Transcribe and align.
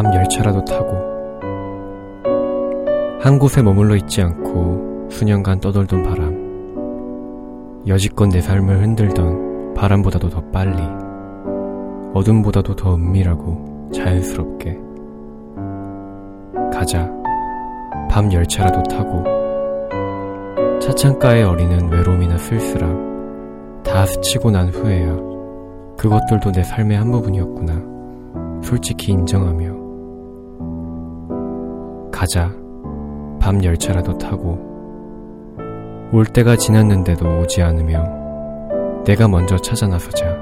밤 0.00 0.14
열차라도 0.14 0.64
타고 0.64 0.96
한 3.20 3.38
곳에 3.38 3.60
머물러 3.60 3.96
있지 3.96 4.22
않고 4.22 5.08
수년간 5.10 5.60
떠돌던 5.60 6.02
바람 6.04 7.84
여지껏 7.86 8.30
내 8.30 8.40
삶을 8.40 8.80
흔들던 8.80 9.74
바람보다도 9.74 10.30
더 10.30 10.40
빨리 10.50 10.82
어둠보다도 12.14 12.76
더 12.76 12.94
은밀하고 12.94 13.90
자연스럽게 13.92 14.78
가자. 16.72 17.12
밤 18.08 18.32
열차라도 18.32 18.82
타고 18.84 19.22
차창가에 20.80 21.42
어리는 21.42 21.92
외로움이나 21.92 22.38
쓸쓸함 22.38 23.82
다 23.84 24.06
스치고 24.06 24.50
난 24.50 24.70
후에야 24.70 25.14
그것들도 25.98 26.52
내 26.52 26.62
삶의 26.62 26.96
한 26.96 27.10
부분이었구나. 27.10 27.90
솔직히 28.62 29.12
인정하며 29.12 29.79
가자. 32.20 32.52
밤 33.40 33.64
열차라도 33.64 34.18
타고. 34.18 34.58
올 36.12 36.26
때가 36.26 36.54
지났는데도 36.54 37.40
오지 37.40 37.62
않으며 37.62 38.04
내가 39.06 39.26
먼저 39.26 39.56
찾아 39.56 39.86
나서자. 39.86 40.36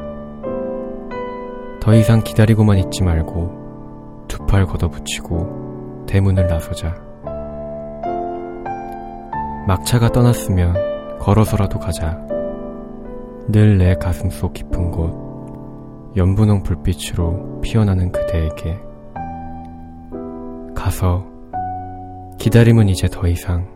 더 1.81 1.95
이상 1.95 2.21
기다리고만 2.25 2.79
있지 2.79 3.05
말고 3.05 4.27
두 4.27 4.45
팔 4.49 4.67
걷어붙이고 4.67 6.07
대문을 6.09 6.49
나서자. 6.49 6.97
막차가 9.69 10.09
떠났으면 10.09 11.19
걸어서라도 11.20 11.79
가자. 11.79 12.19
늘 13.47 13.79
내 13.79 13.95
가슴 13.95 14.31
속 14.31 14.53
깊은 14.53 14.91
곳 14.91 16.13
연분홍 16.17 16.65
불빛으로 16.65 17.61
피어나는 17.61 18.11
그대에게. 18.11 18.81
가서 20.75 21.38
기다림은 22.39 22.89
이제 22.89 23.08
더 23.08 23.27
이상 23.27 23.69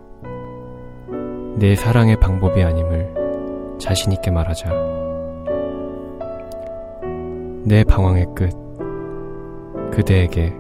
내 1.59 1.75
사랑의 1.75 2.19
방법이 2.21 2.63
아님을 2.63 3.79
자신있게 3.81 4.31
말하자. 4.31 4.71
내 7.65 7.83
방황의 7.83 8.27
끝, 8.37 8.51
그대에게 9.91 10.55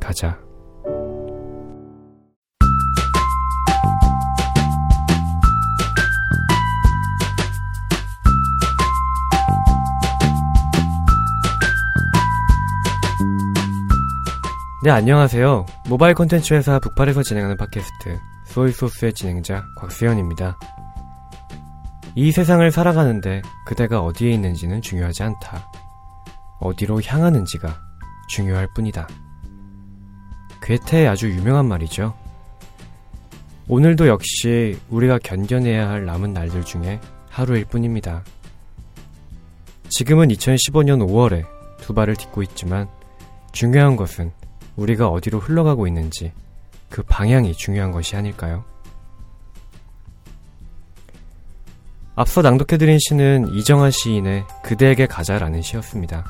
가자. 0.00 0.47
네, 14.88 14.92
안녕하세요. 14.92 15.66
모바일 15.90 16.14
콘텐츠 16.14 16.54
회사 16.54 16.78
북팔에서 16.78 17.22
진행하는 17.22 17.58
팟캐스트 17.58 18.18
소이소스의 18.46 19.12
진행자 19.12 19.66
곽수현입니다. 19.76 20.58
이 22.14 22.32
세상을 22.32 22.70
살아가는데 22.70 23.42
그대가 23.66 24.00
어디에 24.00 24.30
있는지는 24.30 24.80
중요하지 24.80 25.24
않다. 25.24 25.70
어디로 26.60 27.02
향하는지가 27.02 27.78
중요할 28.30 28.66
뿐이다. 28.74 29.06
괴테의 30.62 31.06
아주 31.06 31.28
유명한 31.28 31.66
말이죠. 31.66 32.14
오늘도 33.68 34.08
역시 34.08 34.80
우리가 34.88 35.18
견뎌내야 35.18 35.86
할 35.86 36.06
남은 36.06 36.32
날들 36.32 36.64
중에 36.64 36.98
하루일 37.28 37.66
뿐입니다. 37.66 38.24
지금은 39.90 40.28
2015년 40.28 41.06
5월에 41.06 41.44
두 41.76 41.92
발을 41.92 42.16
딛고 42.16 42.42
있지만 42.42 42.88
중요한 43.52 43.94
것은 43.94 44.32
우리가 44.78 45.08
어디로 45.08 45.40
흘러가고 45.40 45.86
있는지 45.86 46.32
그 46.88 47.02
방향이 47.02 47.52
중요한 47.54 47.90
것이 47.90 48.16
아닐까요? 48.16 48.64
앞서 52.14 52.42
낭독해드린 52.42 52.98
시는 53.00 53.54
이정아 53.54 53.90
시인의 53.90 54.44
그대에게 54.64 55.06
가자라는 55.06 55.62
시였습니다. 55.62 56.24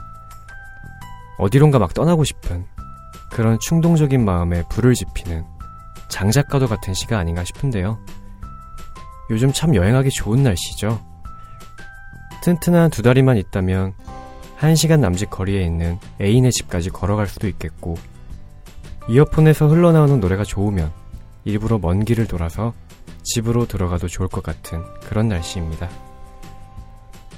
어디론가 1.38 1.78
막 1.78 1.94
떠나고 1.94 2.24
싶은 2.24 2.66
그런 3.30 3.58
충동적인 3.60 4.24
마음에 4.24 4.62
불을 4.70 4.94
지피는 4.94 5.44
장작가도 6.08 6.66
같은 6.66 6.94
시가 6.94 7.18
아닌가 7.18 7.44
싶은데요. 7.44 7.98
요즘 9.30 9.52
참 9.52 9.74
여행하기 9.74 10.10
좋은 10.10 10.42
날씨죠. 10.42 11.00
튼튼한 12.42 12.90
두 12.90 13.02
다리만 13.02 13.36
있다면 13.36 13.92
한 14.56 14.74
시간 14.74 15.00
남짓 15.00 15.30
거리에 15.30 15.62
있는 15.62 15.98
애인의 16.20 16.50
집까지 16.50 16.90
걸어갈 16.90 17.26
수도 17.26 17.46
있겠고, 17.46 17.96
이어폰에서 19.08 19.68
흘러나오는 19.68 20.20
노래가 20.20 20.44
좋으면 20.44 20.92
일부러 21.44 21.78
먼 21.78 22.04
길을 22.04 22.26
돌아서 22.26 22.74
집으로 23.22 23.66
들어가도 23.66 24.06
좋을 24.06 24.28
것 24.28 24.42
같은 24.42 24.84
그런 25.00 25.28
날씨입니다. 25.28 25.88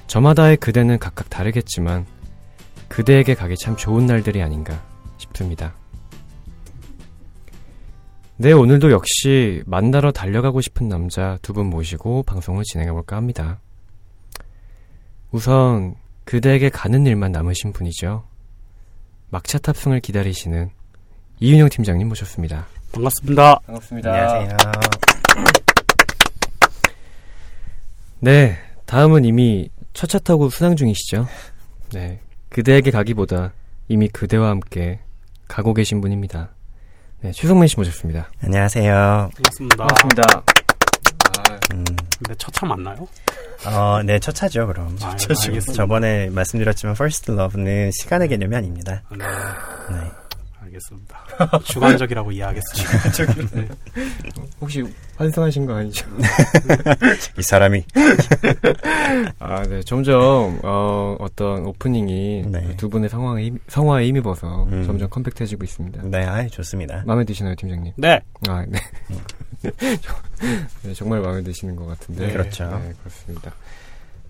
저마다의 0.07 0.57
그대는 0.57 0.99
각각 0.99 1.29
다르겠지만 1.29 2.05
그대에게 2.89 3.35
가기 3.35 3.55
참 3.55 3.77
좋은 3.77 4.05
날들이 4.05 4.41
아닌가 4.41 4.83
싶습니다. 5.17 5.73
네, 8.35 8.51
오늘도 8.51 8.91
역시 8.91 9.63
만나러 9.65 10.11
달려가고 10.11 10.61
싶은 10.61 10.89
남자 10.89 11.37
두 11.41 11.53
분 11.53 11.67
모시고 11.67 12.23
방송을 12.23 12.63
진행해볼까 12.63 13.15
합니다. 13.15 13.61
우선 15.31 15.95
그대에게 16.25 16.69
가는 16.69 17.05
일만 17.05 17.31
남으신 17.31 17.71
분이죠. 17.71 18.25
막차 19.29 19.59
탑승을 19.59 20.01
기다리시는 20.01 20.71
이윤영 21.41 21.69
팀장님 21.69 22.07
모셨습니다. 22.09 22.67
반갑습니다. 22.91 23.59
반갑습니다. 23.65 24.11
안녕하세요. 24.11 24.57
네, 28.19 28.57
다음은 28.85 29.25
이미 29.25 29.67
첫차 29.93 30.19
타고 30.19 30.49
순항 30.49 30.75
중이시죠? 30.75 31.27
네, 31.93 32.19
그대에게 32.49 32.91
가기보다 32.91 33.53
이미 33.87 34.07
그대와 34.07 34.49
함께 34.49 34.99
가고 35.47 35.73
계신 35.73 35.99
분입니다. 35.99 36.49
네, 37.21 37.31
최성민 37.31 37.67
씨 37.67 37.75
모셨습니다. 37.77 38.29
안녕하세요. 38.43 39.29
반갑습니다. 39.35 39.77
반갑습니다. 39.87 40.43
음, 41.73 41.83
근데 42.19 42.35
첫 42.37 42.51
차 42.53 42.65
맞나요? 42.67 43.07
어, 43.65 44.01
네, 44.03 44.19
첫 44.19 44.33
차죠, 44.33 44.67
그럼. 44.67 44.95
아. 45.01 45.15
저번에 45.73 46.29
말씀드렸지만, 46.29 46.93
First 46.95 47.31
Love는 47.31 47.89
시간의 47.99 48.27
개념이 48.27 48.55
아닙니다. 48.55 49.01
네, 49.11 49.17
네. 49.17 50.11
알겠습니다. 50.63 51.23
주관적이라고 51.65 52.31
이해하겠습니다. 52.31 53.55
네. 53.55 53.67
혹시 54.59 54.83
환승하신 55.17 55.65
거 55.65 55.75
아니죠? 55.75 56.07
이 57.37 57.41
사람이. 57.41 57.83
아, 59.39 59.63
네, 59.63 59.81
점점 59.83 60.59
어, 60.63 61.15
어떤 61.19 61.65
오프닝이 61.65 62.43
네. 62.47 62.75
두 62.77 62.89
분의 62.89 63.09
상황에 63.09 63.45
힘, 63.45 63.59
성화에 63.67 64.05
힘입어서 64.07 64.65
음. 64.65 64.83
점점 64.85 65.09
컴팩트해지고 65.09 65.63
있습니다. 65.63 66.03
네, 66.05 66.25
아이, 66.25 66.47
좋습니다. 66.49 67.03
마음에 67.05 67.23
드시나요, 67.25 67.55
팀장님? 67.55 67.93
네, 67.97 68.21
아, 68.47 68.65
네. 68.67 68.79
네, 70.83 70.93
정말 70.93 71.21
마음에 71.21 71.41
드시는 71.41 71.75
것 71.75 71.85
같은데. 71.87 72.27
네, 72.27 72.33
그렇죠. 72.33 72.65
네, 72.65 72.93
그렇습니다. 72.99 73.51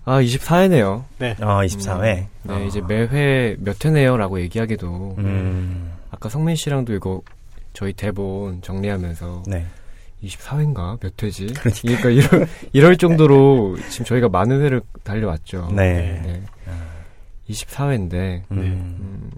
아, 0.04 0.20
24회네요. 0.20 1.04
네. 1.18 1.36
어, 1.40 1.60
24회. 1.62 2.26
네, 2.42 2.66
이제 2.66 2.80
매회 2.80 3.56
몇 3.58 3.82
회네요 3.84 4.16
라고 4.16 4.40
얘기하기도. 4.40 4.86
어. 4.88 5.14
음, 5.18 5.92
아까 6.12 6.28
성민 6.28 6.54
씨랑도 6.54 6.92
이거 6.94 7.22
저희 7.72 7.92
대본 7.92 8.62
정리하면서 8.62 9.44
네. 9.48 9.66
24회인가? 10.22 11.00
몇 11.00 11.20
회지? 11.20 11.46
그러니까 11.46 12.10
이럴, 12.10 12.46
이럴 12.72 12.96
정도로 12.96 13.76
지금 13.90 14.06
저희가 14.06 14.28
많은 14.28 14.60
회를 14.60 14.80
달려왔죠. 15.02 15.72
네. 15.74 16.20
네. 16.24 16.42
24회인데, 17.50 18.42
음, 18.52 18.58
음, 18.58 19.30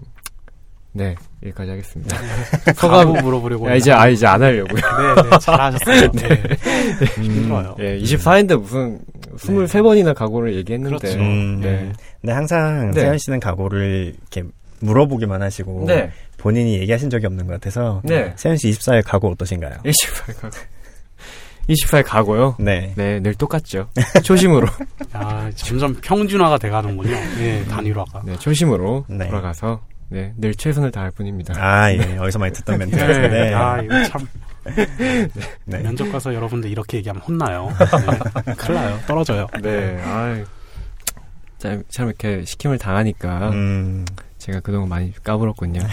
네, 0.91 1.15
여기까지 1.43 1.71
하겠습니다. 1.71 2.17
소감 2.77 3.13
물어보려고. 3.13 3.67
야, 3.69 3.75
이제, 3.75 3.91
아, 3.91 4.07
이제 4.07 4.27
안 4.27 4.41
하려고요. 4.43 4.79
네, 5.15 5.29
네, 5.29 5.37
잘하셨어요. 5.41 6.11
네. 6.11 6.43
힘들어요. 7.15 7.75
예, 7.79 7.97
24회인데 7.97 8.61
무슨 8.61 8.99
23번이나 9.37 10.13
각오를 10.13 10.55
얘기했는데. 10.55 10.97
그렇죠. 10.97 11.19
음, 11.19 11.61
네. 11.61 11.91
근데 12.21 12.33
항상 12.33 12.91
네. 12.91 13.01
세현 13.01 13.17
씨는 13.17 13.39
각오를 13.39 14.13
이렇게 14.19 14.43
물어보기만 14.81 15.41
하시고, 15.41 15.85
네. 15.87 16.11
본인이 16.45 16.77
얘기하신 16.77 17.09
적이 17.09 17.25
없는 17.25 17.47
것 17.47 17.53
같아서, 17.53 18.01
네. 18.03 18.31
세현 18.35 18.55
씨 18.57 18.69
24회 18.69 19.01
각오 19.03 19.31
어떠신가요? 19.31 19.77
24회 19.83 20.39
각오. 20.39 20.57
24회 21.67 22.03
각오요? 22.05 22.57
네. 22.59 22.93
네, 22.95 23.19
늘 23.19 23.33
똑같죠. 23.33 23.89
초심으로. 24.21 24.67
아, 25.13 25.49
점점 25.55 25.95
평준화가 25.95 26.59
돼가는군요. 26.59 27.09
네, 27.09 27.65
단일화가. 27.65 28.21
네, 28.27 28.37
초심으로 28.37 29.05
네. 29.09 29.27
돌아가서, 29.27 29.81
네, 30.09 30.33
늘 30.37 30.53
최선을 30.53 30.91
다할 30.91 31.09
뿐입니다. 31.09 31.55
아, 31.57 31.91
예. 31.91 32.15
어디서 32.19 32.37
많이 32.37 32.53
듣던 32.53 32.77
멘트 32.77 32.95
네, 32.95 33.07
같은데. 33.07 33.53
아, 33.55 33.81
이거 33.81 34.03
참. 34.03 34.27
네. 35.65 35.79
면접 35.79 36.11
가서 36.11 36.31
여러분들 36.31 36.69
이렇게 36.69 36.97
얘기하면 36.97 37.23
혼나요. 37.23 37.71
네, 38.45 38.53
큰일 38.53 38.75
나요. 38.75 38.99
떨어져요. 39.07 39.47
네, 39.63 39.99
아이. 40.03 40.43
참, 41.57 41.81
참 41.89 42.05
이렇게 42.05 42.45
시킴을 42.45 42.77
당하니까 42.77 43.49
음, 43.49 44.05
제가 44.45 44.59
그동안 44.59 44.89
많이 44.89 45.11
까불었군요. 45.23 45.81
네. 45.81 45.87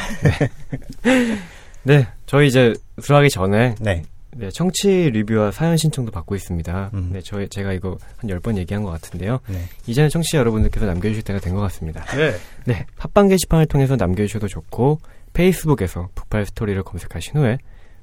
네, 1.84 2.06
저희 2.26 2.48
이제 2.48 2.74
들어가기 3.00 3.30
전에 3.30 3.74
네. 3.80 4.02
네, 4.34 4.50
청취 4.50 5.10
리뷰와 5.10 5.50
사연 5.52 5.76
신청도 5.78 6.12
받고 6.12 6.34
있습니다. 6.34 6.90
음. 6.92 7.10
네, 7.12 7.20
저희 7.22 7.48
제가 7.48 7.72
이거 7.72 7.96
한 8.18 8.28
10번 8.30 8.58
얘기한 8.58 8.82
것 8.82 8.90
같은데요. 8.90 9.40
네. 9.48 9.64
이제는 9.86 10.10
청취자 10.10 10.36
여러분들께서 10.38 10.84
남겨주실 10.86 11.22
때가 11.22 11.40
된 11.40 11.54
것 11.54 11.60
같습니다. 11.62 12.04
네. 12.14 12.34
네, 12.66 12.84
팟빵 12.96 13.28
게시판을 13.28 13.64
통해서 13.66 13.96
남겨주셔도 13.96 14.48
좋고 14.48 15.00
페이스북에서 15.32 16.10
북팔 16.14 16.44
스토리를 16.46 16.82
검색하신 16.82 17.36
후에 17.40 17.56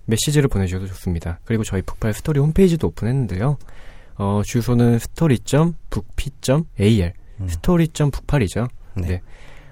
메시지를 0.05 0.47
보내주셔도 0.49 0.87
좋습니다. 0.87 1.39
그리고 1.45 1.63
저희 1.63 1.83
북팔 1.83 2.13
스토리 2.13 2.39
홈페이지도 2.39 2.87
오픈했는데요. 2.87 3.57
어, 4.17 4.41
주소는 4.43 4.95
story.bookp.al 4.95 7.13
음. 7.41 7.47
스토리.북팔이죠. 7.47 8.67
네. 8.95 9.07
네. 9.07 9.21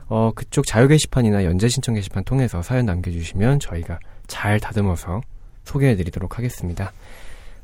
어, 0.10 0.32
그쪽 0.34 0.66
자유 0.66 0.88
게시판이나 0.88 1.44
연재 1.44 1.68
신청 1.68 1.96
게시판 1.96 2.24
통해서 2.24 2.62
사연 2.62 2.86
남겨주시면 2.86 3.60
저희가 3.60 4.00
잘 4.28 4.60
다듬어서 4.60 5.22
소개해드리도록 5.66 6.38
하겠습니다. 6.38 6.92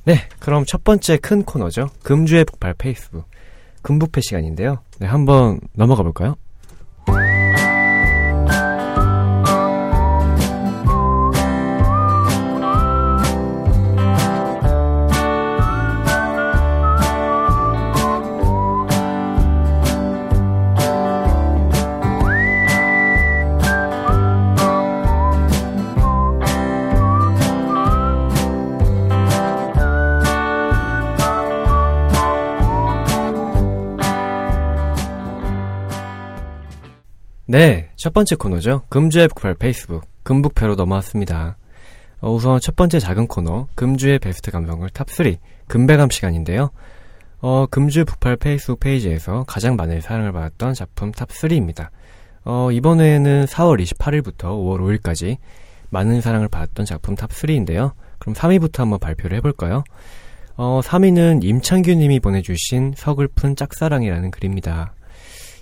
네, 0.05 0.15
그럼 0.39 0.65
첫 0.65 0.83
번째 0.83 1.17
큰 1.17 1.43
코너죠. 1.43 1.89
금주의 2.03 2.43
북팔 2.43 2.73
페이스북. 2.73 3.25
금북패 3.81 4.21
시간인데요. 4.21 4.79
네, 4.99 5.07
한번 5.07 5.59
넘어가 5.73 6.03
볼까요? 6.03 6.35
네, 37.53 37.87
첫 37.97 38.13
번째 38.13 38.35
코너죠. 38.35 38.81
금주의 38.89 39.27
북팔 39.27 39.53
페이스북, 39.53 40.01
금북페로 40.23 40.73
넘어왔습니다. 40.73 41.55
어, 42.19 42.31
우선 42.31 42.59
첫 42.59 42.75
번째 42.75 42.99
작은 42.99 43.27
코너, 43.27 43.67
금주의 43.75 44.17
베스트 44.17 44.49
감성을 44.49 44.89
top 44.89 45.37
3, 45.67 45.75
금베감 45.75 46.09
시간인데요. 46.09 46.71
어, 47.41 47.67
금주 47.69 48.05
북팔 48.05 48.37
페이스북 48.37 48.79
페이지에서 48.79 49.43
가장 49.47 49.75
많은 49.75 50.01
사랑을 50.01 50.31
받았던 50.31 50.73
작품 50.73 51.11
top 51.11 51.32
3입니다. 51.32 51.89
어, 52.43 52.71
이번에는 52.71 53.45
4월 53.45 53.79
28일부터 53.83 54.45
5월 54.45 54.99
5일까지 54.99 55.37
많은 55.91 56.21
사랑을 56.21 56.47
받았던 56.47 56.87
작품 56.87 57.13
top 57.13 57.34
3인데요. 57.34 57.91
그럼 58.17 58.33
3위부터 58.33 58.79
한번 58.79 58.97
발표를 58.97 59.37
해볼까요? 59.37 59.83
어, 60.55 60.81
3위는 60.83 61.43
임창규 61.43 61.93
님이 61.93 62.19
보내주신 62.19 62.95
서글픈 62.97 63.55
짝사랑이라는 63.55 64.31
글입니다. 64.31 64.95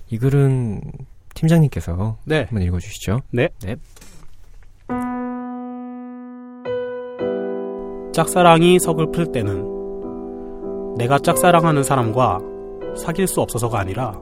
이 0.09 0.17
글은 0.17 0.81
팀장님께서 1.33 2.17
네. 2.25 2.45
한번 2.49 2.61
읽어주시죠. 2.63 3.21
네. 3.31 3.49
네. 3.63 3.75
짝사랑이 8.13 8.79
서글플 8.79 9.31
때는 9.31 10.95
내가 10.97 11.17
짝사랑하는 11.19 11.83
사람과 11.83 12.39
사귈 12.97 13.27
수 13.27 13.41
없어서가 13.41 13.79
아니라 13.79 14.19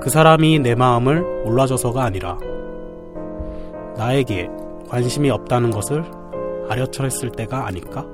그 0.00 0.08
사람이 0.08 0.60
내 0.60 0.74
마음을 0.74 1.44
몰라줘서가 1.44 2.02
아니라 2.02 2.38
나에게 3.96 4.48
관심이 4.88 5.30
없다는 5.30 5.70
것을 5.70 6.04
아려쳤을 6.70 7.32
때가 7.32 7.66
아닐까? 7.66 8.06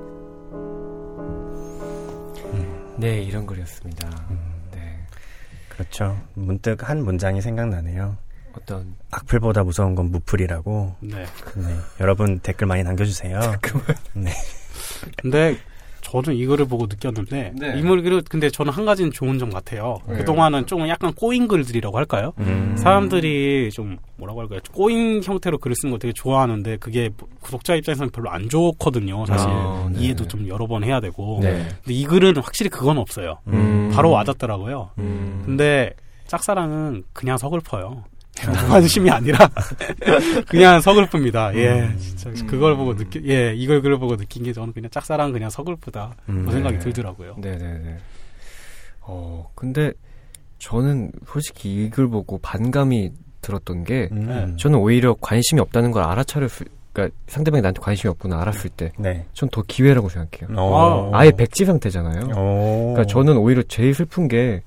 네, 2.99 3.21
이런 3.21 3.45
글이었습니다. 3.45 4.09
음. 4.31 4.46
네. 5.77 5.83
그렇죠. 5.83 6.19
문득 6.33 6.89
한 6.89 7.03
문장이 7.03 7.41
생각나네요. 7.41 8.17
어떤 8.53 8.95
악플보다 9.11 9.63
무서운 9.63 9.95
건 9.95 10.11
무플이라고. 10.11 10.95
네. 11.01 11.25
네. 11.55 11.77
여러분 11.99 12.39
댓글 12.39 12.67
많이 12.67 12.83
남겨주세요. 12.83 13.39
네. 14.13 14.31
근데 15.17 15.57
저는 16.09 16.35
이거를 16.35 16.65
보고 16.65 16.85
느꼈는데 16.85 17.51
네. 17.55 17.77
이 17.77 17.81
글을 17.81 18.23
근데 18.29 18.49
저는 18.49 18.71
한 18.71 18.85
가지는 18.85 19.11
좋은 19.11 19.37
점 19.39 19.49
같아요. 19.49 19.97
왜요? 20.07 20.19
그동안은 20.19 20.65
좀 20.65 20.87
약간 20.87 21.13
꼬인 21.13 21.49
글들이라고 21.49 21.97
할까요? 21.97 22.31
음. 22.39 22.75
사람들이 22.77 23.69
좀 23.73 23.97
뭐라고 24.15 24.39
할까요? 24.41 24.61
꼬인 24.73 25.21
형태로 25.21 25.57
글을 25.57 25.75
쓰는 25.75 25.91
거 25.91 25.97
되게 25.97 26.13
좋아하는데 26.13 26.77
그게 26.77 27.09
구독자 27.41 27.75
입장에서는 27.75 28.11
별로 28.11 28.29
안 28.29 28.47
좋거든요. 28.47 29.25
사실 29.25 29.49
아, 29.49 29.89
네. 29.91 29.99
이해도 29.99 30.27
좀 30.29 30.47
여러 30.47 30.65
번 30.65 30.85
해야 30.85 31.01
되고. 31.01 31.39
네. 31.41 31.67
근데 31.83 31.93
이 31.93 32.05
글은 32.05 32.37
확실히 32.37 32.69
그건 32.69 32.97
없어요. 32.97 33.39
음. 33.47 33.91
바로 33.93 34.09
와닿더라고요. 34.11 34.91
음. 34.99 35.43
근데 35.45 35.91
짝사랑은 36.27 37.03
그냥 37.11 37.37
서글퍼요. 37.37 38.03
관심이 38.45 39.09
아니라 39.09 39.49
그냥 40.47 40.79
서글픕니다. 40.79 41.55
예, 41.55 41.81
음. 41.81 41.97
진짜 41.97 42.45
그걸 42.45 42.75
보고 42.75 42.95
느끼, 42.95 43.21
예, 43.25 43.53
이걸 43.55 43.81
글을 43.81 43.97
보고 43.99 44.15
느낀 44.17 44.43
게 44.43 44.53
저는 44.53 44.73
그냥 44.73 44.89
짝사랑 44.89 45.31
그냥 45.31 45.49
서글프다. 45.49 46.15
음. 46.29 46.45
그 46.45 46.51
생각이 46.51 46.75
네. 46.77 46.79
들더라고요. 46.83 47.35
네네네. 47.39 47.97
어, 49.01 49.49
근데 49.55 49.91
저는 50.59 51.11
솔직히 51.27 51.85
이 51.85 51.89
글 51.89 52.07
보고 52.07 52.37
반감이 52.39 53.11
들었던 53.41 53.83
게 53.83 54.09
음. 54.11 54.57
저는 54.59 54.79
오히려 54.79 55.15
관심이 55.21 55.61
없다는 55.61 55.91
걸 55.91 56.03
알아차렸을 56.03 56.67
그러니까 56.91 57.15
상대방이 57.27 57.61
나한테 57.61 57.79
관심이 57.79 58.09
없구나 58.09 58.41
알았을 58.41 58.71
때 58.71 58.91
네. 58.97 59.25
전더 59.33 59.63
기회라고 59.67 60.09
생각해요. 60.09 60.57
어. 60.59 61.11
아예 61.13 61.31
백지 61.31 61.63
상태잖아요. 61.65 62.29
어. 62.35 62.93
그러니까 62.93 63.05
저는 63.05 63.37
오히려 63.37 63.61
제일 63.63 63.93
슬픈 63.93 64.27
게 64.27 64.61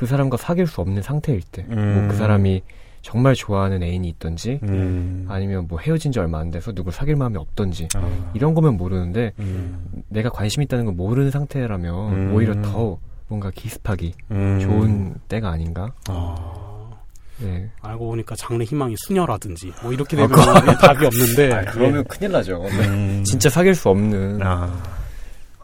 그 0.00 0.06
사람과 0.06 0.38
사귈 0.38 0.66
수 0.66 0.80
없는 0.80 1.02
상태일 1.02 1.42
때, 1.42 1.62
음. 1.68 1.98
뭐그 1.98 2.16
사람이 2.16 2.62
정말 3.02 3.34
좋아하는 3.34 3.82
애인이 3.82 4.08
있던지, 4.08 4.60
음. 4.62 5.26
아니면 5.28 5.66
뭐 5.68 5.78
헤어진 5.78 6.12
지 6.12 6.18
얼마 6.18 6.38
안 6.38 6.50
돼서 6.50 6.72
누굴 6.72 6.92
사귈 6.92 7.16
마음이 7.16 7.36
없던지, 7.38 7.88
아. 7.94 8.30
이런 8.34 8.54
거면 8.54 8.76
모르는데, 8.76 9.32
음. 9.38 10.02
내가 10.08 10.28
관심 10.28 10.62
있다는 10.62 10.84
걸 10.84 10.94
모르는 10.94 11.30
상태라면, 11.30 12.12
음. 12.12 12.34
오히려 12.34 12.60
더 12.62 12.98
뭔가 13.28 13.50
기습하기 13.50 14.14
음. 14.32 14.60
좋은 14.60 15.14
때가 15.28 15.50
아닌가? 15.50 15.92
아, 16.08 16.90
네. 17.38 17.70
알고 17.80 18.08
보니까 18.08 18.34
장래 18.36 18.64
희망이 18.64 18.94
수녀라든지 18.98 19.72
뭐 19.82 19.92
이렇게 19.92 20.16
되면 20.16 20.30
예, 20.30 20.74
답이 20.76 21.06
없는데 21.06 21.52
아, 21.54 21.62
그러면 21.62 22.04
큰일 22.04 22.32
나죠. 22.32 22.62
음. 22.64 23.22
진짜 23.24 23.48
사귈 23.48 23.74
수 23.74 23.88
없는, 23.88 24.40
아. 24.42 24.82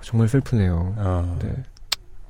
정말 0.00 0.28
슬프네요. 0.28 0.94
어. 0.96 1.38
네. 1.42 1.52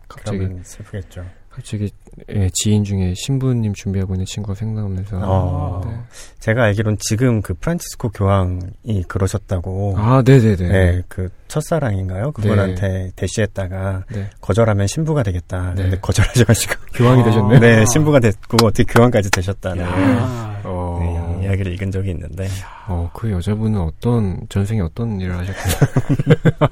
갑자기, 0.08 0.48
슬프겠죠. 0.62 1.24
갑자기, 1.56 1.90
예, 2.28 2.50
지인 2.52 2.84
중에 2.84 3.14
신부님 3.16 3.72
준비하고 3.72 4.12
있는 4.12 4.26
친구가 4.26 4.54
생각나면서, 4.54 5.18
어. 5.22 5.80
네. 5.86 5.96
제가 6.38 6.64
알기론 6.64 6.98
지금 7.00 7.40
그 7.40 7.54
프란치스코 7.54 8.10
교황이 8.10 9.02
그러셨다고. 9.08 9.94
아, 9.96 10.22
네네네. 10.22 10.68
네, 10.68 11.02
그 11.08 11.30
첫사랑인가요? 11.48 12.32
그분한테 12.32 13.12
대시했다가 13.16 14.04
네. 14.12 14.28
거절하면 14.42 14.86
신부가 14.86 15.22
되겠다. 15.22 15.72
네. 15.74 15.84
근데 15.84 15.98
거절하셔가지고. 15.98 16.74
교황이 16.92 17.22
아. 17.22 17.24
되셨네. 17.24 17.58
네, 17.58 17.84
신부가 17.86 18.20
됐고 18.20 18.66
어떻게 18.66 18.84
교황까지 18.84 19.30
되셨다는 19.30 19.82
야, 19.82 20.60
어, 20.64 20.98
네, 21.00 21.15
이야기를 21.46 21.72
읽은 21.74 21.90
적이 21.90 22.10
있는데. 22.10 22.48
어, 22.88 23.10
그 23.14 23.30
여자분은 23.30 23.80
어떤, 23.80 24.46
전생에 24.48 24.80
어떤 24.80 25.20
일을 25.20 25.36
하셨길래. 25.38 25.76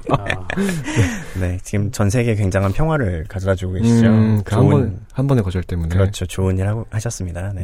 아, 0.09 0.47
네, 1.39 1.57
지금 1.63 1.91
전 1.91 2.09
세계에 2.09 2.35
굉장한 2.35 2.73
평화를 2.73 3.25
가져다 3.27 3.55
주고 3.55 3.73
계시죠. 3.73 4.07
음, 4.07 4.43
그한 4.43 4.63
좋은- 4.63 4.69
번, 4.71 4.99
한 5.13 5.27
번의 5.27 5.43
거절 5.43 5.63
때문에. 5.63 5.89
그렇죠. 5.95 6.25
좋은 6.25 6.57
일 6.57 6.67
하고 6.67 6.85
하셨습니다. 6.89 7.51
네. 7.53 7.63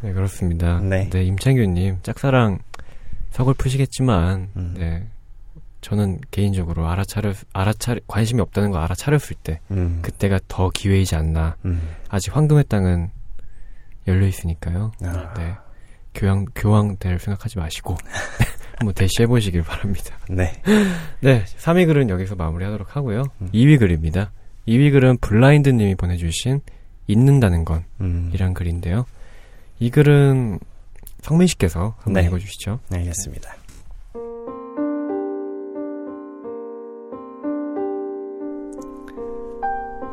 네, 0.00 0.12
그렇습니다. 0.12 0.80
네. 0.80 1.08
임창규님, 1.12 1.98
짝사랑 2.02 2.58
서글프시겠지만, 3.30 4.48
음. 4.56 4.74
네. 4.78 5.06
저는 5.82 6.18
개인적으로 6.30 6.88
알아차려, 6.88 7.32
알아차려, 7.54 8.00
관심이 8.06 8.40
없다는 8.42 8.70
걸 8.70 8.82
알아차렸을 8.82 9.36
때, 9.42 9.60
음. 9.70 10.00
그때가 10.02 10.38
더 10.46 10.68
기회이지 10.68 11.14
않나. 11.16 11.56
음. 11.64 11.80
아직 12.08 12.36
황금의 12.36 12.64
땅은 12.68 13.10
열려 14.10 14.26
있으니까요. 14.26 14.92
아, 15.02 15.34
네. 15.34 15.54
교황, 16.14 16.46
교황 16.54 16.96
될 16.98 17.18
생각하지 17.18 17.58
마시고, 17.58 17.96
한번 18.76 18.94
대시해 18.94 19.26
보시길 19.26 19.62
바랍니다. 19.62 20.16
네. 20.28 20.52
네, 21.20 21.44
3위 21.44 21.86
글은 21.86 22.08
여기서 22.08 22.34
마무리 22.34 22.64
하도록 22.64 22.96
하고요. 22.96 23.24
음. 23.40 23.50
2위 23.52 23.78
글입니다. 23.78 24.32
2위 24.66 24.92
글은 24.92 25.18
블라인드님이 25.18 25.94
보내주신 25.94 26.60
잊는다는 27.06 27.64
건 27.64 27.84
음. 28.00 28.30
이란 28.32 28.54
글인데요. 28.54 29.04
이 29.78 29.90
글은 29.90 30.58
성민 31.22 31.46
씨께서 31.46 31.94
한번 31.98 32.22
네. 32.22 32.28
읽어주시죠. 32.28 32.80
네, 32.90 32.98
알겠습니다. 32.98 33.56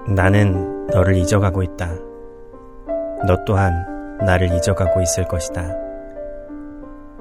나는 0.08 0.88
너를 0.88 1.18
잊어가고 1.18 1.63
있다. 1.63 2.06
너 3.25 3.43
또한 3.45 3.86
나를 4.25 4.53
잊어가고 4.53 5.01
있을 5.01 5.25
것이다. 5.25 5.74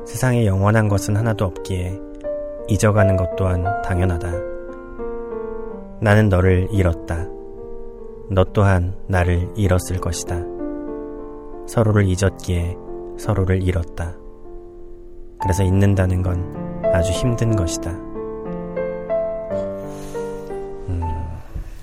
세상에 0.04 0.46
영원한 0.46 0.88
것은 0.88 1.16
하나도 1.16 1.44
없기에 1.44 1.98
잊어가는 2.68 3.16
것 3.16 3.34
또한 3.36 3.64
당연하다. 3.82 4.30
나는 6.00 6.28
너를 6.28 6.68
잃었다. 6.70 7.26
너 8.30 8.44
또한 8.52 8.94
나를 9.06 9.48
잃었을 9.56 9.98
것이다. 9.98 10.36
서로를 11.66 12.04
잊었기에 12.04 12.76
서로를 13.18 13.62
잃었다. 13.62 14.14
그래서 15.40 15.62
잊는다는 15.62 16.22
건 16.22 16.82
아주 16.92 17.12
힘든 17.12 17.54
것이다. 17.56 18.06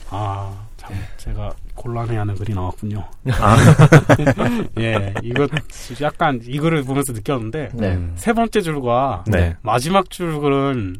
아, 0.10 0.53
참, 0.77 0.96
제가 1.17 1.51
곤란해하는 1.84 2.36
글이 2.36 2.54
나왔군요. 2.54 3.04
아, 3.40 3.58
예, 4.80 5.13
이거 5.22 5.48
약간 6.02 6.40
이거를 6.42 6.84
보면서 6.84 7.12
느꼈는데 7.12 7.70
네. 7.74 7.96
음. 7.96 8.13
세 8.16 8.32
번째 8.32 8.62
줄과 8.62 9.25
네. 9.28 9.56
마지막 9.62 10.10
줄 10.10 10.40
글은 10.40 10.96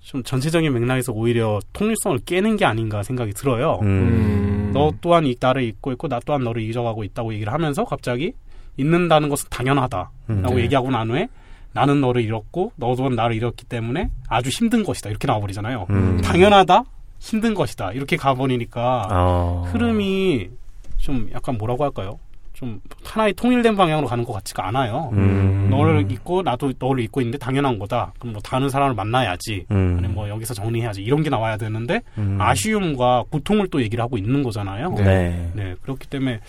좀 0.00 0.22
전체적인 0.22 0.72
맥락에서 0.72 1.12
오히려 1.12 1.58
통일성을 1.72 2.18
깨는 2.26 2.56
게 2.56 2.64
아닌가 2.64 3.02
생각이 3.02 3.32
들어요. 3.32 3.80
음. 3.82 4.70
너 4.72 4.92
또한 5.00 5.26
이 5.26 5.34
나를 5.38 5.64
잊고 5.64 5.90
있고 5.92 6.06
나 6.08 6.20
또한 6.24 6.44
너를 6.44 6.62
잊어가고 6.62 7.02
있다고 7.02 7.34
얘기를 7.34 7.52
하면서 7.52 7.84
갑자기 7.84 8.34
잊는다는 8.76 9.28
것은 9.28 9.48
당연하다라고 9.50 10.12
음. 10.30 10.42
네. 10.42 10.62
얘기하고 10.62 10.90
난 10.90 11.10
후에 11.10 11.28
나는 11.72 12.00
너를 12.00 12.22
잃었고 12.22 12.72
너도 12.76 13.08
나를 13.08 13.34
잃었기 13.34 13.64
때문에 13.64 14.10
아주 14.28 14.48
힘든 14.50 14.84
것이다 14.84 15.10
이렇게 15.10 15.26
나와버리잖아요. 15.26 15.86
음. 15.90 16.20
당연하다 16.22 16.84
힘든 17.24 17.54
것이다 17.54 17.92
이렇게 17.92 18.16
가버리니까 18.16 19.08
어. 19.10 19.64
흐름이 19.72 20.50
좀 20.98 21.30
약간 21.32 21.56
뭐라고 21.56 21.84
할까요? 21.84 22.18
좀 22.52 22.80
하나의 23.02 23.32
통일된 23.32 23.76
방향으로 23.76 24.06
가는 24.06 24.24
것 24.24 24.32
같지가 24.34 24.68
않아요. 24.68 25.10
음. 25.14 25.68
너를 25.70 26.10
잊고 26.10 26.42
나도 26.42 26.74
너를 26.78 27.02
잊고 27.02 27.20
있는데 27.22 27.38
당연한 27.38 27.78
거다. 27.78 28.12
그럼 28.18 28.34
뭐 28.34 28.42
다른 28.42 28.68
사람을 28.68 28.94
만나야지. 28.94 29.64
음. 29.70 29.94
아니면 29.98 30.14
뭐 30.14 30.28
여기서 30.28 30.54
정리해야지. 30.54 31.02
이런 31.02 31.22
게 31.22 31.30
나와야 31.30 31.56
되는데 31.56 32.02
음. 32.18 32.38
아쉬움과 32.40 33.24
고통을 33.30 33.68
또 33.68 33.82
얘기를 33.82 34.04
하고 34.04 34.18
있는 34.18 34.42
거잖아요. 34.42 34.90
네. 34.90 35.50
네, 35.54 35.74
그렇기 35.82 36.06
때문에 36.06 36.40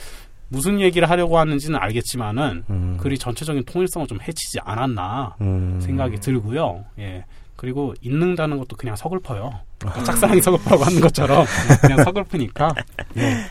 무슨 0.50 0.80
얘기를 0.80 1.10
하려고 1.10 1.40
하는지는 1.40 1.80
알겠지만은 1.80 2.64
음. 2.70 2.98
글이 3.00 3.18
전체적인 3.18 3.64
통일성을 3.66 4.08
좀 4.08 4.20
해치지 4.22 4.60
않았나 4.64 5.36
음. 5.42 5.80
생각이 5.82 6.20
들고요. 6.20 6.84
예. 7.00 7.24
그리고 7.56 7.94
잊는다는 8.02 8.58
것도 8.58 8.76
그냥 8.76 8.96
서글퍼요. 8.96 9.52
아. 9.84 9.90
그러니까 9.90 10.04
짝사랑이 10.04 10.42
서글퍼라고 10.42 10.84
하는 10.84 11.02
것처럼 11.02 11.46
그냥 11.82 12.04
서글프니까 12.04 12.74
예. 13.18 13.46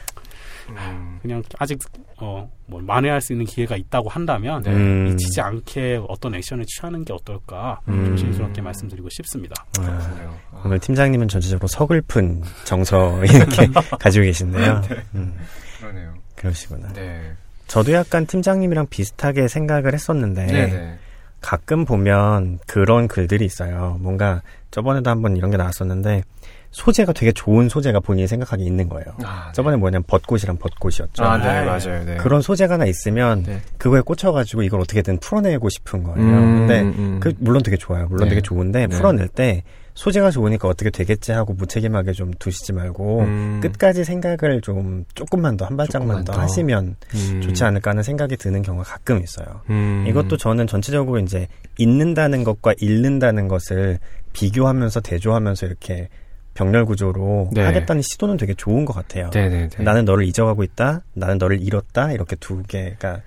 음. 0.70 1.18
그냥 1.22 1.42
아직 1.58 1.78
어 2.18 2.48
뭐 2.66 2.80
만회할 2.80 3.20
수 3.20 3.32
있는 3.32 3.44
기회가 3.44 3.76
있다고 3.76 4.08
한다면 4.08 4.62
네. 4.62 4.70
음. 4.70 5.08
잊히지 5.08 5.40
않게 5.40 6.00
어떤 6.08 6.34
액션을 6.34 6.64
취하는 6.66 7.04
게 7.04 7.12
어떨까 7.12 7.80
음. 7.88 8.06
조심스럽게 8.16 8.62
말씀드리고 8.62 9.08
싶습니다. 9.10 9.54
아, 9.80 10.34
오늘 10.64 10.78
팀장님은 10.78 11.28
전체적으로 11.28 11.66
서글픈 11.68 12.42
정서 12.64 13.22
이렇게 13.24 13.68
가지고 14.00 14.24
계신데요. 14.24 14.82
음, 15.14 15.36
그러네요. 15.78 16.14
그러시구나. 16.36 16.92
네. 16.94 17.32
저도 17.66 17.92
약간 17.92 18.26
팀장님이랑 18.26 18.86
비슷하게 18.88 19.48
생각을 19.48 19.92
했었는데 19.92 20.46
네. 20.46 20.66
네. 20.66 20.98
가끔 21.44 21.84
보면 21.84 22.58
그런 22.66 23.06
글들이 23.06 23.44
있어요. 23.44 23.98
뭔가 24.00 24.40
저번에도 24.70 25.10
한번 25.10 25.36
이런 25.36 25.50
게 25.50 25.58
나왔었는데 25.58 26.22
소재가 26.70 27.12
되게 27.12 27.32
좋은 27.32 27.68
소재가 27.68 28.00
본인이 28.00 28.26
생각하기에 28.26 28.66
있는 28.66 28.88
거예요. 28.88 29.04
아, 29.22 29.44
네. 29.48 29.52
저번에 29.52 29.76
뭐냐면 29.76 30.04
벚꽃이랑 30.06 30.56
벚꽃이었죠. 30.56 31.22
아, 31.22 31.36
네, 31.36 31.48
아, 31.48 31.64
맞아요. 31.66 32.02
네. 32.04 32.16
그런 32.16 32.40
소재가 32.40 32.74
하나 32.74 32.86
있으면 32.86 33.42
네. 33.42 33.60
그거에 33.76 34.00
꽂혀가지고 34.00 34.62
이걸 34.62 34.80
어떻게든 34.80 35.20
풀어내고 35.20 35.68
싶은 35.68 36.02
거예요. 36.02 36.18
음, 36.18 36.66
근데 36.66 36.80
음. 36.80 37.20
그 37.20 37.34
물론 37.38 37.62
되게 37.62 37.76
좋아요. 37.76 38.06
물론 38.08 38.24
네. 38.24 38.30
되게 38.30 38.40
좋은데 38.40 38.86
네. 38.86 38.96
풀어낼 38.96 39.28
때 39.28 39.62
소재가 39.94 40.30
좋으니까 40.30 40.66
어떻게 40.68 40.90
되겠지 40.90 41.32
하고 41.32 41.52
무책임하게 41.54 42.12
좀 42.12 42.32
두시지 42.38 42.72
말고 42.72 43.20
음. 43.20 43.60
끝까지 43.62 44.04
생각을 44.04 44.60
좀 44.60 45.04
조금만 45.14 45.56
더 45.56 45.64
한 45.66 45.76
발짝만 45.76 46.08
조금만 46.08 46.24
더, 46.24 46.32
더. 46.32 46.40
하시면 46.40 46.96
음. 47.14 47.40
좋지 47.40 47.62
않을까 47.64 47.90
하는 47.90 48.02
생각이 48.02 48.36
드는 48.36 48.62
경우가 48.62 48.84
가끔 48.84 49.22
있어요. 49.22 49.46
음. 49.70 50.04
이것도 50.08 50.36
저는 50.36 50.66
전체적으로 50.66 51.20
이제 51.20 51.46
잊는다는 51.78 52.42
것과 52.44 52.74
잃는다는 52.78 53.46
것을 53.48 53.98
비교하면서 54.32 55.00
대조하면서 55.00 55.66
이렇게 55.66 56.08
병렬 56.54 56.84
구조로 56.86 57.50
네. 57.52 57.62
하겠다는 57.62 58.02
시도는 58.02 58.36
되게 58.36 58.54
좋은 58.54 58.84
것 58.84 58.92
같아요. 58.92 59.30
네네네. 59.32 59.68
나는 59.78 60.04
너를 60.04 60.24
잊어가고 60.26 60.62
있다. 60.64 61.02
나는 61.14 61.38
너를 61.38 61.60
잃었다. 61.62 62.12
이렇게 62.12 62.36
두 62.36 62.62
개가 62.64 63.20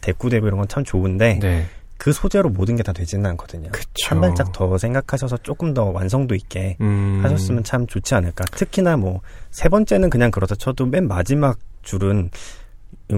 대꾸되고 0.00 0.46
이런 0.46 0.58
건 0.58 0.68
참 0.68 0.84
좋은데 0.84 1.38
네. 1.40 1.66
그 2.04 2.12
소재로 2.12 2.50
모든 2.50 2.76
게 2.76 2.82
다 2.82 2.92
되지는 2.92 3.24
않거든요. 3.30 3.70
그쵸. 3.72 4.10
한 4.10 4.20
발짝 4.20 4.52
더 4.52 4.76
생각하셔서 4.76 5.38
조금 5.38 5.72
더 5.72 5.84
완성도 5.86 6.34
있게 6.34 6.76
음. 6.82 7.20
하셨으면 7.22 7.64
참 7.64 7.86
좋지 7.86 8.14
않을까. 8.14 8.44
특히나 8.52 8.98
뭐 8.98 9.22
세 9.50 9.70
번째는 9.70 10.10
그냥 10.10 10.30
그렇다 10.30 10.54
쳐도 10.54 10.84
맨 10.84 11.08
마지막 11.08 11.58
줄은 11.80 12.28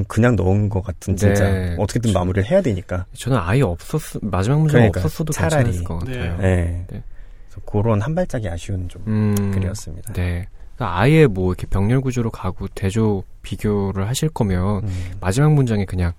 그냥 0.06 0.36
넣은 0.36 0.68
것 0.68 0.82
같은 0.82 1.16
진짜 1.16 1.50
네, 1.50 1.74
어떻게든 1.80 2.10
그쵸. 2.10 2.18
마무리를 2.18 2.48
해야 2.48 2.60
되니까. 2.62 3.06
저는 3.14 3.38
아예 3.38 3.62
없었 3.62 4.00
마지막 4.22 4.58
문제가 4.58 4.78
그러니까, 4.78 5.00
없었어도 5.00 5.32
차라리. 5.32 5.64
괜찮았을 5.64 5.84
것 5.84 5.98
같아요. 5.98 6.36
네. 6.36 6.42
네. 6.42 6.84
네. 6.90 7.02
그래서 7.48 7.60
그런 7.66 8.00
한 8.00 8.14
발짝이 8.14 8.48
아쉬운 8.48 8.88
좀 8.88 9.02
음. 9.08 9.50
글이었습니다. 9.52 10.12
네. 10.12 10.46
그러니까 10.76 11.00
아예 11.00 11.26
뭐 11.26 11.52
이렇게 11.52 11.66
병렬 11.66 12.02
구조로 12.02 12.30
가고 12.30 12.68
대조 12.68 13.24
비교를 13.42 14.06
하실 14.06 14.28
거면 14.28 14.84
음. 14.84 15.10
마지막 15.20 15.52
문장에 15.54 15.84
그냥 15.86 16.12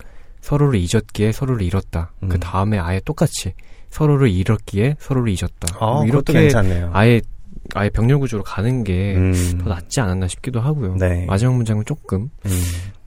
서로를 0.48 0.80
잊었기에 0.80 1.34
서로를 1.34 1.62
잃었다. 1.62 2.14
음. 2.24 2.30
그 2.30 2.40
다음에 2.40 2.80
아예 2.80 3.02
똑같이 3.04 3.54
서로를 3.90 4.30
잃었기에 4.30 4.96
서로를 4.98 5.30
잊었다. 5.34 5.76
아, 5.78 5.86
뭐 5.96 6.06
이렇게 6.06 6.32
괜찮네요. 6.32 6.92
아예 6.94 7.20
아예 7.76 7.90
병렬 7.90 8.18
구조로 8.20 8.44
가는 8.44 8.86
게더 8.86 9.20
음. 9.20 9.62
낫지 9.66 10.00
않았나 10.00 10.30
싶기도 10.30 10.62
하고요. 10.62 10.96
네. 10.96 11.26
마지막 11.26 11.54
문장은 11.54 11.84
조금 11.84 12.30
음. 12.46 12.62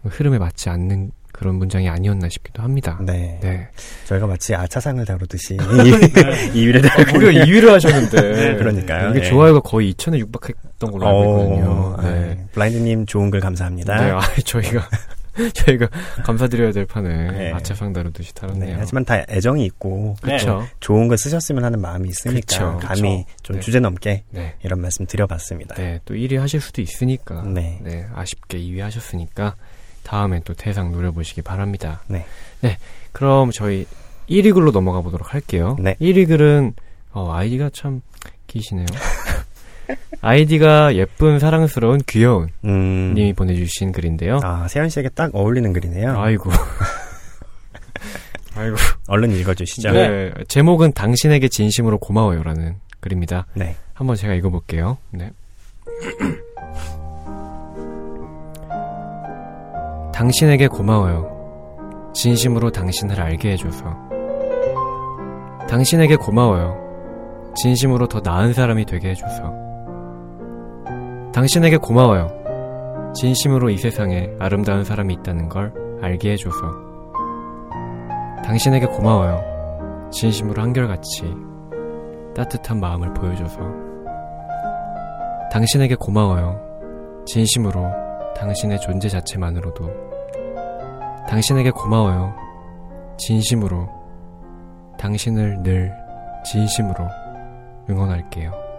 흐름에 0.04 0.38
맞지 0.38 0.68
않는 0.68 1.12
그런 1.32 1.54
문장이 1.54 1.88
아니었나 1.88 2.28
싶기도 2.28 2.62
합니다. 2.62 2.98
네. 3.00 3.38
네. 3.40 3.68
저희가 4.04 4.26
마치 4.26 4.54
아차상을 4.54 5.02
다루듯이 5.06 5.56
네. 5.56 5.64
2위를 5.64 6.86
다루고 6.86 7.12
무려 7.12 7.42
2위를 7.42 7.68
하셨는데. 7.68 8.20
네, 8.20 8.56
그러니까요. 8.56 9.10
이게 9.12 9.20
네. 9.20 9.28
좋아요가 9.30 9.60
거의 9.60 9.94
2천에 9.94 10.18
육박했던 10.18 10.90
걸로 10.90 11.06
알고 11.08 11.42
있거든요. 11.44 11.70
어, 11.70 12.02
네. 12.02 12.10
네. 12.10 12.46
블라인드님 12.52 13.06
좋은 13.06 13.30
글 13.30 13.40
감사합니다. 13.40 13.96
네, 13.96 14.10
아, 14.10 14.20
저희가 14.44 14.86
저희가 15.54 15.88
감사드려야 16.24 16.72
될 16.72 16.86
판을 16.86 17.32
네. 17.36 17.52
아차상 17.52 17.92
다루듯이 17.92 18.32
네, 18.32 18.40
다뤘네요. 18.40 18.76
하지만 18.78 19.04
다 19.04 19.24
애정이 19.28 19.64
있고 19.66 20.16
네. 20.22 20.38
그렇죠. 20.38 20.66
좋은 20.80 21.08
걸 21.08 21.18
쓰셨으면 21.18 21.64
하는 21.64 21.80
마음이 21.80 22.08
있으니까 22.08 22.40
그쵸, 22.40 22.78
감히 22.82 23.24
그쵸. 23.24 23.36
좀 23.42 23.56
네. 23.56 23.60
주제 23.60 23.80
넘게 23.80 24.24
네. 24.30 24.54
이런 24.62 24.80
말씀 24.80 25.06
드려봤습니다. 25.06 25.74
네, 25.76 26.00
또 26.04 26.14
1위 26.14 26.36
하실 26.36 26.60
수도 26.60 26.82
있으니까. 26.82 27.42
네. 27.42 27.78
네, 27.82 28.06
아쉽게 28.14 28.58
2위 28.58 28.80
하셨으니까 28.80 29.54
다음에 30.02 30.40
또 30.44 30.54
대상 30.54 30.92
노려보시기 30.92 31.42
바랍니다. 31.42 32.02
네. 32.08 32.24
네, 32.60 32.78
그럼 33.12 33.50
저희 33.50 33.86
1위 34.28 34.54
글로 34.54 34.70
넘어가 34.70 35.00
보도록 35.00 35.34
할게요. 35.34 35.76
네. 35.80 35.94
1위 36.00 36.26
글은 36.28 36.74
어, 37.12 37.32
아이디가 37.32 37.70
참 37.72 38.02
기시네요. 38.46 38.86
아이디가 40.20 40.94
예쁜 40.96 41.38
사랑스러운 41.38 42.00
귀여운 42.06 42.48
음. 42.64 43.12
님이 43.14 43.32
보내주신 43.32 43.92
글인데요. 43.92 44.40
아, 44.42 44.66
세현 44.68 44.88
씨에게 44.88 45.10
딱 45.10 45.30
어울리는 45.34 45.72
글이네요. 45.72 46.18
아이고. 46.18 46.50
아이고. 48.56 48.76
얼른 49.08 49.32
읽어주시죠. 49.32 49.92
네. 49.92 50.32
제목은 50.48 50.92
당신에게 50.92 51.48
진심으로 51.48 51.98
고마워요라는 51.98 52.76
글입니다. 53.00 53.46
네. 53.54 53.76
한번 53.94 54.16
제가 54.16 54.34
읽어볼게요. 54.34 54.98
네. 55.10 55.30
당신에게 60.12 60.68
고마워요. 60.68 62.10
진심으로 62.14 62.70
당신을 62.70 63.20
알게 63.20 63.52
해줘서. 63.52 63.96
당신에게 65.68 66.16
고마워요. 66.16 67.52
진심으로 67.56 68.06
더 68.08 68.20
나은 68.22 68.52
사람이 68.52 68.84
되게 68.84 69.10
해줘서. 69.10 69.69
당신에게 71.32 71.76
고마워요. 71.76 73.12
진심으로 73.14 73.70
이 73.70 73.76
세상에 73.76 74.30
아름다운 74.40 74.84
사람이 74.84 75.14
있다는 75.14 75.48
걸 75.48 75.72
알게 76.02 76.32
해줘서. 76.32 76.56
당신에게 78.44 78.86
고마워요. 78.86 80.10
진심으로 80.10 80.60
한결같이 80.60 81.32
따뜻한 82.34 82.80
마음을 82.80 83.14
보여줘서. 83.14 83.60
당신에게 85.52 85.94
고마워요. 85.94 86.60
진심으로 87.26 87.86
당신의 88.36 88.80
존재 88.80 89.08
자체만으로도. 89.08 89.88
당신에게 91.28 91.70
고마워요. 91.70 92.34
진심으로 93.18 93.88
당신을 94.98 95.62
늘 95.62 95.92
진심으로 96.44 97.06
응원할게요. 97.88 98.69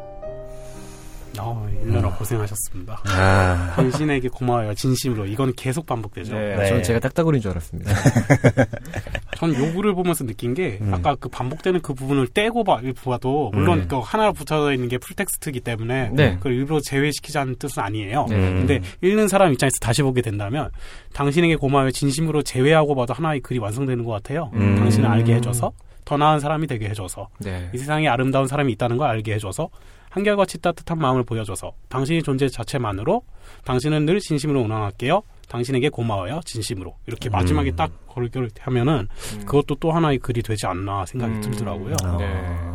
어, 1.39 1.67
일년아 1.83 2.09
고생하셨습니다. 2.15 3.01
아, 3.05 3.73
당신에게 3.75 4.29
고마워요. 4.29 4.73
진심으로. 4.73 5.25
이건 5.25 5.53
계속 5.55 5.85
반복되죠. 5.85 6.33
네, 6.33 6.55
네. 6.55 6.67
저는 6.67 6.83
제가 6.83 6.99
딱따구리인 6.99 7.41
줄 7.41 7.51
알았습니다. 7.51 7.91
전 9.37 9.55
요구를 9.55 9.95
보면서 9.95 10.25
느낀 10.25 10.53
게 10.53 10.77
음. 10.81 10.93
아까 10.93 11.15
그 11.15 11.29
반복되는 11.29 11.81
그 11.81 11.93
부분을 11.93 12.27
떼고 12.27 12.63
봐, 12.63 12.79
봐도 13.03 13.49
물론 13.53 13.79
음. 13.79 13.87
그 13.87 13.97
하나 13.97 14.31
붙어 14.31 14.71
있는 14.71 14.87
게 14.87 14.97
풀텍스트이기 14.97 15.61
때문에 15.61 16.09
네. 16.13 16.35
그걸 16.35 16.53
일부러 16.53 16.79
제외시키자는 16.81 17.55
뜻은 17.55 17.81
아니에요. 17.81 18.27
네. 18.29 18.35
음. 18.35 18.65
근데 18.65 18.81
읽는 19.01 19.27
사람 19.27 19.51
입장에서 19.51 19.77
다시 19.81 20.03
보게 20.03 20.21
된다면 20.21 20.69
당신에게 21.13 21.55
고마워요. 21.55 21.91
진심으로 21.91 22.43
제외하고 22.43 22.93
봐도 22.93 23.13
하나의 23.13 23.39
글이 23.39 23.59
완성되는 23.59 24.03
것 24.03 24.11
같아요. 24.11 24.51
음. 24.53 24.75
당신을 24.75 25.09
알게 25.09 25.35
해줘서 25.35 25.71
더 26.05 26.17
나은 26.17 26.39
사람이 26.39 26.67
되게 26.67 26.89
해줘서 26.89 27.29
네. 27.39 27.69
이 27.73 27.77
세상에 27.77 28.07
아름다운 28.07 28.47
사람이 28.47 28.71
있다는 28.73 28.97
걸 28.97 29.09
알게 29.09 29.33
해줘서 29.33 29.69
한결같이 30.11 30.59
따뜻한 30.59 30.99
마음을 30.99 31.23
보여줘서 31.23 31.71
당신의 31.89 32.21
존재 32.21 32.47
자체만으로 32.47 33.23
당신은 33.65 34.05
늘 34.05 34.19
진심으로 34.19 34.63
응원할게요. 34.65 35.23
당신에게 35.47 35.89
고마워요. 35.89 36.41
진심으로. 36.45 36.95
이렇게 37.07 37.29
마지막에 37.29 37.71
음. 37.71 37.75
딱 37.75 37.91
걸걸 38.07 38.49
하면은 38.59 39.07
음. 39.33 39.45
그것도 39.45 39.75
또 39.75 39.91
하나의 39.91 40.19
글이 40.19 40.43
되지 40.43 40.67
않나 40.67 41.05
생각이 41.05 41.33
음. 41.33 41.41
들더라고요. 41.41 41.95
아. 42.03 42.17
네. 42.17 42.25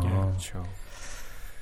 예. 0.05 0.09
그렇죠. 0.09 0.63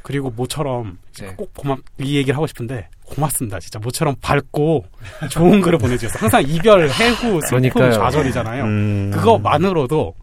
그리고 0.01 0.29
모처럼 0.29 0.97
네. 1.19 1.33
꼭 1.35 1.53
고맙 1.53 1.79
이 1.99 2.17
얘기를 2.17 2.35
하고 2.35 2.47
싶은데 2.47 2.89
고맙습니다. 3.05 3.59
진짜 3.59 3.79
모처럼 3.79 4.15
밝고 4.21 4.85
좋은 5.31 5.61
글을 5.61 5.79
보내주셔서 5.79 6.19
항상 6.19 6.43
이별, 6.47 6.89
해후, 6.89 7.39
슬픔. 7.41 7.91
좌절이잖아요. 7.91 8.63
음. 8.63 9.11
그거만으로도 9.11 10.13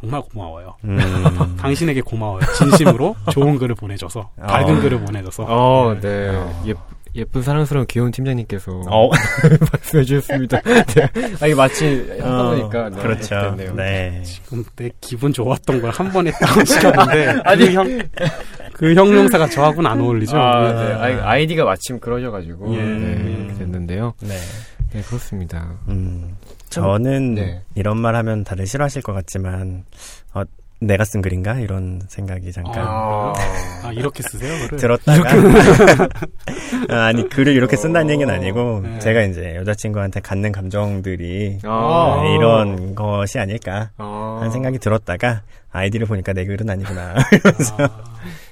정말 0.00 0.22
고마워요. 0.22 0.76
음. 0.84 0.98
당신에게 1.60 2.00
고마워요. 2.00 2.40
진심으로 2.56 3.16
좋은 3.30 3.58
글을 3.58 3.74
보내줘서 3.74 4.30
밝은 4.40 4.78
어. 4.78 4.80
글을 4.80 5.00
보내줘서 5.00 5.44
어, 5.48 5.94
네. 6.00 6.32
예, 6.66 6.74
예쁜 7.16 7.42
사랑스러운 7.42 7.86
귀여운 7.86 8.10
팀장님께서 8.12 8.70
어, 8.88 9.10
말씀해 9.72 10.04
주셨습니다. 10.04 10.60
네. 10.62 11.08
아, 11.40 11.46
이게 11.46 11.54
마치 11.54 12.06
하다 12.20 12.40
어, 12.40 12.50
보니까. 12.50 12.90
네, 12.90 13.02
그렇죠. 13.02 13.28
됐네요. 13.56 13.74
네. 13.74 14.22
지금 14.24 14.64
내 14.76 14.90
기분 15.00 15.32
좋았던 15.32 15.80
걸 15.82 15.90
한 15.90 16.10
번에 16.12 16.30
다운 16.30 16.64
시켰는데 16.64 17.40
아니. 17.44 17.66
그, 17.66 17.72
형, 17.72 18.00
그 18.72 18.94
형용사가 18.94 19.48
저하고는 19.48 19.90
안 19.90 20.00
어울리죠. 20.00 20.38
아, 20.38 20.72
네. 20.72 20.92
아이, 20.94 21.14
아이디가 21.14 21.64
마침 21.64 21.98
그러셔가지고. 21.98 22.74
예. 22.74 22.78
네, 22.82 23.54
됐는데요. 23.58 24.14
네. 24.20 24.34
네, 24.92 25.02
그렇습니다. 25.02 25.78
음, 25.88 26.36
저는 26.68 27.34
네. 27.34 27.62
이런 27.74 27.98
말 27.98 28.16
하면 28.16 28.44
다들 28.44 28.66
싫어하실 28.66 29.02
것 29.02 29.12
같지만, 29.12 29.84
어, 30.34 30.42
내가 30.80 31.04
쓴 31.04 31.20
글인가? 31.20 31.60
이런 31.60 32.00
생각이 32.08 32.50
잠깐 32.52 32.78
아, 32.78 33.34
아, 33.82 33.92
이렇게 33.92 34.22
쓰세요, 34.22 34.66
글을? 34.66 34.78
들었다가. 34.78 35.28
아, 36.88 37.04
아니, 37.04 37.28
글을 37.28 37.52
이렇게 37.54 37.76
쓴다는 37.76 38.10
얘기는 38.10 38.32
아니고, 38.32 38.80
네. 38.82 38.98
제가 38.98 39.22
이제 39.22 39.56
여자친구한테 39.56 40.20
갖는 40.20 40.52
감정들이 40.52 41.58
아, 41.64 42.20
네, 42.22 42.34
이런 42.34 42.94
것이 42.94 43.38
아닐까 43.38 43.90
아, 43.98 44.38
하는 44.38 44.50
생각이 44.50 44.78
들었다가, 44.78 45.42
아이디를 45.70 46.06
보니까 46.06 46.32
내 46.32 46.44
글은 46.46 46.68
아니구나. 46.68 47.14
아, 47.78 47.88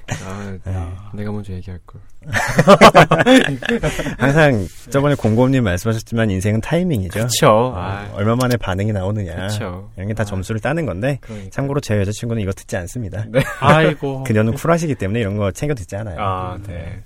네. 0.63 0.71
내가 1.13 1.31
먼저 1.31 1.53
얘기할 1.53 1.79
걸. 1.85 2.01
항상 4.17 4.67
저번에 4.89 5.15
공고님 5.15 5.63
말씀하셨지만 5.63 6.29
인생은 6.31 6.61
타이밍이죠. 6.61 7.27
어, 7.47 7.73
아, 7.75 8.09
얼마 8.13 8.35
만에 8.35 8.57
반응이 8.57 8.91
나오느냐. 8.91 9.47
그쵸. 9.47 9.89
이런 9.95 10.07
게다 10.09 10.23
아. 10.23 10.25
점수를 10.25 10.59
따는 10.59 10.85
건데, 10.85 11.19
그러니까. 11.21 11.49
참고로 11.51 11.79
제 11.79 11.97
여자친구는 11.97 12.41
이거 12.41 12.51
듣지 12.51 12.75
않습니다. 12.77 13.25
아이고. 13.59 14.23
그녀는 14.23 14.53
쿨하시기 14.53 14.95
때문에 14.95 15.19
이런 15.21 15.37
거 15.37 15.51
챙겨 15.51 15.73
듣지 15.73 15.95
않아요. 15.95 16.17
아, 16.19 16.57
네. 16.67 17.03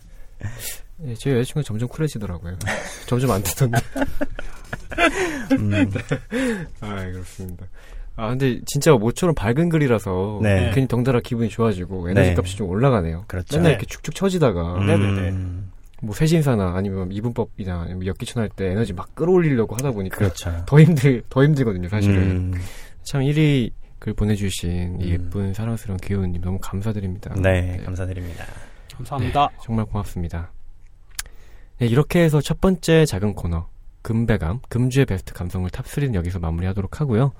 네, 0.97 1.13
제 1.15 1.31
여자친구 1.31 1.63
점점 1.63 1.87
쿨해지더라고요. 1.89 2.57
점점 3.05 3.31
안 3.31 3.43
듣던데. 3.43 3.79
음, 5.53 5.91
아, 6.81 6.95
그렇습니다. 6.95 7.65
아, 8.15 8.29
근데 8.29 8.61
진짜 8.65 8.91
모처럼 8.93 9.33
밝은 9.35 9.69
글이라서 9.69 10.39
네. 10.43 10.71
괜히 10.73 10.87
덩달아 10.87 11.21
기분이 11.21 11.49
좋아지고 11.49 12.09
에너지 12.09 12.29
네. 12.29 12.35
값이 12.35 12.57
좀 12.57 12.69
올라가네요. 12.69 13.25
그렇죠. 13.27 13.55
맨날 13.57 13.71
네. 13.71 13.73
이렇게 13.73 13.85
축축 13.87 14.13
처지다가 14.15 14.75
음, 14.75 14.85
네네네. 14.85 15.31
뭐 16.03 16.13
새신사나 16.13 16.73
아니면 16.75 17.11
이분법이나 17.11 17.81
아니면 17.81 18.05
역기춘 18.05 18.41
할 18.41 18.49
때 18.49 18.67
에너지 18.67 18.93
막 18.93 19.15
끌어올리려고 19.15 19.75
하다 19.75 19.91
보니까 19.91 20.17
그렇죠. 20.17 20.63
더 20.67 20.79
힘들 20.79 21.23
더 21.29 21.43
힘들거든요, 21.43 21.87
사실은. 21.89 22.17
음, 22.21 22.53
참 23.03 23.21
1위 23.21 23.71
글 23.99 24.13
보내주신 24.13 24.99
이 24.99 25.05
음. 25.05 25.09
예쁜 25.09 25.53
사랑스러운 25.53 25.97
귀여운님 25.97 26.41
너무 26.41 26.59
감사드립니다. 26.61 27.33
네, 27.41 27.81
감사드립니다. 27.85 28.45
감사합니다. 28.95 29.49
정말 29.63 29.85
고맙습니다. 29.85 30.51
네, 31.79 31.87
이렇게 31.87 32.19
해서 32.21 32.41
첫 32.41 32.61
번째 32.61 33.05
작은 33.05 33.33
코너 33.33 33.67
금배감, 34.03 34.59
금주의 34.69 35.05
베스트 35.05 35.33
감성을 35.33 35.67
탑3는 35.69 36.13
여기서 36.15 36.39
마무리하도록 36.39 36.99
하고요. 37.01 37.31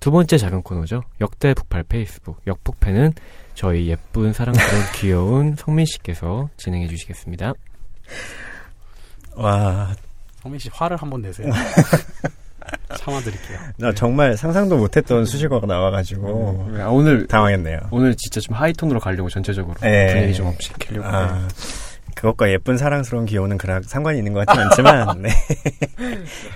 두 0.00 0.10
번째 0.10 0.38
작은 0.38 0.62
코너죠. 0.62 1.02
역대 1.20 1.52
북팔 1.52 1.84
페이스북 1.84 2.40
역북패는 2.46 3.12
저희 3.54 3.88
예쁜 3.88 4.32
사랑스러운 4.32 4.82
귀여운 4.96 5.54
성민 5.56 5.84
씨께서 5.84 6.48
진행해 6.56 6.88
주시겠습니다. 6.88 7.52
와, 9.36 9.94
성민 10.42 10.58
씨 10.58 10.70
화를 10.72 10.96
한번 10.96 11.20
내세요. 11.20 11.52
참아드릴게요. 12.96 13.58
나 13.76 13.92
정말 13.92 14.36
상상도 14.36 14.76
못했던 14.78 15.24
수식어가 15.24 15.66
나와가지고 15.66 16.70
아, 16.78 16.88
오늘 16.88 17.26
당황했네요. 17.26 17.78
오늘 17.90 18.14
진짜 18.16 18.40
좀 18.40 18.54
하이톤으로 18.56 19.00
가려고 19.00 19.28
전체적으로 19.28 19.74
네. 19.80 20.14
분위기 20.14 20.34
좀 20.34 20.46
업시키려고. 20.46 21.06
아, 21.06 21.46
그것과 22.14 22.50
예쁜 22.50 22.76
사랑스러운 22.76 23.26
귀여우는 23.26 23.58
그랑 23.58 23.82
상관이 23.82 24.18
있는 24.18 24.32
것 24.32 24.46
같진 24.46 24.62
않지만, 24.62 25.20
네. 25.22 25.30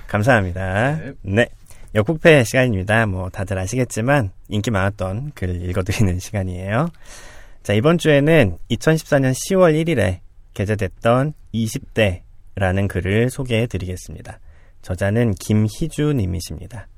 감사합니다. 0.06 0.96
네. 0.96 1.12
네. 1.22 1.48
역북패 1.94 2.42
시간입니다. 2.44 3.06
뭐, 3.06 3.30
다들 3.30 3.56
아시겠지만, 3.58 4.32
인기 4.48 4.70
많았던 4.70 5.32
글을 5.34 5.62
읽어드리는 5.68 6.18
시간이에요. 6.18 6.88
자, 7.62 7.72
이번 7.72 7.98
주에는 7.98 8.58
2014년 8.70 9.32
10월 9.32 9.80
1일에 9.84 10.18
게재됐던 10.54 11.34
20대라는 11.54 12.88
글을 12.88 13.30
소개해 13.30 13.68
드리겠습니다. 13.68 14.40
저자는 14.82 15.34
김희주 15.34 16.14
님이십니다. 16.14 16.88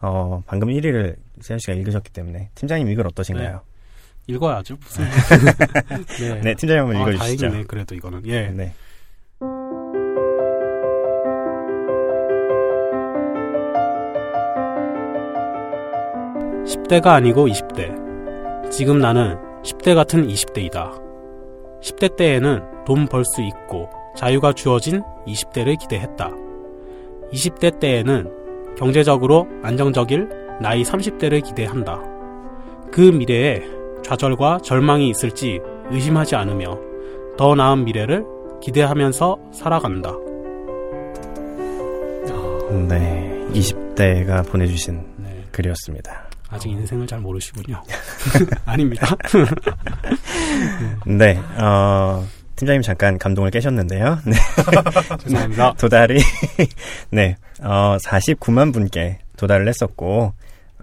어, 0.00 0.42
방금 0.46 0.68
1위를 0.68 1.16
세현 1.40 1.58
씨가 1.58 1.72
읽으셨기 1.74 2.12
때문에, 2.12 2.50
팀장님 2.54 2.88
이글 2.90 3.06
어떠신가요? 3.08 3.60
읽어야죠. 4.28 4.76
무슨. 4.80 5.04
네. 6.20 6.40
네, 6.40 6.54
팀장님 6.54 6.84
한번 6.84 6.96
아, 6.96 7.10
읽어주시죠. 7.10 7.46
다행이네, 7.48 7.64
그래도 7.66 7.94
이거는. 7.96 8.22
예. 8.26 8.48
네. 8.50 8.72
10대가 16.64 17.08
아니고 17.08 17.46
20대. 17.48 18.70
지금 18.70 18.98
나는 18.98 19.36
10대 19.62 19.94
같은 19.94 20.26
20대이다. 20.26 21.00
10대 21.80 22.16
때에는 22.16 22.84
돈 22.84 23.06
벌 23.06 23.24
수 23.24 23.42
있고 23.42 23.88
자유가 24.16 24.52
주어진 24.52 25.02
20대를 25.26 25.78
기대했다. 25.78 26.30
20대 27.32 27.78
때에는 27.80 28.74
경제적으로 28.76 29.46
안정적일 29.62 30.28
나이 30.60 30.82
30대를 30.82 31.42
기대한다. 31.44 32.00
그 32.90 33.00
미래에 33.00 33.62
좌절과 34.02 34.58
절망이 34.62 35.08
있을지 35.08 35.60
의심하지 35.90 36.36
않으며 36.36 36.78
더 37.36 37.54
나은 37.54 37.84
미래를 37.84 38.24
기대하면서 38.60 39.38
살아간다. 39.52 40.12
네. 42.88 43.46
20대가 43.52 44.46
보내주신 44.50 45.02
네, 45.18 45.44
글이었습니다. 45.50 46.21
아직 46.52 46.70
인생을 46.70 47.06
잘 47.06 47.18
모르시군요. 47.20 47.82
아닙니다. 48.66 49.16
네, 51.06 51.38
어, 51.58 52.24
팀장님 52.56 52.82
잠깐 52.82 53.18
감동을 53.18 53.50
깨셨는데요. 53.50 54.18
네, 54.26 54.36
죄송합니다. 55.18 55.72
도달이, 55.74 56.20
네, 57.10 57.36
어, 57.60 57.96
49만 58.00 58.72
분께 58.72 59.18
도달을 59.36 59.66
했었고, 59.66 60.34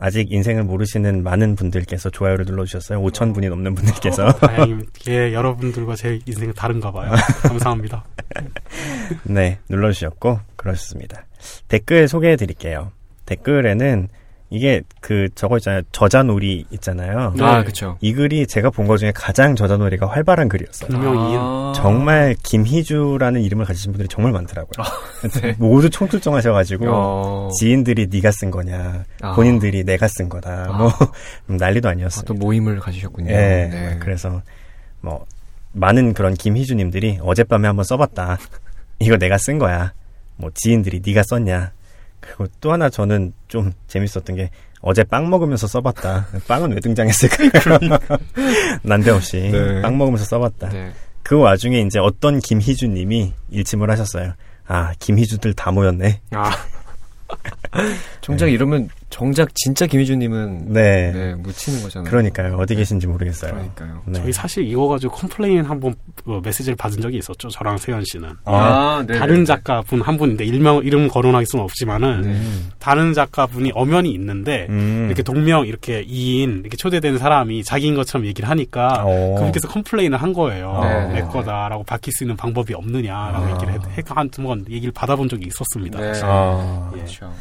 아직 0.01 0.31
인생을 0.31 0.63
모르시는 0.63 1.23
많은 1.23 1.57
분들께서 1.57 2.09
좋아요를 2.09 2.45
눌러주셨어요. 2.45 3.01
5천 3.01 3.33
분이 3.33 3.49
넘는 3.49 3.75
분들께서. 3.75 4.31
다행히 4.31 4.77
예, 5.09 5.33
여러분들과 5.33 5.95
제 5.95 6.19
인생은 6.25 6.53
다른가 6.53 6.89
봐요. 6.89 7.11
감사합니다. 7.41 8.05
네, 9.23 9.59
눌러주셨고, 9.67 10.39
그러셨습니다. 10.55 11.25
댓글 11.67 12.07
소개해 12.07 12.37
드릴게요. 12.37 12.91
댓글에는 13.25 14.07
이게 14.51 14.81
그 14.99 15.29
저거 15.35 15.57
있잖아요. 15.57 15.81
저자놀이 15.91 16.65
있잖아요. 16.71 17.33
네. 17.37 17.43
아, 17.43 17.63
그쵸. 17.63 17.97
이 18.01 18.13
글이 18.13 18.47
제가 18.47 18.71
본 18.71 18.87
것 18.87 18.97
중에 18.97 19.11
가장 19.13 19.55
저자놀이가 19.55 20.07
활발한 20.07 20.49
글이었어요. 20.49 20.89
분명히 20.89 21.35
아. 21.37 21.71
정말 21.75 22.35
김희주라는 22.41 23.41
이름을 23.41 23.65
가지신 23.65 23.91
분들이 23.91 24.07
정말 24.09 24.31
많더라고요. 24.33 24.85
네. 25.41 25.55
모두 25.59 25.89
총출동하셔가지고 25.91 26.85
어. 26.89 27.49
지인들이 27.59 28.07
네가 28.09 28.31
쓴 28.31 28.49
거냐, 28.49 29.03
아. 29.21 29.33
본인들이 29.35 29.83
내가 29.83 30.07
쓴 30.07 30.29
거다, 30.29 30.65
아. 30.69 30.77
뭐 30.77 30.91
난리도 31.45 31.87
아, 31.87 31.91
아니었어요. 31.91 32.25
또 32.25 32.33
모임을 32.33 32.79
가지셨군요. 32.79 33.29
예, 33.31 33.35
네. 33.71 33.97
그래서 33.99 34.41
뭐 35.01 35.25
많은 35.73 36.13
그런 36.15 36.33
김희주님들이 36.33 37.19
어젯밤에 37.21 37.67
한번 37.67 37.85
써봤다. 37.85 38.39
이거 38.99 39.17
내가 39.17 39.37
쓴 39.37 39.59
거야. 39.59 39.93
뭐 40.37 40.49
지인들이 40.55 41.01
네가 41.05 41.21
썼냐. 41.23 41.71
그리고 42.19 42.47
또 42.59 42.71
하나 42.71 42.89
저는 42.89 43.33
좀 43.47 43.71
재밌었던 43.87 44.35
게 44.35 44.49
어제 44.81 45.03
빵 45.03 45.29
먹으면서 45.29 45.67
써봤다. 45.67 46.27
빵은 46.47 46.71
왜 46.71 46.79
등장했을까? 46.79 47.69
난데없이 48.83 49.49
네. 49.51 49.81
빵 49.81 49.97
먹으면서 49.97 50.25
써봤다. 50.25 50.69
네. 50.69 50.91
그 51.23 51.37
와중에 51.37 51.81
이제 51.81 51.99
어떤 51.99 52.39
김희주님이 52.39 53.33
일침을 53.49 53.89
하셨어요. 53.91 54.33
아 54.67 54.93
김희주들 54.99 55.53
다 55.53 55.71
모였네. 55.71 56.21
아. 56.31 56.51
정작 58.21 58.47
이러면 58.47 58.89
정작 59.09 59.53
진짜 59.55 59.87
김희준님은 59.87 60.73
네. 60.73 61.11
네, 61.11 61.35
묻히는 61.35 61.81
거잖아요. 61.81 62.09
그러니까요. 62.09 62.57
어디 62.57 62.75
계신지 62.75 63.07
모르겠어요. 63.07 63.51
그러니까요. 63.51 64.01
네. 64.05 64.19
저희 64.19 64.31
사실 64.31 64.67
이거 64.67 64.87
가지고 64.87 65.13
complain 65.15 65.63
한번 65.65 65.95
어, 66.25 66.39
메시지를 66.43 66.75
받은 66.75 67.01
적이 67.01 67.17
있었죠. 67.17 67.49
저랑 67.49 67.77
세현 67.77 68.03
씨는. 68.05 68.29
아, 68.45 69.03
네, 69.07 69.17
다른 69.17 69.39
네. 69.39 69.45
작가분 69.45 70.01
한 70.01 70.17
분인데 70.17 70.45
일명 70.45 70.83
이름 70.83 71.07
거론할 71.07 71.45
수는 71.45 71.63
없지만은 71.63 72.21
네. 72.21 72.41
다른 72.77 73.13
작가분이 73.13 73.71
엄연히 73.73 74.11
있는데 74.11 74.67
음. 74.69 75.05
이렇게 75.07 75.23
동명 75.23 75.65
이렇게 75.65 76.05
2인 76.05 76.61
이렇게 76.61 76.77
초대된 76.77 77.17
사람이 77.17 77.63
자기인 77.63 77.95
것처럼 77.95 78.25
얘기를 78.27 78.49
하니까 78.49 79.03
어. 79.05 79.35
그분께서 79.37 79.67
complain을 79.67 80.21
한 80.21 80.33
거예요. 80.33 80.79
네. 80.83 81.13
내 81.13 81.21
거다라고 81.21 81.83
밝힐 81.83 82.13
수 82.13 82.23
있는 82.23 82.35
방법이 82.35 82.73
없느냐라고 82.73 83.45
아. 83.45 83.51
얘기를 83.53 83.79
한번 84.49 84.65
얘기를 84.69 84.91
받아본 84.91 85.29
적이 85.29 85.47
있었습니다. 85.47 85.99
네. 85.99 86.11
아. 86.23 86.91
예. 86.93 86.97
그렇죠. 86.99 87.33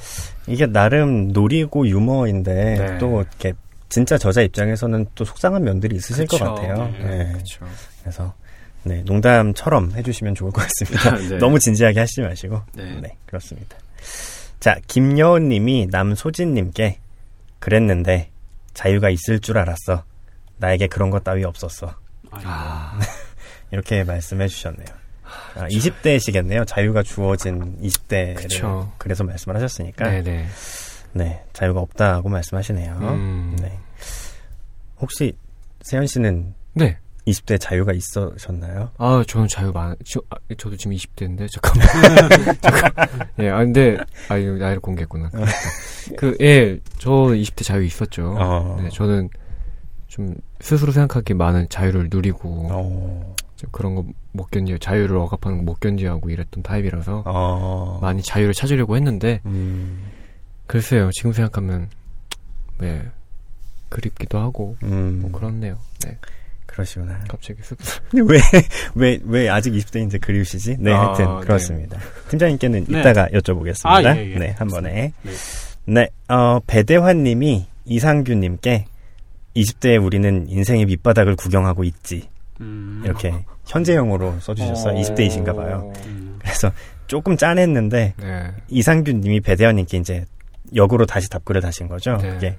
이게 0.49 0.67
나름 0.67 1.29
놀이고 1.29 1.87
유머인데 1.87 2.55
네. 2.55 2.99
또 2.99 3.21
이렇게 3.21 3.53
진짜 3.89 4.19
저자 4.19 4.43
입장에서는 4.43 5.07
또 5.15 5.25
속상한 5.25 5.65
면들이 5.65 5.97
있으실 5.97 6.27
것 6.27 6.39
그쵸. 6.39 6.55
같아요. 6.55 6.93
네. 6.99 7.25
네. 7.25 7.33
그렇죠. 7.33 7.67
그래서 8.03 8.35
네, 8.85 9.03
농담처럼 9.05 9.93
해주시면 9.95 10.35
좋을 10.35 10.51
것 10.51 10.63
같습니다. 10.63 11.17
네. 11.29 11.39
너무 11.39 11.59
진지하게 11.59 12.01
하시지 12.01 12.21
마시고. 12.23 12.63
네. 12.75 13.01
네, 13.01 13.17
그렇습니다. 13.27 13.77
자, 14.61 14.77
김여은 14.87 15.49
님이 15.49 15.87
남소진 15.91 16.55
님께 16.55 16.99
그랬는데 17.59 18.31
자유가 18.75 19.11
있을 19.11 19.41
줄 19.41 19.59
알았어. 19.59 20.05
나에게 20.59 20.87
그런 20.89 21.11
것 21.11 21.25
따위 21.25 21.45
없었어. 21.45 21.95
아, 22.31 22.99
이렇게 23.71 24.05
말씀해 24.05 24.49
주셨네요. 24.49 24.98
아, 25.57 25.67
20대시겠네요. 25.69 26.67
자유가 26.67 27.03
주어진 27.03 27.77
20대를 27.81 28.35
그쵸. 28.37 28.93
그래서 28.99 29.25
말씀을 29.25 29.57
하셨으니까. 29.57 30.09
네, 30.09 30.23
네. 30.23 30.47
네, 31.13 31.43
자유가 31.53 31.81
없다고 31.81 32.29
말씀하시네요. 32.29 32.99
음. 33.01 33.57
네. 33.61 33.79
혹시 35.01 35.33
세현 35.83 36.07
씨는 36.07 36.55
네. 36.75 36.99
20대 37.29 37.61
자유가 37.61 37.93
있으셨나요? 37.93 38.91
아, 38.97 39.23
저는 39.27 39.49
자유 39.49 39.71
많, 39.71 39.95
저, 40.05 40.21
아, 40.31 40.37
저도 40.57 40.77
지금 40.77 40.97
20대인데, 40.97 41.47
잠깐만. 41.51 42.57
잠깐. 42.63 43.29
예, 43.39 43.51
아, 43.51 43.59
근데, 43.59 43.99
아, 44.29 44.37
이거 44.37 44.53
나이를 44.53 44.81
공개했구나. 44.81 45.31
그, 46.17 46.37
예, 46.41 46.79
저 46.99 47.11
20대 47.11 47.65
자유 47.65 47.85
있었죠. 47.85 48.35
어. 48.39 48.79
네, 48.83 48.89
저는 48.91 49.29
좀 50.07 50.35
스스로 50.61 50.91
생각하기에 50.91 51.35
많은 51.37 51.69
자유를 51.69 52.09
누리고, 52.11 52.69
어, 52.71 53.37
좀 53.59 53.69
그런 53.73 53.95
거 53.95 54.05
못 54.33 54.51
견디요. 54.51 54.79
자유를 54.79 55.17
억압하는 55.17 55.59
거 55.59 55.65
못 55.65 55.81
견디하고 55.81 56.31
이랬던 56.31 56.63
타입이라서, 56.63 57.25
어, 57.27 57.99
많이 58.01 58.23
자유를 58.23 58.55
찾으려고 58.55 58.97
했는데, 58.97 59.41
음, 59.47 60.05
글쎄요, 60.67 61.11
지금 61.13 61.33
생각하면, 61.33 61.89
네, 62.79 63.03
그립기도 63.89 64.39
하고, 64.39 64.77
음, 64.85 65.19
뭐 65.23 65.33
그렇네요. 65.33 65.77
네, 66.05 66.17
그러시구나. 66.67 67.19
갑자기 67.29 67.61
쓱. 67.63 68.29
왜, 68.31 68.39
왜, 68.95 69.19
왜 69.25 69.49
아직 69.49 69.73
20대인데 69.73 70.21
그리우시지? 70.21 70.77
네, 70.79 70.93
아, 70.93 71.09
하여튼, 71.09 71.25
네. 71.25 71.47
그렇습니다. 71.47 71.99
팀장님께는 72.31 72.85
네. 72.89 73.01
이따가 73.01 73.27
여쭤보겠습니다. 73.29 73.87
아, 73.87 74.17
예, 74.17 74.33
예. 74.35 74.39
네, 74.39 74.55
한 74.59 74.69
번에. 74.69 75.13
네. 75.23 75.33
네, 75.87 76.09
어, 76.29 76.61
배대환 76.67 77.25
님이 77.25 77.67
이상규 77.87 78.35
님께 78.35 78.85
20대에 79.57 80.03
우리는 80.03 80.47
인생의 80.49 80.85
밑바닥을 80.87 81.35
구경하고 81.37 81.83
있지. 81.85 82.29
음, 82.61 83.03
이렇게 83.05 83.33
현재형으로 83.67 84.41
써주셨어요. 84.41 84.95
어. 84.95 85.01
20대이신가 85.01 85.55
봐요. 85.55 85.93
음, 86.07 86.39
그래서 86.41 86.71
조금 87.07 87.37
짠했는데 87.37 88.15
네. 88.17 88.55
이상규님이 88.69 89.41
배대환님께 89.41 89.99
이제 89.99 90.25
역으로 90.75 91.07
다시 91.07 91.29
답글을 91.31 91.61
다신 91.61 91.89
거죠. 91.89 92.17
네. 92.17 92.31
그게 92.31 92.57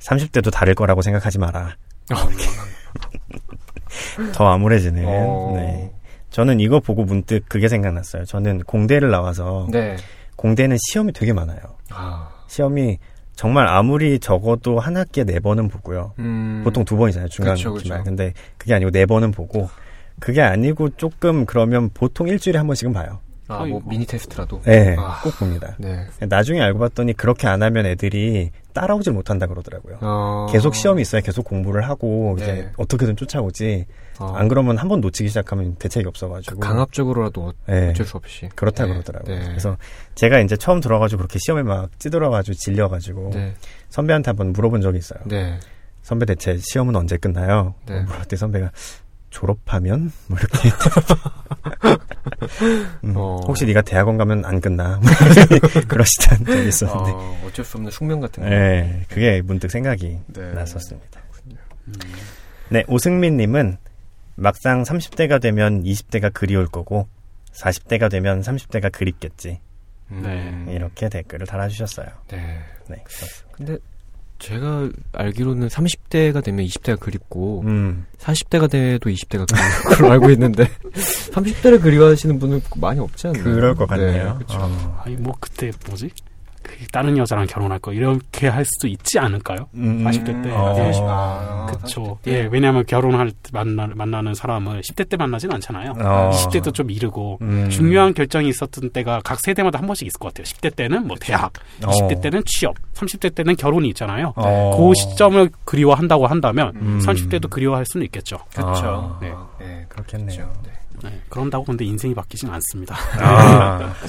30대도 0.00 0.52
다를 0.52 0.74
거라고 0.74 1.02
생각하지 1.02 1.38
마라. 1.38 1.76
더 4.34 4.46
암울해지는. 4.48 5.04
어. 5.06 5.52
네. 5.56 5.92
저는 6.30 6.60
이거 6.60 6.80
보고 6.80 7.04
문득 7.04 7.44
그게 7.48 7.68
생각났어요. 7.68 8.24
저는 8.24 8.64
공대를 8.64 9.10
나와서 9.10 9.68
네. 9.70 9.96
공대는 10.36 10.76
시험이 10.90 11.12
되게 11.12 11.32
많아요. 11.32 11.58
아, 11.90 12.28
시험이 12.48 12.98
정말 13.34 13.66
아무리 13.66 14.18
적어도 14.18 14.78
한 14.78 14.96
학기에 14.96 15.24
네 15.24 15.40
번은 15.40 15.68
보고요. 15.68 16.12
음. 16.18 16.62
보통 16.64 16.84
두 16.84 16.96
번이잖아요. 16.96 17.28
중간 17.28 17.54
그쵸, 17.54 17.74
기말. 17.74 17.98
그쵸. 17.98 18.04
근데 18.08 18.32
그게 18.58 18.74
아니고 18.74 18.90
네 18.90 19.06
번은 19.06 19.32
보고 19.32 19.68
그게 20.20 20.40
아니고 20.40 20.90
조금 20.90 21.44
그러면 21.44 21.90
보통 21.92 22.28
일주일에 22.28 22.58
한 22.58 22.66
번씩은 22.66 22.92
봐요. 22.92 23.18
아, 23.48 23.56
뭐 23.58 23.64
아이고. 23.64 23.82
미니 23.86 24.06
테스트라도. 24.06 24.60
네, 24.62 24.96
아. 24.98 25.20
꼭 25.22 25.36
봅니다. 25.38 25.74
네. 25.78 26.06
나중에 26.20 26.60
알고 26.62 26.78
봤더니 26.78 27.12
그렇게 27.12 27.46
안 27.46 27.62
하면 27.62 27.84
애들이 27.86 28.50
따라오질 28.72 29.12
못한다 29.12 29.46
그러더라고요. 29.46 29.98
어. 30.00 30.46
계속 30.50 30.74
시험이 30.74 31.02
있어야 31.02 31.20
계속 31.20 31.44
공부를 31.44 31.86
하고 31.88 32.36
이제 32.38 32.52
네. 32.52 32.72
어떻게든 32.76 33.16
쫓아오지. 33.16 33.84
어. 34.20 34.32
안 34.36 34.48
그러면 34.48 34.78
한 34.78 34.88
번 34.88 35.00
놓치기 35.00 35.28
시작하면 35.28 35.74
대책이 35.76 36.06
없어가지고. 36.06 36.58
강압적으로라도 36.60 37.52
네, 37.66 37.90
어쩔 37.90 38.06
수 38.06 38.16
없이. 38.16 38.48
그렇다 38.54 38.86
네. 38.86 38.92
그러더라고요. 38.92 39.38
네. 39.38 39.44
그래서 39.48 39.76
제가 40.14 40.40
이제 40.40 40.56
처음 40.56 40.80
들어가지고 40.80 41.18
그렇게 41.18 41.38
시험에 41.40 41.62
막 41.62 41.90
찌들어가지고 41.98 42.54
질려가지고 42.54 43.30
네. 43.34 43.54
선배한테 43.90 44.30
한번 44.30 44.52
물어본 44.52 44.80
적이 44.80 44.98
있어요. 44.98 45.20
네. 45.26 45.58
선배 46.02 46.26
대체 46.26 46.58
시험은 46.58 46.94
언제 46.96 47.16
끝나요? 47.16 47.74
네. 47.86 48.00
물어봤더니 48.02 48.38
선배가 48.38 48.70
졸업하면 49.34 50.12
뭐 50.28 50.38
이렇게 50.38 50.70
음, 53.02 53.14
어. 53.16 53.40
혹시 53.46 53.66
네가 53.66 53.82
대학원 53.82 54.16
가면 54.16 54.44
안 54.44 54.60
끝나 54.60 55.00
뭐 55.02 55.10
그러시던 55.88 56.44
적이 56.44 56.68
있었는데 56.68 57.10
어, 57.10 57.42
어쩔 57.46 57.64
수 57.64 57.76
없는 57.76 57.90
숙명 57.90 58.20
같은 58.20 58.44
거. 58.44 58.48
네, 58.48 59.04
그게 59.08 59.42
문득 59.42 59.70
생각이 59.70 60.20
네. 60.28 60.52
났었습니다. 60.52 61.20
음. 61.88 61.94
네, 62.70 62.84
오승민님은 62.86 63.76
막상 64.36 64.84
30대가 64.84 65.40
되면 65.40 65.82
20대가 65.82 66.32
그리울 66.32 66.66
거고 66.68 67.08
40대가 67.52 68.10
되면 68.10 68.40
30대가 68.40 68.90
그립겠지 68.92 69.60
음. 70.12 70.66
이렇게 70.70 71.08
댓글을 71.08 71.46
달아주셨어요. 71.46 72.06
네. 72.28 72.60
네, 72.88 72.96
그렇습니다. 73.04 73.48
근데 73.50 73.78
제가 74.38 74.90
알기로는 75.12 75.68
30대가 75.68 76.42
되면 76.44 76.64
20대가 76.66 76.98
그립고 76.98 77.62
음, 77.66 78.04
40대가 78.18 78.70
돼도 78.70 79.08
20대가 79.10 79.46
그리운 79.48 79.96
걸로 79.96 80.12
알고 80.12 80.30
있는데 80.30 80.64
30대를 81.32 81.80
그리워하시는 81.80 82.38
분은 82.38 82.60
많이 82.76 83.00
없지 83.00 83.28
않나요? 83.28 83.44
그럴 83.44 83.74
것 83.74 83.86
같네요. 83.86 84.32
네, 84.38 84.44
그쵸. 84.44 84.58
어. 84.60 85.02
아니 85.04 85.16
뭐 85.16 85.34
그때 85.40 85.70
뭐지? 85.88 86.10
그 86.64 86.86
다른 86.88 87.16
여자랑 87.16 87.46
결혼할 87.46 87.78
거 87.78 87.92
이렇게 87.92 88.48
할 88.48 88.64
수도 88.64 88.88
있지 88.88 89.18
않을까요? 89.18 89.68
음, 89.74 90.02
40대 90.04 90.42
때. 90.42 90.50
어. 90.50 90.74
예. 90.78 90.92
아, 91.02 91.66
그쵸. 91.70 92.18
40대 92.20 92.22
때. 92.22 92.32
예, 92.32 92.48
왜냐하면 92.50 92.84
결혼할 92.86 93.30
때 93.30 93.50
만나, 93.52 93.86
만나는 93.94 94.34
사람을 94.34 94.80
10대 94.80 95.08
때 95.08 95.16
만나진 95.16 95.52
않잖아요. 95.52 95.92
어. 95.98 96.30
20대도 96.32 96.72
좀 96.72 96.90
이르고 96.90 97.38
음. 97.42 97.68
중요한 97.70 98.14
결정이 98.14 98.48
있었던 98.48 98.90
때가 98.90 99.20
각 99.22 99.38
세대마다 99.40 99.78
한 99.78 99.86
번씩 99.86 100.06
있을 100.06 100.18
것 100.18 100.32
같아요. 100.32 100.44
10대 100.44 100.74
때는 100.74 101.06
뭐 101.06 101.16
대학, 101.20 101.52
20대 101.80 102.16
어. 102.18 102.20
때는 102.20 102.42
취업, 102.46 102.74
30대 102.94 103.34
때는 103.34 103.56
결혼이 103.56 103.88
있잖아요. 103.88 104.32
어. 104.36 104.76
그 104.76 104.94
시점을 104.94 105.50
그리워한다고 105.64 106.26
한다면 106.26 106.72
음. 106.76 106.98
30대도 107.04 107.50
그리워할 107.50 107.84
수는 107.86 108.06
있겠죠. 108.06 108.38
그쵸. 108.48 108.64
아. 108.64 109.18
네. 109.20 109.32
네, 109.60 109.84
그렇겠네요. 109.88 110.50
네. 110.64 110.70
네, 111.02 111.20
그런다고 111.28 111.64
근데 111.64 111.84
인생이 111.84 112.14
바뀌진 112.14 112.48
않습니다. 112.48 112.96
아, 113.20 113.92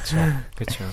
그렇죠. 0.56 0.86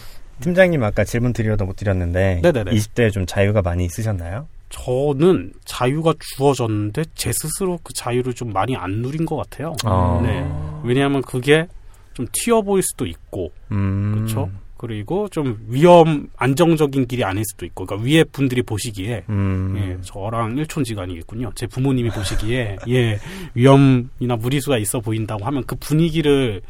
팀장님 0.43 0.83
아까 0.83 1.05
질문 1.05 1.33
드려도 1.33 1.65
못 1.65 1.77
드렸는데 1.77 2.41
네네네. 2.43 2.71
20대에 2.73 3.13
좀 3.13 3.27
자유가 3.27 3.63
많이 3.63 3.85
있으셨나요? 3.85 4.47
저는 4.73 5.53
자유가 5.65 6.15
주어졌는데 6.19 7.05
제 7.15 7.31
스스로 7.33 7.79
그 7.83 7.93
자유를 7.93 8.33
좀 8.33 8.53
많이 8.53 8.75
안 8.75 8.91
누린 9.03 9.27
것 9.27 9.37
같아요. 9.37 9.77
어. 9.85 10.21
네. 10.25 10.45
왜냐하면 10.83 11.23
그게 11.23 11.67
좀 12.15 12.27
튀어 12.33 12.63
보일 12.63 12.83
수도 12.83 13.07
있고, 13.07 13.53
음. 13.71 14.15
그렇죠. 14.15 14.51
그리고 14.79 15.29
좀 15.29 15.65
위험 15.69 16.29
안정적인 16.37 17.07
길이 17.07 17.23
아닐 17.23 17.45
수도 17.45 17.67
있고, 17.67 17.87
그러니까 17.87 18.09
위에 18.09 18.25
분들이 18.25 18.63
보시기에 18.63 19.25
음. 19.29 19.75
예, 19.79 20.03
저랑 20.03 20.57
일촌지간이겠군요. 20.57 21.53
제 21.55 21.67
부모님이 21.67 22.11
보시기에 22.11 22.79
예 22.89 23.19
위험이나 23.55 24.37
무리수가 24.39 24.79
있어 24.79 25.01
보인다고 25.01 25.45
하면 25.45 25.65
그 25.67 25.77
분위기를 25.77 26.63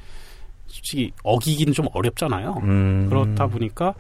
솔직히 0.73 1.13
어기기는 1.23 1.75
좀 1.75 1.87
어렵잖아요. 1.93 2.61
음. 2.63 3.07
그렇다 3.11 3.47
보니까 3.47 3.93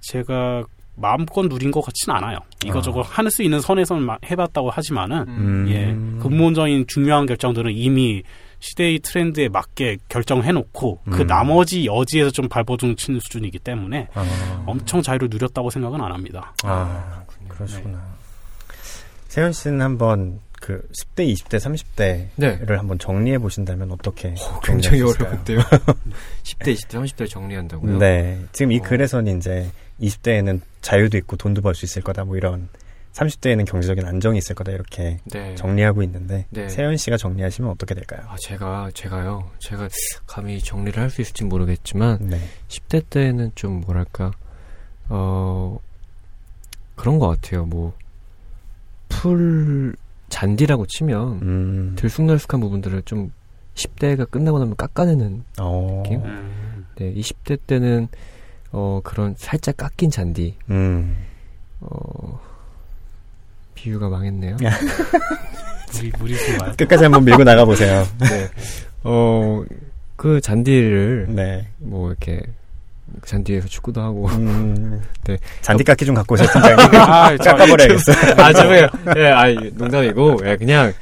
제가 0.00 0.62
마음껏 0.94 1.42
누린 1.46 1.70
것 1.70 1.80
같지는 1.80 2.16
않아요. 2.16 2.38
이거저거 2.64 3.00
할수 3.02 3.42
있는 3.42 3.60
선에서는 3.60 4.02
마- 4.02 4.18
해봤다고 4.30 4.70
하지만은 4.70 5.24
음. 5.28 5.66
예 5.68 5.86
근본적인 6.22 6.86
중요한 6.86 7.26
결정들은 7.26 7.72
이미 7.74 8.22
시대의 8.60 8.98
트렌드에 9.00 9.48
맞게 9.48 9.96
결정해놓고 10.08 11.00
그 11.10 11.22
음. 11.22 11.26
나머지 11.26 11.86
여지에서 11.86 12.30
좀 12.30 12.48
발버둥 12.48 12.94
치는 12.96 13.18
수준이기 13.20 13.58
때문에 13.60 14.08
아, 14.14 14.62
엄청 14.66 15.00
자유를 15.02 15.28
누렸다고 15.30 15.70
생각은 15.70 16.00
안 16.00 16.12
합니다. 16.12 16.54
아 16.62 17.22
그러시구나. 17.48 17.98
세현 19.28 19.52
씨는 19.52 19.80
한번 19.80 20.38
그 20.60 20.86
10대, 20.92 21.32
20대, 21.32 21.56
30대를 21.58 22.28
네. 22.36 22.58
한번 22.76 22.98
정리해 22.98 23.38
보신다면 23.38 23.90
어떻게 23.90 24.34
굉장히 24.62 24.98
정리하실까요? 25.00 25.28
어려운데요. 25.30 25.58
10대, 26.44 26.74
20대, 26.74 27.02
30대를 27.02 27.28
정리한다고요? 27.30 27.98
네. 27.98 28.38
지금 28.52 28.72
이 28.72 28.78
어. 28.78 28.82
글에서는 28.82 29.38
이제 29.38 29.70
20대에는 30.00 30.60
자유도 30.82 31.16
있고 31.18 31.36
돈도 31.36 31.62
벌 31.62 31.74
수 31.74 31.84
있을 31.86 32.02
거다 32.02 32.24
뭐 32.24 32.36
이런 32.36 32.68
30대에는 33.14 33.66
경제적인 33.66 34.06
안정이 34.06 34.38
있을 34.38 34.54
거다 34.54 34.70
이렇게 34.70 35.18
네. 35.24 35.54
정리하고 35.56 36.02
있는데 36.04 36.46
네. 36.50 36.68
세현 36.68 36.96
씨가 36.96 37.16
정리하시면 37.16 37.70
어떻게 37.70 37.94
될까요? 37.94 38.20
아, 38.28 38.36
제가, 38.40 38.90
제가요. 38.94 39.50
제가 39.58 39.88
감히 40.26 40.60
정리를 40.60 41.02
할 41.02 41.10
수 41.10 41.20
있을지 41.22 41.42
모르겠지만, 41.44 42.18
네. 42.20 42.38
10대 42.68 43.02
때는 43.10 43.50
좀 43.56 43.80
뭐랄까, 43.80 44.30
어, 45.08 45.78
그런 46.94 47.18
것 47.18 47.28
같아요. 47.28 47.64
뭐, 47.66 47.92
풀, 49.08 49.96
잔디라고 50.30 50.86
치면, 50.86 51.28
음. 51.42 51.92
들쑥날쑥한 51.96 52.60
부분들을 52.60 53.02
좀 53.02 53.32
10대가 53.74 54.30
끝나고 54.30 54.58
나면 54.58 54.76
깎아내는, 54.76 55.44
어. 55.60 56.02
느낌? 56.02 56.24
음. 56.24 56.86
네, 56.96 57.12
20대 57.14 57.58
때는, 57.66 58.08
어, 58.72 59.00
그런 59.04 59.34
살짝 59.36 59.76
깎인 59.76 60.10
잔디, 60.10 60.54
음. 60.70 61.16
어, 61.80 62.40
비유가 63.74 64.08
망했네요. 64.08 64.56
무리 65.92 66.12
무리수가요? 66.18 66.72
끝까지 66.76 67.04
한번 67.04 67.24
밀고 67.24 67.44
나가 67.44 67.64
보세요. 67.64 68.06
네. 68.20 68.48
어, 69.02 69.62
그 70.16 70.40
잔디를, 70.40 71.26
네. 71.30 71.68
뭐, 71.78 72.08
이렇게, 72.08 72.42
잔디에서 73.24 73.68
축구도 73.68 74.00
하고, 74.00 74.26
음. 74.28 75.00
네. 75.24 75.36
잔디깎이 75.62 76.04
좀 76.04 76.14
갖고 76.14 76.36
팀장님. 76.36 76.78
아, 77.00 77.36
저- 77.36 77.50
깎아버려야겠어요. 77.56 78.16
아, 78.38 78.52
죄송해요. 78.52 78.86
예, 79.16 79.26
아, 79.28 79.46
농담이고, 79.74 80.38
예, 80.44 80.56
그냥, 80.56 80.92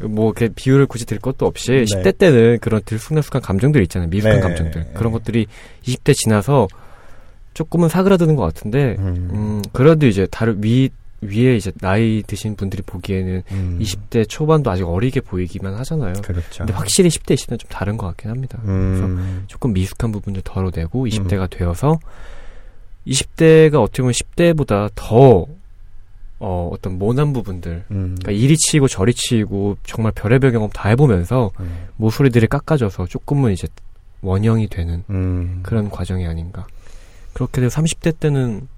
뭐, 0.00 0.26
이렇게 0.36 0.52
비유를 0.54 0.86
굳이 0.86 1.04
들 1.06 1.18
것도 1.18 1.46
없이, 1.46 1.72
네. 1.72 1.84
10대 1.84 2.16
때는 2.18 2.58
그런 2.60 2.80
들쑥날쑥한 2.84 3.42
감정들 3.42 3.82
있잖아요. 3.82 4.08
미숙한 4.08 4.36
네. 4.36 4.40
감정들. 4.42 4.86
그런 4.94 5.12
것들이 5.12 5.46
20대 5.84 6.14
지나서 6.14 6.68
조금은 7.54 7.88
사그라드는 7.88 8.36
것 8.36 8.42
같은데, 8.42 8.96
음. 8.98 9.28
음, 9.32 9.62
그래도 9.72 10.06
이제 10.06 10.26
다른 10.30 10.62
위, 10.62 10.90
위에 11.22 11.56
이제 11.56 11.70
나이 11.80 12.22
드신 12.26 12.56
분들이 12.56 12.82
보기에는 12.82 13.42
음. 13.52 13.78
20대 13.80 14.28
초반도 14.28 14.70
아직 14.70 14.84
어리게 14.84 15.20
보이기만 15.20 15.74
하잖아요. 15.74 16.14
그렇죠. 16.22 16.58
근데 16.58 16.72
확실히 16.72 17.10
10대, 17.10 17.34
20대는 17.34 17.58
좀 17.58 17.68
다른 17.68 17.96
것 17.96 18.06
같긴 18.08 18.30
합니다. 18.30 18.58
그래서 18.62 19.04
음. 19.04 19.44
조금 19.46 19.72
미숙한 19.72 20.12
부분들 20.12 20.42
덜어내고 20.42 21.06
20대가 21.06 21.50
되어서 21.50 21.98
20대가 23.06 23.82
어떻게 23.82 24.02
보면 24.02 24.12
10대보다 24.12 24.90
더 24.94 25.46
어, 26.38 26.70
어떤 26.72 26.98
모난 26.98 27.34
부분들 27.34 27.84
음. 27.90 28.16
그러니까 28.18 28.32
이리 28.32 28.56
치이고 28.56 28.88
저리 28.88 29.12
치이고 29.12 29.76
정말 29.84 30.12
별의별 30.12 30.52
경험 30.52 30.70
다 30.70 30.88
해보면서 30.88 31.50
음. 31.60 31.88
모서리들이 31.96 32.46
깎아져서 32.46 33.06
조금은 33.06 33.52
이제 33.52 33.68
원형이 34.22 34.68
되는 34.68 35.04
음. 35.10 35.60
그런 35.62 35.90
과정이 35.90 36.26
아닌가 36.26 36.66
그렇게 37.34 37.60
돼서 37.60 37.80
30대 37.80 38.18
때는 38.18 38.68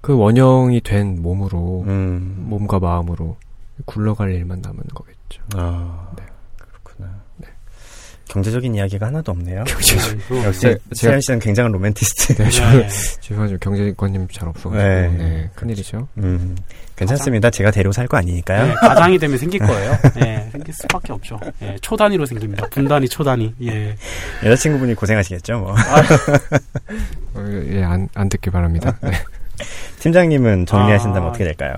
그 0.00 0.16
원형이 0.16 0.80
된 0.80 1.20
몸으로 1.22 1.84
음. 1.86 2.34
몸과 2.48 2.78
마음으로 2.78 3.36
굴러갈 3.84 4.32
일만 4.34 4.60
남은 4.62 4.78
거겠죠 4.94 5.42
아, 5.56 6.08
네. 6.16 6.24
그렇구나. 6.58 7.10
네. 7.36 7.48
경제적인 8.28 8.74
이야기가 8.74 9.06
하나도 9.06 9.32
없네요. 9.32 9.64
아이고. 10.30 10.44
역시 10.44 10.76
세현 10.92 11.20
씨는 11.20 11.40
굉장한 11.40 11.72
로맨티스트. 11.72 12.34
네, 12.42 12.48
저, 12.50 12.70
네. 12.78 12.88
죄송하죠 13.20 13.58
경제관념 13.58 14.28
잘 14.32 14.48
없어가지고 14.48 14.82
네. 14.82 15.08
네, 15.18 15.50
큰일이죠 15.54 16.06
음, 16.18 16.56
괜찮습니다. 16.96 17.50
제가 17.50 17.70
데리고 17.70 17.92
살 17.92 18.06
거 18.06 18.16
아니니까요. 18.18 18.66
네, 18.66 18.74
가장이 18.74 19.18
되면 19.18 19.36
생길 19.38 19.60
거예요. 19.60 19.96
네, 20.16 20.48
생길 20.52 20.72
수밖에 20.74 21.12
없죠. 21.12 21.38
예, 21.62 21.76
초단위로 21.80 22.24
생깁니다. 22.26 22.66
분단위, 22.70 23.08
초단위. 23.08 23.54
예. 23.62 23.96
여자친구분이 24.44 24.94
고생하시겠죠, 24.94 25.58
뭐. 25.58 25.72
어, 27.34 27.64
예, 27.70 27.82
안, 27.82 28.08
안 28.14 28.28
듣길 28.28 28.52
바랍니다. 28.52 28.96
네. 29.02 29.10
팀장님은 30.00 30.66
정리하신다면 30.66 31.24
아. 31.24 31.28
어떻게 31.28 31.44
될까요? 31.44 31.72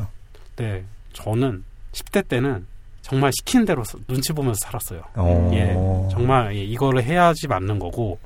네, 0.57 0.85
저는 1.13 1.65
10대 1.93 2.27
때는 2.29 2.65
정말 3.03 3.33
시키는 3.33 3.67
대로 3.67 3.83
서- 3.85 3.99
눈치 4.07 4.33
보면서 4.33 4.59
살았어요. 4.65 5.03
어. 5.17 5.51
예, 5.55 5.75
정말 6.11 6.55
예, 6.57 6.63
이거를 6.63 7.03
해야지 7.03 7.49
맞는 7.49 7.79
거고 7.79 8.19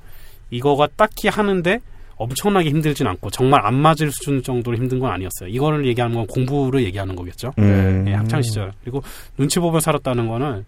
이거가 0.50 0.88
딱히 0.96 1.28
하는데 1.28 1.80
엄청나게 2.16 2.70
힘들진 2.70 3.06
않고 3.06 3.30
정말 3.30 3.64
안 3.66 3.74
맞을 3.74 4.10
수준 4.12 4.42
정도로 4.42 4.76
힘든 4.76 4.98
건 4.98 5.12
아니었어요. 5.12 5.48
이거를 5.48 5.86
얘기하는 5.86 6.14
건 6.16 6.26
공부를 6.26 6.84
얘기하는 6.84 7.16
거겠죠. 7.16 7.52
음. 7.58 8.04
예, 8.08 8.12
학창 8.14 8.40
시절 8.42 8.72
그리고 8.82 9.02
눈치 9.36 9.58
보며 9.60 9.80
살았다는 9.80 10.28
거는 10.28 10.64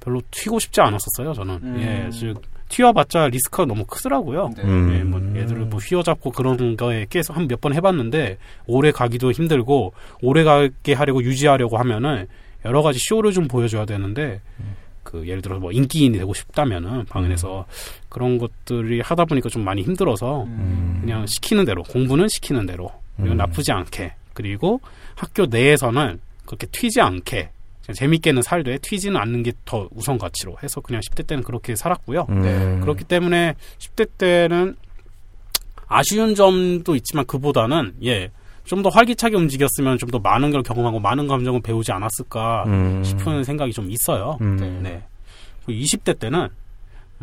별로 0.00 0.20
튀고 0.30 0.58
싶지 0.58 0.80
않았었어요. 0.80 1.32
저는 1.34 1.54
음. 1.62 1.76
예, 1.80 2.10
즉 2.10 2.40
튀어봤자 2.68 3.28
리스크가 3.28 3.64
너무 3.64 3.84
크더라고요. 3.86 4.50
음. 4.58 4.94
예, 4.94 5.02
뭐 5.04 5.20
애들을 5.36 5.66
뭐 5.66 5.78
휘어잡고 5.80 6.30
그런 6.32 6.76
거에 6.76 7.06
계속 7.10 7.36
한 7.36 7.46
몇 7.48 7.60
번 7.60 7.74
해봤는데 7.74 8.38
오래 8.66 8.90
가기도 8.92 9.32
힘들고 9.32 9.92
오래 10.22 10.44
가게 10.44 10.92
하려고 10.92 11.22
유지하려고 11.22 11.78
하면은 11.78 12.26
여러 12.64 12.82
가지 12.82 12.98
쇼를 13.00 13.32
좀 13.32 13.48
보여줘야 13.48 13.84
되는데 13.84 14.40
그 15.02 15.26
예를 15.26 15.40
들어서 15.40 15.60
뭐 15.60 15.72
인기인이 15.72 16.18
되고 16.18 16.34
싶다면은 16.34 17.06
방에서 17.06 17.64
그런 18.08 18.36
것들이 18.38 19.00
하다 19.00 19.24
보니까 19.24 19.48
좀 19.48 19.64
많이 19.64 19.82
힘들어서 19.82 20.44
음. 20.44 20.98
그냥 21.00 21.24
시키는 21.26 21.64
대로 21.64 21.82
공부는 21.82 22.28
시키는 22.28 22.66
대로 22.66 22.90
그리고 23.16 23.32
음. 23.32 23.36
나쁘지 23.38 23.72
않게 23.72 24.12
그리고 24.34 24.80
학교 25.14 25.46
내에서는 25.46 26.20
그렇게 26.46 26.66
튀지 26.70 27.00
않게 27.00 27.50
재밌게는 27.94 28.42
살되 28.42 28.78
튀지는 28.78 29.18
않는 29.20 29.42
게 29.42 29.52
더 29.64 29.88
우선 29.92 30.18
가치로 30.18 30.56
해서 30.62 30.80
그냥 30.80 31.00
10대 31.00 31.26
때는 31.26 31.42
그렇게 31.42 31.74
살았고요. 31.76 32.26
음. 32.28 32.42
네, 32.42 32.80
그렇기 32.80 33.04
때문에 33.04 33.54
10대 33.78 34.08
때는 34.18 34.76
아쉬운 35.88 36.34
점도 36.34 36.94
있지만 36.96 37.24
그보다는 37.26 37.94
예. 38.04 38.30
좀 38.66 38.82
더 38.82 38.90
활기차게 38.90 39.34
움직였으면 39.36 39.96
좀 39.96 40.10
더 40.10 40.18
많은 40.18 40.50
걸 40.50 40.62
경험하고 40.62 41.00
많은 41.00 41.26
감정을 41.26 41.62
배우지 41.62 41.90
않았을까 41.92 42.64
음. 42.66 43.02
싶은 43.04 43.42
생각이 43.44 43.72
좀 43.72 43.90
있어요. 43.90 44.36
음. 44.42 44.80
네. 44.82 45.02
그리고 45.64 45.80
20대 45.82 46.18
때는 46.18 46.48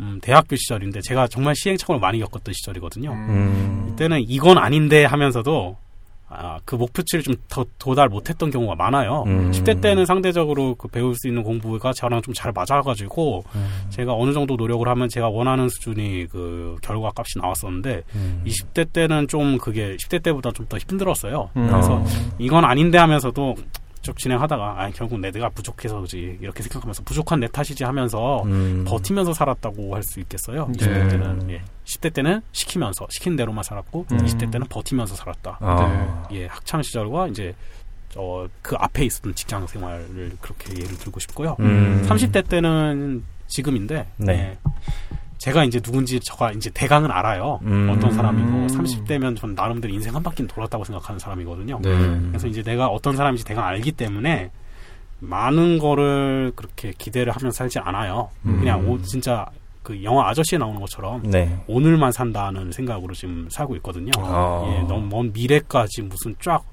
음, 0.00 0.18
대학교 0.20 0.56
시절인데 0.56 1.00
제가 1.02 1.26
정말 1.28 1.54
시행착오를 1.56 2.00
많이 2.00 2.18
겪었던 2.18 2.52
시절이거든요. 2.52 3.12
음. 3.12 3.90
이때는 3.92 4.24
이건 4.28 4.58
아닌데 4.58 5.04
하면서도 5.04 5.76
아, 6.28 6.58
그 6.64 6.74
목표치를 6.74 7.22
좀 7.22 7.36
더 7.48 7.64
도달 7.78 8.08
못했던 8.08 8.50
경우가 8.50 8.74
많아요. 8.74 9.22
음. 9.26 9.52
10대 9.52 9.80
때는 9.80 10.04
상대적으로 10.06 10.74
그 10.74 10.88
배울 10.88 11.14
수 11.14 11.28
있는 11.28 11.42
공부가 11.44 11.92
저랑 11.92 12.20
좀 12.22 12.34
잘 12.34 12.52
맞아가지고 12.52 13.44
음. 13.54 13.68
제가 13.90 14.12
어느 14.12 14.32
정도 14.32 14.56
노력을 14.56 14.86
하면 14.88 15.08
제가 15.08 15.28
원하는 15.28 15.68
수준이 15.68 16.26
그 16.26 16.76
결과 16.82 17.12
값이 17.16 17.38
나왔었는데 17.38 18.02
음. 18.16 18.42
20대 18.44 18.92
때는 18.92 19.28
좀 19.28 19.58
그게 19.58 19.96
10대 19.96 20.22
때보다 20.22 20.50
좀 20.52 20.66
더 20.68 20.78
힘들었어요. 20.78 21.48
음. 21.56 21.68
그래서 21.70 21.94
어. 21.94 22.04
이건 22.40 22.64
아닌데 22.64 22.98
하면서도 22.98 23.54
쭉 24.06 24.16
진행하다가 24.16 24.82
아 24.82 24.90
결국 24.90 25.18
내가 25.18 25.48
부족해서지 25.48 26.38
이렇게 26.40 26.62
생각하면서 26.62 27.02
부족한 27.02 27.40
내 27.40 27.48
탓이지 27.48 27.82
하면서 27.82 28.44
음. 28.44 28.84
버티면서 28.86 29.32
살았다고 29.34 29.94
할 29.94 30.06
수 30.06 30.20
있겠어요. 30.20 30.68
네. 30.68 30.86
20대 30.86 31.10
때는 31.10 31.50
예. 31.50 31.62
10대 31.84 32.14
때는 32.14 32.40
시키면서 32.52 33.08
시킨 33.10 33.34
대로만 33.34 33.64
살았고 33.64 34.06
음. 34.12 34.18
20대 34.18 34.52
때는 34.52 34.68
버티면서 34.68 35.16
살았다. 35.16 35.58
아. 35.60 36.28
예, 36.30 36.46
학창 36.46 36.80
시절과 36.82 37.26
이제 37.28 37.52
어, 38.14 38.46
그 38.62 38.76
앞에 38.78 39.04
있었던 39.06 39.34
직장 39.34 39.66
생활을 39.66 40.36
그렇게 40.40 40.70
예를 40.80 40.96
들고 40.98 41.18
싶고요. 41.18 41.56
음. 41.58 42.06
30대 42.06 42.48
때는 42.48 43.24
지금인데 43.48 44.06
네. 44.18 44.32
예, 44.32 44.70
제가 45.46 45.62
이제 45.62 45.78
누군지 45.78 46.18
저가 46.18 46.50
이제 46.50 46.70
대강은 46.70 47.08
알아요. 47.08 47.60
음. 47.62 47.88
어떤 47.88 48.10
사람이고 48.12 48.48
음. 48.48 48.66
30대면 48.66 49.36
전 49.36 49.54
나름대로 49.54 49.94
인생 49.94 50.12
한 50.12 50.20
바퀴는 50.20 50.48
돌았다고 50.48 50.82
생각하는 50.82 51.20
사람이거든요. 51.20 51.78
네. 51.82 51.90
그래서 52.30 52.48
이제 52.48 52.64
내가 52.64 52.88
어떤 52.88 53.14
사람인지 53.14 53.44
대강 53.44 53.64
알기 53.64 53.92
때문에 53.92 54.50
많은 55.20 55.78
거를 55.78 56.50
그렇게 56.56 56.92
기대를 56.98 57.32
하면서 57.32 57.56
살지 57.56 57.78
않아요. 57.78 58.28
음. 58.44 58.58
그냥 58.58 58.90
오, 58.90 59.00
진짜 59.02 59.46
그 59.84 60.02
영화 60.02 60.28
아저씨에 60.28 60.58
나오는 60.58 60.80
것처럼 60.80 61.22
네. 61.22 61.56
오늘만 61.68 62.10
산다는 62.10 62.72
생각으로 62.72 63.14
지금 63.14 63.46
살고 63.48 63.76
있거든요. 63.76 64.10
아. 64.18 64.64
예, 64.66 64.88
너무 64.88 65.06
먼 65.06 65.32
미래까지 65.32 66.02
무슨 66.02 66.34
쫙 66.40 66.64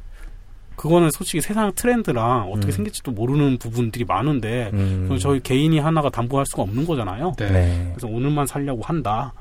그거는 0.76 1.10
솔직히 1.12 1.42
세상 1.42 1.72
트렌드랑 1.74 2.52
어떻게 2.52 2.68
음. 2.68 2.72
생길지도 2.72 3.12
모르는 3.12 3.58
부분들이 3.58 4.04
많은데 4.06 4.70
음. 4.74 5.18
저희 5.20 5.40
개인이 5.40 5.78
하나가 5.80 6.10
담보할 6.10 6.46
수가 6.48 6.64
없는 6.64 6.86
거잖아요. 6.86 7.34
네. 7.38 7.50
네. 7.52 7.92
그래서 7.96 8.08
오늘만 8.08 8.46
살려고 8.48 8.82
한다. 8.84 9.34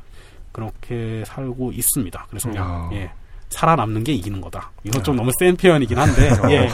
그렇게 0.52 1.24
살고 1.26 1.72
있습니다. 1.72 2.26
그래서 2.28 2.48
그냥 2.50 2.66
아. 2.66 2.90
예. 2.92 3.10
살아남는 3.48 4.02
게 4.04 4.12
이기는 4.12 4.40
거다. 4.40 4.70
이건 4.84 5.02
좀 5.04 5.16
너무 5.16 5.30
센 5.38 5.54
표현이긴 5.56 5.98
한데 5.98 6.30
예. 6.50 6.68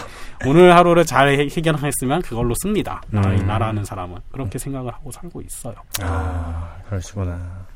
오늘 0.47 0.73
하루를 0.77 1.05
잘 1.05 1.29
해- 1.29 1.49
해결했으면 1.49 2.23
그걸로 2.23 2.55
씁니다. 2.62 3.01
나라, 3.11 3.31
음. 3.31 3.47
나라는 3.47 3.85
사람은 3.85 4.18
그렇게 4.31 4.59
생각을 4.59 4.92
하고 4.92 5.11
살고 5.11 5.40
있어요. 5.42 5.75
아, 6.03 6.77
그러시구나. 6.88 7.66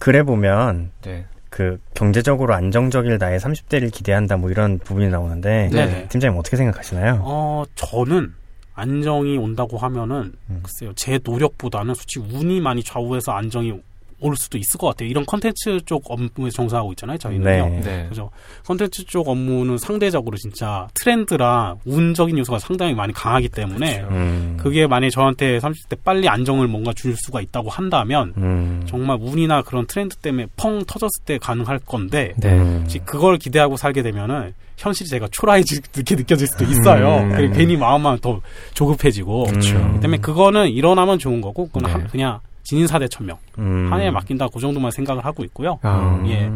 글에 0.00 0.22
보면 0.24 0.90
네. 1.02 1.24
그 1.50 1.78
경제적으로 1.94 2.54
안정적일 2.54 3.18
나의 3.18 3.38
30대를 3.38 3.92
기대한다 3.92 4.36
뭐 4.36 4.50
이런 4.50 4.78
부분이 4.78 5.08
나오는데 5.08 5.70
네. 5.72 6.08
팀장님 6.08 6.38
어떻게 6.38 6.56
생각하시나요? 6.56 7.20
어 7.22 7.64
저는 7.74 8.34
안정이 8.74 9.38
온다고 9.38 9.78
하면은 9.78 10.32
음. 10.50 10.60
글쎄요 10.62 10.92
제 10.94 11.18
노력보다는 11.22 11.94
솔직히 11.94 12.26
운이 12.32 12.60
많이 12.60 12.82
좌우해서 12.82 13.32
안정이 13.32 13.72
올 14.20 14.34
수도 14.36 14.56
있을 14.58 14.78
것 14.78 14.86
같아요. 14.88 15.08
이런 15.08 15.26
컨텐츠 15.26 15.80
쪽 15.84 16.02
업무에 16.10 16.50
종사하고 16.50 16.92
있잖아요. 16.92 17.18
저희는요. 17.18 17.68
네. 17.68 17.80
네. 17.82 18.06
그죠. 18.08 18.30
컨텐츠 18.66 19.04
쪽 19.06 19.28
업무는 19.28 19.76
상대적으로 19.78 20.36
진짜 20.38 20.88
트렌드라 20.94 21.76
운적인 21.84 22.38
요소가 22.38 22.58
상당히 22.58 22.94
많이 22.94 23.12
강하기 23.12 23.50
때문에 23.50 24.00
음. 24.10 24.56
그게 24.58 24.86
만약에 24.86 25.10
저한테 25.10 25.58
30대 25.58 25.98
빨리 26.02 26.28
안정을 26.28 26.66
뭔가 26.68 26.92
줄 26.94 27.14
수가 27.16 27.40
있다고 27.42 27.68
한다면 27.68 28.32
음. 28.38 28.82
정말 28.86 29.18
운이나 29.20 29.62
그런 29.62 29.86
트렌드 29.86 30.16
때문에 30.16 30.46
펑 30.56 30.82
터졌을 30.86 31.22
때 31.24 31.38
가능할 31.38 31.80
건데 31.80 32.32
네. 32.38 32.52
음. 32.58 32.86
그걸 33.04 33.36
기대하고 33.38 33.76
살게 33.76 34.02
되면은 34.02 34.54
현실이 34.78 35.08
제가 35.08 35.28
초라해지게 35.30 36.16
느껴질 36.16 36.46
수도 36.48 36.64
있어요. 36.64 37.18
음. 37.22 37.32
그리고 37.32 37.54
괜히 37.54 37.76
마음만 37.76 38.18
더 38.20 38.40
조급해지고 38.74 39.44
그렇죠. 39.44 39.74
때문에 40.00 40.18
그거는 40.18 40.68
일어나면 40.70 41.18
좋은 41.18 41.40
거고 41.40 41.66
그건 41.66 41.84
네. 41.84 41.92
한- 41.92 42.06
그냥 42.08 42.40
진인사대 42.66 43.06
천명 43.06 43.38
음. 43.58 43.86
한 43.92 44.00
해에 44.00 44.10
맡긴다 44.10 44.48
그 44.48 44.58
정도만 44.58 44.90
생각을 44.90 45.24
하고 45.24 45.44
있고요. 45.44 45.78
아, 45.82 46.20
예. 46.26 46.50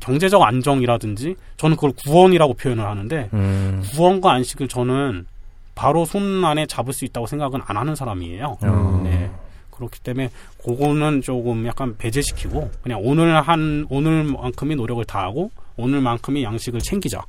경제적 0.00 0.40
안정이라든지 0.40 1.34
저는 1.56 1.74
그걸 1.74 1.92
구원이라고 1.92 2.54
표현을 2.54 2.86
하는데 2.86 3.28
음. 3.32 3.82
구원과 3.90 4.32
안식을 4.32 4.68
저는 4.68 5.26
바로 5.74 6.04
손 6.04 6.44
안에 6.44 6.66
잡을 6.66 6.92
수 6.92 7.04
있다고 7.04 7.26
생각은 7.26 7.60
안 7.66 7.76
하는 7.76 7.96
사람이에요. 7.96 8.58
음. 8.62 9.02
네. 9.02 9.30
그렇기 9.72 10.00
때문에 10.00 10.30
그거는 10.64 11.20
조금 11.20 11.66
약간 11.66 11.96
배제시키고 11.96 12.70
그냥 12.82 13.00
오늘 13.02 13.40
한 13.40 13.86
오늘만큼의 13.90 14.76
노력을 14.76 15.04
다하고 15.04 15.50
오늘만큼의 15.76 16.44
양식을 16.44 16.80
챙기자. 16.80 17.22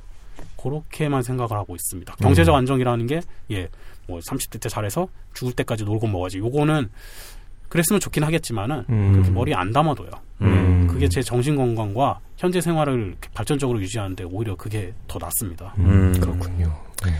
그렇게만 0.62 1.22
생각을 1.22 1.52
하고 1.52 1.74
있습니다. 1.74 2.14
경제적 2.16 2.54
안정이라는 2.54 3.06
게 3.08 3.20
예, 3.50 3.68
뭐 4.06 4.20
30대 4.20 4.60
때 4.60 4.68
잘해서 4.68 5.08
죽을 5.34 5.52
때까지 5.52 5.84
놀고 5.84 6.06
먹어야지. 6.06 6.38
요거는 6.38 6.88
그랬으면 7.68 8.00
좋긴 8.00 8.24
하겠지만은 8.24 8.84
음. 8.88 9.12
그렇게 9.12 9.30
머리에 9.30 9.54
안 9.54 9.72
담아둬요. 9.72 10.10
음. 10.42 10.86
그게 10.88 11.08
제 11.08 11.22
정신 11.22 11.56
건강과 11.56 12.20
현재 12.36 12.60
생활을 12.60 13.16
발전적으로 13.34 13.80
유지하는데 13.80 14.24
오히려 14.24 14.54
그게 14.56 14.92
더 15.06 15.18
낫습니다. 15.18 15.74
음, 15.78 16.12
음. 16.14 16.20
그렇군요. 16.20 16.74
네. 17.04 17.12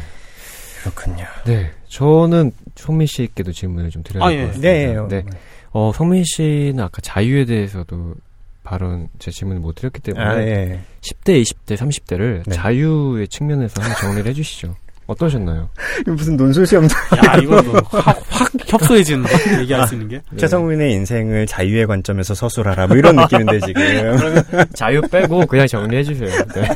그렇군요. 0.80 1.24
네. 1.44 1.70
저는 1.88 2.52
성민 2.76 3.06
씨께도 3.06 3.52
질문을 3.52 3.90
좀 3.90 4.02
드려야 4.02 4.24
아, 4.24 4.28
될것 4.28 4.64
예. 4.64 4.86
같습니다. 4.86 5.08
네. 5.08 5.22
네. 5.22 5.38
어, 5.72 5.92
성민 5.94 6.24
씨는 6.24 6.80
아까 6.80 7.00
자유에 7.02 7.44
대해서도 7.44 8.14
발언, 8.62 9.08
제 9.18 9.30
질문을 9.30 9.60
못 9.60 9.74
드렸기 9.74 10.00
때문에 10.00 10.24
아, 10.24 10.40
예. 10.40 10.80
10대, 11.00 11.42
20대, 11.42 11.76
30대를 11.76 12.42
네. 12.46 12.54
자유의 12.54 13.28
측면에서 13.28 13.82
한번 13.82 13.98
정리를 14.00 14.30
해주시죠. 14.30 14.76
어떠셨나요? 15.08 15.68
무슨 16.06 16.36
논술 16.36 16.66
시험도 16.66 16.94
야, 17.26 17.36
이거도 17.38 17.72
확, 17.90 18.20
확 18.28 18.50
협소해지는 18.66 19.24
거 19.24 19.30
얘기할 19.62 19.88
수 19.88 19.94
있는 19.94 20.08
게. 20.08 20.20
네. 20.30 20.36
최성민의 20.36 20.92
인생을 20.92 21.46
자유의 21.46 21.86
관점에서 21.86 22.34
서술하라 22.34 22.86
뭐 22.88 22.96
이런 22.96 23.16
느낌인데 23.16 23.58
지금. 23.60 23.82
자유 24.74 25.00
빼고 25.00 25.46
그냥 25.46 25.66
정리해주세요. 25.66 26.28
네. 26.54 26.68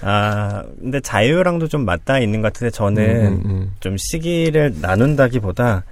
아 0.00 0.62
근데 0.80 1.00
자유랑도 1.00 1.68
좀 1.68 1.84
맞닿아 1.84 2.18
있는 2.18 2.40
것 2.40 2.52
같은데 2.52 2.70
저는 2.70 3.26
음, 3.26 3.42
음, 3.44 3.72
좀 3.80 3.96
시기를 3.98 4.74
나눈다기보다 4.80 5.84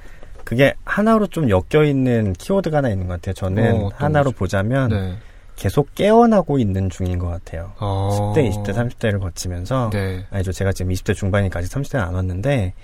그게 0.42 0.72
하나로 0.84 1.26
좀 1.26 1.50
엮여 1.50 1.84
있는 1.84 2.32
키워드가 2.32 2.78
하나 2.78 2.88
있는 2.88 3.06
것 3.08 3.14
같아요. 3.14 3.34
저는 3.34 3.72
어, 3.74 3.90
하나로 3.94 4.30
거죠? 4.30 4.38
보자면 4.38 4.92
음. 4.92 4.96
네. 4.96 5.16
계속 5.56 5.94
깨어나고 5.94 6.58
있는 6.58 6.90
중인 6.90 7.18
것 7.18 7.28
같아요. 7.28 7.72
어, 7.78 8.34
10대, 8.36 8.50
20대, 8.50 8.74
30대를 8.74 9.20
거치면서 9.20 9.90
네. 9.92 10.24
아니죠. 10.30 10.52
제가 10.52 10.72
지금 10.72 10.92
20대 10.92 11.14
중반이니까 11.14 11.60
아직 11.60 11.72
30대는 11.72 12.00
안 12.00 12.14
왔는데 12.14 12.74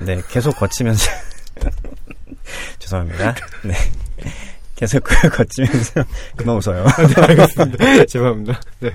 네 0.00 0.22
계속 0.28 0.56
거치면서 0.56 1.10
죄송합니다. 2.78 3.34
네 3.64 3.74
계속 4.76 5.02
그걸 5.02 5.30
거치면서 5.32 6.04
그만 6.36 6.56
웃어요. 6.56 6.84
죄송합니다. 8.06 8.60
네. 8.80 8.90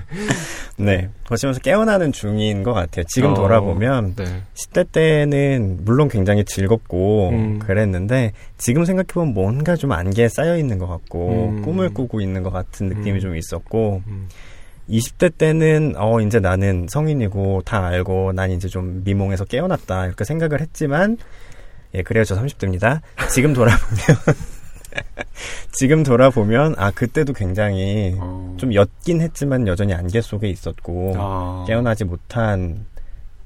네 0.76 1.08
거치면서 1.24 1.60
깨어나는 1.60 2.12
중인 2.12 2.62
것 2.62 2.72
같아요. 2.72 3.04
지금 3.08 3.32
어, 3.32 3.34
돌아보면 3.34 4.14
네. 4.14 4.42
10대 4.54 4.90
때는 4.92 5.80
물론 5.82 6.08
굉장히 6.08 6.44
즐겁고 6.44 7.30
음. 7.30 7.58
그랬는데 7.58 8.32
지금 8.58 8.84
생각해보면 8.84 9.34
뭔가 9.34 9.74
좀 9.74 9.90
안개에 9.92 10.28
쌓여 10.28 10.56
있는 10.56 10.78
것 10.78 10.86
같고 10.86 11.50
음. 11.50 11.62
꿈을 11.62 11.92
꾸고 11.92 12.20
있는 12.20 12.44
것 12.44 12.50
같은 12.50 12.88
느낌이 12.88 13.18
음. 13.18 13.20
좀 13.20 13.36
있었고 13.36 14.02
음, 14.06 14.28
20대 14.88 15.36
때는 15.36 15.94
어 15.96 16.20
이제 16.20 16.38
나는 16.38 16.86
성인이고 16.88 17.62
다 17.64 17.86
알고 17.86 18.32
난 18.32 18.52
이제 18.52 18.68
좀 18.68 19.02
미몽에서 19.04 19.44
깨어났다 19.46 20.06
이렇게 20.06 20.24
생각을 20.24 20.60
했지만 20.60 21.18
예 21.94 22.02
그래요 22.02 22.22
저 22.22 22.36
30대입니다. 22.36 23.00
지금 23.30 23.52
돌아보면 23.52 23.98
지금 25.72 26.02
돌아보면 26.02 26.74
아 26.78 26.90
그때도 26.90 27.32
굉장히 27.32 28.16
어. 28.20 28.54
좀 28.58 28.74
옅긴 28.74 29.20
했지만 29.20 29.66
여전히 29.66 29.94
안개 29.94 30.20
속에 30.20 30.48
있었고 30.48 31.14
아. 31.16 31.64
깨어나지 31.66 32.04
못한 32.04 32.84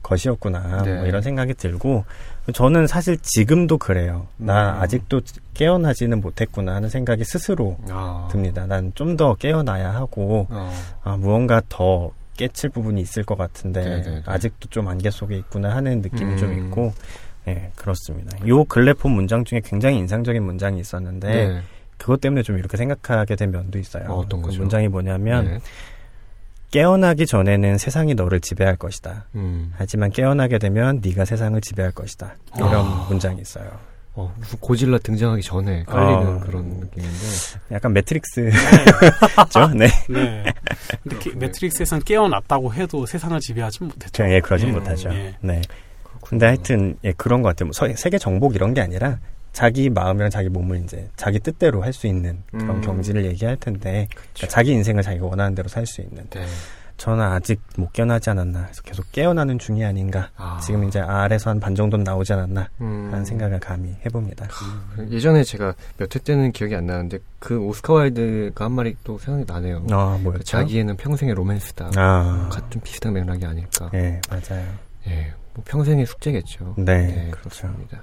것이었구나 0.03 0.83
네. 0.83 0.95
뭐 0.99 1.07
이런 1.07 1.21
생각이 1.23 1.55
들고 1.55 2.05
저는 2.53 2.87
사실 2.87 3.17
지금도 3.19 3.79
그래요. 3.79 4.29
나 4.37 4.77
음. 4.77 4.83
아직도 4.83 5.21
깨어나지는 5.55 6.21
못했구나 6.21 6.77
하는 6.77 6.89
생각이 6.89 7.25
스스로 7.25 7.77
아. 7.91 8.29
듭니다. 8.31 8.67
난 8.67 8.93
좀 8.95 9.17
더 9.17 9.35
깨어나야 9.35 9.93
하고 9.95 10.47
어. 10.51 10.73
아, 11.03 11.17
무언가 11.17 11.61
더 11.69 12.11
깨칠 12.37 12.71
부분이 12.71 13.01
있을 13.01 13.25
것 13.25 13.37
같은데 13.39 13.83
네네네. 13.83 14.23
아직도 14.27 14.69
좀 14.69 14.87
안개 14.89 15.11
속에 15.11 15.37
있구나 15.39 15.75
하는 15.75 16.03
느낌이 16.03 16.33
음. 16.33 16.37
좀 16.37 16.53
있고 16.67 16.93
예 17.49 17.71
그렇습니다. 17.77 18.37
요본 18.47 19.13
문장 19.13 19.45
중에 19.45 19.61
굉장히 19.65 19.99
인상적인 19.99 20.43
문장이 20.43 20.81
있었는데 20.81 21.29
네. 21.29 21.61
그것 21.99 22.21
때문에 22.21 22.43
좀 22.43 22.59
이렇게 22.59 22.77
생각하게 22.77 23.37
된 23.37 23.51
면도 23.51 23.79
있어요. 23.79 24.05
어, 24.09 24.19
어떤 24.21 24.41
그 24.43 24.47
거죠? 24.49 24.61
문장이 24.61 24.89
뭐냐면 24.89 25.45
네. 25.47 25.59
깨어나기 26.71 27.27
전에는 27.27 27.79
세상이 27.79 28.15
너를 28.15 28.41
지배할 28.41 28.77
것이다. 28.77 29.27
음. 29.37 29.73
하지만 29.77 30.11
깨어나게 30.11 30.59
되면 30.59 31.01
네가 31.03 31.25
세상을 31.25 31.59
지배할 31.61 31.93
것이다. 31.93 32.35
이런 32.57 32.75
아. 32.75 33.07
문장이 33.09 33.41
있어요. 33.41 33.71
어, 34.15 34.35
고질라 34.61 34.99
등장하기 34.99 35.43
전에 35.43 35.85
깔리는 35.85 36.37
어. 36.37 36.41
그런 36.41 36.65
느낌인데. 36.65 37.17
약간 37.71 37.93
매트릭스 37.93 38.51
죠. 39.51 39.69
네. 39.77 39.87
네. 40.09 40.45
근데 41.03 41.19
게- 41.19 41.35
매트릭스에선 41.37 42.01
깨어났다고 42.03 42.73
해도 42.75 43.05
세상을 43.07 43.39
지배하진 43.41 43.89
못했죠. 43.89 44.29
예, 44.31 44.41
그러진 44.41 44.69
예, 44.69 44.73
못하죠. 44.73 45.11
예. 45.11 45.35
네. 45.41 45.61
근데 46.29 46.47
하여튼 46.47 46.97
예, 47.05 47.13
그런 47.13 47.43
것 47.43 47.49
같아요. 47.51 47.67
뭐 47.67 47.73
서- 47.73 47.89
세계 47.97 48.19
정복 48.19 48.55
이런 48.55 48.75
게 48.75 48.81
아니라 48.81 49.19
자기 49.53 49.89
마음이랑 49.89 50.29
자기 50.31 50.49
몸을 50.49 50.83
이제 50.85 51.09
자기 51.17 51.39
뜻대로 51.41 51.83
할 51.83 51.93
수 51.93 52.07
있는 52.07 52.43
그런 52.51 52.71
음. 52.77 52.81
경지를 52.83 53.25
얘기할 53.25 53.57
텐데 53.57 54.09
그러니까 54.35 54.49
자기 54.49 54.73
인생을 54.73 55.03
자기가 55.03 55.25
원하는 55.27 55.55
대로 55.55 55.69
살 55.69 55.87
수 55.87 56.01
있는. 56.03 56.27
네. 56.31 56.45
저는 56.99 57.23
아직 57.23 57.61
못 57.77 57.93
깨어나지 57.93 58.31
않았나. 58.31 58.69
계속 58.83 59.13
깨어나는 59.13 59.59
중이 59.59 59.85
아닌가. 59.85 60.31
아. 60.37 60.59
지금 60.63 60.85
이제 60.89 60.99
알에서 60.99 61.51
한 61.51 61.61
반 61.61 61.75
정도는 61.75 62.05
나오지 62.05 62.33
않았나 62.33 62.71
음. 62.81 63.09
하는 63.13 63.23
생각을 63.25 63.61
감히 63.61 63.95
해봅니다. 64.07 64.49
예전에 65.11 65.45
제가 65.45 65.75
몇 65.99 66.15
회 66.17 66.21
때는 66.21 66.53
기억이 66.53 66.75
안 66.75 66.87
나는데 66.87 67.19
그 67.39 67.59
오스카 67.59 67.93
와일드가 67.93 68.65
한 68.65 68.73
말이 68.73 68.97
또 69.05 69.19
생각이 69.19 69.45
나네요. 69.47 69.87
아, 69.91 70.19
뭐였죠? 70.23 70.45
자기에는 70.45 70.97
평생의 70.97 71.35
로맨스다. 71.35 71.91
아, 71.97 72.49
같은 72.51 72.71
좀 72.71 72.83
비슷한 72.83 73.13
맥락이 73.13 73.45
아닐까. 73.45 73.91
예, 73.93 74.19
맞아요. 74.31 74.65
예, 75.09 75.35
뭐 75.57 75.65
평생의 75.67 76.05
숙제겠죠. 76.05 76.75
네, 76.77 77.31
그렇습니다. 77.31 78.03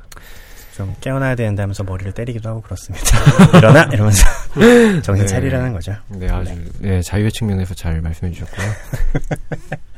좀 0.76 0.95
깨어나야 1.01 1.36
되는다면서 1.36 1.84
머리를 1.84 2.12
때리기도 2.14 2.49
하고 2.49 2.62
그렇습니다. 2.62 3.06
일어나 3.56 3.84
이러면서 3.93 4.26
정신 5.04 5.26
네. 5.26 5.26
차리라는 5.28 5.72
거죠. 5.72 5.95
네, 6.08 6.28
아주 6.30 6.51
네, 6.80 6.99
자유의 7.04 7.32
측면에서 7.32 7.76
잘 7.76 8.01
말씀해 8.01 8.32
주셨고요. 8.32 8.68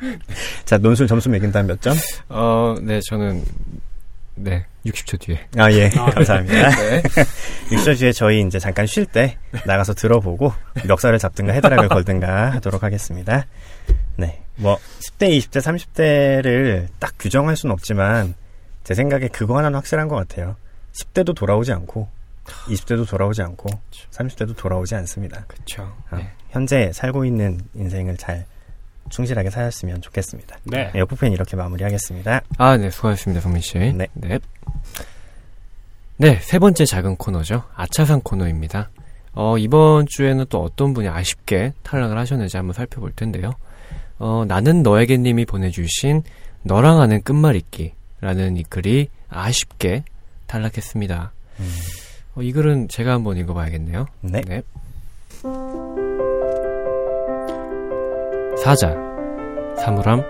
자, 0.66 0.78
논술 0.78 1.08
점수 1.08 1.30
매긴다면 1.30 1.68
몇 1.68 1.82
점? 1.82 1.96
어, 2.28 2.76
네, 2.82 3.00
저는 3.06 3.46
네, 4.36 4.66
60초 4.86 5.18
뒤에. 5.22 5.40
아, 5.56 5.72
예, 5.72 5.86
아, 5.86 6.08
네. 6.08 6.12
감사합니다. 6.12 6.70
네. 6.72 7.04
6절 7.70 7.98
뒤에 7.98 8.12
저희 8.12 8.42
이제 8.42 8.60
잠깐 8.60 8.86
쉴 8.86 9.06
때 9.06 9.38
나가서 9.66 9.94
들어보고 9.94 10.52
멱살을 10.86 11.20
잡든가 11.20 11.54
헤드락을 11.54 11.88
걸든가 11.88 12.52
하도록 12.52 12.84
하겠습니다. 12.84 13.46
네. 14.18 14.45
뭐, 14.58 14.78
10대, 15.00 15.38
20대, 15.38 15.62
30대를 15.62 16.88
딱 17.00 17.14
규정할 17.20 17.56
수는 17.56 17.74
없지만 17.74 18.36
제 18.84 18.94
생각에 18.94 19.28
그거 19.28 19.58
하나는 19.58 19.76
확실한 19.78 20.08
것 20.08 20.16
같아요. 20.16 20.56
10대도 20.94 21.36
돌아오지 21.36 21.72
않고 21.74 22.08
20대도 22.68 23.08
돌아오지 23.10 23.42
않고 23.42 23.70
30대도 24.12 24.56
돌아오지 24.56 24.96
않습니다. 24.96 25.44
그쵸. 25.48 25.84
어, 26.12 26.18
네. 26.18 26.32
현재 26.52 26.92
살고 26.94 27.26
있는 27.26 27.60
인생을 27.74 28.18
잘 28.18 28.46
충실하게 29.10 29.50
살았으면 29.50 30.02
좋겠습니다. 30.02 30.58
네. 30.64 30.92
네, 30.94 31.02
오프펜 31.02 31.32
이렇게 31.32 31.56
마무리하겠습니다. 31.56 32.42
아, 32.58 32.78
네, 32.78 32.90
수고하셨습니다, 32.90 33.42
성민 33.42 33.62
씨. 33.62 33.78
네. 33.78 34.08
네. 34.14 34.40
네, 36.18 36.40
세 36.42 36.60
번째 36.60 36.86
작은 36.86 37.18
코너죠. 37.18 37.64
아차상 37.76 38.22
코너입니다. 38.24 38.90
어, 39.34 39.58
이번 39.58 40.06
주에는 40.08 40.46
또 40.50 40.64
어떤 40.64 40.94
분이 40.94 41.10
아쉽게 41.10 41.74
탈락을 41.84 42.18
하셨는지 42.18 42.56
한번 42.56 42.74
살펴볼 42.74 43.12
텐데요. 43.12 43.52
어, 44.20 44.46
나는 44.48 44.84
너에게 44.84 45.18
님이 45.18 45.46
보내주신 45.46 46.24
너랑 46.64 47.00
하는 47.00 47.22
끝말잇기라는 47.22 48.58
이 48.58 48.64
글이 48.64 49.10
아쉽게 49.30 50.04
탈락했습니다. 50.48 51.32
음, 51.60 51.72
어, 52.36 52.42
이 52.42 52.52
글은 52.52 52.88
제가 52.88 53.14
한번 53.14 53.38
읽어봐야겠네요. 53.38 54.06
네. 54.22 54.42
사자, 58.64 58.96
사물함, 59.78 60.24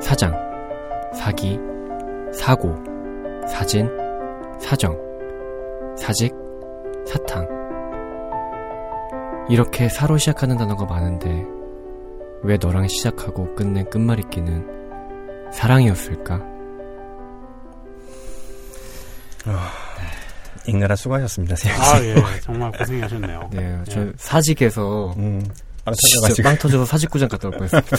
사장, 0.00 0.34
사기, 1.14 1.58
사고, 2.32 2.74
사진, 3.46 3.90
사정, 4.60 4.96
사직, 5.98 6.32
사탕. 7.06 7.48
이렇게 9.50 9.88
사로 9.88 10.16
시작하는 10.16 10.56
단어가 10.56 10.84
많은데 10.84 11.44
왜 12.42 12.56
너랑 12.56 12.88
시작하고 12.88 13.54
끝낸 13.54 13.88
끝말잇기는 13.90 15.52
사랑이었을까? 15.52 16.40
읽느라 20.66 20.94
수고하셨습니다, 20.96 21.56
세영 21.56 21.76
씨. 21.76 21.82
아, 21.82 22.04
예. 22.04 22.14
정말 22.42 22.70
고생하셨네요. 22.72 23.50
네, 23.52 23.78
저 23.88 24.12
사직에서 24.16 25.14
음, 25.16 25.42
빵 25.84 25.94
진짜. 25.94 26.42
빵 26.42 26.56
터져서 26.56 26.84
사직구장 26.84 27.28
갔다 27.28 27.48
올 27.48 27.54
뻔했습니다. 27.54 27.96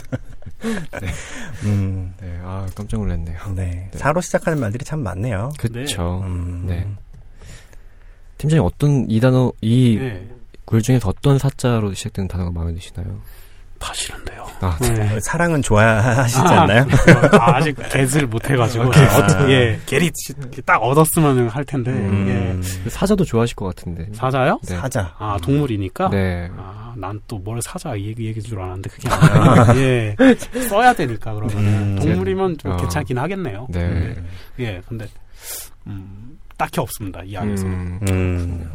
음, 1.66 2.14
네, 2.22 2.40
아 2.44 2.68
깜짝 2.76 3.00
놀랐네요. 3.00 3.38
네. 3.56 3.90
네. 3.92 3.98
사로 3.98 4.22
시작하는 4.22 4.60
말들이 4.60 4.86
참 4.86 5.00
많네요. 5.02 5.52
그쵸. 5.58 6.22
음, 6.24 6.66
네. 6.68 6.88
팀장님 8.38 8.64
어떤 8.66 9.10
이 9.10 9.20
단어 9.20 9.52
이글 9.62 10.30
네. 10.72 10.82
중에서 10.82 11.10
어떤 11.10 11.38
사자로 11.38 11.94
시작되는 11.94 12.28
단어가 12.28 12.52
마음에 12.52 12.74
드시나요? 12.74 13.20
다 13.82 13.92
싫은데요. 13.94 14.48
아, 14.62 14.78
네. 14.80 15.16
어, 15.16 15.20
사랑은 15.22 15.62
좋아하시지 15.64 16.40
않나요? 16.40 16.86
아, 17.40 17.56
아직 17.58 17.76
겟을 17.90 18.28
못 18.28 18.48
해가지고. 18.50 18.86
아, 18.86 18.90
겟. 18.92 19.02
어떻게, 19.18 19.52
예, 19.52 19.80
게릿 19.88 20.14
딱 20.66 20.78
얻었으면 20.84 21.50
할 21.50 21.66
텐데. 21.66 21.90
음, 21.92 22.62
예. 22.86 22.90
사자도 22.90 23.26
좋아하실 23.26 23.56
것 23.56 23.66
같은데. 23.76 24.08
사자요? 24.14 24.60
네. 24.68 24.78
사자. 24.78 25.14
아, 25.18 25.38
동물이니까? 25.42 26.10
네. 26.10 26.50
아, 26.56 26.94
난 26.96 27.20
또 27.28 27.40
뭘 27.40 27.60
사자 27.62 27.96
이 27.96 28.08
얘기, 28.08 28.26
얘기 28.28 28.42
줄 28.42 28.60
알았는데 28.60 28.90
그게 28.92 29.10
아니라. 29.10 29.76
예. 29.78 30.16
써야 30.70 30.94
되니까, 30.94 31.34
그러면. 31.34 31.58
음, 31.58 31.96
동물이면 32.00 32.58
좀 32.60 32.72
어. 32.74 32.78
괜찮긴 32.78 33.18
하겠네요. 33.18 33.66
네. 33.72 34.14
예, 34.60 34.82
근데, 34.88 35.08
음, 35.88 36.38
딱히 36.58 36.80
없습니다, 36.80 37.22
이 37.26 37.36
안에서는. 37.36 37.74
음, 37.74 38.00
음, 38.10 38.72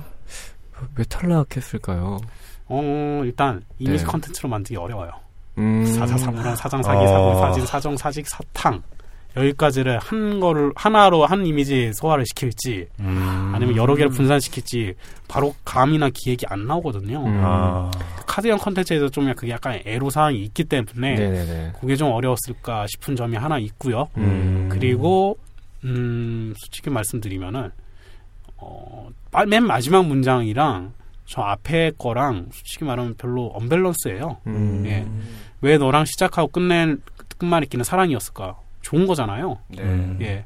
왜 0.96 1.04
탈락했을까요? 1.04 2.18
어, 2.68 3.22
일단, 3.24 3.62
이미지 3.78 4.04
네. 4.04 4.10
컨텐츠로 4.10 4.48
만들기 4.48 4.76
어려워요. 4.76 5.10
음, 5.58 5.84
사자, 5.86 6.16
사물함, 6.18 6.54
사장, 6.56 6.82
사기, 6.82 6.98
어. 6.98 7.06
사고, 7.06 7.38
사진, 7.40 7.66
사정, 7.66 7.96
사직, 7.96 8.26
사탕. 8.28 8.82
여기까지를 9.36 9.98
한 9.98 10.40
거를, 10.40 10.72
하나로 10.74 11.26
한 11.26 11.44
이미지 11.44 11.92
소화를 11.92 12.24
시킬지, 12.26 12.88
음. 13.00 13.52
아니면 13.54 13.76
여러 13.76 13.94
개를 13.94 14.10
분산시킬지, 14.10 14.94
바로 15.28 15.54
감이나 15.64 16.08
기획이 16.08 16.46
안 16.48 16.66
나오거든요. 16.66 17.22
음. 17.22 17.40
아, 17.44 17.90
카드형 18.26 18.56
컨텐츠에서 18.58 19.10
좀 19.10 19.32
그게 19.34 19.52
약간 19.52 19.78
애로사항이 19.84 20.38
있기 20.44 20.64
때문에, 20.64 21.14
네네네. 21.16 21.72
그게 21.78 21.96
좀 21.96 22.12
어려웠을까 22.12 22.86
싶은 22.86 23.14
점이 23.14 23.36
하나 23.36 23.58
있고요. 23.58 24.08
음. 24.16 24.68
그리고 24.72 25.36
음 25.84 26.54
솔직히 26.56 26.88
말씀드리면은 26.88 27.70
어, 28.56 29.08
마- 29.30 29.44
맨 29.44 29.64
마지막 29.66 30.06
문장이랑 30.06 30.92
저 31.26 31.42
앞에 31.42 31.92
거랑 31.98 32.48
솔직히 32.52 32.84
말하면 32.84 33.14
별로 33.16 33.50
언밸런스예요. 33.54 34.38
음. 34.46 34.84
예. 34.86 35.06
왜 35.60 35.76
너랑 35.78 36.04
시작하고 36.04 36.48
끝낸 36.48 37.02
끝말잇기는 37.38 37.84
사랑이었을까? 37.84 38.56
좋은 38.82 39.06
거잖아요. 39.06 39.58
네. 39.68 39.82
음. 39.82 40.18
예. 40.22 40.44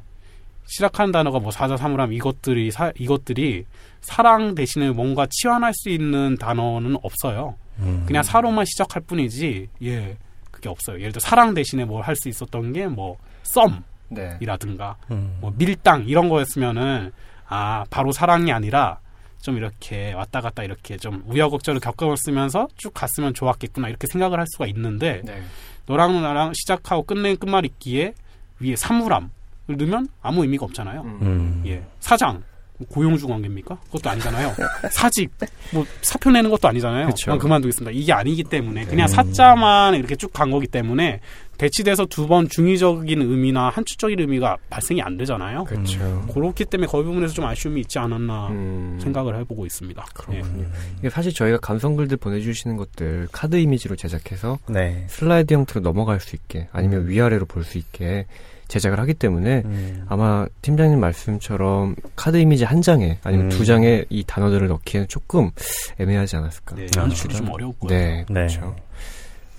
시작하는 0.65 1.11
단어가 1.11 1.39
뭐 1.39 1.51
사자 1.51 1.77
사물함 1.77 2.13
이것들이 2.13 2.71
사, 2.71 2.91
이것들이 2.97 3.65
사랑 4.01 4.55
대신에 4.55 4.89
뭔가 4.91 5.27
치환할 5.29 5.73
수 5.75 5.89
있는 5.89 6.35
단어는 6.37 6.97
없어요. 7.03 7.55
음. 7.79 8.03
그냥 8.07 8.23
사로만 8.23 8.65
시작할 8.65 9.01
뿐이지 9.03 9.67
예 9.83 10.17
그게 10.49 10.69
없어요. 10.69 10.99
예를 10.99 11.11
들어 11.11 11.19
사랑 11.19 11.53
대신에 11.53 11.85
뭐할수 11.85 12.29
있었던 12.29 12.73
게 12.73 12.87
뭐 12.87 13.17
썸이라든가 13.43 14.95
네. 15.09 15.15
음. 15.15 15.37
뭐 15.41 15.53
밀당 15.57 16.05
이런 16.07 16.29
거였으면은 16.29 17.11
아 17.47 17.83
바로 17.89 18.11
사랑이 18.11 18.51
아니라 18.51 18.99
좀 19.41 19.57
이렇게 19.57 20.13
왔다 20.13 20.39
갔다 20.41 20.63
이렇게 20.63 20.97
좀 20.97 21.23
우여곡절을 21.27 21.79
겪어쓰면서 21.79 22.67
쭉 22.77 22.93
갔으면 22.93 23.33
좋았겠구나 23.33 23.89
이렇게 23.89 24.07
생각을 24.07 24.39
할 24.39 24.45
수가 24.47 24.67
있는데 24.67 25.21
네. 25.25 25.41
너랑 25.87 26.21
나랑 26.21 26.53
시작하고 26.53 27.03
끝낸 27.03 27.37
끝말잇기에 27.37 28.13
위에 28.59 28.75
사물함을 28.75 29.29
넣으면 29.67 30.07
아무 30.21 30.43
의미가 30.43 30.65
없잖아요. 30.65 31.01
음. 31.01 31.19
음. 31.21 31.63
예 31.65 31.83
사장 31.99 32.33
뭐 32.35 32.50
고용주 32.89 33.27
관계입니까? 33.27 33.77
그것도 33.85 34.09
아니잖아요. 34.09 34.53
사직 34.91 35.31
뭐 35.71 35.85
사표 36.01 36.31
내는 36.31 36.49
것도 36.49 36.67
아니잖아요. 36.67 37.07
그쵸. 37.07 37.25
그냥 37.25 37.39
그만두겠습니다. 37.39 37.91
이게 37.91 38.13
아니기 38.13 38.43
때문에 38.43 38.85
그냥 38.85 39.05
음. 39.05 39.07
사자만 39.07 39.95
이렇게 39.95 40.15
쭉 40.15 40.31
간 40.33 40.49
거기 40.51 40.65
때문에 40.67 41.19
대치돼서 41.57 42.05
두 42.07 42.27
번 42.27 42.47
중의적인 42.49 43.21
의미나 43.21 43.69
한추적인 43.69 44.19
의미가 44.19 44.57
발생이 44.69 45.01
안 45.01 45.17
되잖아요. 45.17 45.65
그렇죠. 45.65 46.25
그렇기 46.33 46.65
때문에 46.65 46.87
그 46.91 47.03
부분에서 47.03 47.33
좀 47.33 47.45
아쉬움이 47.45 47.81
있지 47.81 47.99
않았나 47.99 48.47
음. 48.49 48.99
생각을 49.01 49.37
해보고 49.41 49.65
있습니다. 49.67 50.03
예. 50.31 50.39
그렇군요. 50.41 50.65
이게 50.99 51.09
사실 51.09 51.33
저희가 51.33 51.59
감성글들 51.59 52.17
보내주시는 52.17 52.77
것들 52.77 53.27
카드 53.31 53.57
이미지로 53.57 53.95
제작해서 53.95 54.57
네. 54.69 55.05
슬라이드 55.09 55.53
형태로 55.53 55.81
넘어갈 55.81 56.19
수 56.19 56.35
있게 56.35 56.67
아니면 56.71 57.07
위아래로 57.07 57.45
볼 57.45 57.63
수 57.63 57.77
있게 57.77 58.25
제작을 58.71 58.99
하기 59.01 59.15
때문에 59.15 59.63
음. 59.65 60.05
아마 60.07 60.47
팀장님 60.61 60.97
말씀처럼 60.97 61.93
카드 62.15 62.37
이미지 62.37 62.63
한 62.63 62.81
장에 62.81 63.17
아니면 63.21 63.47
음. 63.47 63.49
두 63.49 63.65
장에 63.65 64.05
이 64.09 64.23
단어들을 64.25 64.65
넣기에는 64.69 65.09
조금 65.09 65.51
애매하지 65.99 66.37
않았을까. 66.37 66.75
네, 66.77 66.87
아, 66.97 67.01
연출이 67.01 67.35
좀 67.35 67.49
어려웠고요. 67.49 67.89
네, 67.89 68.17
네. 68.29 68.33
그렇죠. 68.33 68.73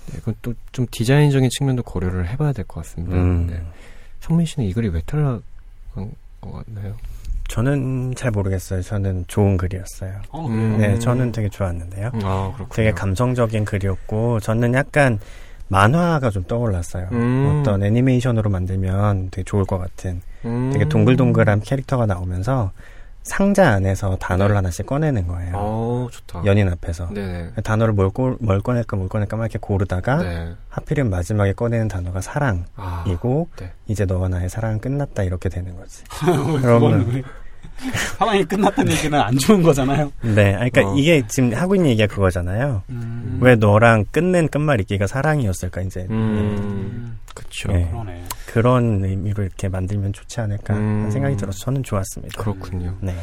네, 0.07 0.17
그건 0.17 0.33
또 0.41 0.53
좀 0.71 0.87
디자인적인 0.89 1.47
측면도 1.51 1.83
고려를 1.83 2.27
해봐야 2.27 2.53
될 2.53 2.65
것 2.65 2.81
같습니다. 2.83 3.15
음. 3.15 3.45
네. 3.47 3.61
성민 4.21 4.47
씨는 4.47 4.67
이 4.67 4.73
글이 4.73 4.87
왜 4.89 4.99
탈락한 5.05 5.41
것 6.41 6.51
같나요? 6.65 6.95
저는 7.49 8.15
잘 8.15 8.31
모르겠어요. 8.31 8.81
저는 8.81 9.25
좋은 9.27 9.57
글이었어요. 9.57 10.21
어, 10.29 10.47
음. 10.47 10.77
네, 10.79 10.97
저는 10.97 11.31
되게 11.31 11.49
좋았는데요. 11.49 12.07
아, 12.23 12.51
그렇군요. 12.55 12.69
되게 12.73 12.91
감성적인 12.91 13.65
글이었고, 13.65 14.39
저는 14.39 14.73
약간 14.73 15.19
만화가 15.73 16.29
좀 16.29 16.43
떠올랐어요. 16.43 17.07
음. 17.11 17.59
어떤 17.59 17.83
애니메이션으로 17.83 18.49
만들면 18.49 19.29
되게 19.31 19.43
좋을 19.43 19.65
것 19.65 19.77
같은 19.79 20.21
음. 20.45 20.69
되게 20.71 20.87
동글동글한 20.87 21.61
캐릭터가 21.61 22.05
나오면서 22.05 22.71
상자 23.23 23.69
안에서 23.71 24.17
단어를 24.17 24.55
하나씩 24.57 24.85
꺼내는 24.85 25.27
거예요. 25.27 25.53
어, 25.55 26.07
좋다. 26.11 26.43
연인 26.45 26.67
앞에서. 26.69 27.07
네네. 27.13 27.51
단어를 27.63 27.93
뭘, 27.93 28.09
꼬- 28.09 28.35
뭘 28.41 28.59
꺼낼까 28.59 28.97
뭘 28.97 29.07
꺼낼까 29.07 29.37
막 29.37 29.43
이렇게 29.45 29.59
고르다가 29.59 30.17
네. 30.17 30.51
하필이면 30.67 31.09
마지막에 31.09 31.53
꺼내는 31.53 31.87
단어가 31.87 32.19
사랑이고 32.19 32.67
아, 32.75 33.05
네. 33.61 33.71
이제 33.87 34.03
너와 34.03 34.27
나의 34.27 34.49
사랑은 34.49 34.79
끝났다 34.79 35.23
이렇게 35.23 35.47
되는 35.47 35.73
거지. 35.77 36.03
그러면 36.61 37.07
왜- 37.13 37.23
사랑이 38.17 38.43
끝났다는 38.45 38.91
얘기는 38.91 39.19
안 39.19 39.37
좋은 39.37 39.61
거잖아요. 39.61 40.11
네, 40.21 40.53
아니, 40.53 40.69
그러니까 40.69 40.93
어. 40.93 40.97
이게 40.97 41.23
지금 41.27 41.53
하고 41.53 41.75
있는 41.75 41.89
얘기가 41.91 42.07
그거잖아요. 42.07 42.83
음. 42.89 43.39
왜 43.41 43.55
너랑 43.55 44.05
끝낸 44.11 44.47
끝말잇기가 44.47 45.07
사랑이었을까 45.07 45.81
이제 45.81 46.07
음, 46.09 47.17
그쵸. 47.33 47.71
네. 47.71 47.89
그러네. 47.89 48.23
그런 48.47 49.03
의미로 49.03 49.43
이렇게 49.43 49.67
만들면 49.67 50.13
좋지 50.13 50.39
않을까 50.39 50.75
하는 50.75 51.05
음. 51.05 51.11
생각이 51.11 51.35
들어서 51.37 51.57
저는 51.59 51.83
좋았습니다. 51.83 52.41
그렇군요. 52.41 52.95
네, 53.01 53.15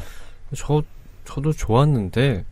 저, 0.56 0.82
저도 1.24 1.52
좋았는데, 1.52 2.44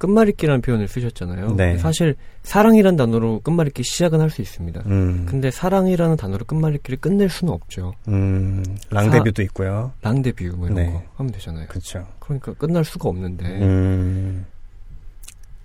끝말잇기라는 0.00 0.62
표현을 0.62 0.88
쓰셨잖아요. 0.88 1.54
네. 1.56 1.76
사실, 1.78 2.16
사랑이란 2.42 2.96
단어로 2.96 3.40
끝말잇기 3.40 3.82
시작은 3.84 4.18
할 4.20 4.30
수 4.30 4.40
있습니다. 4.40 4.82
음, 4.86 5.26
근데 5.28 5.50
사랑이라는 5.50 6.16
단어로 6.16 6.46
끝말잇기를 6.46 6.98
끝낼 7.00 7.28
수는 7.28 7.52
없죠. 7.52 7.92
음, 8.08 8.64
랑데뷰도 8.88 9.42
있고요. 9.42 9.92
랑데뷰 10.02 10.54
뭐 10.56 10.68
이런 10.68 10.76
네. 10.76 10.86
거 10.90 11.02
하면 11.16 11.32
되잖아요. 11.32 11.66
그렇죠. 11.68 12.06
그러니까 12.18 12.54
끝날 12.54 12.84
수가 12.84 13.08
없는데. 13.10 13.44
음, 13.44 14.46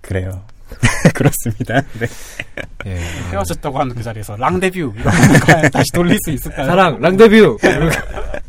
그래요. 0.02 0.42
그렇습니다. 1.14 1.80
네. 1.98 2.06
예. 2.86 2.98
헤어졌다고 3.30 3.78
하는 3.78 3.94
그 3.94 4.02
자리에서 4.02 4.36
랑데뷰 4.36 4.92
이런 4.96 5.04
거 5.40 5.68
다시 5.70 5.86
돌릴 5.94 6.18
수 6.24 6.32
있을까요? 6.32 6.66
사랑 6.66 7.00
랑데뷰. 7.00 7.56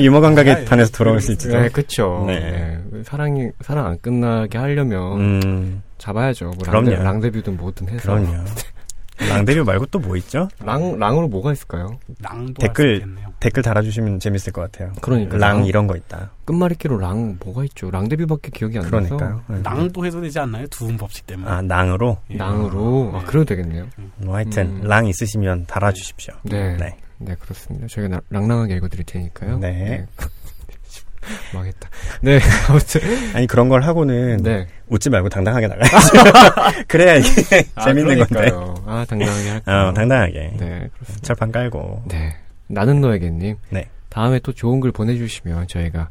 유머 0.00 0.20
감각에 0.20 0.64
반해서 0.64 0.92
돌아올 0.92 1.20
수 1.20 1.32
있죠. 1.32 1.48
네, 1.48 1.68
그쵸. 1.68 2.24
네. 2.26 2.80
네. 2.90 3.02
사랑이, 3.04 3.48
사랑 3.60 3.86
안 3.86 3.98
끝나게 4.00 4.58
하려면 4.58 5.20
음, 5.20 5.82
잡아야죠. 5.98 6.46
뭐 6.46 6.56
그럼요. 6.64 6.90
랑데, 6.90 7.02
랑데뷰든 7.02 7.56
뭐든 7.56 7.88
해서. 7.88 8.02
그럼요. 8.14 8.44
랑데뷔 9.16 9.62
말고 9.62 9.86
또 9.86 10.00
뭐 10.00 10.16
있죠? 10.16 10.48
랑, 10.64 10.98
랑으로 10.98 11.28
뭐가 11.28 11.52
있을까요? 11.52 11.98
랑도 12.20 12.54
댓글-. 12.60 13.04
댓글 13.38 13.62
달아주시면 13.62 14.18
재밌을 14.18 14.52
것 14.52 14.62
같아요. 14.62 14.92
그러니까. 15.00 15.36
랑 15.36 15.66
이런 15.66 15.86
거 15.86 15.94
있다. 15.96 16.32
끝말잇기로 16.46 16.98
랑 16.98 17.36
뭐가 17.44 17.62
있죠? 17.64 17.90
랑데뷔밖에 17.92 18.50
기억이 18.52 18.76
안 18.78 18.84
나서. 18.90 19.16
그러니까요. 19.16 19.42
네. 19.46 19.60
랑도 19.62 20.04
해도 20.04 20.20
되지 20.20 20.40
않나요? 20.40 20.66
두음 20.66 20.96
법칙 20.96 21.26
때문에. 21.28 21.48
아, 21.48 21.62
랑으로? 21.62 22.16
예. 22.30 22.36
랑으로. 22.38 23.12
아, 23.14 23.18
네. 23.20 23.24
그래도 23.26 23.44
되겠네요. 23.44 23.86
뭐 24.16 24.34
하여튼, 24.34 24.66
음. 24.66 24.80
랑 24.82 25.06
있으시면 25.06 25.66
달아주십시오. 25.66 26.34
네. 26.42 26.76
네. 26.76 26.96
네, 27.24 27.34
그렇습니다. 27.40 27.86
저희가 27.88 28.16
나- 28.16 28.22
랑랑하게 28.30 28.76
읽어드릴 28.76 29.04
테니까요. 29.04 29.58
네. 29.58 30.06
망했다. 31.54 31.88
네, 32.20 32.38
아무튼. 32.68 33.00
아니, 33.34 33.46
그런 33.46 33.68
걸 33.70 33.80
하고는 33.82 34.42
네. 34.42 34.66
웃지 34.88 35.08
말고 35.08 35.30
당당하게 35.30 35.68
나가야죠. 35.68 36.84
그래야 36.86 37.14
이게 37.16 37.62
재밌는 37.82 38.18
건데. 38.18 38.34
그러니까요. 38.34 38.74
아, 38.86 39.06
당당하게 39.08 39.48
할까요? 39.48 39.88
어, 39.88 39.92
당당하게. 39.94 40.32
네, 40.58 40.88
그렇습니다. 40.94 41.22
철판 41.22 41.50
깔고. 41.50 42.02
네. 42.08 42.36
나는 42.66 43.00
너에게님. 43.00 43.56
네. 43.70 43.88
다음에 44.10 44.38
또 44.40 44.52
좋은 44.52 44.80
글 44.80 44.92
보내주시면 44.92 45.66
저희가 45.68 46.10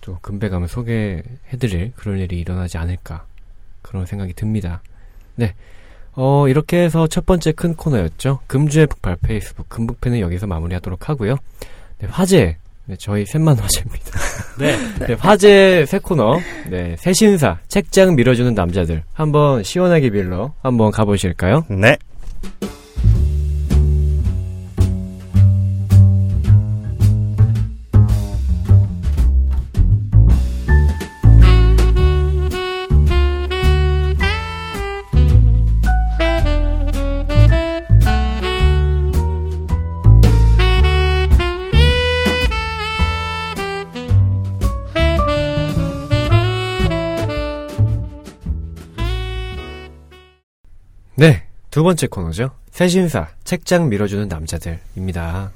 또 0.00 0.18
금배감을 0.20 0.66
소개해드릴 0.66 1.92
그런 1.94 2.18
일이 2.18 2.40
일어나지 2.40 2.76
않을까. 2.76 3.24
그런 3.82 4.04
생각이 4.04 4.32
듭니다. 4.34 4.82
네. 5.36 5.54
어, 6.22 6.48
이렇게 6.48 6.82
해서 6.82 7.06
첫 7.06 7.24
번째 7.24 7.52
큰 7.52 7.74
코너였죠. 7.74 8.40
금주의 8.46 8.86
북발 8.86 9.16
페이스북 9.16 9.70
금북팬은 9.70 10.20
여기서 10.20 10.46
마무리하도록 10.46 11.08
하고요. 11.08 11.36
네, 11.98 12.08
화제. 12.10 12.58
네, 12.84 12.96
저희 12.98 13.24
셋만 13.24 13.56
화제입니다. 13.58 14.20
네. 14.60 14.76
네, 15.06 15.14
화제 15.14 15.86
새 15.86 15.98
코너. 15.98 16.38
네, 16.68 16.94
새 16.98 17.14
신사. 17.14 17.58
책장 17.68 18.16
밀어주는 18.16 18.52
남자들. 18.52 19.02
한번 19.14 19.62
시원하게 19.62 20.10
빌러 20.10 20.52
한번 20.62 20.90
가보실까요? 20.90 21.64
네. 21.70 21.96
네, 51.20 51.42
두 51.70 51.82
번째 51.82 52.06
코너죠. 52.06 52.52
새신사, 52.70 53.28
책장 53.44 53.90
밀어주는 53.90 54.26
남자들입니다. 54.26 55.52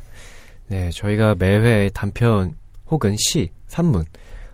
네, 0.67 0.91
저희가 0.91 1.37
매회 1.39 1.89
단편 1.89 2.55
혹은 2.91 3.17
시, 3.19 3.51
산문, 3.67 4.05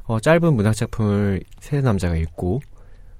어, 0.05 0.21
짧은 0.21 0.55
문학작품을 0.55 1.43
세 1.59 1.81
남자가 1.81 2.15
읽고, 2.15 2.61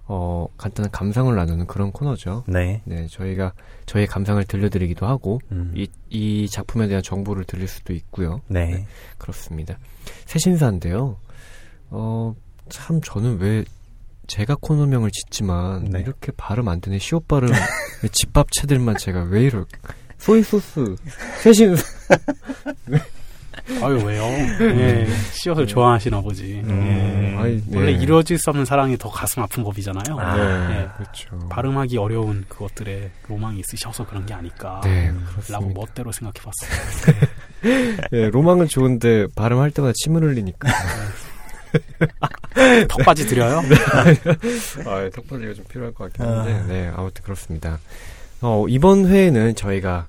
어, 0.05 0.47
간단한 0.57 0.93
감상을 0.93 1.35
나누는 1.35 1.67
그런 1.67 1.91
코너죠. 1.91 2.45
네. 2.47 2.81
네, 2.85 3.09
저희가 3.09 3.55
저희의 3.87 4.07
감상을 4.07 4.45
들려드리기도 4.45 5.05
하고, 5.09 5.41
음. 5.51 5.73
이, 5.75 5.89
이 6.11 6.49
작품에 6.49 6.87
대한 6.87 7.03
정보를 7.03 7.43
드릴 7.43 7.67
수도 7.67 7.93
있고요. 7.93 8.41
네. 8.47 8.87
그렇습니다. 9.19 9.77
새신사인데요. 10.27 11.17
어, 11.89 12.37
참 12.69 13.01
저는 13.01 13.41
왜 13.41 13.65
제가 14.31 14.57
코너명을 14.61 15.11
짓지만 15.11 15.87
네. 15.91 16.01
이렇게 16.01 16.31
발음 16.37 16.69
안 16.69 16.81
되는 16.81 17.01
시옷 17.01 17.27
발음 17.27 17.49
왜 18.03 18.09
집밥채들만 18.13 18.97
제가 18.97 19.25
왜 19.25 19.43
이럴 19.43 19.67
소이 20.19 20.43
소스 20.45 20.95
새신사 21.43 21.83
아유, 23.83 24.03
왜요? 24.05 24.23
예. 24.25 25.07
시옷을 25.33 25.67
좋아하시나 25.67 26.21
보지. 26.23 26.61
음. 26.65 26.87
예. 26.87 27.37
아이, 27.39 27.63
네. 27.67 27.79
원래 27.79 27.93
이루어질 27.93 28.37
수 28.37 28.51
없는 28.51 28.65
사랑이 28.65 28.97
더 28.97 29.09
가슴 29.09 29.43
아픈 29.43 29.63
법이잖아요. 29.63 30.19
아, 30.19 30.37
네, 30.37 30.69
네. 30.75 30.89
그렇죠. 30.97 31.49
발음하기 31.49 31.97
어려운 31.97 32.45
그것들에 32.49 33.11
로망이 33.29 33.61
있으셔서 33.61 34.07
그런 34.07 34.27
게 34.27 34.35
아닐까. 34.35 34.81
네, 34.83 35.07
라고 35.07 35.69
그렇습니다. 35.69 35.81
멋대로 35.81 36.11
생각해봤어요. 36.11 37.29
네, 38.11 38.31
로망은 38.31 38.67
좋은데 38.67 39.27
발음할 39.37 39.71
때마다 39.71 39.93
침을 39.97 40.23
흘리니까. 40.23 40.69
턱받이 42.89 43.27
드려요? 43.27 43.63
아, 44.87 45.11
턱받이가 45.11 45.55
좀 45.55 45.65
필요할 45.69 45.95
것 45.95 46.05
같긴 46.05 46.25
아. 46.25 46.41
한데, 46.41 46.65
네, 46.69 46.91
아무튼 46.95 47.23
그렇습니다. 47.25 47.79
어, 48.41 48.67
이번 48.69 49.07
회에는 49.07 49.55
저희가, 49.55 50.07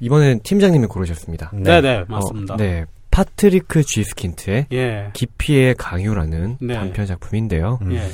이번엔 0.00 0.40
팀장님이 0.42 0.86
고르셨습니다. 0.86 1.50
네, 1.54 1.80
네, 1.80 2.04
맞습니다. 2.08 2.54
어, 2.54 2.56
네. 2.56 2.84
파트리크 3.10 3.82
쥐스킨트의 3.82 4.66
예. 4.72 5.10
깊이에의 5.12 5.74
강요라는 5.74 6.58
네. 6.60 6.74
단편 6.74 7.06
작품인데요. 7.06 7.78
음. 7.82 7.92
예. 7.92 8.08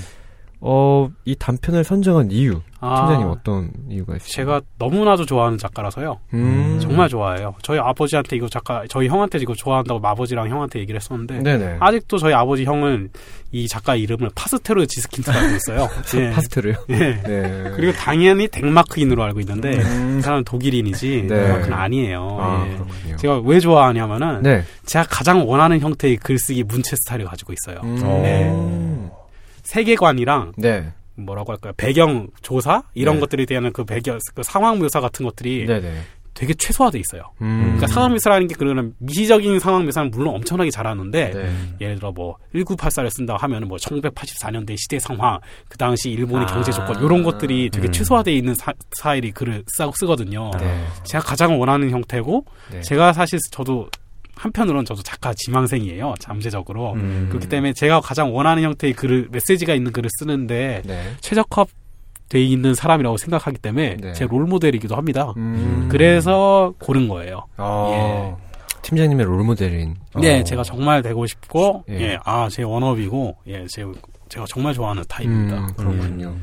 어, 0.61 1.11
이 1.25 1.35
단편을 1.37 1.85
선정한 1.85 2.31
이유, 2.31 2.61
아, 2.81 3.07
팀장님 3.07 3.29
어떤 3.29 3.71
이유가 3.91 4.17
있으세요? 4.17 4.33
제가 4.33 4.61
너무나도 4.79 5.27
좋아하는 5.27 5.59
작가라서요. 5.59 6.19
음, 6.35 6.79
정말 6.81 7.09
좋아해요. 7.09 7.55
저희 7.63 7.79
아버지한테 7.79 8.37
이거 8.37 8.49
작가, 8.49 8.85
저희 8.89 9.09
형한테 9.09 9.39
이거 9.39 9.55
좋아한다고 9.55 10.07
아버지랑 10.07 10.49
형한테 10.49 10.81
얘기를 10.81 10.99
했었는데, 10.99 11.41
네네. 11.41 11.77
아직도 11.81 12.19
저희 12.19 12.33
아버지 12.33 12.65
형은 12.65 13.11
이 13.53 13.69
작가 13.69 13.95
이름을 13.97 14.31
파스테르 14.35 14.87
지스킨트라고 14.87 15.45
알고 15.45 15.57
있어요. 15.57 15.89
예. 16.17 16.31
파스텔을요? 16.31 16.75
예. 16.91 16.97
네. 17.23 17.73
그리고 17.77 17.93
당연히 17.93 18.49
덴마크인으로 18.49 19.23
알고 19.25 19.41
있는데, 19.41 19.79
음, 19.79 20.19
이 20.19 20.23
사람은 20.23 20.45
독일인이지, 20.45 21.27
네. 21.29 21.47
덴마크는 21.47 21.73
아니에요. 21.73 22.39
아, 22.41 22.67
예. 23.09 23.17
제가 23.17 23.41
왜 23.45 23.61
좋아하냐면은, 23.61 24.43
네. 24.43 24.65
제가 24.87 25.05
가장 25.09 25.49
원하는 25.49 25.81
형태의 25.81 26.17
글쓰기 26.17 26.65
문체 26.65 26.97
스타일을 26.97 27.27
가지고 27.27 27.53
있어요. 27.53 27.81
음, 27.85 27.97
네. 28.23 29.06
세계관이랑 29.67 30.53
네. 30.57 30.93
뭐라고 31.15 31.53
할까요? 31.53 31.73
배경 31.77 32.29
조사 32.43 32.83
이런 32.95 33.17
네. 33.17 33.21
것들에 33.21 33.45
대한 33.47 33.73
그 33.73 33.85
배경 33.85 34.19
그 34.35 34.43
상황 34.43 34.79
묘사 34.79 35.01
같은 35.01 35.25
것들이 35.25 35.67
네네. 35.67 36.01
되게 36.37 36.53
최소화돼 36.53 36.99
있어요. 36.99 37.23
음. 37.41 37.63
그러니까 37.63 37.87
상황 37.87 38.13
묘사라는 38.13 38.47
게 38.47 38.55
그런 38.55 38.93
미시적인 38.99 39.59
상황 39.59 39.87
묘사는 39.87 40.11
물론 40.11 40.35
엄청나게 40.35 40.71
잘하는데 40.71 41.31
네. 41.31 41.51
예를 41.81 41.97
들어 41.97 42.13
뭐 42.13 42.37
1984를 42.55 43.11
쓴다고 43.11 43.39
하면은 43.39 43.69
뭐 43.69 43.79
1984년대 43.79 44.77
시대 44.77 44.99
상황 44.99 45.41
그 45.69 45.79
당시 45.79 46.11
일본의 46.11 46.47
아. 46.47 46.53
경제 46.53 46.71
조건 46.71 47.03
이런 47.03 47.23
것들이 47.23 47.71
되게 47.71 47.89
음. 47.89 47.93
최소화돼 47.93 48.33
있는 48.35 48.55
사, 48.55 48.73
사일이 48.93 49.33
글을 49.33 49.65
쓰, 49.67 49.91
쓰거든요. 49.95 50.51
네. 50.61 50.87
제가 51.05 51.25
가장 51.25 51.59
원하는 51.59 51.91
형태고 51.91 52.45
네. 52.71 52.81
제가 52.83 53.15
사실 53.15 53.39
저도 53.51 53.89
한편으로는 54.37 54.85
저도 54.85 55.03
작가 55.03 55.33
지망생이에요. 55.35 56.15
잠재적으로. 56.21 56.93
음. 56.93 57.27
그렇기 57.31 57.49
때문에 57.49 57.73
제가 57.73 58.01
가장 58.01 58.35
원하는 58.35 58.63
형태의 58.63 58.93
글을 58.93 59.29
메시지가 59.31 59.75
있는 59.75 59.93
글을 59.93 60.09
쓰는데 60.19 60.83
네. 60.85 61.03
최적화 61.21 61.65
돼 62.29 62.43
있는 62.43 62.75
사람이라고 62.75 63.17
생각하기 63.17 63.59
때문에 63.59 63.97
네. 64.01 64.13
제 64.13 64.27
롤모델이기도 64.27 64.97
합니다. 64.97 65.33
음. 65.37 65.89
그래서 65.91 66.75
고른 66.79 67.09
거예요. 67.09 67.47
아, 67.57 68.37
팀장님의 68.83 69.27
롤모델인. 69.27 69.97
네, 70.21 70.41
어. 70.41 70.45
제가 70.45 70.63
정말 70.63 71.03
되고 71.03 71.27
싶고, 71.27 71.85
예. 71.89 72.01
예, 72.01 72.19
아, 72.25 72.49
제 72.49 72.63
원업이고, 72.63 73.37
예, 73.49 73.65
제, 73.69 73.85
제가 74.29 74.45
정말 74.49 74.75
좋아하는 74.75 75.03
타입입니다. 75.09 75.59
음, 75.59 75.69
그렇군요. 75.77 76.37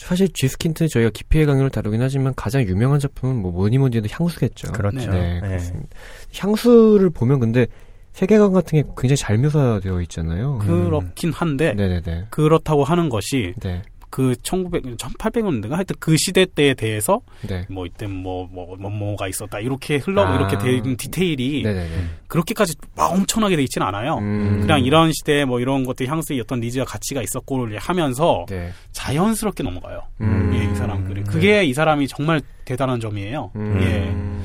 사실 0.00 0.28
G스킨트 0.32 0.88
저희가 0.88 1.10
기피의 1.10 1.46
강요를 1.46 1.70
다루긴 1.70 2.00
하지만 2.02 2.34
가장 2.34 2.62
유명한 2.62 2.98
작품은 2.98 3.36
뭐 3.36 3.52
뭐니 3.52 3.78
뭐니 3.78 3.98
해도 3.98 4.08
향수겠죠. 4.10 4.72
그렇죠. 4.72 5.10
네, 5.10 5.34
네. 5.34 5.40
그렇습니다. 5.40 5.88
향수를 6.36 7.10
보면 7.10 7.40
근데 7.40 7.66
세계관 8.12 8.52
같은 8.52 8.80
게 8.80 8.88
굉장히 8.96 9.16
잘 9.16 9.38
묘사되어 9.38 10.00
있잖아요. 10.02 10.58
그렇긴 10.58 11.32
한데, 11.32 11.74
네네네. 11.74 12.26
그렇다고 12.30 12.82
하는 12.82 13.08
것이, 13.08 13.54
네. 13.60 13.82
그 14.10 14.34
1900, 14.42 14.96
1800년대가 14.96 15.70
하여튼 15.70 15.96
그 15.98 16.16
시대 16.16 16.44
때에 16.44 16.74
대해서, 16.74 17.20
네. 17.48 17.64
뭐, 17.70 17.86
이때 17.86 18.06
뭐, 18.06 18.48
뭐, 18.50 18.76
뭐, 18.76 18.90
뭐가 18.90 19.28
있었다. 19.28 19.60
이렇게 19.60 19.96
흘러, 19.96 20.26
아. 20.26 20.36
이렇게 20.36 20.58
된 20.58 20.96
디테일이, 20.96 21.62
네네네. 21.62 22.04
그렇게까지 22.26 22.74
막 22.96 23.12
엄청나게 23.12 23.56
돼 23.56 23.62
있지는 23.62 23.86
않아요. 23.86 24.18
음. 24.18 24.58
그냥 24.60 24.84
이런 24.84 25.12
시대에 25.12 25.44
뭐 25.44 25.60
이런 25.60 25.84
것들 25.84 26.06
향수의 26.08 26.40
어떤 26.40 26.60
needs와 26.60 26.84
가치가 26.84 27.22
있었고를 27.22 27.78
하면서 27.78 28.46
네. 28.48 28.70
자연스럽게 28.92 29.62
넘어가요. 29.62 30.02
음. 30.20 30.52
예, 30.54 30.70
이 30.70 30.74
사람. 30.74 31.00
그게 31.24 31.64
이 31.64 31.72
사람이 31.72 32.08
정말 32.08 32.40
대단한 32.64 33.00
점이에요. 33.00 33.50
음. 33.56 33.78
예. 33.80 34.40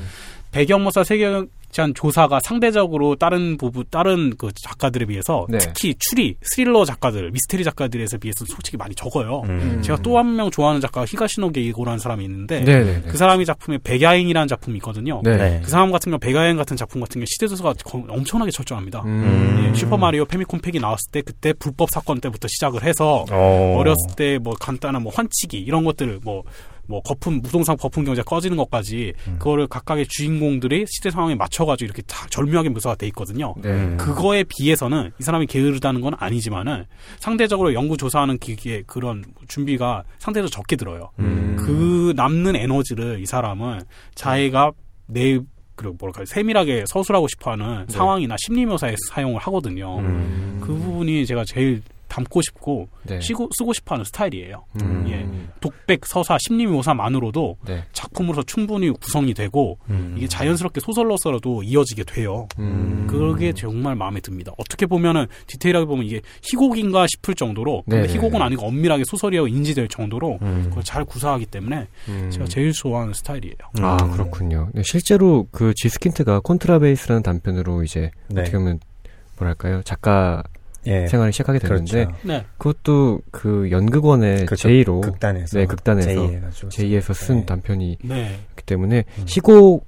배경 0.50 0.82
묘사 0.82 1.04
세계관 1.04 1.92
조사가 1.92 2.40
상대적으로 2.42 3.16
다른 3.16 3.58
부분 3.58 3.84
다른 3.90 4.32
그 4.38 4.48
작가들에 4.54 5.04
비해서 5.04 5.46
네. 5.50 5.58
특히 5.58 5.94
추리 5.98 6.34
스릴러 6.40 6.86
작가들 6.86 7.30
미스테리 7.32 7.64
작가들에서 7.64 8.16
비해서 8.16 8.46
솔직히 8.46 8.76
많이 8.78 8.94
적어요. 8.94 9.42
음. 9.44 9.82
제가 9.82 10.00
또 10.00 10.16
한 10.16 10.36
명 10.36 10.50
좋아하는 10.50 10.80
작가가 10.80 11.04
히가시노 11.06 11.50
게이고라는 11.52 11.98
사람이 11.98 12.24
있는데 12.24 12.60
네네네. 12.60 13.02
그 13.08 13.16
사람이 13.18 13.44
작품에 13.44 13.78
백야행이라는 13.84 14.48
작품이 14.48 14.76
있거든요. 14.78 15.20
네. 15.22 15.36
네. 15.36 15.60
그 15.62 15.68
사람 15.70 15.92
같은 15.92 16.10
경우 16.10 16.18
백야행 16.18 16.56
같은 16.56 16.76
작품 16.78 17.00
같은 17.02 17.20
경우 17.20 17.26
시대 17.28 17.46
조사가 17.46 17.74
거- 17.84 18.04
엄청나게 18.08 18.50
철저합니다. 18.50 19.02
음. 19.04 19.68
예, 19.70 19.78
슈퍼 19.78 19.98
마리오 19.98 20.24
패미컴 20.24 20.60
팩이 20.60 20.78
나왔을 20.80 21.10
때 21.12 21.20
그때 21.20 21.52
불법 21.52 21.90
사건 21.90 22.20
때부터 22.20 22.48
시작을 22.48 22.84
해서 22.84 23.26
어. 23.30 23.76
어렸을 23.78 24.16
때 24.16 24.38
뭐 24.38 24.54
간단한 24.58 25.02
뭐 25.02 25.12
환치기 25.14 25.58
이런 25.58 25.84
것들을 25.84 26.20
뭐 26.22 26.42
뭐 26.86 27.00
거품 27.02 27.40
무동산 27.42 27.76
거품 27.76 28.04
경제 28.04 28.22
꺼지는 28.22 28.56
것까지 28.56 29.12
음. 29.28 29.36
그거를 29.38 29.66
각각의 29.66 30.06
주인공들이 30.08 30.86
시대 30.88 31.10
상황에 31.10 31.34
맞춰가지고 31.34 31.86
이렇게 31.86 32.02
다 32.02 32.26
절묘하게 32.30 32.70
묘사가 32.70 32.96
돼 32.96 33.06
있거든요. 33.08 33.54
네. 33.62 33.70
음. 33.70 33.96
그거에 33.96 34.44
비해서는 34.44 35.12
이 35.18 35.22
사람이 35.22 35.46
게으르다는 35.46 36.00
건 36.00 36.14
아니지만은 36.18 36.84
상대적으로 37.18 37.74
연구 37.74 37.96
조사하는 37.96 38.38
기기의 38.38 38.84
그런 38.86 39.24
준비가 39.48 40.04
상대적으로 40.18 40.50
적게 40.50 40.76
들어요. 40.76 41.10
음. 41.18 41.56
그 41.58 42.12
남는 42.16 42.56
에너지를 42.56 43.20
이 43.20 43.26
사람은 43.26 43.82
자기가 44.14 44.72
내 45.06 45.38
그리고 45.76 45.94
뭐랄까 45.98 46.24
세밀하게 46.24 46.84
서술하고 46.88 47.28
싶어하는 47.28 47.84
네. 47.86 47.92
상황이나 47.92 48.36
심리 48.38 48.64
묘사에 48.64 48.94
사용을 49.08 49.40
하거든요. 49.42 49.98
음. 49.98 50.58
그 50.60 50.68
부분이 50.74 51.26
제가 51.26 51.44
제일 51.44 51.82
담고 52.16 52.40
싶고 52.40 52.88
네. 53.02 53.20
쓰고, 53.20 53.50
쓰고 53.52 53.74
싶어하는 53.74 54.04
스타일이에요. 54.04 54.64
음. 54.80 55.04
예. 55.08 55.28
독백, 55.60 56.06
서사, 56.06 56.38
심리 56.40 56.66
묘사만으로도 56.66 57.58
네. 57.66 57.84
작품으로서 57.92 58.42
충분히 58.44 58.90
구성이 58.90 59.34
되고 59.34 59.78
음. 59.90 60.14
이게 60.16 60.26
자연스럽게 60.26 60.80
소설로서라도 60.80 61.62
이어지게 61.62 62.04
돼요. 62.04 62.48
음. 62.58 63.06
그게 63.08 63.52
정말 63.52 63.96
마음에 63.96 64.20
듭니다. 64.20 64.52
어떻게 64.56 64.86
보면은 64.86 65.26
디테일하게 65.46 65.84
보면 65.84 66.06
이게 66.06 66.22
희곡인가 66.42 67.06
싶을 67.06 67.34
정도로 67.34 67.82
근데 67.84 68.02
네네. 68.02 68.14
희곡은 68.14 68.40
아니고 68.40 68.66
엄밀하게 68.66 69.04
소설이라고 69.04 69.48
인지될 69.48 69.88
정도로 69.88 70.38
음. 70.40 70.66
그걸 70.70 70.82
잘 70.84 71.04
구사하기 71.04 71.46
때문에 71.46 71.86
음. 72.08 72.30
제가 72.30 72.46
제일 72.46 72.72
좋아하는 72.72 73.12
스타일이에요. 73.12 73.56
아 73.80 73.98
음. 74.02 74.10
그렇군요. 74.12 74.70
네, 74.72 74.82
실제로 74.84 75.46
그 75.50 75.74
지스킨트가 75.74 76.40
콘트라베이스라는 76.40 77.22
단편으로 77.22 77.82
이제 77.82 78.10
네. 78.28 78.40
어떻게 78.40 78.56
보면 78.56 78.80
뭐랄까요 79.38 79.82
작가 79.82 80.42
예. 80.86 81.06
생활을 81.06 81.32
시작하게 81.32 81.58
됐는데 81.58 82.06
그렇죠. 82.06 82.26
네. 82.26 82.44
그것도 82.58 83.20
그 83.30 83.68
연극원의 83.70 84.46
그렇죠. 84.46 84.68
제의로 84.68 85.00
극단에서 85.00 85.58
네, 85.58 85.66
극단에서 85.66 86.68
제이에서 86.68 87.12
쓴 87.12 87.40
네. 87.40 87.46
단편이기 87.46 88.08
네. 88.08 88.38
때문에 88.64 89.04
음. 89.18 89.24
희곡 89.26 89.86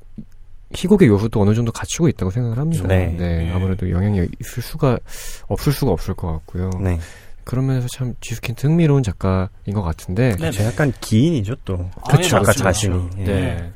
희곡의 0.75 1.09
요소도 1.09 1.41
어느 1.41 1.55
정도 1.55 1.73
갖추고 1.73 2.09
있다고 2.09 2.31
생각을 2.31 2.59
합니다. 2.59 2.87
네. 2.87 3.15
네. 3.19 3.51
아무래도 3.53 3.91
영향이 3.91 4.29
있을 4.41 4.63
수가 4.63 4.99
없을 5.47 5.73
수가 5.73 5.93
없을 5.93 6.15
것 6.15 6.31
같고요. 6.33 6.71
네. 6.83 6.99
그런 7.45 7.67
면에서 7.67 7.89
참 7.89 8.15
지스킨트 8.21 8.67
흥미로운 8.67 9.03
작가인 9.03 9.73
것 9.73 9.83
같은데 9.83 10.37
네. 10.37 10.51
저 10.51 10.65
약간 10.65 10.93
기인이죠 11.01 11.55
또. 11.65 11.89
그렇죠. 12.07 12.29
작가. 12.29 12.53
자신이. 12.53 13.09
예. 13.21 13.25
네. 13.25 13.73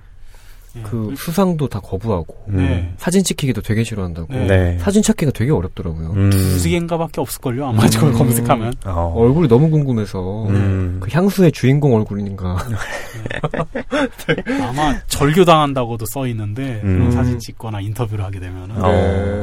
네. 0.75 0.83
그 0.83 1.15
수상도 1.17 1.69
다 1.69 1.81
거부하고 1.81 2.45
음. 2.49 2.57
네. 2.57 2.93
사진 2.97 3.23
찍히기도 3.23 3.61
되게 3.61 3.85
싫어한다고. 3.85 4.33
네. 4.33 4.47
네. 4.47 4.79
사진 4.79 5.03
찾기가 5.03 5.33
되게 5.33 5.53
어렵더라고요. 5.53 6.13
음. 6.13 6.31
두 6.31 6.63
개인가밖에 6.69 7.21
없을걸요. 7.21 7.67
아마 7.67 7.87
저걸 7.89 8.11
음. 8.11 8.19
검색하면. 8.19 8.75
어. 8.87 9.13
얼굴이 9.17 9.49
너무 9.49 9.71
궁금해서 9.71 10.47
음. 10.49 10.99
그 11.01 11.09
향수의 11.11 11.53
주인공 11.53 11.95
얼굴인가. 11.95 12.57
아마 14.63 14.99
절교 15.07 15.45
당한다고도 15.45 16.07
써 16.07 16.27
있는데 16.29 16.81
음. 16.85 16.99
그런 16.99 17.11
사진 17.11 17.39
찍거나 17.39 17.81
인터뷰를 17.81 18.25
하게 18.25 18.41
되면은 18.41 18.77
어. 18.79 18.91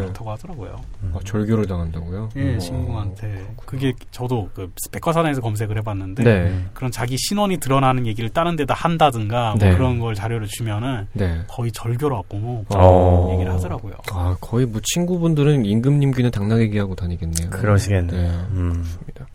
그렇다고 0.02 0.32
하더라고요. 0.32 0.82
아, 1.14 1.20
절교를 1.24 1.68
당한다고요? 1.68 2.30
예, 2.36 2.56
어. 2.56 2.60
신궁한테 2.60 3.48
그게 3.66 3.94
저도 4.12 4.50
그 4.54 4.72
백과사전에서 4.92 5.42
검색을 5.42 5.78
해봤는데 5.78 6.24
네, 6.24 6.66
그런 6.74 6.92
자기 6.92 7.16
신원이 7.18 7.58
드러나는 7.58 8.06
얘기를 8.06 8.30
다른 8.30 8.56
데다 8.56 8.74
한다든가 8.74 9.56
뭐 9.58 9.60
네. 9.60 9.76
그런 9.76 10.00
걸 10.00 10.16
자료를 10.16 10.48
주면은 10.48 11.08
네. 11.20 11.42
거의 11.48 11.72
절교로 11.72 12.16
왔고 12.16 12.38
뭐 12.38 12.66
어. 12.70 13.34
얘기를 13.34 13.52
하더라고요. 13.54 13.94
아, 14.12 14.36
거의 14.42 14.66
뭐 14.66 14.82
친구분들은 14.84 15.66
임금님 15.66 16.12
귀는 16.12 16.32
당나귀 16.32 16.70
귀하고 16.70 16.96
다니겠네요. 16.96 17.50
그러시겠네요. 17.50 18.22
네. 18.22 18.30
음. 18.52 18.72
그렇습니다. 18.72 19.28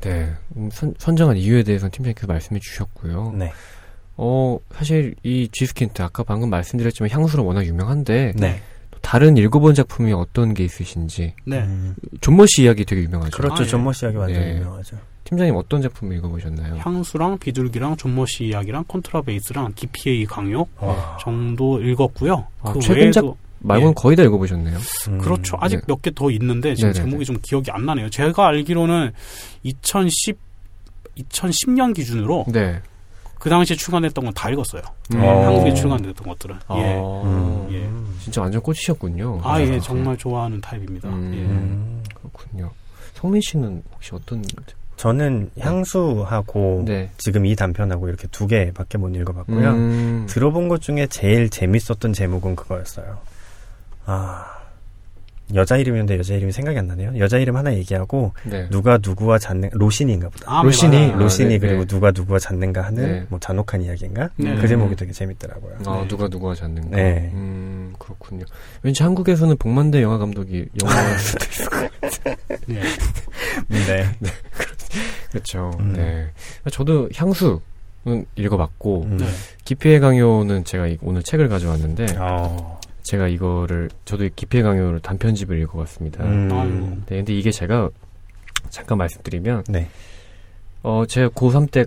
네. 0.00 0.32
음, 0.56 0.70
선, 0.70 0.94
선정한 0.98 1.36
이유에 1.36 1.62
대해서는 1.62 1.90
팀장님께서 1.90 2.26
말씀해 2.26 2.60
주셨고요. 2.60 3.34
네. 3.36 3.52
어, 4.16 4.58
사실 4.72 5.14
이 5.22 5.48
쥐스킨트 5.50 6.02
아까 6.02 6.22
방금 6.22 6.50
말씀드렸지만 6.50 7.10
향수로 7.10 7.44
워낙 7.44 7.64
유명한데 7.66 8.34
네. 8.36 8.60
또 8.90 8.98
다른 9.00 9.36
읽어본 9.36 9.74
작품이 9.74 10.12
어떤 10.12 10.54
게 10.54 10.64
있으신지 10.64 11.34
네. 11.44 11.62
음. 11.62 11.96
좀머 12.20 12.48
씨 12.48 12.62
이야기 12.64 12.84
되게 12.84 13.02
유명하죠. 13.02 13.36
그렇죠. 13.36 13.62
아, 13.62 13.64
예. 13.64 13.68
좀머 13.68 13.92
씨 13.92 14.01
이야기 14.01 14.16
완전 14.16 14.40
네. 14.40 14.56
유명하죠. 14.56 14.96
팀장님 15.24 15.56
어떤 15.56 15.80
작품 15.82 16.12
읽어보셨나요? 16.12 16.76
향수랑 16.76 17.38
비둘기랑 17.38 17.96
좀머 17.96 18.28
씨 18.28 18.44
이야기랑 18.46 18.84
콘트라베이스랑 18.86 19.72
깊이에의 19.74 20.26
강요 20.26 20.66
와. 20.80 21.16
정도 21.20 21.80
읽었고요. 21.82 22.46
아, 22.62 22.72
그 22.72 22.80
최근작 22.80 23.24
외에도 23.24 23.36
말고는 23.60 23.90
예. 23.90 23.94
거의 23.96 24.16
다 24.16 24.22
읽어보셨네요. 24.22 24.78
음. 25.08 25.18
그렇죠. 25.18 25.56
아직 25.60 25.76
네. 25.76 25.82
몇개 25.88 26.10
더 26.14 26.30
있는데 26.32 26.74
지금 26.74 26.90
네네네. 26.90 27.04
제목이 27.10 27.24
좀 27.24 27.36
기억이 27.42 27.70
안 27.70 27.86
나네요. 27.86 28.10
제가 28.10 28.48
알기로는 28.48 29.12
2010 29.62 30.38
2010년 31.18 31.94
기준으로 31.94 32.44
네. 32.52 32.80
그 33.38 33.48
당시에 33.48 33.76
출간됐던 33.76 34.24
건 34.24 34.34
다 34.34 34.50
읽었어요. 34.50 34.82
음. 35.14 35.22
어. 35.22 35.46
한국에 35.46 35.72
출간됐던 35.74 36.26
것들은. 36.28 36.56
아, 36.68 36.76
예. 36.78 36.94
음. 36.98 37.68
예. 37.70 38.20
진짜 38.22 38.40
완전 38.42 38.60
꽂히셨군요. 38.62 39.40
아, 39.44 39.60
예, 39.60 39.66
네. 39.66 39.80
정말 39.80 40.16
좋아하는 40.16 40.60
타입입니다. 40.60 41.08
음. 41.08 41.32
예. 41.34 41.38
음. 41.40 42.02
그렇군요. 42.18 42.70
성민 43.14 43.40
씨는 43.42 43.82
혹시 43.94 44.10
어떤? 44.14 44.42
저는 44.96 45.50
향수하고 45.58 46.84
네. 46.86 47.10
지금 47.18 47.46
이 47.46 47.56
단편하고 47.56 48.08
이렇게 48.08 48.28
두 48.28 48.46
개밖에 48.46 48.98
못 48.98 49.14
읽어봤고요. 49.14 49.70
음. 49.70 50.26
들어본 50.28 50.68
것 50.68 50.80
중에 50.80 51.06
제일 51.08 51.50
재밌었던 51.50 52.12
제목은 52.12 52.56
그거였어요. 52.56 53.18
아 54.06 54.53
여자 55.52 55.76
이름이었는데 55.76 56.18
여자 56.18 56.34
이름이 56.34 56.52
생각이 56.52 56.78
안 56.78 56.86
나네요. 56.86 57.18
여자 57.18 57.36
이름 57.38 57.56
하나 57.56 57.74
얘기하고 57.74 58.32
네. 58.44 58.66
누가 58.70 58.98
누구와 59.02 59.38
잤는 59.38 59.68
로신인가 59.72 60.30
보다. 60.30 60.44
아, 60.58 60.62
로신이, 60.62 60.96
네, 60.96 61.06
맞아요. 61.08 61.20
로신이 61.22 61.48
네, 61.50 61.58
그리고 61.58 61.80
네. 61.80 61.86
누가 61.86 62.10
누구와 62.12 62.38
잤는가 62.38 62.82
하는 62.82 63.02
네. 63.06 63.26
뭐 63.28 63.38
잔혹한 63.38 63.82
이야기인가? 63.82 64.30
네. 64.36 64.54
그 64.56 64.66
제목이 64.66 64.96
되게 64.96 65.12
재밌더라고요. 65.12 65.76
아, 65.86 66.00
네. 66.00 66.08
누가 66.08 66.28
누가 66.28 66.54
잡는가? 66.54 66.96
네. 66.96 67.30
음, 67.34 67.92
그렇군요. 67.98 68.44
왠지 68.82 69.02
한국에서는 69.02 69.56
복만대 69.58 70.00
영화 70.02 70.16
감독이 70.16 70.66
영화할 70.82 71.18
수도 71.18 71.44
있을 71.44 71.66
것 71.66 71.90
같아요. 72.00 72.36
예. 72.70 72.80
네. 73.68 74.04
그렇죠. 75.30 75.70
음. 75.80 75.92
네. 75.94 76.30
저도 76.70 77.10
향수 77.14 77.60
는 78.06 78.26
읽어봤고, 78.36 79.04
음. 79.04 79.16
네. 79.16 79.24
기피의 79.64 79.98
강요는 79.98 80.64
제가 80.64 80.88
이- 80.88 80.98
오늘 81.00 81.22
책을 81.22 81.48
가져왔는데, 81.48 82.04
어. 82.18 82.78
제가 83.04 83.28
이거를, 83.28 83.90
저도 84.04 84.24
이 84.24 84.30
기피의 84.34 84.64
강요를 84.64 85.00
단편집을 85.00 85.60
읽어봤습니다. 85.62 86.24
음. 86.24 87.04
네, 87.06 87.16
근데 87.16 87.34
이게 87.34 87.50
제가, 87.50 87.90
잠깐 88.70 88.98
말씀드리면, 88.98 89.64
네. 89.68 89.88
어, 90.82 91.04
제가 91.06 91.28
고3 91.28 91.70
때 91.70 91.84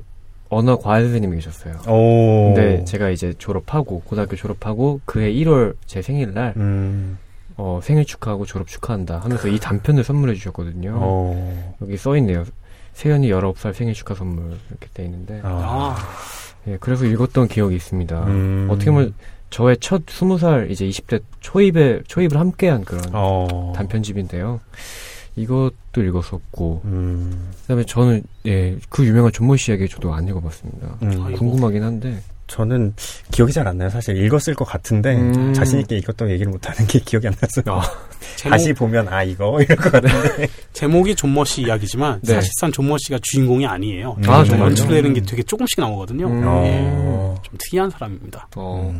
언어 0.49 0.77
과외 0.77 1.03
선생님이 1.03 1.35
계셨어요. 1.37 1.73
오. 1.87 2.53
근데 2.53 2.85
제가 2.85 3.09
이제 3.09 3.33
졸업하고, 3.37 4.01
고등학교 4.01 4.35
졸업하고, 4.35 5.01
그해 5.05 5.33
1월 5.33 5.75
제 5.85 6.01
생일날, 6.01 6.53
음. 6.55 7.17
어, 7.57 7.79
생일 7.81 8.05
축하하고 8.05 8.45
졸업 8.45 8.67
축하한다 8.67 9.19
하면서 9.19 9.47
이 9.47 9.59
단편을 9.59 10.03
선물해 10.03 10.35
주셨거든요. 10.35 10.93
어. 10.95 11.75
여기 11.81 11.97
써 11.97 12.15
있네요. 12.17 12.45
세연이 12.93 13.29
19살 13.29 13.73
생일 13.73 13.93
축하 13.95 14.13
선물 14.13 14.57
이렇게 14.69 14.87
돼 14.93 15.03
있는데. 15.05 15.41
아. 15.43 15.49
아, 15.49 15.95
예, 16.67 16.77
그래서 16.79 17.05
읽었던 17.05 17.47
기억이 17.47 17.75
있습니다. 17.75 18.25
음. 18.25 18.67
어떻게 18.69 18.91
보면 18.91 19.13
저의 19.49 19.77
첫 19.79 20.05
20살 20.05 20.69
이제 20.71 20.85
20대 20.87 21.21
초입에, 21.39 22.01
초입을 22.07 22.37
함께한 22.37 22.83
그런 22.83 23.03
어. 23.13 23.73
단편집인데요. 23.75 24.59
이것도 25.35 26.03
읽었었고, 26.03 26.81
음. 26.85 27.49
그 27.61 27.67
다음에 27.67 27.83
저는, 27.85 28.23
예, 28.47 28.75
그 28.89 29.05
유명한 29.05 29.31
존모씨 29.31 29.71
이야기 29.71 29.87
저도 29.87 30.13
안 30.13 30.27
읽어봤습니다. 30.27 30.97
음. 31.03 31.33
궁금하긴 31.33 31.83
한데. 31.83 32.21
저는 32.47 32.93
기억이 33.31 33.51
잘 33.51 33.67
안 33.67 33.77
나요. 33.77 33.89
사실 33.89 34.15
읽었을 34.23 34.55
것 34.55 34.63
같은데 34.63 35.15
음. 35.17 35.53
자신 35.53 35.79
있게 35.81 35.97
읽었다고 35.97 36.31
얘기를 36.31 36.49
못하는 36.49 36.87
게 36.87 36.97
기억이 36.99 37.27
안 37.27 37.33
나서. 37.41 37.61
아, 37.65 37.81
제목, 38.35 38.51
다시 38.51 38.73
보면 38.73 39.07
아 39.07 39.23
이거 39.23 39.59
이럴 39.61 39.77
것 39.77 39.91
같은데. 39.91 40.47
제목이 40.73 41.15
존머 41.15 41.43
씨 41.43 41.61
이야기지만 41.63 42.21
네. 42.21 42.33
사실상 42.33 42.71
존머 42.71 42.97
씨가 42.97 43.19
주인공이 43.21 43.65
아니에요. 43.65 44.17
아, 44.27 44.43
정말요? 44.43 44.65
연출되는 44.69 45.13
게 45.13 45.21
되게 45.21 45.43
조금씩 45.43 45.79
나오거든요. 45.79 46.27
음. 46.27 46.43
어. 46.45 47.35
좀 47.43 47.55
특이한 47.57 47.89
사람입니다. 47.89 48.49
어, 48.55 48.93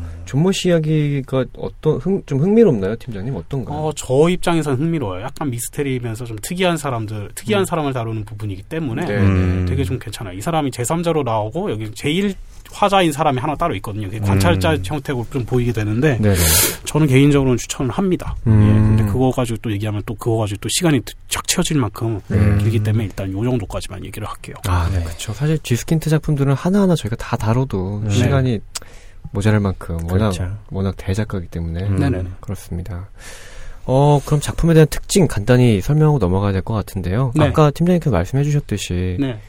씨 0.54 0.70
이야기가 0.70 1.46
어떤 1.58 1.98
흥, 1.98 2.24
좀 2.26 2.40
흥미롭나요, 2.40 2.96
팀장님? 2.98 3.36
어떤가요? 3.36 3.78
어, 3.78 3.92
저 3.96 4.30
입장에서는 4.30 4.78
흥미로워요. 4.78 5.24
약간 5.24 5.50
미스테리면서 5.50 6.26
좀 6.26 6.38
특이한 6.42 6.78
사람들, 6.78 7.32
특이한 7.36 7.64
음. 7.64 7.66
사람을 7.66 7.94
다루는 7.94 8.26
부분이기 8.26 8.64
때문에 8.64 9.06
네. 9.06 9.16
음. 9.18 9.66
되게 9.68 9.84
좀 9.84 10.00
괜찮아요. 10.00 10.38
이 10.38 10.42
사람이 10.42 10.72
제3자로 10.72 11.24
나오고 11.24 11.72
여기 11.72 11.92
제일 11.94 12.34
화자인 12.72 13.12
사람이 13.12 13.40
하나 13.40 13.56
따로 13.56 13.76
있거든요. 13.76 14.08
그게 14.08 14.20
관찰자 14.20 14.74
음. 14.74 14.82
형태로 14.84 15.26
좀 15.32 15.46
보이게 15.46 15.72
되는데 15.72 16.18
네네. 16.20 16.36
저는 16.86 17.08
개인적으로는 17.08 17.58
추천을 17.58 17.92
합니다. 17.92 18.36
음. 18.48 18.62
예, 18.62 18.74
근데 18.74 19.12
그거 19.12 19.32
가지고 19.32 19.58
또 19.62 19.72
얘기하면 19.72 20.02
또 20.06 20.14
그거 20.16 20.38
가지고 20.38 20.60
또 20.62 20.70
시간이 20.70 21.02
쫙 21.30 21.48
채워질 21.48 21.78
만큼 21.78 22.20
음. 22.32 22.58
길기 22.60 22.84
때문에 22.84 23.06
일단 23.06 23.32
요 23.32 23.44
정도까지만 23.44 24.06
얘기를 24.06 24.28
할게요. 24.28 24.56
아, 24.68 24.88
네, 24.92 25.00
네. 25.00 25.04
그렇죠. 25.06 25.34
사실 25.34 25.58
G스킨트 25.64 26.10
작품들은 26.10 26.54
하나하나 26.54 26.96
저희가 26.96 27.16
다 27.16 27.36
다뤄도 27.38 28.02
네. 28.06 28.10
시간이 28.12 28.60
모자랄 29.32 29.60
만큼 29.60 29.96
워낙 30.10 30.32
그렇죠. 30.32 30.58
워낙 30.70 30.96
대작가기 30.98 31.48
때문에 31.48 31.84
음. 31.84 32.36
그렇습니다. 32.40 33.10
어, 33.86 34.20
그럼 34.26 34.42
작품에 34.42 34.74
대한 34.74 34.88
특징 34.90 35.28
간단히 35.28 35.80
설명하고 35.82 36.20
넘어가야 36.20 36.52
될 36.52 36.62
것 36.62 36.74
같은데요. 36.74 37.32
네. 37.36 37.46
아까 37.46 37.72
팀장님께서 37.72 38.12
말씀해 38.12 38.44
주셨듯이 38.44 39.16
네, 39.20 39.40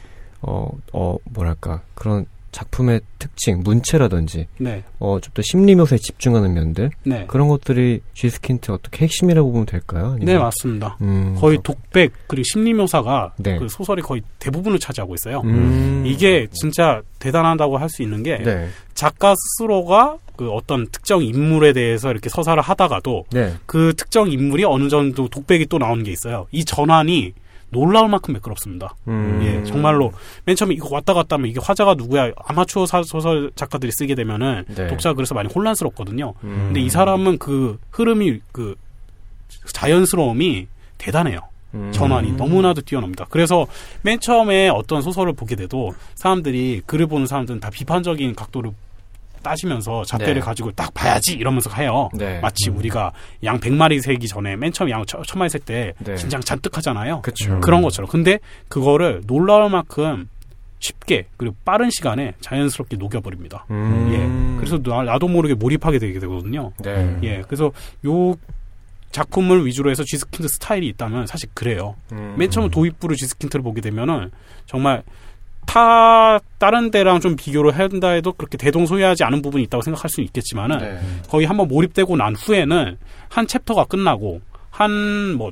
어, 0.41 0.69
어, 0.93 1.17
뭐랄까 1.25 1.81
그런 1.93 2.25
작품의 2.51 3.01
특징, 3.19 3.61
문체라든지 3.63 4.47
네, 4.59 4.83
어, 4.99 5.19
좀 5.21 5.29
더 5.33 5.41
심리 5.43 5.75
묘사에 5.75 5.99
집중하는 5.99 6.53
면들 6.53 6.89
네. 7.03 7.25
그런 7.27 7.47
것들이 7.47 8.01
G스킨트 8.13 8.71
어떻게 8.71 9.05
핵심이라고 9.05 9.51
보면 9.51 9.65
될까요? 9.67 10.13
아니면- 10.15 10.25
네, 10.25 10.37
맞습니다. 10.37 10.97
음, 11.01 11.35
거의 11.39 11.59
독백 11.63 12.11
그리고 12.27 12.43
심리 12.51 12.73
묘사가 12.73 13.33
네. 13.37 13.57
그 13.57 13.67
소설의 13.69 14.03
거의 14.03 14.21
대부분을 14.39 14.79
차지하고 14.79 15.13
있어요. 15.15 15.41
음, 15.45 16.03
이게 16.05 16.47
진짜 16.51 17.01
대단하다고 17.19 17.77
할 17.77 17.89
수 17.89 18.01
있는 18.03 18.23
게 18.23 18.37
네, 18.37 18.69
작가 18.93 19.33
스스로가 19.35 20.17
그 20.35 20.49
어떤 20.51 20.87
특정 20.87 21.21
인물에 21.23 21.73
대해서 21.73 22.11
이렇게 22.11 22.29
서사를 22.29 22.61
하다가도 22.63 23.25
네, 23.31 23.53
그 23.65 23.93
특정 23.97 24.31
인물이 24.31 24.63
어느 24.63 24.87
정도 24.89 25.27
독백이 25.27 25.65
또 25.67 25.77
나오는 25.77 26.03
게 26.03 26.11
있어요. 26.11 26.47
이 26.51 26.63
전환이 26.63 27.33
놀라울 27.71 28.09
만큼 28.09 28.33
매끄럽습니다. 28.33 28.95
음, 29.07 29.39
예, 29.43 29.63
정말로 29.63 30.11
맨 30.45 30.55
처음에 30.55 30.73
이거 30.73 30.87
왔다 30.91 31.13
갔다 31.13 31.35
하면 31.35 31.49
이게 31.49 31.59
화자가 31.63 31.93
누구야? 31.95 32.31
아마추어 32.45 32.85
사- 32.85 33.03
소설 33.03 33.51
작가들이 33.55 33.91
쓰게 33.91 34.15
되면은 34.15 34.65
네. 34.67 34.87
독자가 34.87 35.13
그래서 35.15 35.35
많이 35.35 35.49
혼란스럽거든요. 35.53 36.33
음. 36.43 36.63
근데 36.67 36.79
이 36.81 36.89
사람은 36.89 37.37
그 37.37 37.79
흐름이 37.91 38.39
그 38.51 38.75
자연스러움이 39.73 40.67
대단해요. 40.97 41.39
음. 41.75 41.91
전환이 41.93 42.31
너무나도 42.33 42.81
뛰어납니다. 42.81 43.27
그래서 43.29 43.67
맨 44.01 44.19
처음에 44.19 44.69
어떤 44.69 45.01
소설을 45.03 45.33
보게 45.33 45.55
돼도 45.55 45.93
사람들이 46.15 46.81
글을 46.87 47.05
보는 47.07 47.27
사람들은 47.27 47.59
다 47.59 47.69
비판적인 47.69 48.33
각도를 48.35 48.71
따지면서 49.41 50.03
잣대를 50.05 50.35
네. 50.35 50.39
가지고 50.39 50.71
딱 50.71 50.93
봐야지 50.93 51.33
이러면서 51.33 51.69
해요. 51.73 52.09
네. 52.13 52.39
마치 52.39 52.69
우리가 52.69 53.11
양 53.43 53.59
100마리 53.59 54.01
세기 54.01 54.27
전에 54.27 54.55
맨 54.55 54.71
처음 54.71 54.89
양 54.89 55.05
천- 55.05 55.23
천마리 55.23 55.49
셀때 55.49 55.93
네. 55.99 56.15
긴장 56.15 56.41
잔뜩 56.41 56.75
하잖아요. 56.77 57.21
그쵸. 57.21 57.53
음. 57.53 57.61
그런 57.61 57.81
것처럼. 57.81 58.09
근데 58.09 58.39
그거를 58.67 59.21
놀라울 59.27 59.69
만큼 59.69 60.29
쉽게 60.79 61.27
그리고 61.35 61.55
빠른 61.65 61.89
시간에 61.89 62.33
자연스럽게 62.41 62.95
녹여버립니다. 62.97 63.65
음. 63.69 64.09
예. 64.13 64.57
그래서 64.59 64.77
나, 64.81 65.03
나도 65.03 65.27
모르게 65.27 65.53
몰입하게 65.53 65.99
되게 65.99 66.19
되거든요. 66.19 66.71
네. 66.79 67.17
예. 67.23 67.41
그래서 67.45 67.71
요 68.05 68.35
작품을 69.11 69.65
위주로 69.65 69.89
해서 69.89 70.03
지스킨트 70.03 70.47
스타일이 70.47 70.87
있다면 70.89 71.25
사실 71.27 71.49
그래요. 71.53 71.95
음. 72.11 72.35
맨 72.37 72.49
처음 72.51 72.69
도입부로 72.69 73.15
지스킨트를 73.15 73.63
보게 73.63 73.81
되면은 73.81 74.31
정말 74.67 75.03
타 75.65 76.39
다른 76.57 76.89
데랑 76.91 77.19
좀 77.19 77.35
비교를 77.35 77.77
한다 77.77 78.09
해도 78.09 78.33
그렇게 78.33 78.57
대동소이하지 78.57 79.23
않은 79.23 79.41
부분이 79.41 79.63
있다고 79.65 79.81
생각할 79.83 80.09
수는 80.09 80.25
있겠지만은 80.25 80.77
네. 80.79 80.99
거의 81.29 81.45
한번 81.45 81.67
몰입되고 81.67 82.15
난 82.17 82.35
후에는 82.35 82.97
한 83.29 83.47
챕터가 83.47 83.85
끝나고 83.85 84.41
한 84.71 84.89
뭐 85.37 85.51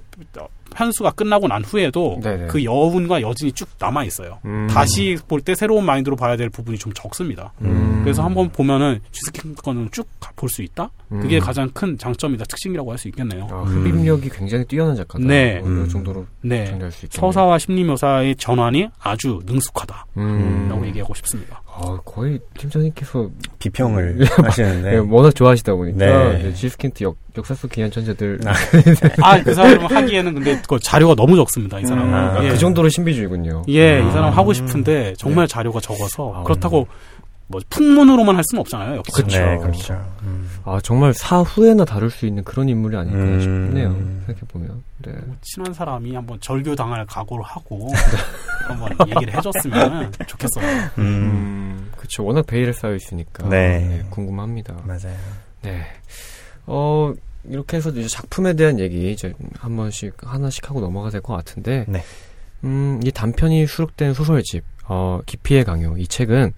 편수가 0.75 1.11
끝나고 1.11 1.47
난 1.47 1.63
후에도 1.63 2.19
네네. 2.23 2.47
그 2.47 2.63
여운과 2.63 3.21
여진이 3.21 3.51
쭉 3.53 3.67
남아 3.79 4.03
있어요. 4.05 4.39
음. 4.45 4.67
다시 4.69 5.17
볼 5.27 5.41
때 5.41 5.55
새로운 5.55 5.85
마인드로 5.85 6.15
봐야 6.15 6.35
될 6.35 6.49
부분이 6.49 6.77
좀 6.77 6.91
적습니다. 6.93 7.53
음. 7.61 8.01
그래서 8.03 8.23
한번 8.23 8.49
보면은 8.49 8.99
쥐스킨트 9.11 9.61
거는 9.61 9.89
쭉 9.91 10.07
볼 10.35 10.49
수 10.49 10.61
있다. 10.61 10.91
그게 11.09 11.37
음. 11.37 11.39
가장 11.39 11.69
큰 11.73 11.97
장점이다, 11.97 12.45
특징이라고 12.45 12.91
할 12.91 12.97
수 12.99 13.07
있겠네요. 13.07 13.47
아, 13.49 13.61
흡입력이 13.63 14.29
굉장히 14.29 14.65
뛰어난 14.65 14.95
작가다. 14.95 15.25
네. 15.25 15.59
뭐 15.59 15.69
이런 15.71 15.83
음. 15.83 15.89
정도로 15.89 16.25
네, 16.41 16.65
정리할 16.65 16.91
수 16.91 17.05
있겠네요. 17.05 17.31
서사와 17.31 17.57
심리 17.57 17.83
묘사의 17.85 18.35
전환이 18.35 18.87
아주 18.99 19.39
능숙하다라고 19.45 20.05
음. 20.17 20.83
얘기하고 20.85 21.13
싶습니다. 21.15 21.61
아, 21.79 21.99
거의 22.03 22.39
팀장님께서 22.57 23.29
비평을 23.59 24.25
하시는데. 24.43 24.91
네, 24.91 24.97
워낙 24.97 25.35
좋아하시다 25.35 25.75
보니까 25.75 25.97
네. 26.33 26.53
지스킨트 26.53 27.03
역, 27.03 27.17
역사 27.37 27.53
속 27.53 27.71
기한 27.71 27.91
천재들 27.91 28.39
아. 28.45 28.53
아, 29.21 29.43
그 29.43 29.53
사람은 29.53 29.85
하기에는 29.85 30.33
근데 30.33 30.59
그 30.67 30.79
자료가 30.79 31.13
너무 31.15 31.35
적습니다, 31.35 31.79
이 31.79 31.85
사람은. 31.85 32.13
아, 32.13 32.43
예. 32.43 32.49
그 32.49 32.57
정도로 32.57 32.89
신비주의군요. 32.89 33.63
예, 33.67 34.01
아. 34.01 34.07
이 34.07 34.11
사람 34.11 34.33
하고 34.33 34.53
싶은데 34.53 35.13
정말 35.17 35.47
자료가 35.47 35.79
적어서 35.79 36.33
아. 36.35 36.43
그렇다고 36.43 36.87
뭐 37.49 37.61
풍문으로만 37.69 38.35
할 38.35 38.43
수는 38.49 38.59
없잖아요. 38.61 38.97
역시. 38.97 39.11
그쵸. 39.13 39.39
네, 39.39 39.57
그렇죠. 39.57 39.93
음. 40.23 40.49
아 40.65 40.79
정말 40.83 41.13
사후에나 41.13 41.85
다룰 41.85 42.09
수 42.11 42.25
있는 42.25 42.43
그런 42.43 42.67
인물이 42.67 42.97
아닐까 42.97 43.17
음. 43.17 43.41
싶네요. 43.41 43.93
생각해 43.93 44.39
보면. 44.49 44.83
네. 45.03 45.13
친한 45.41 45.73
사람이 45.73 46.13
한번 46.13 46.37
절교 46.41 46.75
당할 46.75 47.05
각오를 47.05 47.43
하고 47.45 47.87
한번 48.67 48.89
얘기를 49.07 49.33
해줬으면 49.35 50.11
좋겠어요. 50.27 50.65
음. 50.97 51.03
음, 51.03 51.91
그쵸. 51.95 52.25
워낙 52.25 52.45
베일에 52.45 52.73
쌓여 52.73 52.95
있으니까. 52.95 53.47
네. 53.47 54.03
궁금합니다. 54.09 54.75
맞아요. 54.83 55.15
네. 55.61 55.83
어, 56.65 57.13
이렇게 57.45 57.77
해서 57.77 57.91
이제 57.91 58.07
작품에 58.09 58.53
대한 58.53 58.77
얘기 58.79 59.11
이제 59.11 59.33
한 59.57 59.75
번씩 59.77 60.15
하나씩 60.21 60.69
하고 60.69 60.81
넘어가 60.81 61.09
될것 61.09 61.35
같은데. 61.37 61.85
네. 61.87 62.03
음, 62.63 62.99
이 63.05 63.11
단편이 63.11 63.67
수록된 63.67 64.13
소설집, 64.13 64.63
어, 64.87 65.21
기피의 65.25 65.63
강요. 65.63 65.95
이 65.97 66.07
책은, 66.07 66.51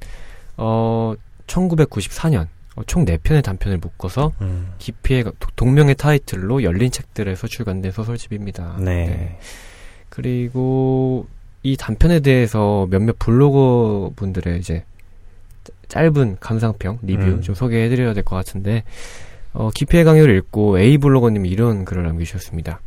어, 0.62 1.14
1994년, 1.48 2.48
어, 2.76 2.84
총 2.86 3.06
4편의 3.06 3.42
단편을 3.44 3.78
묶어서 3.78 4.34
음. 4.42 4.74
기피의 4.78 5.24
동명의 5.56 5.96
타이틀로 5.96 6.64
열린 6.64 6.92
책들에서 6.92 7.48
출간된 7.48 7.92
소설집입니다. 7.92 8.78
네. 8.80 9.40
그리고 10.10 11.28
이 11.64 11.78
단편에 11.78 12.20
대해서 12.20 12.88
몇몇 12.90 13.18
블로거 13.20 14.12
분들의 14.16 14.60
이제 14.60 14.84
짧은 15.88 16.38
감상평, 16.40 17.00
리뷰 17.02 17.24
음. 17.24 17.42
좀 17.42 17.56
소개해드려야 17.56 18.14
될 18.14 18.24
것 18.24 18.36
같은데, 18.36 18.84
어, 19.54 19.70
기피의 19.74 20.04
강요를 20.04 20.36
읽고 20.38 20.78
A 20.78 20.98
블로거님이 20.98 21.50
이런 21.50 21.86
글을 21.86 22.04
남기셨습니다. 22.04 22.82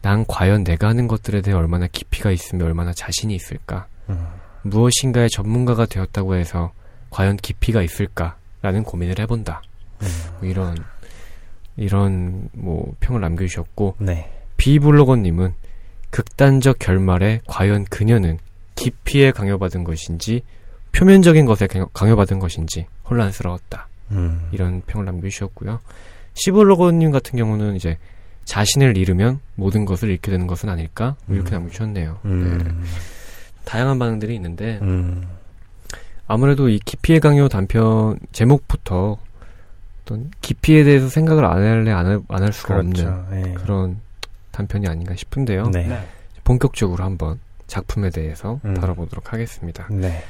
난 0.00 0.24
과연 0.26 0.64
내가 0.64 0.88
하는 0.88 1.08
것들에 1.08 1.42
대해 1.42 1.56
얼마나 1.56 1.86
깊이가 1.88 2.30
있으며 2.30 2.64
얼마나 2.64 2.92
자신이 2.92 3.34
있을까? 3.34 3.86
음. 4.64 4.70
무엇인가의 4.70 5.30
전문가가 5.30 5.86
되었다고 5.86 6.34
해서 6.36 6.72
과연 7.10 7.36
깊이가 7.36 7.82
있을까라는 7.82 8.82
고민을 8.84 9.18
해본다. 9.18 9.62
음. 10.02 10.06
뭐 10.40 10.48
이런 10.48 10.76
이런 11.76 12.48
뭐 12.52 12.94
평을 13.00 13.20
남겨주셨고 13.20 13.96
네. 13.98 14.30
B 14.56 14.78
블로거님은 14.80 15.54
극단적 16.10 16.78
결말에 16.78 17.40
과연 17.46 17.84
그녀는 17.84 18.38
깊이에 18.74 19.30
강요받은 19.30 19.84
것인지 19.84 20.42
표면적인 20.92 21.46
것에 21.46 21.66
강요- 21.66 21.88
강요받은 21.92 22.38
것인지 22.38 22.86
혼란스러웠다. 23.08 23.88
음. 24.12 24.48
이런 24.52 24.82
평을 24.86 25.04
남겨주셨고요. 25.04 25.80
C 26.34 26.50
블로거님 26.50 27.10
같은 27.10 27.36
경우는 27.38 27.76
이제 27.76 27.98
자신을 28.44 28.96
잃으면 28.96 29.40
모든 29.54 29.84
것을 29.84 30.08
잃게 30.08 30.30
되는 30.30 30.46
것은 30.46 30.68
아닐까 30.68 31.14
뭐 31.26 31.36
이렇게 31.36 31.50
음. 31.52 31.60
남겨주셨네요. 31.60 32.18
네. 32.24 32.58
음. 33.68 33.70
다양한 33.70 33.98
반응들이 33.98 34.34
있는데 34.34 34.78
음. 34.82 35.26
아무래도 36.26 36.68
이 36.68 36.78
기피의 36.78 37.20
강요 37.20 37.48
단편 37.48 38.18
제목부터 38.32 39.18
어떤 40.02 40.30
기피에 40.40 40.84
대해서 40.84 41.08
생각을 41.08 41.44
안 41.44 41.58
할래 41.58 41.90
안할 41.92 42.52
수가 42.52 42.76
없는 42.76 42.92
그렇죠. 42.92 43.26
네. 43.30 43.54
그런 43.54 44.00
단편이 44.52 44.88
아닌가 44.88 45.14
싶은데요. 45.14 45.68
네. 45.70 45.86
네. 45.86 46.00
본격적으로 46.44 47.04
한번 47.04 47.38
작품에 47.66 48.10
대해서 48.10 48.58
음. 48.64 48.74
다뤄보도록 48.74 49.32
하겠습니다. 49.32 49.86
네. 49.90 50.22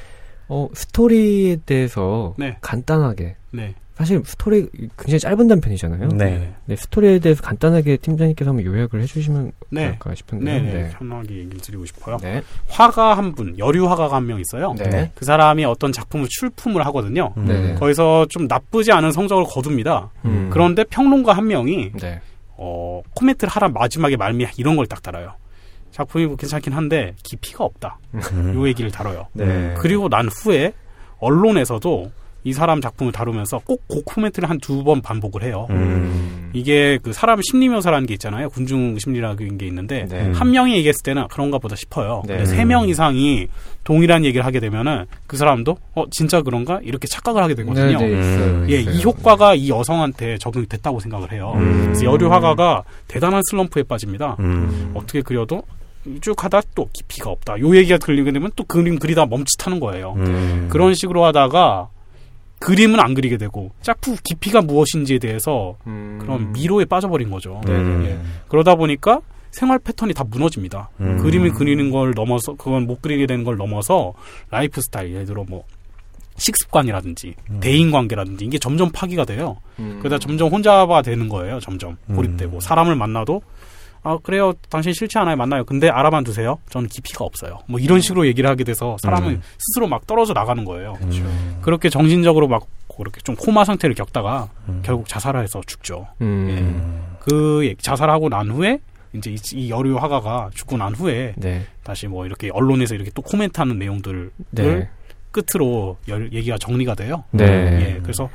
어, 0.49 0.69
스토리에 0.75 1.59
대해서 1.65 2.35
네. 2.39 2.57
간단하게 2.61 3.37
네. 3.53 3.75
사실 3.99 4.23
스토리 4.25 4.69
굉장히 4.97 5.19
짧은 5.19 5.49
단편이잖아요. 5.49 6.09
네. 6.15 6.55
네, 6.67 6.77
스토리에 6.77 7.19
대해서 7.19 7.43
간단하게 7.43 7.97
팀장님께서 7.97 8.51
한번 8.51 8.65
요약을 8.65 9.03
해주시면 9.03 9.51
네. 9.71 9.87
어떨까 9.89 10.15
싶은데. 10.15 10.45
네, 10.45 10.73
네, 10.73 10.91
편하게 10.97 11.35
얘기를 11.39 11.59
드리고 11.61 11.85
싶어요. 11.85 12.17
네. 12.19 12.41
화가 12.69 13.17
한 13.17 13.33
분, 13.35 13.59
여류 13.59 13.89
화가가 13.89 14.15
한 14.15 14.27
명 14.29 14.39
있어요. 14.41 14.73
네. 14.79 15.11
그 15.17 15.25
사람이 15.25 15.65
어떤 15.65 15.91
작품을 15.91 16.29
출품을 16.31 16.87
하거든요. 16.87 17.35
음. 17.39 17.47
네. 17.47 17.75
거기서 17.75 18.27
좀 18.29 18.47
나쁘지 18.47 18.93
않은 18.93 19.11
성적을 19.11 19.45
거둡니다. 19.49 20.11
음. 20.27 20.49
그런데 20.53 20.85
평론가 20.85 21.33
한 21.33 21.49
명이 21.49 21.93
네. 21.99 22.21
어, 22.57 23.03
코멘트를 23.15 23.51
하라 23.51 23.69
마지막에 23.71 24.17
말미 24.17 24.47
이런 24.57 24.77
걸 24.77 24.87
딱 24.87 25.03
달아요. 25.03 25.33
작품이 25.91 26.27
뭐 26.27 26.37
괜찮긴 26.37 26.73
한데 26.73 27.15
깊이가 27.25 27.65
없다. 27.65 27.99
음. 28.15 28.55
요 28.55 28.69
얘기를 28.69 28.91
다뤄요. 28.93 29.27
네. 29.33 29.75
그리고 29.79 30.09
난 30.09 30.29
후에 30.29 30.73
언론에서도 31.19 32.13
이 32.49 32.53
사람 32.53 32.81
작품을 32.81 33.13
다루면서 33.13 33.59
꼭 33.65 33.79
그 33.89 34.03
코멘트를 34.05 34.49
한 34.51 34.59
두 34.61 34.83
번 34.85 35.01
반복을 35.01 35.43
해요. 35.43 35.67
음. 35.71 36.51
이게 36.53 36.99
그 37.03 37.13
사람 37.13 37.41
심리 37.43 37.69
묘사라는 37.69 38.07
게 38.07 38.15
있잖아요. 38.15 38.49
군중 38.51 38.99
심리라는 38.99 39.59
게 39.59 39.67
있는데 39.67 40.07
네. 40.09 40.31
한 40.33 40.51
명이 40.51 40.75
얘기했을 40.77 41.03
때는 41.03 41.29
그런가 41.29 41.59
보다 41.59 41.77
싶어요. 41.77 42.23
네. 42.27 42.37
근데 42.39 42.47
세명 42.51 42.89
이상이 42.89 43.49
동일한 43.85 44.25
얘기를 44.25 44.45
하게 44.47 44.61
되면은 44.61 45.07
그 45.27 45.37
사람도 45.37 45.77
어 45.95 46.05
진짜 46.11 46.43
그런가 46.43 46.81
이렇게 46.83 47.07
착각을 47.07 47.43
하게 47.43 47.55
되거든요. 47.55 47.99
네, 47.99 48.07
네, 48.09 48.19
있어요. 48.21 48.45
음. 48.45 48.67
예, 48.71 48.81
있어요. 48.81 48.95
이 48.95 49.03
효과가 49.03 49.55
이 49.55 49.69
여성한테 49.71 50.39
적용이 50.39 50.67
됐다고 50.67 51.01
생각을 51.01 51.33
해요. 51.33 51.53
음. 51.57 51.83
그래서 51.87 52.05
여류 52.05 52.31
화가가 52.33 52.85
대단한 53.09 53.43
슬럼프에 53.51 53.83
빠집니다. 53.85 54.37
음. 54.41 54.93
어떻게 54.95 55.21
그려도 55.23 55.63
쭉 56.23 56.43
하다 56.43 56.63
또 56.75 56.89
깊이가 56.93 57.29
없다. 57.31 57.59
요 57.61 57.77
얘기가 57.77 57.99
들리게 57.99 58.33
되면 58.33 58.51
또 58.57 58.65
그림 58.65 58.99
그리다 58.99 59.27
멈칫하는 59.27 59.81
거예요. 59.81 60.15
음. 60.17 60.69
그런 60.71 60.95
식으로 60.95 61.25
하다가 61.27 61.89
그림은 62.61 63.01
안 63.01 63.15
그리게 63.15 63.37
되고 63.37 63.71
자꾸 63.83 64.17
깊이가 64.25 64.63
무엇인지에 64.63 65.19
대해서 65.19 65.77
음. 65.87 66.19
그런 66.21 66.53
미로에 66.53 66.85
빠져버린 66.85 67.31
거죠. 67.31 67.61
음. 67.69 68.05
예. 68.07 68.19
그러다 68.49 68.75
보니까 68.75 69.21
생활 69.51 69.79
패턴이 69.79 70.15
다 70.15 70.25
무너집니다. 70.25 70.91
음. 71.01 71.19
그림을 71.19 71.53
그리는 71.53 71.91
걸 71.91 72.13
넘어서 72.15 72.55
그건 72.55 72.87
못 72.87 73.01
그리게 73.01 73.27
되는 73.27 73.45
걸 73.45 73.57
넘어서 73.57 74.13
라이프 74.51 74.81
스타일 74.81 75.15
예를 75.15 75.27
들어 75.27 75.45
뭐 75.49 75.65
식습관이라든지 76.37 77.35
음. 77.51 77.61
대인 77.61 77.91
관계라든지 77.91 78.45
이게 78.45 78.59
점점 78.59 78.91
파괴가 78.93 79.25
돼요. 79.25 79.59
음. 79.79 79.99
그러다 80.01 80.19
점점 80.19 80.49
혼자가 80.49 81.03
되는 81.03 81.29
거예요. 81.29 81.61
점점 81.61 81.97
음. 82.11 82.17
고립되고 82.17 82.61
사람을 82.61 82.95
만나도 82.95 83.43
아 84.03 84.17
그래요 84.23 84.53
당신 84.71 84.93
싫지 84.93 85.19
않아요 85.19 85.37
만나요 85.37 85.65
근데 85.65 85.89
알아만 85.89 86.25
두세요 86.25 86.59
저는 86.71 86.89
깊이가 86.89 87.25
없어요 87.25 87.59
뭐 87.67 87.79
이런 87.81 88.01
식으로 88.01 88.27
얘기를 88.27 88.49
하게 88.49 88.65
돼서 88.65 88.97
사람은 89.03 89.29
음. 89.35 89.43
스스로 89.59 89.87
막 89.89 90.07
떨어져 90.07 90.33
나가는 90.33 90.65
거예요 90.65 90.97
음. 91.03 91.59
그렇게 91.63 91.89
정신적으로 91.91 92.49
막 92.49 92.67
그렇게 92.97 93.21
좀 93.23 93.35
코마 93.37 93.65
상태를 93.65 93.95
겪다가 93.95 94.49
음. 94.69 94.81
결국 94.85 95.09
자살을 95.09 95.43
해서 95.43 95.61
죽죠 95.67 96.07
음. 96.21 97.17
그 97.21 97.65
얘기- 97.65 97.83
자살하고 97.83 98.29
난 98.29 98.51
후에 98.51 98.79
이제 99.15 99.31
이, 99.31 99.37
이 99.55 99.71
여류 99.71 99.97
화가가 99.97 100.51
죽고 100.55 100.77
난 100.77 100.95
후에 100.95 101.35
네. 101.37 101.65
다시 101.83 102.07
뭐 102.07 102.27
이렇게 102.27 102.51
언론에서 102.53 102.95
이렇게 102.95 103.11
또 103.15 103.23
코멘트하는 103.23 103.79
내용들을 103.79 104.31
네. 104.51 104.89
끝으로 105.31 105.97
열- 106.09 106.33
얘기가 106.33 106.57
정리가 106.59 106.95
돼요. 106.95 107.25
네. 107.31 107.45
예, 107.97 108.01
그래서 108.03 108.29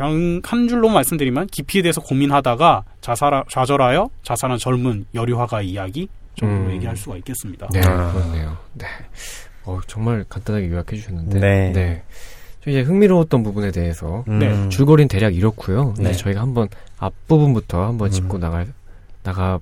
그냥 0.00 0.40
한 0.42 0.66
줄로 0.66 0.88
말씀드리면 0.88 1.48
깊이에 1.48 1.82
대해서 1.82 2.00
고민하다가 2.00 2.84
자살 3.02 3.44
좌절하여 3.50 4.08
자살한 4.22 4.56
젊은 4.56 5.04
여류 5.12 5.38
화가 5.38 5.60
이야기 5.60 6.08
정도로 6.36 6.70
음. 6.70 6.72
얘기할 6.72 6.96
수가 6.96 7.18
있겠습니다. 7.18 7.68
네, 7.70 7.80
아. 7.84 8.10
그렇네요. 8.10 8.56
네. 8.72 8.86
어, 9.64 9.78
정말 9.86 10.24
간단하게 10.26 10.70
요약해 10.70 10.96
주셨는데. 10.96 11.38
네. 11.38 12.02
좀 12.60 12.72
이제 12.72 12.80
흥미로웠던 12.80 13.42
부분에 13.42 13.72
대해서 13.72 14.24
음. 14.28 14.38
네, 14.38 14.68
줄거리는 14.70 15.06
대략 15.08 15.34
이렇고요. 15.34 15.92
네. 15.98 16.10
이제 16.10 16.18
저희가 16.18 16.40
한번 16.40 16.68
앞부분부터 16.96 17.84
한번 17.84 18.08
음. 18.08 18.10
짚고 18.10 18.38
나갈 18.38 18.68
나가 19.22 19.58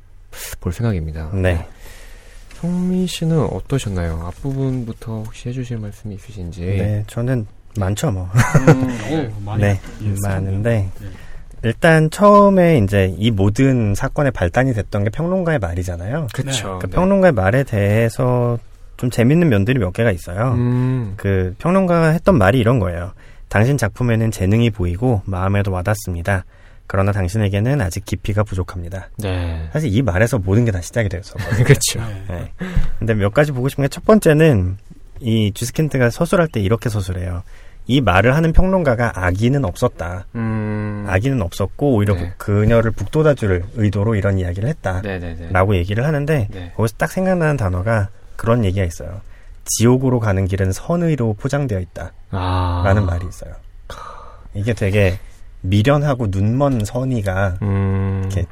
볼 0.61 0.73
생각입니다. 0.73 1.33
네. 1.35 1.67
성민 2.55 3.09
씨는 3.09 3.41
어떠셨나요? 3.41 4.23
앞부분부터 4.27 5.23
혹시 5.25 5.49
해주실 5.49 5.79
말씀이 5.79 6.15
있으신지. 6.15 6.61
네, 6.61 7.05
저는 7.09 7.47
많죠, 7.79 8.11
뭐. 8.11 8.25
어, 8.25 9.29
많이 9.45 9.63
네, 9.63 9.81
예, 10.03 10.15
많은데 10.23 10.91
네. 11.01 11.07
일단 11.65 12.09
처음에 12.11 12.79
이제 12.79 13.15
이 13.19 13.31
모든 13.31 13.95
사건의 13.95 14.33
발단이 14.33 14.75
됐던 14.75 15.05
게 15.05 15.11
평론가의 15.11 15.59
말이잖아요. 15.59 16.29
그쵸. 16.33 16.79
그 16.81 16.87
네. 16.89 16.95
평론가의 16.95 17.33
말에 17.33 17.65
대해서 17.65 18.59
좀 18.97 19.11
재밌는 19.11 19.49
면들이 19.49 19.79
몇 19.79 19.93
개가 19.93 20.11
있어요. 20.13 20.53
음. 20.55 21.15
그 21.17 21.55
평론가가 21.59 22.09
했던 22.11 22.37
말이 22.39 22.59
이런 22.59 22.79
거예요. 22.79 23.13
당신 23.49 23.79
작품에는 23.79 24.31
재능이 24.31 24.71
보이고 24.71 25.23
마음에도 25.25 25.73
와닿습니다. 25.73 26.45
그러나 26.87 27.13
당신에게는 27.13 27.81
아직 27.81 28.05
깊이가 28.05 28.45
부족합니다. 28.45 29.09
네. 29.19 29.69
사실 29.73 29.95
이 29.95 30.01
말에서 30.03 30.39
모든 30.39 30.65
게 30.65 30.71
다 30.71 30.81
시작이 30.81 31.09
됐었거든요. 31.09 31.65
그렇죠. 31.65 32.01
네. 32.01 32.25
네. 32.29 32.53
근데 32.99 33.15
몇 33.15 33.33
가지 33.35 33.53
보고 33.53 33.69
싶은 33.69 33.83
게 33.85 33.89
첫 33.89 34.05
번째는 34.05 34.77
이 35.21 35.51
주스킨트가 35.53 36.11
서술할 36.11 36.49
때 36.49 36.61
이렇게 36.61 36.89
서술해요. 36.89 37.43
이 37.89 38.03
말을 38.03 38.37
하는 38.37 38.53
평론가가 38.53 39.13
악의는 39.15 39.65
없었다. 39.65 40.27
음. 40.35 41.07
악의는 41.09 41.41
없었고 41.41 41.95
오히려 41.95 42.15
네. 42.15 42.35
그녀를 42.37 42.91
북돋아줄 42.91 43.65
의도로 43.77 44.15
이런 44.15 44.39
이야기를 44.39 44.69
했다. 44.69 45.01
네네네. 45.01 45.49
라고 45.53 45.75
얘기를 45.75 46.05
하는데 46.05 46.49
네. 46.51 46.73
거기서 46.77 46.95
딱 46.99 47.11
생각나는 47.11 47.57
단어가 47.57 48.11
그런 48.37 48.63
얘기가 48.67 48.85
있어요. 48.85 49.23
지옥으로 49.65 50.21
가는 50.21 50.45
길은 50.47 50.71
선의로 50.71 51.35
포장되어 51.35 51.81
있다. 51.81 52.13
아. 52.31 52.83
라는 52.85 53.07
말이 53.07 53.27
있어요. 53.27 53.55
이게 54.53 54.75
되게 54.75 55.19
미련하고 55.63 56.27
눈먼 56.31 56.85
선의가 56.85 57.57
음. 57.63 58.21
이렇게 58.27 58.45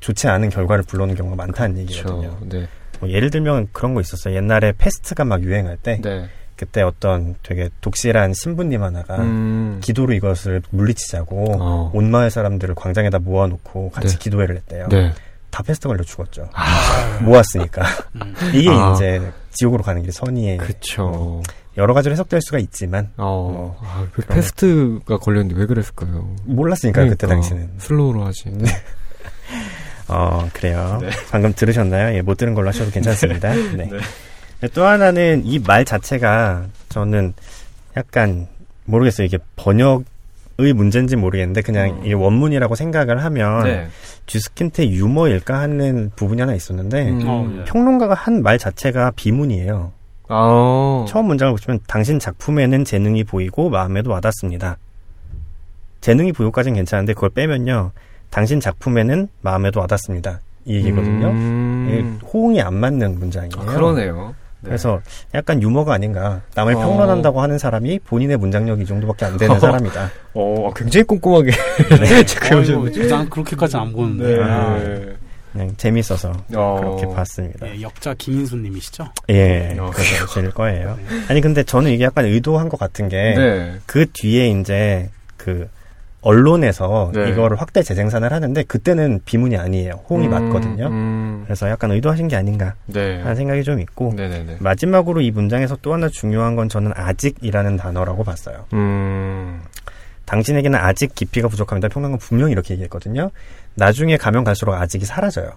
좋지 0.00 0.26
않은 0.26 0.50
결과를 0.50 0.82
불러오는 0.82 1.14
경우가 1.14 1.36
많다는 1.36 1.78
얘기거든요. 1.78 2.36
그렇죠. 2.38 2.46
네. 2.48 2.68
뭐 2.98 3.08
예를 3.08 3.30
들면 3.30 3.68
그런 3.70 3.94
거 3.94 4.00
있었어요. 4.00 4.34
옛날에 4.34 4.72
패스트가 4.76 5.24
막 5.24 5.42
유행할 5.42 5.76
때 5.76 6.00
네. 6.02 6.28
그때 6.62 6.80
어떤 6.82 7.34
되게 7.42 7.68
독실한 7.80 8.34
신부님 8.34 8.84
하나가 8.84 9.16
음. 9.16 9.80
기도로 9.82 10.12
이것을 10.12 10.62
물리치자고 10.70 11.56
어. 11.60 11.90
온 11.92 12.08
마을 12.12 12.30
사람들을 12.30 12.76
광장에다 12.76 13.18
모아놓고 13.18 13.90
같이 13.90 14.10
네. 14.14 14.18
기도회를 14.20 14.56
했대요. 14.58 14.86
네. 14.88 15.12
다 15.50 15.64
페스트 15.64 15.88
걸려 15.88 16.04
죽었죠. 16.04 16.48
아. 16.54 17.18
모았으니까. 17.20 17.82
음. 18.14 18.32
이게 18.54 18.70
아. 18.70 18.92
이제 18.94 19.20
지옥으로 19.50 19.82
가는 19.82 20.02
길이 20.02 20.12
선의의 20.12 20.58
그쵸. 20.58 21.42
여러 21.76 21.94
가지로 21.94 22.12
해석될 22.12 22.40
수가 22.42 22.58
있지만 22.60 23.10
어. 23.16 23.76
아, 23.82 24.02
왜 24.02 24.22
그런- 24.24 24.36
페스트가 24.36 25.18
걸렸는데 25.18 25.58
왜 25.60 25.66
그랬을까요? 25.66 26.36
몰랐으니까 26.44 27.02
그때 27.06 27.26
그러니까. 27.26 27.34
당시는. 27.48 27.70
slow로 27.78 28.24
하지. 28.24 28.44
네. 28.52 28.70
어 30.06 30.48
그래요. 30.52 30.98
네. 31.02 31.10
방금 31.32 31.52
들으셨나요? 31.54 32.14
예, 32.16 32.22
못 32.22 32.36
들은 32.36 32.54
걸로 32.54 32.68
하셔도 32.68 32.92
괜찮습니다. 32.92 33.52
네. 33.52 33.90
또 34.68 34.84
하나는 34.84 35.42
이 35.44 35.58
말 35.58 35.84
자체가 35.84 36.64
저는 36.88 37.34
약간 37.96 38.46
모르겠어요. 38.84 39.26
이게 39.26 39.38
번역 39.56 40.04
의 40.58 40.74
문제인지 40.74 41.16
모르겠는데 41.16 41.62
그냥 41.62 42.02
음. 42.02 42.06
이 42.06 42.12
원문이라고 42.12 42.74
생각을 42.74 43.24
하면 43.24 43.64
네. 43.64 43.88
쥐스킨트의 44.26 44.92
유머일까 44.92 45.58
하는 45.58 46.10
부분이 46.14 46.42
하나 46.42 46.54
있었는데 46.54 47.08
음. 47.08 47.22
어, 47.26 47.50
예. 47.58 47.64
평론가가 47.64 48.12
한 48.14 48.42
말 48.42 48.58
자체가 48.58 49.12
비문이에요. 49.16 49.92
아. 50.28 51.04
처음 51.08 51.24
문장을 51.26 51.52
보시면 51.54 51.80
당신 51.88 52.18
작품에는 52.18 52.84
재능이 52.84 53.24
보이고 53.24 53.70
마음에도 53.70 54.10
와닿습니다. 54.10 54.76
재능이 56.02 56.32
보이고까지는 56.32 56.76
괜찮은데 56.76 57.14
그걸 57.14 57.30
빼면요. 57.30 57.92
당신 58.28 58.60
작품에는 58.60 59.28
마음에도 59.40 59.80
와닿습니다. 59.80 60.40
이 60.66 60.74
얘기거든요. 60.76 61.28
음. 61.30 62.20
호응이 62.32 62.60
안 62.60 62.74
맞는 62.74 63.18
문장이에요. 63.18 63.52
아, 63.58 63.64
그러네요. 63.64 64.34
네. 64.62 64.68
그래서 64.68 65.00
약간 65.34 65.60
유머가 65.60 65.94
아닌가. 65.94 66.40
남을 66.54 66.74
어. 66.74 66.78
평론한다고 66.78 67.40
하는 67.40 67.58
사람이 67.58 67.98
본인의 68.00 68.36
문장력이 68.36 68.82
이 68.82 68.86
정도밖에 68.86 69.24
안 69.26 69.36
되는 69.36 69.56
어. 69.56 69.58
사람이다. 69.60 70.10
어, 70.34 70.72
굉장히 70.76 71.04
꼼꼼하게 71.04 71.50
어, 71.50 72.24
체크해오셨네. 72.24 72.90
이거 72.94 73.16
난 73.16 73.28
그렇게까지는 73.28 73.84
안 73.84 73.92
보는데. 73.92 74.42
아, 74.42 74.78
네. 74.78 75.12
그냥 75.52 75.74
재밌어서 75.76 76.32
어. 76.54 76.78
그렇게 76.80 77.14
봤습니다. 77.14 77.68
예, 77.68 77.82
역자 77.82 78.14
김인수님이시죠? 78.14 79.06
예, 79.28 79.76
어, 79.78 79.90
그러실 79.90 80.50
거예요. 80.52 80.98
아니 81.28 81.42
근데 81.42 81.62
저는 81.62 81.90
이게 81.90 82.04
약간 82.04 82.24
의도한 82.24 82.70
것 82.70 82.80
같은 82.80 83.08
게 83.08 83.34
네. 83.36 83.78
그 83.84 84.06
뒤에 84.10 84.48
이제 84.48 85.10
그 85.36 85.68
언론에서 86.22 87.10
네. 87.12 87.28
이거를 87.30 87.60
확대 87.60 87.82
재생산을 87.82 88.32
하는데 88.32 88.62
그때는 88.62 89.20
비문이 89.24 89.56
아니에요. 89.56 90.04
호응이 90.08 90.26
음, 90.26 90.30
맞거든요. 90.30 90.86
음. 90.86 91.42
그래서 91.44 91.68
약간 91.68 91.90
의도하신 91.90 92.28
게 92.28 92.36
아닌가 92.36 92.74
네. 92.86 93.20
하는 93.20 93.34
생각이 93.34 93.64
좀 93.64 93.80
있고 93.80 94.14
네네네. 94.16 94.58
마지막으로 94.60 95.20
이 95.20 95.30
문장에서 95.30 95.76
또 95.82 95.92
하나 95.92 96.08
중요한 96.08 96.56
건 96.56 96.68
저는 96.68 96.92
아직이라는 96.94 97.76
단어라고 97.76 98.24
봤어요. 98.24 98.64
음. 98.72 99.62
당신에게는 100.24 100.78
아직 100.78 101.14
깊이가 101.14 101.48
부족합니다. 101.48 101.88
평론가 101.88 102.18
분명히 102.18 102.52
이렇게 102.52 102.74
얘기했거든요. 102.74 103.30
나중에 103.74 104.16
가면 104.16 104.44
갈수록 104.44 104.74
아직이 104.74 105.04
사라져요. 105.04 105.52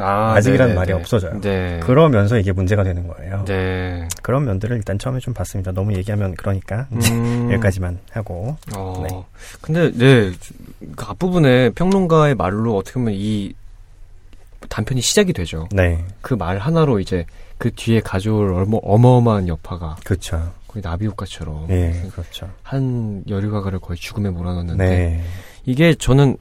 아, 0.00 0.34
아직이라는 0.34 0.74
네네네. 0.74 0.78
말이 0.78 0.92
없어져요. 0.92 1.40
네. 1.40 1.80
그러면서 1.82 2.38
이게 2.38 2.52
문제가 2.52 2.82
되는 2.82 3.06
거예요. 3.06 3.44
네. 3.46 4.08
그런 4.22 4.44
면들을 4.44 4.76
일단 4.76 4.98
처음에 4.98 5.18
좀 5.20 5.34
봤습니다. 5.34 5.72
너무 5.72 5.94
얘기하면 5.94 6.34
그러니까 6.34 6.86
음. 6.92 7.48
여기까지만 7.52 7.98
하고 8.12 8.56
어. 8.76 9.04
네. 9.08 9.22
근데 9.60 9.90
네. 9.92 10.32
그 10.96 11.04
앞부분에 11.08 11.70
평론가의 11.70 12.34
말로 12.34 12.76
어떻게 12.76 12.94
보면 12.94 13.14
이 13.14 13.52
단편이 14.68 15.00
시작이 15.00 15.32
되죠. 15.32 15.68
네 15.72 16.04
그 16.22 16.34
말 16.36 16.58
하나로 16.58 17.00
이제 17.00 17.24
그 17.58 17.70
뒤에 17.74 18.00
가져올 18.00 18.52
어마, 18.54 18.78
어마어마한 18.82 19.48
여파가 19.48 19.96
그렇죠. 20.04 20.52
거의 20.68 20.82
나비 20.82 21.06
효과처럼 21.06 21.66
네 21.68 22.02
그렇죠. 22.12 22.48
한 22.62 23.24
여류가가를 23.28 23.78
거의 23.80 23.98
죽음에 23.98 24.30
몰아넣는데 24.30 24.84
네 24.88 25.22
이게 25.64 25.94
저는 25.94 26.36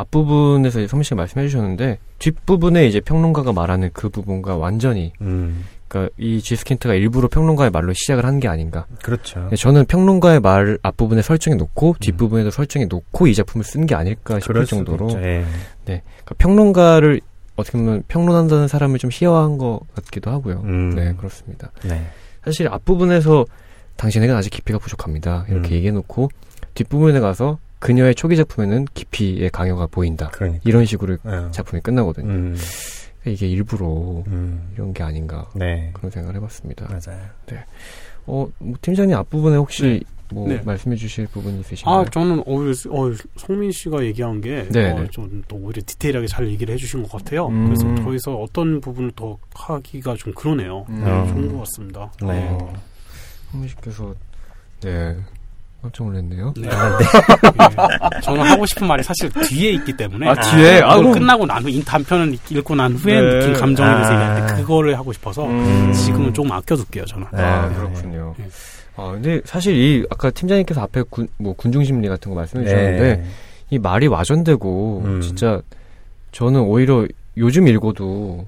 앞부분에서 0.00 0.86
선미 0.86 1.04
씨가 1.04 1.16
말씀해 1.16 1.46
주셨는데 1.48 1.98
뒷부분에 2.18 2.86
이제 2.86 3.00
평론가가 3.00 3.52
말하는 3.52 3.90
그 3.92 4.08
부분과 4.08 4.56
완전히 4.56 5.12
음, 5.20 5.64
그러니까 5.88 6.12
이 6.18 6.40
지스킨트가 6.40 6.94
일부러 6.94 7.28
평론가의 7.28 7.70
말로 7.70 7.92
시작을 7.92 8.24
한 8.24 8.38
게 8.40 8.48
아닌가. 8.48 8.86
그렇죠. 9.02 9.48
네, 9.50 9.56
저는 9.56 9.84
평론가의 9.86 10.40
말 10.40 10.78
앞부분에 10.82 11.20
설정해 11.22 11.56
놓고 11.56 11.96
뒷부분에도 12.00 12.50
설정해 12.50 12.86
놓고 12.86 13.26
이 13.26 13.34
작품을 13.34 13.64
쓴 13.64 13.86
게 13.86 13.94
아닐까 13.94 14.38
싶을 14.40 14.56
음. 14.56 14.64
정도로. 14.64 15.10
예. 15.22 15.44
그러니까 15.84 16.34
평론가를 16.38 17.20
어떻게 17.56 17.76
보면 17.76 18.04
평론한다는 18.08 18.68
사람을 18.68 18.98
좀 18.98 19.10
희화한 19.12 19.58
것 19.58 19.80
같기도 19.94 20.30
하고요. 20.30 20.62
음. 20.64 20.90
네, 20.94 21.12
그렇습니다. 21.16 21.70
네. 21.84 22.06
사실 22.44 22.68
앞부분에서 22.68 23.44
당신에겐 23.96 24.34
아직 24.34 24.50
깊이가 24.50 24.78
부족합니다. 24.78 25.44
이렇게 25.50 25.70
음. 25.70 25.74
얘기해 25.74 25.92
놓고 25.92 26.30
뒷부분에 26.74 27.20
가서 27.20 27.58
그녀의 27.80 28.14
초기 28.14 28.36
작품에는 28.36 28.86
깊이의 28.94 29.50
강요가 29.50 29.86
보인다. 29.86 30.28
그러니까. 30.32 30.60
이런 30.64 30.84
식으로 30.84 31.16
어. 31.24 31.50
작품이 31.50 31.82
끝나거든요. 31.82 32.28
음, 32.28 32.56
그러니까 33.20 33.30
이게 33.30 33.48
일부러 33.48 34.22
음, 34.28 34.70
이런 34.74 34.92
게 34.92 35.02
아닌가 35.02 35.48
네. 35.54 35.90
그런 35.94 36.10
생각을 36.10 36.36
해봤습니다. 36.36 36.86
맞아요. 36.86 37.20
어, 38.26 38.48
뭐 38.58 38.74
팀장님 38.80 39.16
앞부분에 39.16 39.56
혹시 39.56 40.04
뭐 40.32 40.46
네. 40.48 40.60
말씀해 40.64 40.94
주실 40.94 41.26
부분이 41.26 41.60
있으신가요? 41.60 41.96
아, 41.96 42.04
저는 42.04 42.42
오히려 42.46 42.72
어, 42.90 43.12
성민 43.36 43.72
씨가 43.72 44.04
얘기한 44.04 44.40
게 44.40 44.68
네, 44.70 44.92
어, 44.92 45.00
네. 45.00 45.08
좀또 45.10 45.56
오히려 45.56 45.82
디테일하게 45.84 46.26
잘 46.26 46.46
얘기를 46.46 46.72
해 46.72 46.78
주신 46.78 47.02
것 47.02 47.10
같아요. 47.12 47.48
음. 47.48 47.66
그래서 47.66 47.94
더해서 48.04 48.36
어떤 48.36 48.80
부분을 48.80 49.10
더 49.16 49.36
하기가 49.54 50.14
좀 50.14 50.32
그러네요. 50.34 50.86
음. 50.88 51.02
어. 51.04 51.26
좋은 51.26 51.52
것 51.52 51.58
같습니다. 51.60 52.12
네. 52.22 52.48
어, 52.50 52.72
성민 53.50 53.68
씨께서 53.68 54.14
네 54.82 55.16
깜짝 55.82 56.04
놀랐네요. 56.04 56.54
네. 56.56 56.68
아, 56.70 56.98
네. 56.98 57.04
예. 58.16 58.20
저는 58.20 58.42
하고 58.42 58.66
싶은 58.66 58.86
말이 58.86 59.02
사실 59.02 59.30
뒤에 59.30 59.70
있기 59.72 59.96
때문에 59.96 60.28
아, 60.28 60.34
뒤에? 60.34 60.80
아, 60.82 60.96
그럼- 60.96 61.12
끝나고 61.12 61.46
난후이 61.46 61.82
단편을 61.84 62.36
읽고 62.50 62.74
난 62.74 62.92
후에 62.92 63.20
네. 63.20 63.38
느낀 63.38 63.52
감정에 63.54 63.94
대해서 63.94 64.12
아. 64.12 64.14
얘기할 64.14 64.46
때 64.56 64.62
그거를 64.62 64.98
하고 64.98 65.12
싶어서 65.12 65.46
음. 65.46 65.92
지금은 65.92 66.34
조금 66.34 66.52
아껴둘게요 66.52 67.04
저는. 67.06 67.26
아 67.32 67.68
네. 67.68 67.74
그렇군요. 67.76 68.34
네. 68.38 68.44
아 68.96 69.12
근데 69.12 69.40
사실 69.44 69.74
이 69.76 70.04
아까 70.10 70.30
팀장님께서 70.30 70.82
앞에 70.82 71.02
군, 71.08 71.28
뭐 71.38 71.54
군중심리 71.54 72.08
같은 72.08 72.30
거 72.30 72.36
말씀해 72.36 72.64
주셨는데 72.64 73.16
네. 73.16 73.24
이 73.70 73.78
말이 73.78 74.06
와전되고 74.08 75.02
음. 75.04 75.20
진짜 75.22 75.60
저는 76.32 76.60
오히려 76.60 77.06
요즘 77.36 77.66
읽어도 77.68 78.46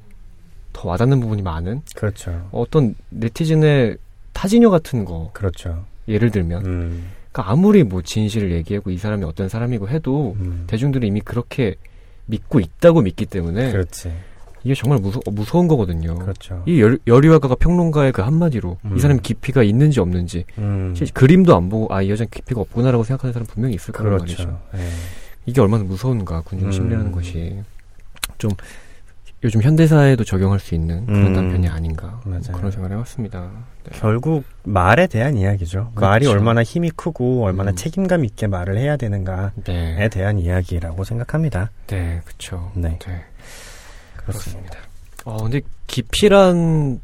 더 0.73 0.89
와닿는 0.89 1.21
부분이 1.21 1.43
많은 1.43 1.83
그렇죠. 1.95 2.49
어떤 2.53 2.95
네티즌의 3.11 3.97
타진요 4.33 4.71
같은 4.71 5.05
거 5.05 5.31
그렇죠. 5.33 5.85
예를 6.09 6.31
들면 6.31 6.67
음, 6.67 7.11
그러니까 7.33 7.51
아무리 7.51 7.83
뭐 7.83 8.03
진실을 8.03 8.53
얘기하고 8.53 8.91
이 8.91 8.99
사람이 8.99 9.25
어떤 9.25 9.49
사람이고 9.49 9.89
해도 9.89 10.37
음. 10.41 10.65
대중들이 10.67 11.07
이미 11.09 11.21
그렇게 11.21 11.75
믿고 12.27 12.61
있다고 12.61 13.01
믿기 13.03 13.27
때문에 13.27 13.73
그렇지. 13.73 14.13
이게 14.65 14.75
정말 14.75 15.01
무서, 15.01 15.21
무서운 15.27 15.67
거거든요. 15.67 16.15
그렇죠. 16.15 16.63
이 16.67 16.81
열, 16.81 16.99
여리와가가 17.07 17.57
평론가의 17.57 18.13
그 18.13 18.23
한마디로 18.23 18.79
음. 18.85 18.97
이 18.97 19.01
사람이 19.01 19.21
깊이가 19.23 19.63
있는지 19.65 19.99
없는지 19.99 20.45
음, 20.59 20.95
그림도 21.15 21.57
안 21.57 21.69
보고 21.69 21.93
아 21.93 22.03
이 22.03 22.11
여자는 22.11 22.31
깊이가 22.31 22.61
없구나라고 22.61 23.03
생각하는 23.03 23.33
사람 23.33 23.47
분명히 23.47 23.75
있을 23.75 23.93
거란 23.93 24.19
말이죠. 24.19 24.37
그렇죠. 24.37 24.61
예. 24.75 24.89
이게 25.47 25.61
얼마나 25.61 25.83
무서운가 25.83 26.43
군중 26.43 26.71
심리라는 26.71 27.07
음. 27.07 27.13
것이 27.13 27.61
좀 28.39 28.51
요즘 29.45 29.61
현대사에도 29.61 30.23
적용할 30.25 30.61
수 30.61 30.75
있는 30.75 31.05
그런 31.07 31.27
음. 31.27 31.35
단편이 31.35 31.69
아닌가 31.69 32.21
맞아요. 32.25 32.53
그런 32.53 32.71
생각을 32.71 32.97
해봤습니다. 32.97 33.51
네. 33.85 33.99
결국 33.99 34.45
말에 34.63 35.09
대한 35.09 35.37
이야기죠. 35.37 35.91
그렇죠. 35.95 36.01
말이 36.01 36.27
얼마나 36.27 36.63
힘이 36.63 36.91
크고 36.91 37.45
얼마나 37.45 37.71
음. 37.71 37.77
책임감 37.77 38.25
있게 38.25 38.47
말을 38.47 38.79
해야 38.79 38.97
되는가에 38.97 39.51
네, 39.65 40.09
대한 40.11 40.39
이야기라고 40.39 41.03
생각합니다. 41.03 41.71
네, 41.89 42.21
그렇죠. 42.25 42.71
네. 42.75 42.99
네, 43.01 43.25
그렇습니다. 44.17 44.79
어, 45.25 45.37
근데 45.43 45.61
깊이란 45.89 47.01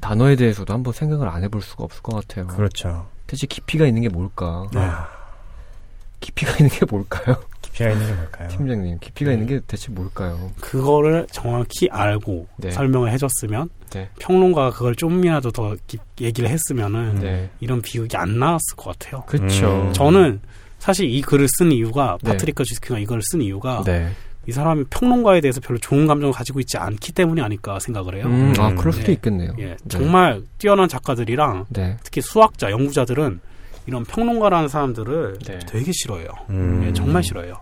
단어에 0.00 0.36
대해서도 0.36 0.72
한번 0.72 0.92
생각을 0.92 1.28
안 1.28 1.42
해볼 1.44 1.62
수가 1.62 1.84
없을 1.84 2.02
것 2.02 2.14
같아요. 2.16 2.46
그렇죠. 2.48 3.06
대체 3.26 3.46
깊이가 3.46 3.86
있는 3.86 4.02
게 4.02 4.08
뭘까? 4.10 4.68
아, 4.74 5.08
깊이가 6.20 6.52
있는 6.58 6.68
게 6.68 6.84
뭘까요? 6.84 7.36
깊이가 7.78 7.90
있는 7.90 8.06
게 8.06 8.12
뭘까요? 8.14 8.48
팀장님, 8.48 8.98
깊이가 9.00 9.28
네. 9.30 9.34
있는 9.34 9.46
게 9.46 9.60
대체 9.66 9.92
뭘까요? 9.92 10.50
그거를 10.60 11.26
정확히 11.30 11.88
알고 11.90 12.46
네. 12.56 12.70
설명을 12.70 13.10
해줬으면 13.12 13.68
네. 13.90 14.08
평론가가 14.18 14.70
그걸 14.70 14.94
좀이라도 14.94 15.50
더 15.52 15.74
깊- 15.86 16.00
얘기를 16.20 16.48
했으면은 16.50 17.16
네, 17.20 17.50
이런 17.60 17.80
비극이 17.80 18.16
안 18.16 18.38
나왔을 18.38 18.76
것 18.76 18.98
같아요. 18.98 19.22
그렇죠. 19.26 19.86
음. 19.88 19.92
저는 19.92 20.40
사실 20.78 21.08
이 21.10 21.20
글을 21.22 21.46
쓴 21.58 21.72
이유가 21.72 22.18
네. 22.22 22.30
파트리카 22.32 22.64
지스키가 22.64 22.98
이걸 22.98 23.20
쓴 23.22 23.40
이유가 23.42 23.82
네. 23.84 24.10
이 24.46 24.52
사람이 24.52 24.84
평론가에 24.90 25.40
대해서 25.42 25.60
별로 25.60 25.78
좋은 25.78 26.06
감정을 26.06 26.32
가지고 26.32 26.60
있지 26.60 26.78
않기 26.78 27.12
때문이 27.12 27.40
아닐까 27.42 27.78
생각을 27.80 28.16
해요. 28.16 28.24
음, 28.26 28.54
아, 28.58 28.68
음. 28.68 28.76
그럴 28.76 28.92
수도 28.92 29.06
네. 29.06 29.12
있겠네요. 29.12 29.52
예, 29.58 29.64
네. 29.66 29.76
정말 29.88 30.42
뛰어난 30.56 30.88
작가들이랑 30.88 31.66
네. 31.70 31.96
특히 32.02 32.20
수학자, 32.22 32.70
연구자들은 32.70 33.40
이런 33.86 34.04
평론가라는 34.04 34.68
사람들을 34.68 35.38
네. 35.46 35.58
되게 35.66 35.90
싫어해요. 35.92 36.28
음. 36.50 36.84
예, 36.86 36.92
정말 36.92 37.22
싫어요. 37.22 37.54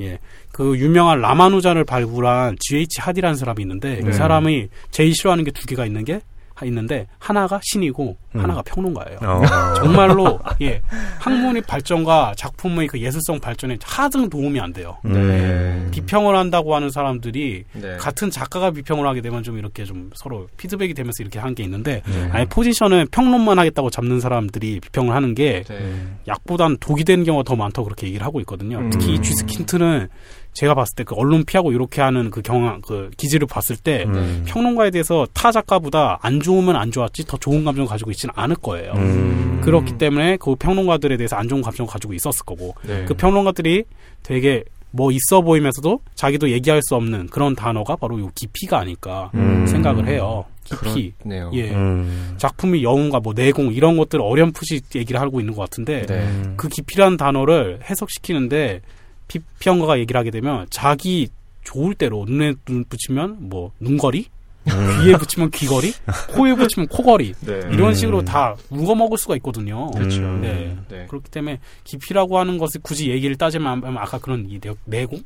예, 0.00 0.18
그 0.52 0.76
유명한 0.78 1.20
라마누자를 1.20 1.84
발굴한 1.84 2.56
G.H. 2.60 3.00
하디라는 3.00 3.36
사람이 3.36 3.62
있는데 3.62 4.00
네. 4.00 4.10
이 4.10 4.12
사람이 4.12 4.68
제일 4.90 5.14
싫어하는 5.14 5.44
게 5.44 5.50
두 5.52 5.66
개가 5.66 5.84
있는 5.86 6.04
게 6.04 6.14
하- 6.14 6.20
있는데 6.64 7.06
하나가 7.18 7.60
신이고 7.62 8.16
음. 8.34 8.40
하나가 8.40 8.62
평론가예요. 8.62 9.18
어. 9.22 9.42
정말로 9.76 10.40
예 10.60 10.80
학문의 11.20 11.62
발전과 11.62 12.34
작품의 12.36 12.88
그 12.88 12.98
예술성 13.00 13.38
발전에 13.38 13.78
하등 13.82 14.28
도움이 14.28 14.58
안 14.58 14.72
돼요. 14.72 14.98
음. 15.04 15.88
비평을 15.92 16.34
한다고 16.36 16.74
하는 16.74 16.90
사람들이 16.90 17.64
네. 17.74 17.96
같은 17.98 18.30
작가가 18.30 18.70
비평을 18.70 19.06
하게 19.06 19.20
되면 19.20 19.42
좀 19.42 19.58
이렇게 19.58 19.84
좀 19.84 20.10
서로 20.14 20.48
피드백이 20.56 20.94
되면서 20.94 21.22
이렇게 21.22 21.38
한 21.38 21.52
게 21.52 21.62
있는데 21.64 22.02
네. 22.06 22.28
아예 22.32 22.44
포지션을 22.46 23.06
평론만 23.10 23.58
하겠다고 23.58 23.90
잡는 23.90 24.20
사람들이 24.20 24.80
비평을 24.80 25.14
하는 25.14 25.34
게 25.34 25.62
네. 25.68 25.92
약보단 26.26 26.78
독이 26.80 27.04
되는 27.04 27.24
경우가 27.24 27.44
더 27.44 27.56
많다고 27.56 27.84
그렇게 27.84 28.06
얘기를 28.06 28.24
하고 28.24 28.40
있거든요. 28.40 28.78
음. 28.78 28.88
특히 28.90 29.14
이 29.14 29.20
쥐스킨트는 29.22 30.08
제가 30.52 30.74
봤을 30.74 30.94
때 30.96 31.02
그 31.04 31.14
언론 31.16 31.44
피하고 31.44 31.72
이렇게 31.72 32.00
하는 32.00 32.30
그 32.30 32.42
경향 32.42 32.80
그 32.80 33.10
기질을 33.16 33.46
봤을 33.46 33.76
때 33.76 34.04
음. 34.06 34.44
평론가에 34.46 34.90
대해서 34.90 35.26
타 35.34 35.50
작가보다 35.52 36.18
안 36.22 36.40
좋으면 36.40 36.76
안 36.76 36.90
좋았지 36.90 37.26
더 37.26 37.36
좋은 37.36 37.64
감정을 37.64 37.88
가지고 37.88 38.10
있지는 38.10 38.32
않을 38.36 38.56
거예요. 38.56 38.92
음. 38.94 39.60
그렇기 39.62 39.98
때문에 39.98 40.36
그 40.38 40.54
평론가들에 40.54 41.16
대해서 41.16 41.36
안 41.36 41.48
좋은 41.48 41.62
감정을 41.62 41.90
가지고 41.90 42.14
있었을 42.14 42.44
거고 42.44 42.74
네. 42.86 43.04
그 43.06 43.14
평론가들이 43.14 43.84
되게 44.22 44.64
뭐 44.90 45.10
있어 45.10 45.40
보이면서도 45.40 46.00
자기도 46.14 46.50
얘기할 46.50 46.80
수 46.82 46.94
없는 46.94 47.28
그런 47.28 47.54
단어가 47.56 47.96
바로 47.96 48.20
요 48.20 48.30
깊이가 48.34 48.78
아닐까 48.78 49.30
음. 49.34 49.66
생각을 49.66 50.06
해요. 50.06 50.44
깊이. 50.64 51.12
그렇네요. 51.18 51.50
예. 51.54 51.70
음. 51.72 52.34
작품의 52.36 52.84
여운과 52.84 53.20
뭐 53.20 53.32
내공 53.34 53.72
이런 53.72 53.96
것들을 53.96 54.22
어렴풋이 54.24 54.82
얘기를 54.94 55.20
하고 55.20 55.40
있는 55.40 55.54
것 55.54 55.62
같은데 55.62 56.06
네. 56.06 56.14
음. 56.20 56.54
그 56.56 56.68
깊이라는 56.68 57.16
단어를 57.16 57.80
해석시키는데 57.88 58.80
비평가가 59.28 59.98
얘기를 59.98 60.18
하게 60.18 60.30
되면 60.30 60.66
자기 60.70 61.28
좋을 61.64 61.94
대로 61.94 62.24
눈에 62.26 62.54
눈 62.64 62.84
붙이면 62.84 63.48
뭐 63.48 63.72
눈거리, 63.80 64.26
음. 64.68 65.02
귀에 65.04 65.16
붙이면 65.16 65.50
귀거리, 65.50 65.92
코에 66.36 66.54
붙이면 66.54 66.88
코거리 66.88 67.32
네. 67.46 67.60
이런 67.72 67.88
음. 67.90 67.94
식으로 67.94 68.24
다 68.24 68.54
우거 68.70 68.94
먹을 68.94 69.16
수가 69.18 69.36
있거든요. 69.36 69.90
그렇죠. 69.92 70.20
음. 70.22 70.40
네. 70.40 70.76
네. 70.88 71.06
그렇기 71.06 71.30
때문에 71.30 71.58
깊이라고 71.84 72.38
하는 72.38 72.58
것을 72.58 72.80
굳이 72.82 73.10
얘기를 73.10 73.36
따지면 73.36 73.96
아까 73.98 74.18
그런 74.18 74.46
이 74.48 74.58
내- 74.60 74.74
내공 74.84 75.22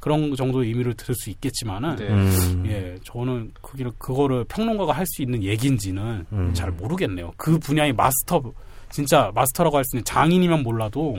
그런 0.00 0.34
정도의 0.34 0.68
의미를 0.68 0.94
들을 0.94 1.14
수 1.14 1.30
있겠지만은 1.30 1.94
네. 1.96 2.08
음. 2.08 2.64
예 2.66 2.96
저는 3.04 3.52
그기를 3.60 3.92
그거를 3.98 4.44
평론가가 4.44 4.92
할 4.92 5.06
수 5.06 5.22
있는 5.22 5.42
얘기인지는 5.44 6.26
음. 6.32 6.50
잘 6.54 6.70
모르겠네요. 6.72 7.32
그 7.36 7.58
분야의 7.58 7.92
마스터 7.92 8.42
진짜 8.90 9.30
마스터라고 9.34 9.76
할 9.76 9.84
수 9.84 9.96
있는 9.96 10.04
장인이면 10.04 10.62
몰라도 10.64 11.18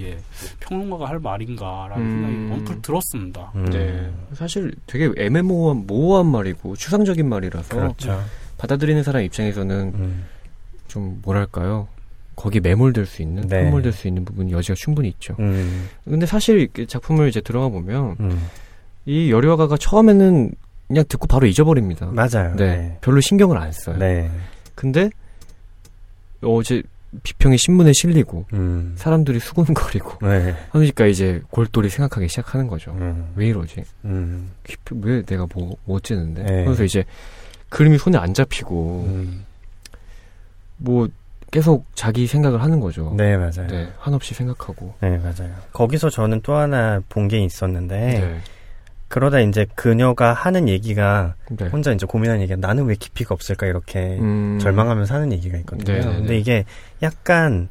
예 0.00 0.18
평론가가 0.60 1.08
할 1.08 1.18
말인가라는 1.18 2.04
음. 2.04 2.22
생각이 2.22 2.52
언뜻 2.52 2.82
들었습니다. 2.82 3.52
음. 3.54 3.70
네. 3.70 4.10
사실 4.34 4.74
되게 4.86 5.10
애매모호한 5.16 5.86
모호한 5.86 6.26
말이고 6.26 6.76
추상적인 6.76 7.28
말이라서 7.28 7.68
그렇죠. 7.76 8.22
받아들이는 8.58 9.02
사람 9.02 9.22
입장에서는 9.22 9.92
음. 9.94 10.24
좀 10.88 11.20
뭐랄까요? 11.22 11.88
거기 12.36 12.58
매몰될 12.58 13.04
수 13.04 13.20
있는, 13.20 13.46
네. 13.48 13.64
함몰될 13.64 13.92
수 13.92 14.08
있는 14.08 14.24
부분이 14.24 14.52
여지가 14.52 14.74
충분히 14.74 15.08
있죠. 15.10 15.36
음. 15.40 15.88
근데 16.04 16.24
사실 16.24 16.68
이 16.78 16.86
작품을 16.86 17.28
이제 17.28 17.40
들어가 17.42 17.68
보면 17.68 18.16
음. 18.18 18.48
이 19.04 19.30
여리화가가 19.30 19.76
처음에는 19.76 20.50
그냥 20.88 21.04
듣고 21.08 21.26
바로 21.26 21.46
잊어버립니다. 21.46 22.06
맞아요. 22.06 22.56
네. 22.56 22.96
별로 23.02 23.20
신경을 23.20 23.58
안 23.58 23.70
써요. 23.72 23.98
네. 23.98 24.30
근데 24.74 25.10
어제 26.42 26.82
비평이 27.22 27.58
신문에 27.58 27.92
실리고 27.92 28.46
음. 28.52 28.94
사람들이 28.96 29.40
수군거리고 29.40 30.24
네. 30.26 30.54
하니까 30.70 31.06
이제 31.06 31.42
골똘히 31.50 31.88
생각하기 31.88 32.28
시작하는 32.28 32.66
거죠. 32.68 32.92
음. 32.92 33.32
왜 33.34 33.48
이러지? 33.48 33.82
음. 34.04 34.50
왜 35.02 35.22
내가 35.22 35.46
뭐, 35.52 35.76
뭐 35.84 35.96
어쨌는데? 35.96 36.42
네. 36.44 36.64
그래서 36.64 36.84
이제 36.84 37.04
그림이 37.68 37.98
손에 37.98 38.16
안 38.16 38.32
잡히고 38.32 39.04
음. 39.08 39.44
뭐 40.76 41.08
계속 41.50 41.84
자기 41.96 42.26
생각을 42.28 42.62
하는 42.62 42.78
거죠. 42.78 43.12
네, 43.16 43.36
맞아요. 43.36 43.66
네, 43.68 43.88
한없이 43.98 44.34
생각하고. 44.34 44.94
네, 45.00 45.18
맞아요. 45.18 45.52
거기서 45.72 46.08
저는 46.10 46.42
또 46.42 46.54
하나 46.54 47.00
본 47.08 47.26
게 47.26 47.38
있었는데, 47.40 47.96
네. 47.98 48.40
그러다 49.10 49.40
이제 49.40 49.66
그녀가 49.74 50.32
하는 50.32 50.68
얘기가 50.68 51.34
네. 51.50 51.66
혼자 51.66 51.90
이제 51.90 52.06
고민하는 52.06 52.42
얘기가 52.42 52.56
나는 52.64 52.84
왜 52.84 52.94
깊이가 52.94 53.34
없을까 53.34 53.66
이렇게 53.66 53.98
음, 54.20 54.56
절망하면서 54.60 55.12
하는 55.12 55.32
얘기가 55.32 55.58
있거든요. 55.58 55.98
네네네. 55.98 56.16
근데 56.16 56.38
이게 56.38 56.64
약간 57.02 57.68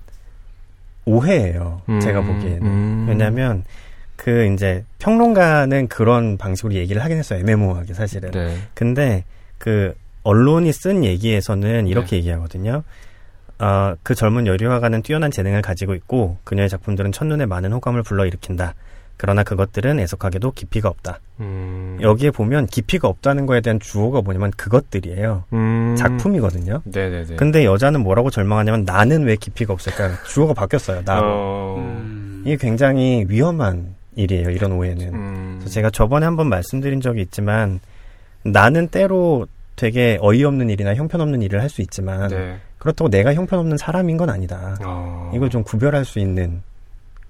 오해예요. 1.05 1.81
음, 1.87 2.01
제가 2.01 2.21
보기에는. 2.21 2.61
음. 2.61 3.05
왜냐면 3.07 3.63
그 4.17 4.51
이제 4.53 4.83
평론가는 4.99 5.87
그런 5.87 6.37
방식으로 6.37 6.73
얘기를 6.73 7.01
하긴 7.01 7.17
했어요. 7.17 7.39
애매모호하게 7.39 7.93
사실은. 7.93 8.31
네. 8.31 8.57
근데 8.73 9.23
그 9.57 9.95
언론이 10.23 10.73
쓴 10.73 11.05
얘기에서는 11.05 11.87
이렇게 11.87 12.17
얘기하거든요. 12.17 12.83
어, 13.59 13.95
그 14.03 14.13
젊은 14.13 14.45
여류화가는 14.45 15.03
뛰어난 15.03 15.31
재능을 15.31 15.61
가지고 15.61 15.95
있고 15.95 16.37
그녀의 16.43 16.67
작품들은 16.67 17.13
첫눈에 17.13 17.45
많은 17.45 17.71
호감을 17.71 18.03
불러일으킨다. 18.03 18.75
그러나 19.21 19.43
그것들은 19.43 19.99
애석하게도 19.99 20.51
깊이가 20.51 20.87
없다. 20.87 21.19
음, 21.41 21.97
여기에 22.01 22.31
보면 22.31 22.67
깊이가 22.67 23.09
없다는 23.09 23.45
거에 23.47 23.59
대한 23.59 23.77
주어가 23.77 24.21
뭐냐면 24.21 24.49
그것들이에요. 24.51 25.43
음. 25.51 25.95
작품이거든요. 25.97 26.81
네네네. 26.85 27.35
근데 27.35 27.65
여자는 27.65 27.99
뭐라고 28.01 28.29
절망하냐면 28.29 28.85
나는 28.85 29.23
왜 29.25 29.35
깊이가 29.35 29.73
없을까? 29.73 30.23
주어가 30.23 30.53
바뀌었어요. 30.53 31.01
나로. 31.03 31.27
어, 31.27 31.75
음. 31.79 32.43
이게 32.45 32.55
굉장히 32.55 33.25
위험한 33.27 33.93
일이에요. 34.15 34.51
이런 34.51 34.71
오해는. 34.71 35.13
음, 35.13 35.55
그래서 35.59 35.73
제가 35.73 35.89
저번에 35.89 36.25
한번 36.25 36.47
말씀드린 36.47 37.01
적이 37.01 37.21
있지만 37.23 37.81
나는 38.43 38.87
때로 38.87 39.47
되게 39.75 40.17
어이없는 40.21 40.69
일이나 40.69 40.95
형편없는 40.95 41.41
일을 41.41 41.61
할 41.61 41.67
수 41.69 41.81
있지만 41.81 42.29
네. 42.29 42.57
그렇다고 42.77 43.09
내가 43.09 43.33
형편없는 43.33 43.75
사람인 43.75 44.15
건 44.15 44.29
아니다. 44.29 44.77
어. 44.85 45.29
이걸 45.35 45.49
좀 45.49 45.61
구별할 45.63 46.05
수 46.05 46.19
있는 46.19 46.61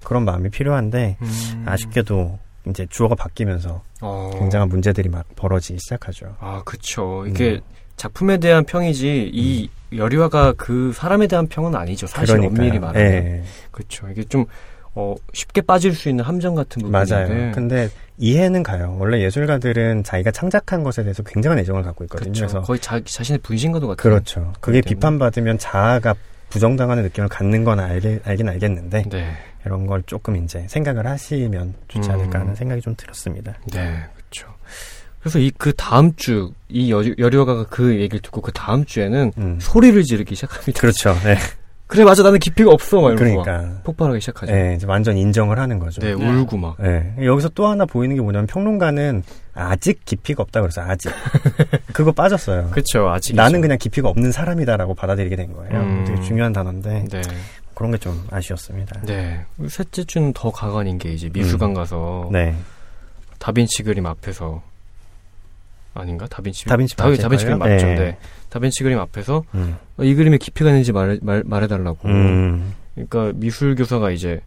그런 0.04 0.24
마음이 0.24 0.50
필요한데 0.50 1.16
음. 1.20 1.64
아쉽게도 1.66 2.38
이제 2.68 2.86
주어가 2.90 3.14
바뀌면서 3.14 3.82
어. 4.00 4.30
굉장한 4.38 4.68
문제들이 4.68 5.08
막 5.08 5.24
벌어지기 5.36 5.78
시작하죠. 5.78 6.36
아, 6.40 6.62
그쵸. 6.64 7.24
이게 7.26 7.52
음. 7.54 7.60
작품에 7.96 8.38
대한 8.38 8.64
평이지, 8.64 9.30
이 9.32 9.68
여리화가 9.94 10.54
그 10.56 10.92
사람에 10.94 11.26
대한 11.26 11.46
평은 11.46 11.74
아니죠. 11.74 12.06
사실 12.06 12.36
그러니까요. 12.36 12.60
엄밀히 12.60 12.78
말하면. 12.78 13.02
예, 13.02 13.42
그쵸. 13.70 14.08
이게 14.10 14.24
좀, 14.24 14.46
어, 14.94 15.14
쉽게 15.34 15.60
빠질 15.60 15.94
수 15.94 16.08
있는 16.08 16.24
함정 16.24 16.54
같은 16.54 16.80
부분인데. 16.82 17.14
맞아요. 17.14 17.52
근데 17.52 17.90
이해는 18.16 18.62
가요. 18.62 18.96
원래 18.98 19.22
예술가들은 19.22 20.04
자기가 20.04 20.30
창작한 20.30 20.82
것에 20.82 21.02
대해서 21.02 21.22
굉장한 21.22 21.58
애정을 21.58 21.82
갖고 21.82 22.04
있거든요. 22.04 22.32
그쵸. 22.32 22.40
그래서 22.46 22.60
거의 22.62 22.78
자, 22.80 23.00
자신의 23.04 23.38
분신과도 23.40 23.88
같은. 23.88 24.02
그렇죠. 24.02 24.52
그게. 24.60 24.80
비판받으면 24.80 25.58
자아가 25.58 26.14
부정당하는 26.50 27.02
느낌을 27.04 27.28
갖는 27.28 27.64
건 27.64 27.80
알게, 27.80 28.20
알긴 28.24 28.48
알겠는데 28.48 29.04
네. 29.08 29.32
이런 29.64 29.86
걸 29.86 30.02
조금 30.04 30.36
이제 30.36 30.64
생각을 30.68 31.06
하시면 31.06 31.74
좋지 31.88 32.08
음. 32.10 32.14
않을까 32.14 32.40
하는 32.40 32.54
생각이 32.54 32.80
좀 32.82 32.94
들었습니다. 32.96 33.54
네, 33.72 34.04
그렇죠. 34.16 34.46
그래서 35.20 35.38
이 35.38 35.50
그 35.58 35.72
다음 35.74 36.14
주 36.16 36.52
이 36.68 36.90
여리화가가 36.92 37.66
그 37.68 37.94
얘기를 37.96 38.20
듣고 38.20 38.40
그 38.40 38.52
다음 38.52 38.84
주에는 38.84 39.32
음. 39.38 39.58
소리를 39.60 40.00
지르기 40.04 40.34
시작합니다. 40.34 40.80
그렇죠. 40.80 41.14
네. 41.24 41.36
그래 41.88 42.04
맞아 42.04 42.22
나는 42.22 42.38
깊이가 42.38 42.70
없어 42.70 43.00
막 43.00 43.10
이러고 43.20 43.38
막 43.38 43.42
그러니까 43.44 43.80
폭발하기 43.82 44.20
시작하죠. 44.20 44.52
네, 44.52 44.74
이제 44.76 44.86
완전 44.86 45.16
인정을 45.16 45.58
하는 45.58 45.80
거죠. 45.80 46.00
네, 46.00 46.14
네. 46.14 46.24
울고 46.40 46.56
막. 46.56 46.76
네. 46.80 47.12
여기서 47.20 47.48
또 47.48 47.66
하나 47.66 47.84
보이는 47.84 48.14
게 48.14 48.22
뭐냐면 48.22 48.46
평론가는 48.46 49.24
아직 49.60 50.04
깊이가 50.04 50.42
없다 50.42 50.60
그래서 50.60 50.80
아직 50.82 51.10
그거 51.92 52.12
빠졌어요. 52.12 52.70
그렇죠. 52.70 53.08
아직 53.10 53.34
나는 53.36 53.60
그냥 53.60 53.78
깊이가 53.78 54.08
없는 54.08 54.32
사람이다라고 54.32 54.94
받아들이게 54.94 55.36
된 55.36 55.52
거예요. 55.52 55.80
음. 55.80 56.04
되게 56.06 56.20
중요한 56.22 56.52
단어인데 56.52 57.04
네, 57.10 57.22
그런 57.74 57.90
게 57.92 57.98
좀 57.98 58.26
아쉬웠습니다. 58.30 59.00
네. 59.02 59.44
셋째 59.68 60.04
주는 60.04 60.32
더 60.32 60.50
가관인 60.50 60.98
게 60.98 61.12
이제 61.12 61.30
미술관 61.32 61.74
가서 61.74 62.28
음. 62.28 62.32
네. 62.32 62.56
다빈치 63.38 63.82
그림 63.82 64.06
앞에서 64.06 64.62
아닌가? 65.94 66.26
다빈치 66.28 66.66
다빈치 66.66 66.96
다, 66.96 67.04
다빈치 67.04 67.44
그림? 67.46 67.58
맞죠? 67.58 67.86
네. 67.86 67.94
네. 67.96 68.18
다빈치 68.48 68.82
그림 68.84 68.98
앞에서 68.98 69.42
음. 69.54 69.76
어, 69.98 70.04
이 70.04 70.14
그림에 70.14 70.38
깊이가 70.38 70.70
있는지 70.70 70.92
말해, 70.92 71.18
말, 71.22 71.42
말해달라고. 71.44 72.08
음. 72.08 72.74
그러니까 72.94 73.32
미술 73.34 73.74
교사가 73.74 74.10
이제 74.10 74.40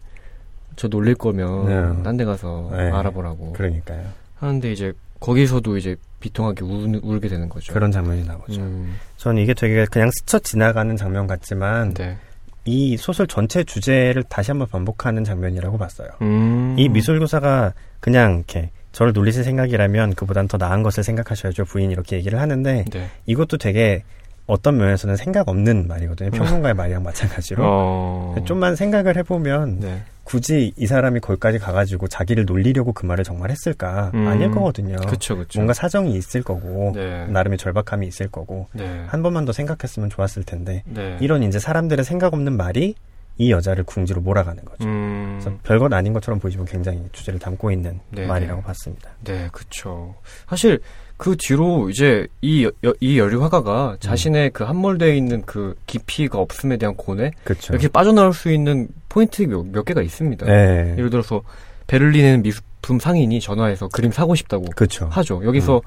저 0.76 0.88
놀릴 0.88 1.14
거면 1.16 1.66
네. 1.96 2.02
딴데 2.02 2.24
가서 2.24 2.70
네. 2.72 2.90
알아보라고 2.90 3.52
그러니까요. 3.52 4.04
하는데 4.40 4.72
이제 4.72 4.92
거기서도 5.24 5.78
이제 5.78 5.96
비통하게 6.20 6.64
울, 6.64 7.00
울게 7.02 7.28
되는 7.28 7.48
거죠. 7.48 7.72
그런 7.72 7.90
장면이 7.90 8.24
나오죠. 8.24 8.60
음, 8.60 8.96
저는 9.16 9.42
이게 9.42 9.54
되게 9.54 9.86
그냥 9.86 10.10
스쳐 10.10 10.38
지나가는 10.38 10.94
장면 10.98 11.26
같지만 11.26 11.94
네. 11.94 12.18
이 12.66 12.98
소설 12.98 13.26
전체 13.26 13.64
주제를 13.64 14.22
다시 14.24 14.50
한번 14.50 14.68
반복하는 14.68 15.24
장면이라고 15.24 15.78
봤어요. 15.78 16.08
음, 16.20 16.76
이 16.78 16.90
미술교사가 16.90 17.72
그냥 18.00 18.36
이렇게 18.36 18.70
저를 18.92 19.14
놀리실 19.14 19.44
생각이라면 19.44 20.14
그보단 20.14 20.46
더 20.46 20.58
나은 20.58 20.82
것을 20.82 21.02
생각하셔야죠 21.02 21.64
부인 21.64 21.90
이렇게 21.90 22.16
얘기를 22.16 22.38
하는데 22.38 22.84
네. 22.90 23.10
이것도 23.24 23.56
되게 23.56 24.04
어떤 24.46 24.76
면에서는 24.76 25.16
생각 25.16 25.48
없는 25.48 25.88
말이거든요. 25.88 26.32
평론가의 26.32 26.74
말이랑 26.74 27.02
마찬가지로. 27.02 27.64
어, 27.66 28.34
좀만 28.44 28.76
생각을 28.76 29.16
해보면 29.16 29.80
네. 29.80 30.02
굳이 30.24 30.72
이 30.76 30.86
사람이 30.86 31.20
거기까지 31.20 31.58
가가지고 31.58 32.08
자기를 32.08 32.46
놀리려고 32.46 32.92
그 32.92 33.06
말을 33.06 33.24
정말 33.24 33.50
했을까? 33.50 34.10
음. 34.14 34.26
아닐 34.26 34.50
거거든요. 34.50 34.96
그쵸, 35.06 35.36
그쵸. 35.36 35.58
뭔가 35.58 35.74
사정이 35.74 36.14
있을 36.16 36.42
거고 36.42 36.92
네. 36.94 37.26
나름의 37.26 37.58
절박함이 37.58 38.06
있을 38.06 38.28
거고 38.28 38.66
네. 38.72 39.04
한 39.06 39.22
번만 39.22 39.44
더 39.44 39.52
생각했으면 39.52 40.10
좋았을 40.10 40.42
텐데 40.44 40.82
네. 40.86 41.18
이런 41.20 41.42
이제 41.42 41.58
사람들의 41.58 42.04
생각 42.04 42.32
없는 42.32 42.56
말이 42.56 42.94
이 43.36 43.50
여자를 43.50 43.84
궁지로 43.84 44.20
몰아가는 44.20 44.64
거죠. 44.64 44.88
음, 44.88 45.40
그래서 45.40 45.58
별것 45.64 45.92
아닌 45.92 46.12
것처럼 46.12 46.38
보이지만 46.38 46.66
굉장히 46.66 47.02
주제를 47.12 47.40
담고 47.40 47.72
있는 47.72 48.00
네, 48.10 48.26
말이라고 48.26 48.60
네. 48.60 48.66
봤습니다. 48.66 49.10
네, 49.24 49.48
그쵸. 49.52 50.14
사실 50.48 50.80
그 51.16 51.36
뒤로 51.38 51.88
이제 51.90 52.26
이, 52.40 52.64
여, 52.64 52.92
이 53.00 53.18
여류 53.18 53.42
화가가 53.42 53.98
자신의 54.00 54.50
그 54.50 54.64
함몰되어 54.64 55.14
있는 55.14 55.42
그 55.42 55.74
깊이가 55.86 56.38
없음에 56.38 56.76
대한 56.76 56.94
고뇌 56.96 57.30
그렇죠. 57.44 57.72
이렇게 57.72 57.88
빠져나올 57.88 58.32
수 58.32 58.50
있는 58.50 58.88
포인트 59.08 59.42
몇, 59.42 59.64
몇 59.66 59.84
개가 59.84 60.02
있습니다. 60.02 60.46
네. 60.46 60.94
예를 60.98 61.10
들어서 61.10 61.42
베를린에는 61.86 62.42
미술품 62.42 62.98
상인이 62.98 63.40
전화해서 63.40 63.88
그림 63.88 64.10
사고 64.10 64.34
싶다고 64.34 64.64
그렇죠. 64.74 65.06
하죠. 65.06 65.42
여기서 65.44 65.82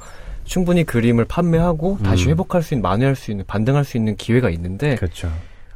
충분히 0.45 0.85
그림을 0.85 1.25
판매하고 1.25 1.97
다시 2.03 2.25
음. 2.25 2.29
회복할 2.31 2.63
수 2.63 2.73
있는 2.73 2.81
만회할 2.81 3.15
수 3.15 3.31
있는 3.31 3.43
반등할 3.45 3.83
수 3.83 3.97
있는 3.97 4.15
기회가 4.15 4.49
있는데 4.49 4.95
그렇죠. 4.95 5.29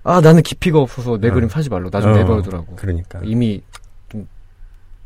아 0.04 0.22
나는 0.22 0.41
깊이가 0.41 0.80
없어서 0.80 1.20
내 1.20 1.30
어. 1.30 1.34
그림 1.34 1.49
사지 1.49 1.70
말로 1.70 1.89
나좀 1.91 2.14
어, 2.14 2.16
내버려두라고 2.16 2.76
그러니까. 2.78 3.20
이미 3.24 3.62
좀 4.10 4.28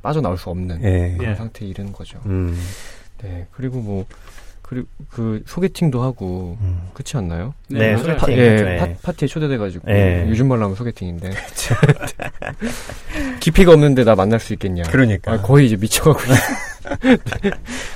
빠져나올 0.04 0.38
수 0.38 0.50
없는 0.52 0.84
예. 0.84 1.16
그런 1.18 1.32
예. 1.32 1.36
상태에 1.36 1.68
이르는 1.68 1.92
거죠. 1.92 2.20
음. 2.28 2.56
네 3.26 3.48
그리고 3.52 3.80
뭐 3.80 4.06
그리고 4.62 4.88
그 5.12 5.44
소개팅도 5.46 6.02
하고 6.02 6.58
음. 6.60 6.90
그렇지 6.94 7.18
않나요? 7.18 7.54
네, 7.70 7.94
맞아요. 7.94 7.98
소개팅. 8.00 8.18
파, 8.18 8.28
네, 8.28 8.38
예, 8.38 8.62
네. 8.64 8.78
파, 8.78 8.88
파티에 9.04 9.28
초대돼가지고 9.28 9.92
예. 9.92 10.26
요즘 10.28 10.48
말로 10.48 10.64
하면 10.64 10.76
소개팅인데 10.76 11.30
깊이가 13.40 13.74
없는데 13.74 14.04
나 14.04 14.16
만날 14.16 14.40
수 14.40 14.54
있겠냐? 14.54 14.84
그러니까. 14.84 15.34
아, 15.34 15.42
거의 15.42 15.68
이제 15.68 15.76
미쳐가고. 15.76 16.20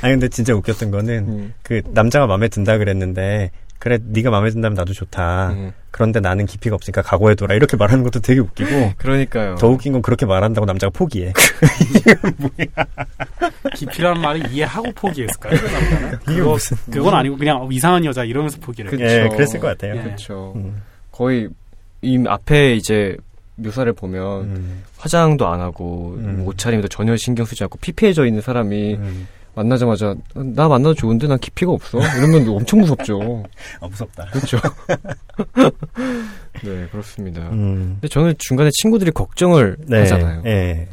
아니 0.02 0.14
근데 0.14 0.30
진짜 0.30 0.54
웃겼던 0.54 0.92
거는 0.92 1.14
음, 1.28 1.54
그 1.64 1.82
남자가 1.88 2.28
마음에 2.28 2.48
든다 2.48 2.78
그랬는데 2.78 3.52
그래 3.80 3.98
네가 4.02 4.30
마음에 4.30 4.50
든다면 4.50 4.76
나도 4.76 4.94
좋다. 4.94 5.50
음. 5.52 5.72
그런데 5.92 6.20
나는 6.20 6.46
깊이가 6.46 6.76
없으니까 6.76 7.02
각오해둬라 7.02 7.56
이렇게 7.56 7.78
말하는 7.78 8.04
것도 8.04 8.20
되게 8.20 8.40
웃기고 8.42 8.92
그러니까요. 9.00 9.56
더 9.56 9.68
웃긴 9.70 9.94
건 9.94 10.02
그렇게 10.02 10.26
말한다고 10.26 10.66
남자가 10.66 10.92
포기해. 10.94 11.32
깊이라는 13.76 14.22
말을 14.22 14.52
이해하고 14.52 14.92
포기했을까요? 14.94 15.58
그 15.60 15.66
남자는? 15.66 16.20
이게 16.24 16.36
그거, 16.36 16.52
무슨? 16.52 16.78
그건 16.92 17.14
아니고 17.14 17.38
그냥 17.38 17.68
이상한 17.72 18.04
여자 18.06 18.24
이러면서 18.24 18.58
포기를 18.60 18.92
그- 18.92 19.02
했죠. 19.02 19.16
예, 19.26 19.30
그랬을 19.30 19.60
것 19.60 19.68
같아요. 19.68 19.96
예. 19.98 20.02
그렇죠. 20.04 20.54
음. 20.56 20.82
거의 21.12 21.50
이 22.02 22.24
앞에 22.28 22.76
이제 22.76 23.18
묘사를 23.56 23.92
보면 23.94 24.42
음. 24.44 24.84
화장도 24.98 25.48
안 25.48 25.60
하고 25.60 26.16
음. 26.18 26.38
뭐 26.40 26.48
옷차림도 26.50 26.88
전혀 26.88 27.16
신경 27.18 27.46
쓰지 27.46 27.64
않고 27.64 27.78
피폐해져 27.80 28.26
있는 28.26 28.42
사람이 28.42 28.96
음. 28.96 29.28
만나자마자 29.56 30.16
나 30.36 30.68
만나도 30.68 30.94
좋은데 30.94 31.28
난 31.28 31.38
깊이가 31.40 31.72
없어 31.72 32.00
이러면 32.18 32.48
엄청 32.50 32.80
무섭죠. 32.80 33.44
아 33.82 33.88
무섭다. 33.88 34.26
그렇죠. 34.28 34.58
네 36.64 36.88
그렇습니다. 36.92 37.50
음. 37.50 37.98
근데 38.00 38.08
저는 38.08 38.36
중간에 38.38 38.70
친구들이 38.74 39.12
걱정을 39.12 39.78
네. 39.88 40.00
하잖아요. 40.00 40.44
예. 40.46 40.88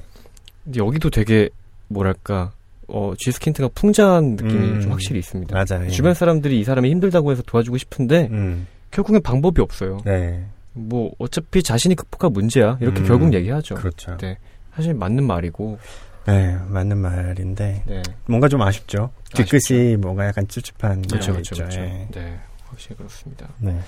근데 0.64 0.80
여기도 0.80 1.10
되게 1.10 1.48
뭐랄까 1.88 2.52
어 2.88 3.12
지스킨트가 3.18 3.68
풍자한 3.74 4.36
느낌이 4.36 4.54
음. 4.54 4.80
좀 4.80 4.92
확실히 4.92 5.18
있습니다. 5.20 5.54
맞아요. 5.54 5.88
주변 5.90 6.14
사람들이 6.14 6.58
이 6.58 6.64
사람이 6.64 6.90
힘들다고 6.90 7.32
해서 7.32 7.42
도와주고 7.46 7.78
싶은데 7.78 8.28
음. 8.30 8.66
결국엔 8.90 9.22
방법이 9.22 9.60
없어요. 9.60 9.98
네. 10.04 10.44
뭐 10.72 11.10
어차피 11.18 11.62
자신이 11.62 11.94
극복할 11.94 12.30
문제야 12.30 12.76
이렇게 12.80 13.00
음. 13.00 13.06
결국 13.06 13.34
얘기하죠. 13.34 13.74
그렇죠. 13.76 14.16
네. 14.18 14.36
사실 14.74 14.94
맞는 14.94 15.24
말이고 15.24 15.78
네, 16.26 16.56
맞는 16.68 16.98
말인데 16.98 17.82
네 17.86 18.02
뭔가 18.26 18.48
좀 18.48 18.62
아쉽죠. 18.62 19.10
뒤끝이 19.34 19.96
뭔가 19.96 20.26
약간 20.26 20.46
찝찝한 20.48 21.02
그렇죠 21.02 21.32
그렇죠. 21.32 21.54
그렇죠 21.54 21.80
예. 21.80 22.08
네 22.12 22.38
확실히 22.68 22.96
그렇습니다 22.96 23.48
네. 23.58 23.78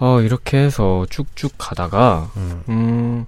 어, 0.00 0.20
이렇게 0.20 0.58
해서 0.58 1.06
쭉쭉 1.10 1.54
가다가, 1.58 2.30
음, 2.36 2.62
음, 2.68 3.26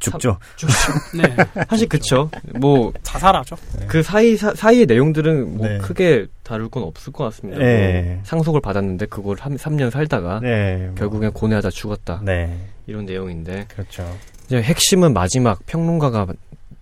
죽죠. 0.00 0.38
네. 1.14 1.64
사실 1.68 1.88
그쵸. 1.88 2.28
뭐, 2.58 2.92
자살하죠. 3.04 3.56
그 3.86 4.02
사이, 4.02 4.36
사, 4.36 4.52
사이의 4.52 4.86
내용들은 4.86 5.56
뭐 5.56 5.68
네. 5.68 5.78
크게 5.78 6.26
다룰 6.42 6.68
건 6.68 6.82
없을 6.82 7.12
것 7.12 7.22
같습니다. 7.24 7.60
네. 7.60 8.14
뭐 8.14 8.20
상속을 8.24 8.60
받았는데 8.60 9.06
그걸 9.06 9.36
한 9.38 9.56
3년 9.56 9.90
살다가 9.90 10.40
네. 10.40 10.86
뭐, 10.86 10.94
결국엔 10.96 11.32
고뇌하다 11.32 11.70
죽었다. 11.70 12.20
네. 12.24 12.58
이런 12.88 13.04
내용인데, 13.06 13.66
그렇죠. 13.68 14.04
이제 14.46 14.60
핵심은 14.60 15.12
마지막 15.12 15.64
평론가가 15.66 16.26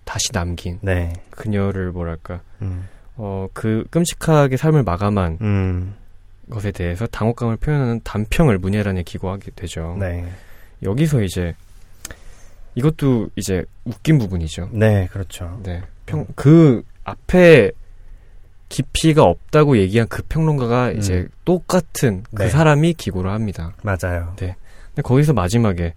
다시 0.03 0.31
남긴 0.31 0.79
네. 0.81 1.13
그녀를 1.29 1.91
뭐랄까, 1.91 2.41
음. 2.61 2.87
어, 3.15 3.47
그 3.53 3.85
끔찍하게 3.89 4.57
삶을 4.57 4.83
마감한 4.83 5.37
음. 5.41 5.95
것에 6.49 6.71
대해서 6.71 7.07
당혹감을 7.07 7.57
표현하는 7.57 8.01
단평을 8.03 8.57
문예란에 8.57 9.03
기고하게 9.03 9.51
되죠. 9.55 9.95
네. 9.99 10.27
여기서 10.83 11.21
이제 11.21 11.55
이것도 12.75 13.29
이제 13.35 13.63
웃긴 13.85 14.17
부분이죠. 14.17 14.69
네, 14.73 15.07
그렇죠. 15.11 15.59
네. 15.63 15.81
평, 16.05 16.25
그 16.35 16.83
앞에 17.03 17.71
깊이가 18.69 19.23
없다고 19.23 19.77
얘기한 19.77 20.07
그 20.07 20.23
평론가가 20.23 20.89
음. 20.89 20.97
이제 20.97 21.27
똑같은 21.45 22.23
그 22.33 22.43
네. 22.43 22.49
사람이 22.49 22.93
기고를 22.93 23.31
합니다. 23.31 23.73
맞아요. 23.81 24.33
근데 24.37 24.55
거기서 25.03 25.33
마지막에 25.33 25.93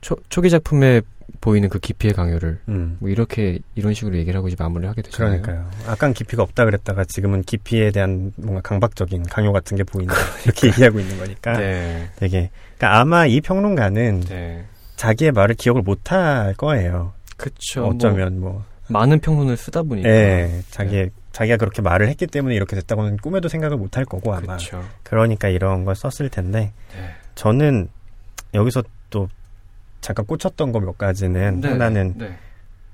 초, 0.00 0.16
초기 0.28 0.50
작품에 0.50 1.00
보이는 1.40 1.68
그 1.68 1.78
깊이의 1.78 2.14
강요를 2.14 2.58
음. 2.68 2.96
뭐 3.00 3.08
이렇게 3.10 3.58
이런 3.74 3.94
식으로 3.94 4.16
얘기를 4.16 4.36
하고 4.38 4.48
이제 4.48 4.56
마무리를 4.58 4.88
하게 4.88 5.02
되잖아요. 5.02 5.42
그러니까요. 5.42 5.70
아깐 5.86 6.12
깊이가 6.12 6.42
없다 6.42 6.64
그랬다가 6.64 7.04
지금은 7.04 7.42
깊이에 7.42 7.90
대한 7.90 8.32
뭔가 8.36 8.60
강박적인 8.62 9.24
강요 9.24 9.52
같은 9.52 9.76
게 9.76 9.84
보인다. 9.84 10.14
이렇게 10.44 10.68
얘기하고 10.68 11.00
있는 11.00 11.18
거니까 11.18 11.52
네. 11.54 12.08
되게 12.16 12.50
그러니까 12.78 13.00
아마 13.00 13.26
이 13.26 13.40
평론가는 13.40 14.20
네. 14.20 14.64
자기의 14.96 15.32
말을 15.32 15.54
기억을 15.56 15.82
못 15.82 16.12
할 16.12 16.54
거예요. 16.54 17.12
그쵸. 17.36 17.86
어쩌면 17.86 18.40
뭐, 18.40 18.52
뭐 18.52 18.64
많은 18.88 19.18
평론을 19.20 19.56
쓰다 19.56 19.82
보니까. 19.82 20.08
예, 20.08 20.62
자기 20.70 21.08
자기가 21.32 21.56
그렇게 21.56 21.80
말을 21.82 22.08
했기 22.08 22.26
때문에 22.26 22.54
이렇게 22.54 22.76
됐다고는 22.76 23.16
꿈에도 23.16 23.48
생각을 23.48 23.76
못 23.78 23.96
할 23.96 24.04
거고 24.04 24.34
아마. 24.34 24.56
그쵸. 24.56 24.84
그러니까 25.02 25.48
이런 25.48 25.84
걸 25.84 25.94
썼을 25.96 26.28
텐데 26.28 26.72
네. 26.94 27.08
저는 27.34 27.88
여기서 28.54 28.82
또 29.10 29.28
잠깐 30.02 30.26
꽂혔던 30.26 30.72
거 30.72 30.80
몇 30.80 30.98
가지는 30.98 31.60
네. 31.62 31.68
하나는 31.68 32.14
네. 32.18 32.36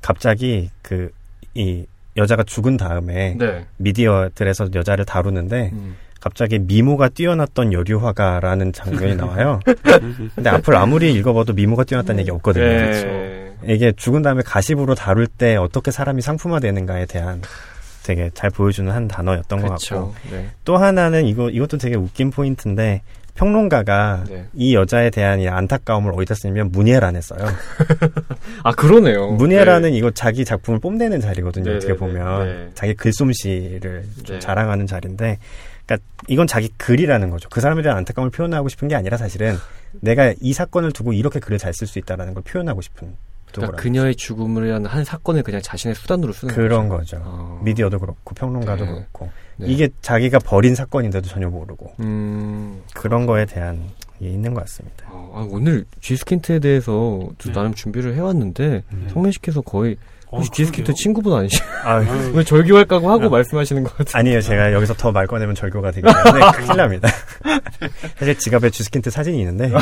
갑자기 0.00 0.70
그 0.82 1.10
이 1.54 1.84
여자가 2.16 2.42
죽은 2.44 2.76
다음에 2.76 3.34
네. 3.38 3.64
미디어들에서 3.78 4.68
여자를 4.74 5.04
다루는데 5.04 5.70
음. 5.72 5.96
갑자기 6.20 6.58
미모가 6.58 7.08
뛰어났던 7.10 7.72
여류화가라는 7.72 8.72
장면이 8.72 9.14
나와요. 9.16 9.60
근데 10.34 10.50
앞을 10.50 10.76
아무리 10.76 11.12
읽어봐도 11.14 11.52
미모가 11.52 11.84
뛰어났다는 11.84 12.20
얘기 12.20 12.30
없거든요. 12.30 12.64
네. 12.64 13.52
이게 13.66 13.92
죽은 13.92 14.22
다음에 14.22 14.42
가십으로 14.44 14.94
다룰 14.94 15.26
때 15.26 15.56
어떻게 15.56 15.90
사람이 15.90 16.22
상품화되는가에 16.22 17.06
대한 17.06 17.40
되게 18.04 18.30
잘 18.34 18.50
보여주는 18.50 18.90
한 18.92 19.08
단어였던 19.08 19.60
것 19.60 19.68
같고 19.68 19.76
그쵸. 19.78 20.14
네. 20.30 20.48
또 20.64 20.76
하나는 20.76 21.24
이거 21.26 21.50
이것도 21.50 21.78
되게 21.78 21.96
웃긴 21.96 22.30
포인트인데 22.30 23.02
평론가가 23.38 24.24
네. 24.28 24.46
이 24.52 24.74
여자에 24.74 25.10
대한 25.10 25.38
이 25.40 25.48
안타까움을 25.48 26.12
어디다 26.14 26.34
쓰냐면 26.34 26.70
문예란에 26.72 27.20
써요. 27.20 27.38
아 28.64 28.72
그러네요. 28.72 29.28
문예란은 29.32 29.92
이거 29.94 30.10
자기 30.10 30.44
작품을 30.44 30.80
뽐내는 30.80 31.20
자리거든요. 31.20 31.70
네, 31.70 31.76
어떻게 31.76 31.92
네, 31.92 31.98
보면 31.98 32.44
네, 32.46 32.52
네. 32.52 32.70
자기 32.74 32.94
글솜씨를 32.94 34.04
좀 34.24 34.36
네. 34.36 34.40
자랑하는 34.40 34.86
자리인데, 34.88 35.38
그러니까 35.86 36.08
이건 36.26 36.46
자기 36.48 36.68
글이라는 36.76 37.30
거죠. 37.30 37.48
그 37.48 37.60
사람에 37.60 37.82
대한 37.82 37.96
안타까움을 37.98 38.30
표현하고 38.32 38.68
싶은 38.68 38.88
게 38.88 38.96
아니라 38.96 39.16
사실은 39.16 39.56
내가 40.00 40.34
이 40.40 40.52
사건을 40.52 40.92
두고 40.92 41.12
이렇게 41.12 41.38
글을 41.38 41.58
잘 41.58 41.72
쓸 41.72 41.86
수 41.86 41.98
있다라는 42.00 42.34
걸 42.34 42.42
표현하고 42.42 42.80
싶은 42.80 43.14
그러니까. 43.52 43.76
그녀의 43.78 44.16
죽음을 44.16 44.66
위한 44.66 44.84
한 44.84 45.04
사건을 45.04 45.42
그냥 45.44 45.62
자신의 45.62 45.94
수단으로 45.94 46.32
쓰는 46.32 46.52
그런 46.52 46.88
거죠. 46.88 47.16
거죠. 47.18 47.22
어. 47.24 47.60
미디어도 47.64 47.98
그렇고 48.00 48.34
평론가도 48.34 48.84
네. 48.84 48.90
그렇고 48.92 49.30
네. 49.58 49.66
이게 49.68 49.88
자기가 50.02 50.38
벌인 50.40 50.74
사건인데도 50.74 51.28
전혀 51.28 51.48
모르고 51.48 51.92
음, 52.00 52.82
그런 52.94 53.26
거에 53.26 53.44
대한 53.44 53.80
게 54.20 54.28
있는 54.30 54.54
것 54.54 54.60
같습니다. 54.62 55.04
어, 55.10 55.32
아, 55.34 55.46
오늘 55.50 55.84
쥐스킨트에 56.00 56.58
대해서 56.60 56.92
좀 57.38 57.52
네. 57.52 57.58
나름 57.58 57.74
준비를 57.74 58.14
해왔는데 58.14 58.82
음. 58.92 59.08
성맨씨께서 59.12 59.60
거의 59.62 59.96
혹시 60.30 60.48
어, 60.50 60.52
쥐스킨트 60.52 60.82
그러게요. 60.88 60.94
친구분 60.94 61.32
아니시? 61.38 61.60
아, 61.84 61.96
아유, 61.96 62.32
왜 62.36 62.44
절교할까고 62.44 63.10
하고 63.10 63.26
아. 63.26 63.28
말씀하시는 63.30 63.82
것 63.82 63.96
같아요. 63.96 64.20
아니에요. 64.20 64.40
제가 64.42 64.72
여기서 64.72 64.94
더 64.94 65.10
말 65.10 65.26
꺼내면 65.26 65.54
절교가 65.54 65.90
되기 65.90 66.06
때문에 66.06 66.50
큰일 66.54 66.76
납니다. 66.76 67.08
사실 68.18 68.38
지갑에 68.38 68.70
쥐스킨트 68.70 69.10
사진이 69.10 69.38
있는데 69.40 69.70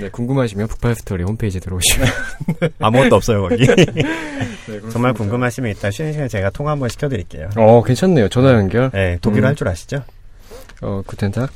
네, 0.00 0.08
궁금하시면 0.10 0.68
북팔 0.68 0.94
스토리 0.94 1.22
홈페이지 1.24 1.60
들어오시면 1.60 2.08
아무것도 2.80 3.16
없어요 3.16 3.42
거기. 3.48 3.66
네, 3.66 4.80
정말 4.90 5.12
궁금하시면 5.12 5.70
이따 5.70 5.90
쉬는 5.90 6.12
시간에 6.12 6.28
제가 6.28 6.50
통화 6.50 6.72
한번 6.72 6.88
시켜드릴게요. 6.88 7.50
어, 7.56 7.82
괜찮네요. 7.82 8.28
전화 8.28 8.52
연결. 8.52 8.90
네, 8.90 9.18
독일어 9.20 9.46
음. 9.46 9.48
할줄 9.50 9.68
아시죠? 9.68 10.02
어, 10.80 11.02
구텐탁? 11.06 11.50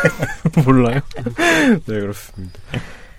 몰라요? 0.64 1.00
네, 1.16 1.80
그렇습니다. 1.86 2.60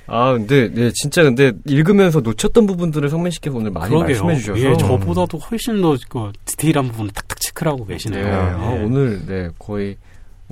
아, 0.05 0.33
근데, 0.33 0.69
네, 0.73 0.91
진짜 0.93 1.23
근데 1.23 1.53
읽으면서 1.65 2.19
놓쳤던 2.19 2.65
부분들을 2.67 3.09
성맨씨께서 3.09 3.55
오늘 3.55 3.71
많이 3.71 3.89
그러게요. 3.89 4.23
말씀해 4.25 4.35
주셔서. 4.55 4.59
예, 4.59 4.77
저보다도 4.77 5.37
훨씬 5.37 5.81
더 5.81 5.95
그 6.09 6.31
디테일한 6.45 6.89
부분을 6.89 7.11
탁탁 7.11 7.39
체크하고 7.39 7.85
네, 7.87 7.93
계시네요. 7.95 8.25
아, 8.27 8.75
예. 8.77 8.83
오늘, 8.83 9.25
네, 9.25 9.49
거의 9.59 9.97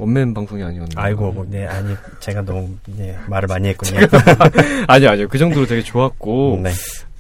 원맨 0.02 0.34
방송이 0.34 0.64
아니었나요? 0.64 0.90
아이고, 0.96 1.32
뭐, 1.32 1.46
네, 1.48 1.68
아니, 1.68 1.96
제가 2.20 2.42
너무, 2.42 2.76
예, 2.98 3.16
말을 3.28 3.46
많이 3.48 3.68
했군요. 3.70 4.00
아니요, 4.88 5.10
아니요. 5.12 5.28
그 5.28 5.38
정도로 5.38 5.68
되게 5.68 5.84
좋았고, 5.84 6.60
네. 6.64 6.72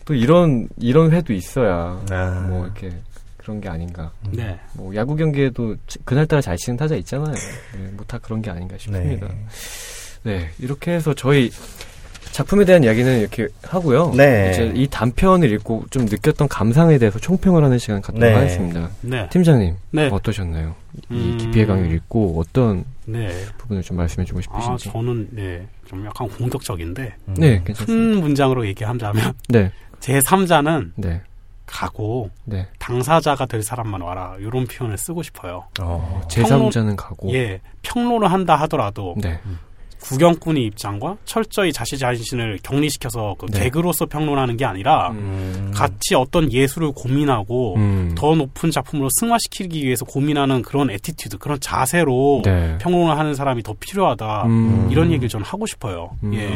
또 0.03 0.15
이런, 0.15 0.67
이런 0.77 1.11
회도 1.11 1.31
있어야, 1.31 2.01
아, 2.09 2.45
뭐, 2.49 2.65
이렇게, 2.65 2.91
그런 3.37 3.61
게 3.61 3.69
아닌가. 3.69 4.11
네. 4.31 4.59
뭐, 4.73 4.95
야구 4.95 5.15
경기에도 5.15 5.75
치- 5.85 5.99
그날따라 6.05 6.41
잘 6.41 6.57
치는 6.57 6.75
타자 6.75 6.95
있잖아요. 6.95 7.35
네, 7.35 7.89
뭐, 7.91 8.03
다 8.07 8.17
그런 8.17 8.41
게 8.41 8.49
아닌가 8.49 8.75
싶습니다. 8.79 9.27
네. 9.27 9.45
네, 10.23 10.49
이렇게 10.57 10.93
해서 10.93 11.13
저희 11.13 11.51
작품에 12.31 12.65
대한 12.65 12.83
이야기는 12.83 13.19
이렇게 13.19 13.47
하고요. 13.63 14.13
네. 14.15 14.51
이제 14.51 14.71
이 14.75 14.87
단편을 14.87 15.51
읽고 15.53 15.85
좀 15.89 16.05
느꼈던 16.05 16.47
감상에 16.47 16.97
대해서 16.97 17.19
총평을 17.19 17.63
하는 17.63 17.77
시간 17.77 18.01
갖도록 18.01 18.27
네. 18.27 18.33
하겠습니다. 18.33 18.89
네. 19.01 19.29
팀장님, 19.29 19.75
네. 19.91 20.09
어떠셨나요? 20.11 20.75
이 21.09 21.13
음. 21.13 21.37
기피의 21.37 21.65
강의를 21.67 21.95
읽고 21.97 22.39
어떤 22.39 22.85
네. 23.05 23.29
부분을 23.57 23.83
좀 23.83 23.97
말씀해주고 23.97 24.39
아, 24.39 24.41
싶으신지. 24.41 24.91
저는 24.91 25.27
네. 25.31 25.65
좀 25.85 26.05
약간 26.05 26.27
공격적인데 26.29 27.15
음. 27.27 27.33
네, 27.35 27.61
괜찮습니다. 27.65 27.85
큰 27.85 28.21
문장으로 28.21 28.65
얘기하자면 28.67 29.33
네, 29.49 29.71
제 29.99 30.19
3자는 30.19 30.91
네, 30.95 31.21
가고 31.65 32.29
네. 32.43 32.67
당사자가 32.79 33.45
될 33.45 33.63
사람만 33.63 34.01
와라. 34.01 34.35
이런 34.39 34.65
표현을 34.65 34.97
쓰고 34.97 35.23
싶어요. 35.23 35.63
어, 35.81 36.21
제3자는 36.29 36.95
가고. 36.97 37.33
예. 37.33 37.61
평론을 37.81 38.31
한다 38.31 38.55
하더라도 38.57 39.15
네, 39.17 39.39
구경꾼의 40.01 40.63
입장과 40.65 41.17
철저히 41.25 41.73
자신 41.73 41.97
자신을 41.97 42.59
격리시켜서 42.63 43.35
그 43.39 43.47
네. 43.47 43.63
객으로서 43.63 44.05
평론하는 44.05 44.57
게 44.57 44.65
아니라 44.65 45.09
음. 45.11 45.71
같이 45.73 46.15
어떤 46.15 46.51
예술을 46.51 46.91
고민하고 46.93 47.75
음. 47.77 48.13
더 48.15 48.35
높은 48.35 48.71
작품으로 48.71 49.09
승화시키기 49.19 49.83
위해서 49.83 50.05
고민하는 50.05 50.61
그런 50.61 50.89
attitude, 50.91 51.37
그런 51.37 51.59
자세로 51.59 52.41
네. 52.45 52.77
평론을 52.79 53.17
하는 53.17 53.33
사람이 53.33 53.63
더 53.63 53.73
필요하다. 53.79 54.45
음. 54.45 54.87
이런 54.91 55.11
얘기를 55.11 55.29
저는 55.29 55.45
하고 55.45 55.65
싶어요. 55.65 56.11
음. 56.23 56.33
예. 56.35 56.47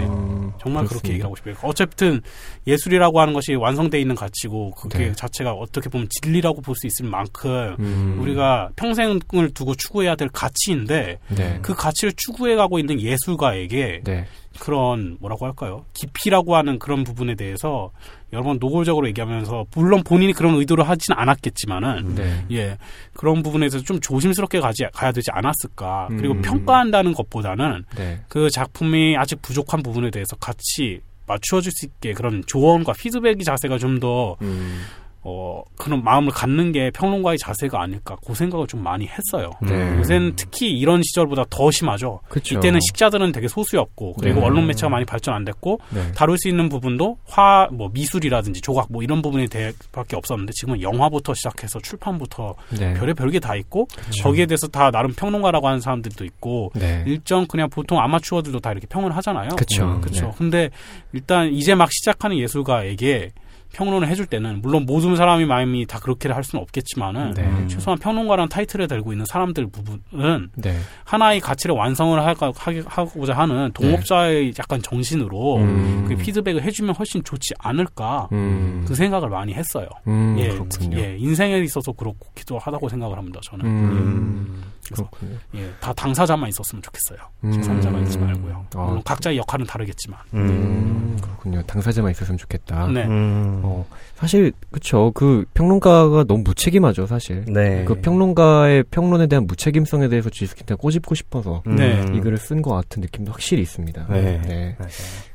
정말 0.62 0.86
그렇게 0.86 1.10
그렇습니다. 1.10 1.10
얘기를 1.10 1.26
하고 1.26 1.36
싶어요. 1.36 1.56
어쨌든 1.64 2.22
예술이라고 2.68 3.20
하는 3.20 3.34
것이 3.34 3.56
완성돼 3.56 4.00
있는 4.00 4.16
가치고 4.16 4.72
그게 4.72 4.98
네. 4.98 5.12
자체가 5.14 5.52
어떻게 5.54 5.90
보면 5.90 6.08
진리라고 6.10 6.62
볼 6.62 6.76
수 6.76 6.88
있을 6.88 7.06
만큼 7.06 7.76
음. 7.80 8.18
우리가 8.22 8.70
평생을 8.76 9.22
두고 9.54 9.76
추구해야 9.76 10.16
될 10.16 10.28
가치인데 10.28 11.20
네. 11.30 11.60
그 11.62 11.74
가치를 11.74 12.12
추구해 12.18 12.56
가고 12.56 12.80
있는 12.80 13.00
예술 13.00 13.35
가에게 13.38 14.02
네. 14.04 14.26
그런 14.60 15.18
뭐라고 15.20 15.46
할까요? 15.46 15.86
깊이라고 15.94 16.56
하는 16.56 16.80
그런 16.80 17.04
부분에 17.04 17.36
대해서 17.36 17.92
여러 18.34 18.44
번 18.44 18.58
노골적으로 18.60 19.08
얘기하면서 19.08 19.66
물론 19.76 20.04
본인이 20.04 20.34
그런 20.34 20.56
의도를 20.56 20.88
하진 20.88 21.14
않았겠지만은 21.16 22.16
네. 22.16 22.46
예 22.52 22.78
그런 23.14 23.44
부분에서 23.44 23.80
좀 23.80 24.00
조심스럽게 24.00 24.60
가지 24.60 24.86
가야 24.94 25.12
되지 25.12 25.32
않았을까 25.32 26.08
그리고 26.10 26.36
음. 26.36 26.42
평가한다는 26.42 27.14
것보다는 27.14 27.86
네. 27.96 28.22
그 28.28 28.50
작품이 28.50 29.18
아직 29.18 29.42
부족한 29.42 29.84
부분에 29.84 30.10
대해서 30.10 30.36
같이 30.38 31.02
맞추어줄 31.28 31.72
수 31.72 31.86
있게 31.86 32.14
그런 32.14 32.44
조언과 32.46 32.94
피드백의 32.94 33.44
자세가 33.44 33.78
좀더 33.78 34.38
음. 34.42 34.84
어, 35.28 35.64
그런 35.76 36.04
마음을 36.04 36.32
갖는 36.32 36.72
게 36.72 36.92
평론가의 36.92 37.40
자세가 37.40 37.82
아닐까, 37.82 38.16
그 38.26 38.36
생각을 38.36 38.68
좀 38.68 38.84
많이 38.84 39.08
했어요. 39.08 39.50
네. 39.60 39.98
요새는 39.98 40.34
특히 40.36 40.70
이런 40.70 41.02
시절보다 41.02 41.46
더 41.50 41.72
심하죠. 41.72 42.20
그쵸. 42.30 42.56
이때는 42.56 42.80
식자들은 42.80 43.32
되게 43.32 43.48
소수였고, 43.48 44.14
그리고 44.20 44.42
네. 44.42 44.46
언론 44.46 44.68
매체가 44.68 44.88
많이 44.90 45.04
발전 45.04 45.34
안 45.34 45.44
됐고, 45.44 45.80
네. 45.90 46.12
다룰 46.12 46.38
수 46.38 46.48
있는 46.48 46.70
부분도 46.70 47.18
화, 47.26 47.68
뭐 47.72 47.90
미술이라든지 47.92 48.62
조각 48.62 48.86
뭐 48.92 49.02
이런 49.02 49.24
부분에 49.24 49.48
대해밖에 49.48 50.16
없었는데, 50.16 50.54
지금은 50.54 50.84
영화부터 50.84 51.34
시작해서 51.34 51.80
출판부터 51.80 52.54
네. 52.78 52.94
별의 52.94 53.16
별게 53.16 53.40
다 53.40 53.56
있고, 53.56 53.88
거기에 54.22 54.46
대해서 54.46 54.68
다 54.68 54.92
나름 54.92 55.12
평론가라고 55.16 55.68
하는 55.68 55.80
사람들도 55.80 56.24
있고, 56.24 56.72
네. 56.76 57.04
일정 57.08 57.48
그냥 57.48 57.68
보통 57.72 58.00
아마추어들도 58.00 58.60
다 58.60 58.72
이렇게 58.72 58.86
평을 58.86 59.16
하잖아요. 59.18 59.50
그쵸. 59.58 59.86
음, 59.86 60.02
그렇죠. 60.02 60.28
네. 60.28 60.32
근데 60.38 60.70
일단 61.14 61.52
이제 61.52 61.74
막 61.74 61.92
시작하는 61.92 62.38
예술가에게 62.38 63.32
평론을 63.76 64.08
해줄 64.08 64.26
때는 64.26 64.62
물론 64.62 64.86
모든 64.86 65.16
사람이 65.16 65.46
마음이 65.46 65.86
다 65.86 66.00
그렇게 66.00 66.30
할 66.30 66.44
수는 66.44 66.62
없겠지만은 66.64 67.34
네. 67.34 67.44
음. 67.44 67.68
최소한 67.68 68.00
평론가라는 68.00 68.50
타이틀을 68.50 68.88
달고 68.88 69.12
있는 69.12 69.26
사람들 69.26 69.68
부분은 69.68 70.50
네. 70.56 70.78
하나의 71.04 71.40
가치를 71.42 71.76
완성을 71.76 72.18
할까- 72.24 72.52
하고자 72.86 73.34
하는 73.34 73.72
동업자의 73.74 74.54
약간 74.58 74.82
정신으로 74.82 75.58
네. 75.60 75.64
음. 75.66 76.06
그 76.08 76.16
피드백을 76.16 76.64
해주면 76.64 76.96
훨씬 76.96 77.24
좋지 77.24 77.54
않을까 77.60 78.30
음. 78.32 78.86
그 78.88 78.96
생각을 78.96 79.30
많이 79.30 79.54
했어요. 79.54 79.88
음, 80.08 80.36
예, 80.40 80.48
그렇군요. 80.50 80.98
예, 80.98 81.18
인생에 81.20 81.58
있어서 81.60 81.92
그렇기도 81.92 82.58
하다고 82.58 82.88
생각을 82.90 83.18
합니다. 83.18 83.40
저는 83.44 83.66
음. 83.66 84.64
그래서 84.86 85.10
그렇군요. 85.10 85.38
예, 85.56 85.72
다 85.80 85.92
당사자만 85.94 86.50
있었으면 86.50 86.82
좋겠어요. 86.82 87.18
음. 87.44 87.52
제3자가 87.52 88.04
있지 88.04 88.18
말고요. 88.18 88.66
아, 88.76 88.84
물론 88.86 89.02
각자의 89.04 89.38
역할은 89.38 89.66
다르겠지만. 89.66 90.20
음, 90.34 91.18
그렇군요. 91.22 91.64
당사자만 91.64 92.12
있었으면 92.12 92.38
좋겠다. 92.38 92.88
네. 92.88 93.06
음. 93.06 93.62
어, 93.64 93.86
사실 94.16 94.52
그쵸. 94.72 95.12
그 95.16 95.46
평론가가 95.54 96.26
너무 96.26 96.44
무책임하죠, 96.44 97.08
사실. 97.08 97.46
네. 97.46 97.84
그 97.86 97.96
평론가의 98.02 98.84
평론에 98.92 99.28
대한 99.28 99.48
무책임성에 99.48 100.08
대해서 100.08 100.30
지스킨트가 100.30 100.78
꼬집고 100.78 101.16
싶어서 101.16 101.64
음. 101.68 101.76
네. 101.76 102.06
이 102.14 102.20
글을 102.20 102.38
쓴 102.38 102.62
것 102.62 102.72
같은 102.76 103.02
느낌도 103.02 103.32
확실히 103.32 103.64
있습니다. 103.64 104.08
네. 104.10 104.76
맞아요. 104.78 104.92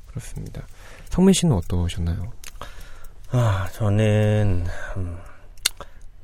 그렇습니다. 0.07 0.63
성민 1.09 1.33
씨는 1.35 1.55
어떠셨나요? 1.57 2.33
아, 3.33 3.69
저는, 3.73 4.65
음, 4.97 5.19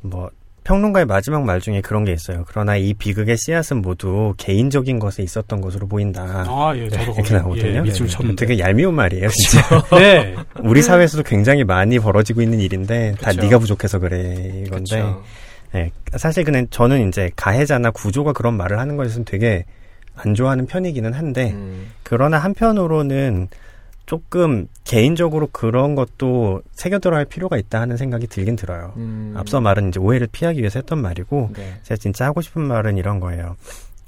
뭐, 0.00 0.28
평론가의 0.66 1.06
마지막 1.06 1.44
말 1.44 1.60
중에 1.60 1.80
그런 1.80 2.04
게 2.04 2.12
있어요. 2.12 2.44
그러나 2.48 2.76
이 2.76 2.92
비극의 2.92 3.36
씨앗은 3.38 3.82
모두 3.82 4.34
개인적인 4.36 4.98
것에 4.98 5.22
있었던 5.22 5.60
것으로 5.60 5.86
보인다. 5.86 6.44
아, 6.48 6.72
예, 6.74 6.88
저도 6.88 7.04
이렇게 7.04 7.22
거기, 7.22 7.34
나오거든요. 7.34 7.84
예, 7.86 7.92
네. 7.92 7.92
쳤는데. 7.92 8.46
되게 8.46 8.58
얄미운 8.58 8.92
말이에요, 8.94 9.28
진짜. 9.28 9.62
네. 9.96 10.34
우리 10.64 10.82
사회에서도 10.82 11.22
굉장히 11.22 11.62
많이 11.62 12.00
벌어지고 12.00 12.42
있는 12.42 12.58
일인데 12.58 13.14
다 13.20 13.30
그쵸. 13.30 13.42
네가 13.42 13.58
부족해서 13.60 14.00
그래 14.00 14.64
이건데. 14.66 15.04
네, 15.72 15.92
사실 16.16 16.42
그는 16.42 16.66
저는 16.70 17.08
이제 17.08 17.30
가해자나 17.36 17.92
구조가 17.92 18.32
그런 18.32 18.56
말을 18.56 18.80
하는 18.80 18.96
것에서는 18.96 19.24
되게 19.24 19.64
안 20.16 20.34
좋아하는 20.34 20.66
편이기는 20.66 21.12
한데 21.12 21.52
음, 21.52 21.92
그러나 22.02 22.38
한편으로는 22.38 23.48
조금 24.06 24.68
개인적으로 24.84 25.48
그런 25.52 25.94
것도 25.96 26.62
새겨들어야 26.72 27.18
할 27.18 27.24
필요가 27.24 27.56
있다 27.56 27.80
하는 27.80 27.96
생각이 27.96 28.28
들긴 28.28 28.54
들어요. 28.56 28.92
음, 28.96 29.34
앞서 29.36 29.60
말은 29.60 29.88
이제 29.88 29.98
오해를 30.00 30.28
피하기 30.30 30.60
위해서 30.60 30.78
했던 30.78 31.02
말이고 31.02 31.50
네. 31.54 31.74
제가 31.82 31.98
진짜 31.98 32.24
하고 32.24 32.40
싶은 32.40 32.62
말은 32.62 32.96
이런 32.96 33.18
거예요. 33.20 33.56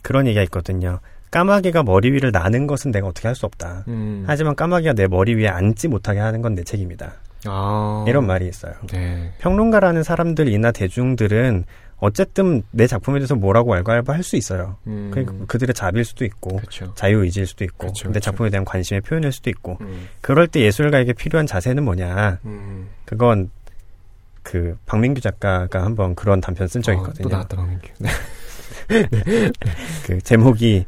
그런 0.03 0.27
얘기가 0.27 0.43
있거든요. 0.45 1.01
까마귀가 1.31 1.83
머리 1.83 2.11
위를 2.13 2.31
나는 2.33 2.67
것은 2.67 2.91
내가 2.93 3.09
어떻게 3.09 3.29
할 3.29 3.35
수 3.35 3.45
없다. 3.45 3.85
음. 3.89 4.25
하지만 4.27 4.55
까마귀가 4.55 4.95
내 4.95 5.07
머리 5.09 5.35
위에 5.35 5.49
앉지 5.49 5.89
못하게 5.89 6.21
하는 6.21 6.41
건 6.43 6.55
내 6.55 6.63
책임이다. 6.63 7.13
아. 7.47 8.05
이런 8.09 8.27
말이 8.27 8.49
있어요. 8.49 8.73
네. 8.91 9.33
평론가라는 9.39 10.03
사람들이나 10.05 10.71
대중들은 10.73 11.65
어쨌든 12.01 12.63
내 12.71 12.87
작품에 12.87 13.19
대해서 13.19 13.35
뭐라고 13.35 13.75
알고알고 13.75 14.13
할수 14.13 14.37
있어요. 14.37 14.77
음. 14.87 15.11
그 15.13 15.47
그들의 15.47 15.75
자비일 15.75 16.05
수도 16.05 16.25
있고 16.25 16.57
그렇죠. 16.57 16.95
자유의지일 16.95 17.47
수도 17.47 17.65
있고 17.65 17.89
그쵸, 17.89 18.09
내 18.09 18.15
그쵸. 18.15 18.21
작품에 18.21 18.51
대한 18.51 18.65
관심의 18.65 19.01
표현일 19.01 19.33
수도 19.33 19.51
있고 19.51 19.79
음. 19.81 20.09
그럴 20.21 20.47
때 20.47 20.61
예술가에게 20.61 21.13
필요한 21.13 21.47
자세는 21.47 21.85
뭐냐 21.85 22.39
음. 22.45 22.89
그건 23.05 23.51
그 24.43 24.77
박민규 24.87 25.21
작가가 25.21 25.85
한번 25.85 26.15
그런 26.15 26.41
단편 26.41 26.69
쓴 26.69 26.83
적이 26.83 26.99
어, 26.99 27.03
또 27.03 27.09
있거든요. 27.11 27.29
나왔다 27.31 27.57
박민규. 27.57 27.89
네. 27.99 28.11
그 30.07 30.21
제목이 30.23 30.87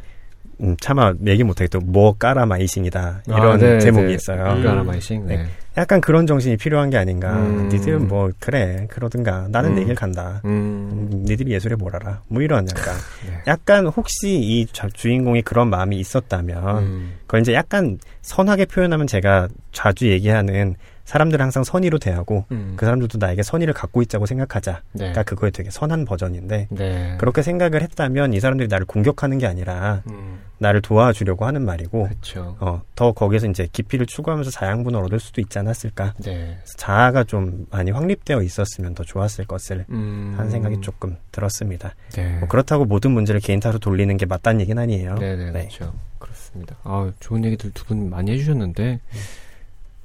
음, 0.63 0.77
차마 0.81 1.13
얘기 1.27 1.43
못하겠다. 1.43 1.81
뭐 1.83 2.13
까라 2.17 2.47
마이싱이다 2.47 3.23
이런 3.27 3.43
아, 3.53 3.57
네, 3.57 3.81
제목이 3.81 4.07
네. 4.07 4.15
있어요. 4.15 4.45
음. 4.45 4.63
까라 4.63 4.85
마이싱. 4.85 5.27
네. 5.27 5.47
네. 5.75 5.81
약간 5.81 6.01
그런 6.01 6.27
정신이 6.27 6.57
필요한 6.57 6.91
게 6.91 6.97
아닌가. 6.99 7.33
음. 7.37 7.69
니들은 7.69 8.09
뭐 8.09 8.31
그래 8.39 8.87
그러든가 8.91 9.47
나는 9.51 9.75
내 9.75 9.83
음. 9.83 9.87
길 9.87 9.95
간다. 9.95 10.41
음. 10.45 11.09
음, 11.13 11.23
니들이 11.25 11.53
예술에 11.53 11.77
뭘 11.77 11.95
알아? 11.97 12.23
뭐 12.29 12.43
이런 12.43 12.67
약간 12.69 12.95
네. 13.27 13.43
약간 13.47 13.87
혹시 13.87 14.35
이 14.39 14.67
자- 14.73 14.89
주인공이 14.93 15.43
그런 15.43 15.71
마음이 15.71 15.97
있었다면 15.99 16.79
음. 16.79 17.13
그걸 17.23 17.41
이제 17.41 17.55
약간 17.55 17.99
선하게 18.23 18.67
표현하면 18.67 19.07
제가 19.07 19.49
자주 19.73 20.09
얘기하는 20.11 20.75
사람들을 21.05 21.43
항상 21.43 21.65
선의로 21.65 21.99
대하고 21.99 22.45
음. 22.53 22.75
그 22.77 22.85
사람들도 22.87 23.19
나에게 23.19 23.43
선의를 23.43 23.75
갖고 23.75 24.01
있자고 24.03 24.27
생각하자. 24.27 24.73
네. 24.93 24.99
그러니까 24.99 25.23
그거에 25.25 25.51
되게 25.51 25.71
선한 25.71 26.05
버전인데 26.05 26.69
네. 26.71 27.15
그렇게 27.19 27.43
생각을 27.43 27.83
했다면 27.83 28.33
이 28.33 28.39
사람들이 28.41 28.69
나를 28.69 28.87
공격하는 28.87 29.39
게 29.39 29.47
아니라 29.47 30.03
음. 30.11 30.39
나를 30.63 30.83
도와주려고 30.83 31.47
하는 31.47 31.65
말이고 31.65 32.05
그렇죠. 32.05 32.55
어, 32.61 32.83
더 32.95 33.13
거기에서 33.13 33.47
이제 33.47 33.67
깊이를 33.73 34.05
추구하면서 34.05 34.51
자양분을 34.51 35.01
얻을 35.01 35.19
수도 35.19 35.41
있지 35.41 35.59
않았을까. 35.59 36.15
네. 36.23 36.59
자아가 36.77 37.25
좀 37.25 37.67
많이 37.71 37.91
확립되어 37.91 38.43
있었으면 38.43 38.95
더 38.95 39.03
좋았을 39.03 39.47
것을 39.47 39.87
음. 39.89 40.35
하는 40.37 40.51
생각이 40.51 40.83
조금 40.83 41.17
들었습니다. 41.33 41.95
네. 42.13 42.37
뭐 42.41 42.49
그렇다고 42.49 42.85
모든 42.85 43.13
문제를 43.13 43.41
개인 43.41 43.59
탓으로 43.59 43.79
돌리는 43.79 44.15
게 44.19 44.27
맞다는 44.27 44.61
얘기는 44.61 44.81
아니에요. 44.81 45.15
네네, 45.17 45.45
네. 45.53 45.69
그렇죠. 45.69 45.95
그렇습니다. 46.19 46.77
아, 46.85 47.11
좋은 47.21 47.43
얘기들 47.47 47.71
두 47.73 47.85
분 47.87 48.11
많이 48.11 48.31
해주셨는데, 48.33 49.01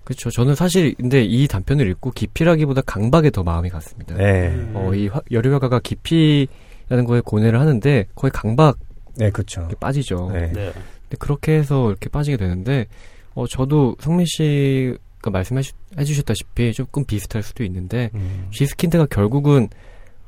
그렇죠. 0.05 0.29
저는 0.29 0.55
사실 0.55 0.93
근데 0.95 1.23
이 1.23 1.47
단편을 1.47 1.87
읽고 1.89 2.11
깊이라기보다 2.11 2.81
강박에 2.85 3.29
더 3.31 3.43
마음이 3.43 3.69
갔습니다. 3.69 4.15
네. 4.15 4.49
음. 4.49 4.71
어, 4.75 4.93
이 4.93 5.07
화- 5.07 5.21
여류화가가 5.31 5.79
깊이라는 5.79 7.05
거에 7.07 7.21
고뇌를 7.21 7.59
하는데 7.59 8.05
거의 8.15 8.31
강박에 8.31 8.73
네, 9.17 9.29
그렇죠. 9.29 9.67
빠지죠. 9.79 10.29
네. 10.33 10.51
네. 10.51 10.71
근데 10.73 11.17
그렇게 11.19 11.53
해서 11.53 11.89
이렇게 11.89 12.09
빠지게 12.09 12.37
되는데, 12.37 12.85
어, 13.33 13.47
저도 13.47 13.95
성민 13.99 14.25
씨가 14.27 15.29
말씀해 15.31 15.61
주셨다시피 16.05 16.73
조금 16.73 17.03
비슷할 17.05 17.43
수도 17.43 17.63
있는데, 17.63 18.09
음. 18.15 18.47
지스킨드가 18.51 19.05
결국은 19.07 19.69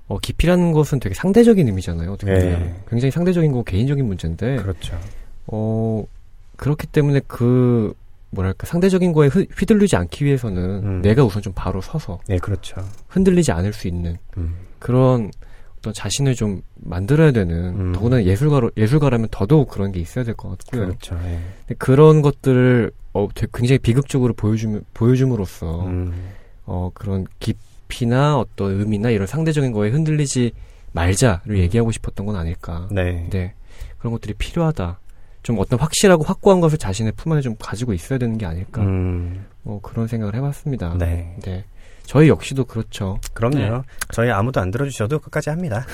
어, 0.10 0.18
깊이라는 0.20 0.72
것은 0.72 1.02
되게 1.02 1.14
상대적인 1.14 1.68
의미잖아요. 1.68 2.14
어떻게 2.14 2.32
네. 2.32 2.40
보면. 2.54 2.76
굉장히 2.90 3.12
상대적인 3.12 3.52
거고 3.52 3.64
개인적인 3.66 4.06
문제인데, 4.06 4.56
그렇죠. 4.56 4.98
어, 5.48 6.06
그렇기 6.56 6.88
때문에 6.88 7.20
그, 7.28 7.94
뭐랄까, 8.30 8.66
상대적인 8.68 9.12
거에 9.12 9.28
휘- 9.28 9.48
휘둘리지 9.58 9.98
않기 9.98 10.24
위해서는 10.24 10.64
음. 10.84 11.02
내가 11.02 11.26
우선 11.26 11.42
좀 11.42 11.52
바로 11.54 11.82
서서 11.82 12.20
네, 12.28 12.38
그렇죠. 12.38 12.76
흔들리지 13.10 13.52
않을 13.52 13.74
수 13.74 13.90
있는 13.90 14.16
음. 14.38 14.56
그런 14.80 15.30
어떤 15.88 15.94
자신을 15.94 16.36
좀 16.36 16.62
만들어야 16.76 17.32
되는, 17.32 17.80
음. 17.80 17.94
더구나 17.94 18.24
예술가로, 18.24 18.72
예술가라면 18.76 19.30
더더욱 19.32 19.70
그런 19.70 19.92
게 19.92 20.00
있어야 20.00 20.26
될 20.26 20.36
것 20.36 20.50
같고요. 20.50 20.88
그렇죠. 20.88 21.16
예. 21.26 21.40
근데 21.60 21.76
그런 21.78 22.22
것들을 22.22 22.92
어, 23.14 23.28
되게 23.34 23.48
굉장히 23.54 23.80
비극적으로 23.80 24.34
보여줌, 24.34 24.84
보여줌으로써 24.94 25.86
음. 25.86 26.14
어, 26.66 26.92
그런 26.94 27.26
깊이나 27.40 28.38
어떤 28.38 28.80
의미나 28.80 29.10
이런 29.10 29.26
상대적인 29.28 29.72
거에 29.72 29.90
흔들리지 29.90 30.52
말자를 30.92 31.58
얘기하고 31.60 31.92
싶었던 31.92 32.26
건 32.26 32.36
아닐까. 32.36 32.88
네. 32.92 33.28
네. 33.30 33.54
그런 33.98 34.12
것들이 34.14 34.34
필요하다. 34.34 35.00
좀 35.44 35.58
어떤 35.60 35.80
확실하고 35.80 36.24
확고한 36.26 36.60
것을 36.60 36.78
자신의 36.78 37.14
품 37.16 37.32
안에 37.32 37.42
좀 37.42 37.56
가지고 37.58 37.94
있어야 37.94 38.20
되는 38.20 38.38
게 38.38 38.46
아닐까. 38.46 38.82
음. 38.82 39.46
뭐 39.64 39.80
그런 39.82 40.08
생각을 40.08 40.36
해봤습니다. 40.36 40.96
네. 40.98 41.36
네. 41.44 41.64
저희 42.08 42.30
역시도 42.30 42.64
그렇죠. 42.64 43.20
그럼요. 43.34 43.58
네. 43.58 43.82
저희 44.12 44.32
아무도 44.32 44.62
안 44.62 44.72
들어주셔도 44.72 45.20
끝까지 45.20 45.50
합니다. 45.50 45.86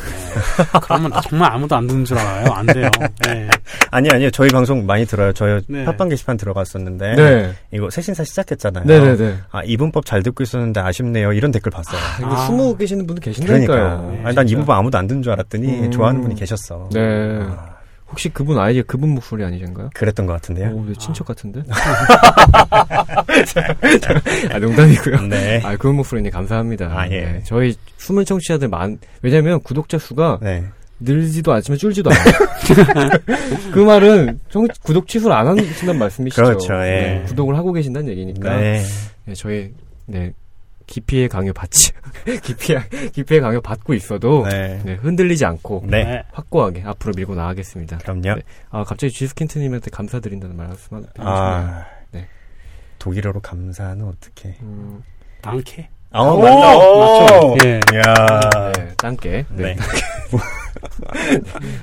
그러면 0.83 1.11
정말 1.23 1.51
아무도 1.51 1.75
안 1.75 1.87
듣는 1.87 2.05
줄 2.05 2.19
알아요. 2.19 2.51
안 2.53 2.65
돼요. 2.67 2.89
네. 3.25 3.49
아니, 3.89 4.09
아니요. 4.11 4.29
저희 4.29 4.49
방송 4.49 4.85
많이 4.85 5.07
들어요. 5.07 5.33
저희 5.33 5.59
네. 5.67 5.83
팟빵 5.85 6.09
게시판 6.09 6.37
들어갔었는데. 6.37 7.15
네. 7.15 7.53
이거 7.71 7.89
새신사 7.89 8.23
시작했잖아요. 8.23 8.85
네네네. 8.85 9.37
아, 9.49 9.63
이분법 9.63 10.05
잘 10.05 10.21
듣고 10.21 10.43
있었는데 10.43 10.79
아쉽네요. 10.81 11.33
이런 11.33 11.51
댓글 11.51 11.71
봤어요. 11.71 11.99
아, 11.99 12.17
이거 12.19 12.31
아. 12.31 12.45
숨어 12.45 12.77
계시는 12.77 13.07
분들 13.07 13.23
계신다니까요. 13.23 13.67
그러니까. 13.67 14.11
네, 14.11 14.21
아니, 14.23 14.35
난. 14.35 14.47
이분법 14.47 14.77
아무도 14.77 14.99
안 14.99 15.07
듣는 15.07 15.23
줄 15.23 15.31
알았더니 15.31 15.67
음. 15.85 15.91
좋아하는 15.91 16.21
분이 16.21 16.35
계셨어. 16.35 16.89
네. 16.93 16.99
아, 17.41 17.72
혹시 18.13 18.29
그분 18.29 18.59
아이디어 18.59 18.83
그분 18.85 19.09
목소리 19.09 19.43
아니신가요? 19.43 19.89
그랬던 19.95 20.27
것 20.27 20.33
같은데요. 20.33 20.69
오, 20.69 20.85
네, 20.85 20.93
친척 20.99 21.25
같은데? 21.25 21.63
아, 24.51 24.59
농담이고요. 24.59 25.21
네. 25.21 25.61
아, 25.63 25.75
그분 25.77 25.95
목소리니 25.95 26.29
감사합니다. 26.29 26.85
아, 26.95 27.07
예. 27.07 27.21
네, 27.21 27.41
저희 27.43 27.73
숨은 27.97 28.25
청취자들 28.25 28.67
많, 28.67 28.99
왜냐면 29.23 29.59
구독자 29.61 29.97
수가 29.97 30.37
네. 30.43 30.63
늘지도 30.99 31.51
않지만 31.53 31.79
줄지도 31.79 32.11
않아요. 32.11 33.09
그 33.73 33.79
말은 33.79 34.39
청, 34.49 34.67
구독 34.83 35.07
취소를 35.07 35.35
안 35.35 35.47
하신다는 35.47 35.97
말씀이시죠? 35.97 36.43
그렇죠, 36.43 36.75
예. 36.85 36.89
네, 36.89 37.23
구독을 37.25 37.57
하고 37.57 37.73
계신다는 37.73 38.09
얘기니까. 38.09 38.57
네. 38.57 38.83
네, 39.25 39.33
저희, 39.33 39.71
네, 40.05 40.31
기피의 40.87 41.29
강요 41.29 41.53
받지 41.53 41.91
기피의 42.43 43.11
기피의 43.11 43.41
강요 43.41 43.61
받고 43.61 43.93
있어도 43.93 44.45
네. 44.47 44.81
네, 44.83 44.95
흔들리지 44.95 45.45
않고 45.45 45.83
네. 45.87 46.23
확고하게 46.31 46.83
앞으로 46.85 47.13
밀고 47.15 47.35
나가겠습니다. 47.35 47.97
그럼요. 47.99 48.35
네. 48.35 48.41
아 48.69 48.83
갑자기 48.83 49.11
지스킨트님한테 49.13 49.91
감사드린다는 49.91 50.55
말씀만. 50.55 51.05
아, 51.19 51.85
네. 52.11 52.27
독일어로 52.99 53.41
감사는 53.41 54.05
어떻게? 54.05 54.55
음, 54.61 55.03
당케. 55.41 55.89
아, 56.11 56.21
오, 56.21 56.39
맞다. 56.39 56.77
오! 56.77 57.57
예. 57.65 57.79
이야. 57.91 58.71
네, 58.73 58.93
땅게 58.97 59.45
네. 59.49 59.75
네. 61.13 61.41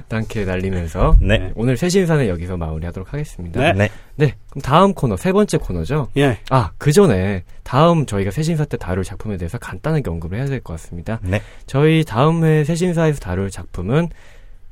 땅게 0.09 0.45
날리면서 0.45 1.17
네. 1.21 1.53
오늘 1.55 1.77
새신사는 1.77 2.29
여기서 2.29 2.57
마무리하도록 2.57 3.13
하겠습니다. 3.13 3.61
네. 3.61 3.73
네. 3.73 3.89
네, 4.17 4.35
그럼 4.51 4.63
다음 4.63 4.95
코너 4.95 5.17
세 5.17 5.33
번째 5.33 5.57
코너죠. 5.59 6.09
예. 6.17 6.39
아, 6.51 6.71
그 6.79 6.93
전에 6.93 7.45
다음 7.63 8.07
저희가 8.07 8.31
새신사 8.31 8.65
때 8.67 8.77
다룰 8.77 9.05
작품에 9.05 9.37
대해서 9.37 9.59
간단하게 9.59 10.11
언급을 10.11 10.39
해야 10.39 10.47
될 10.47 10.61
것 10.61 10.75
같습니다. 10.75 11.21
네. 11.23 11.41
저희 11.67 12.05
다음 12.05 12.45
회 12.45 12.65
새신사에서 12.65 13.21
다룰 13.21 13.51
작품은 13.51 14.09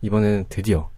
이번에는 0.02 0.44
드디어 0.48 0.90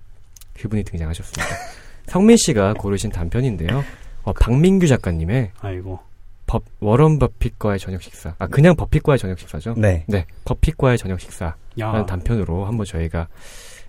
그분이 0.55 0.85
등장하셨습니다. 0.85 1.55
성민 2.07 2.36
씨가 2.36 2.74
고르신 2.74 3.11
단편인데요. 3.11 3.85
어, 4.24 4.32
박민규 4.32 4.86
작가님의 4.89 5.52
아이고. 5.61 6.01
법, 6.47 6.65
워런 6.81 7.20
버핏과의 7.20 7.78
저녁 7.78 8.02
식사. 8.02 8.35
아, 8.40 8.48
그냥 8.48 8.74
버핏과의 8.74 9.20
저녁 9.20 9.39
식사죠? 9.39 9.74
네. 9.77 10.05
네, 10.09 10.27
버핏과의 10.44 10.98
저녁 10.98 11.20
식사라는 11.20 11.55
야. 11.81 12.07
단편으로 12.07 12.65
한번 12.66 12.86
저희가 12.86 13.28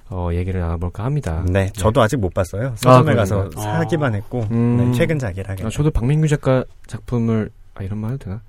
어, 0.09 0.29
얘기를 0.33 0.59
나눠볼까 0.59 1.05
합니다. 1.05 1.43
네. 1.47 1.69
저도 1.73 2.01
아직 2.01 2.17
못 2.17 2.33
봤어요. 2.33 2.73
서점에 2.75 3.13
아, 3.13 3.15
가서? 3.15 3.49
사기만 3.51 4.13
했고 4.15 4.45
음. 4.51 4.77
네, 4.77 4.97
최근 4.97 5.17
작이라. 5.17 5.55
아, 5.63 5.69
저도 5.69 5.89
박민규 5.91 6.27
작가 6.27 6.65
작품을 6.87 7.49
아 7.75 7.83
이런 7.83 7.99
말 7.99 8.11
해도 8.11 8.25
되나? 8.25 8.41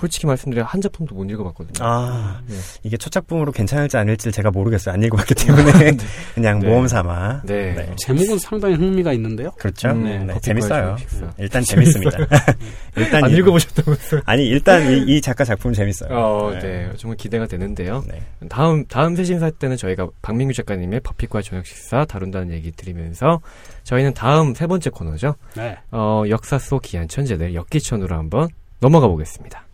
솔직히 0.00 0.26
말씀드려 0.26 0.64
한 0.64 0.80
작품도 0.80 1.14
못 1.14 1.24
읽어봤거든요. 1.30 1.86
아, 1.86 2.40
네. 2.46 2.54
이게 2.82 2.96
첫 2.96 3.10
작품으로 3.10 3.52
괜찮을지 3.52 3.98
아닐지 3.98 4.32
제가 4.32 4.50
모르겠어요. 4.50 4.94
안 4.94 5.02
읽어봤기 5.02 5.34
때문에 5.34 5.92
그냥 6.34 6.58
네. 6.60 6.68
모험 6.68 6.88
삼아. 6.88 7.42
네. 7.44 7.74
네. 7.74 7.94
제목은 7.98 8.38
상당히 8.38 8.76
흥미가 8.76 9.12
있는데요. 9.12 9.50
그렇죠. 9.58 9.88
음, 9.90 10.26
네, 10.26 10.38
재밌어요. 10.40 10.96
식사. 10.98 11.30
일단 11.38 11.62
재밌습니다. 11.62 12.16
일단 12.96 13.24
안 13.24 13.30
이- 13.30 13.34
읽어보셨다면서요? 13.34 14.22
아니 14.24 14.46
일단 14.48 14.90
이, 14.90 15.16
이 15.16 15.20
작가 15.20 15.44
작품 15.44 15.72
재밌어요. 15.74 16.08
어, 16.16 16.50
네. 16.60 16.90
정말 16.96 17.16
기대가 17.18 17.46
되는데요. 17.46 18.02
네. 18.08 18.22
다음 18.48 18.86
다음 18.86 19.14
세신사 19.16 19.50
때는 19.50 19.76
저희가 19.76 20.08
박민규 20.22 20.54
작가님의 20.54 21.00
버핏과 21.00 21.42
저녁 21.42 21.66
식사 21.66 22.04
다룬다는 22.06 22.52
얘기 22.54 22.72
드리면서 22.72 23.40
저희는 23.84 24.14
다음 24.14 24.54
세 24.54 24.66
번째 24.66 24.88
코너죠. 24.90 25.34
네. 25.56 25.76
어, 25.90 26.22
역사 26.30 26.58
속 26.58 26.82
기한 26.82 27.06
천재들 27.06 27.54
역기천으로 27.54 28.16
한번 28.16 28.48
넘어가 28.80 29.06
보겠습니다. 29.08 29.66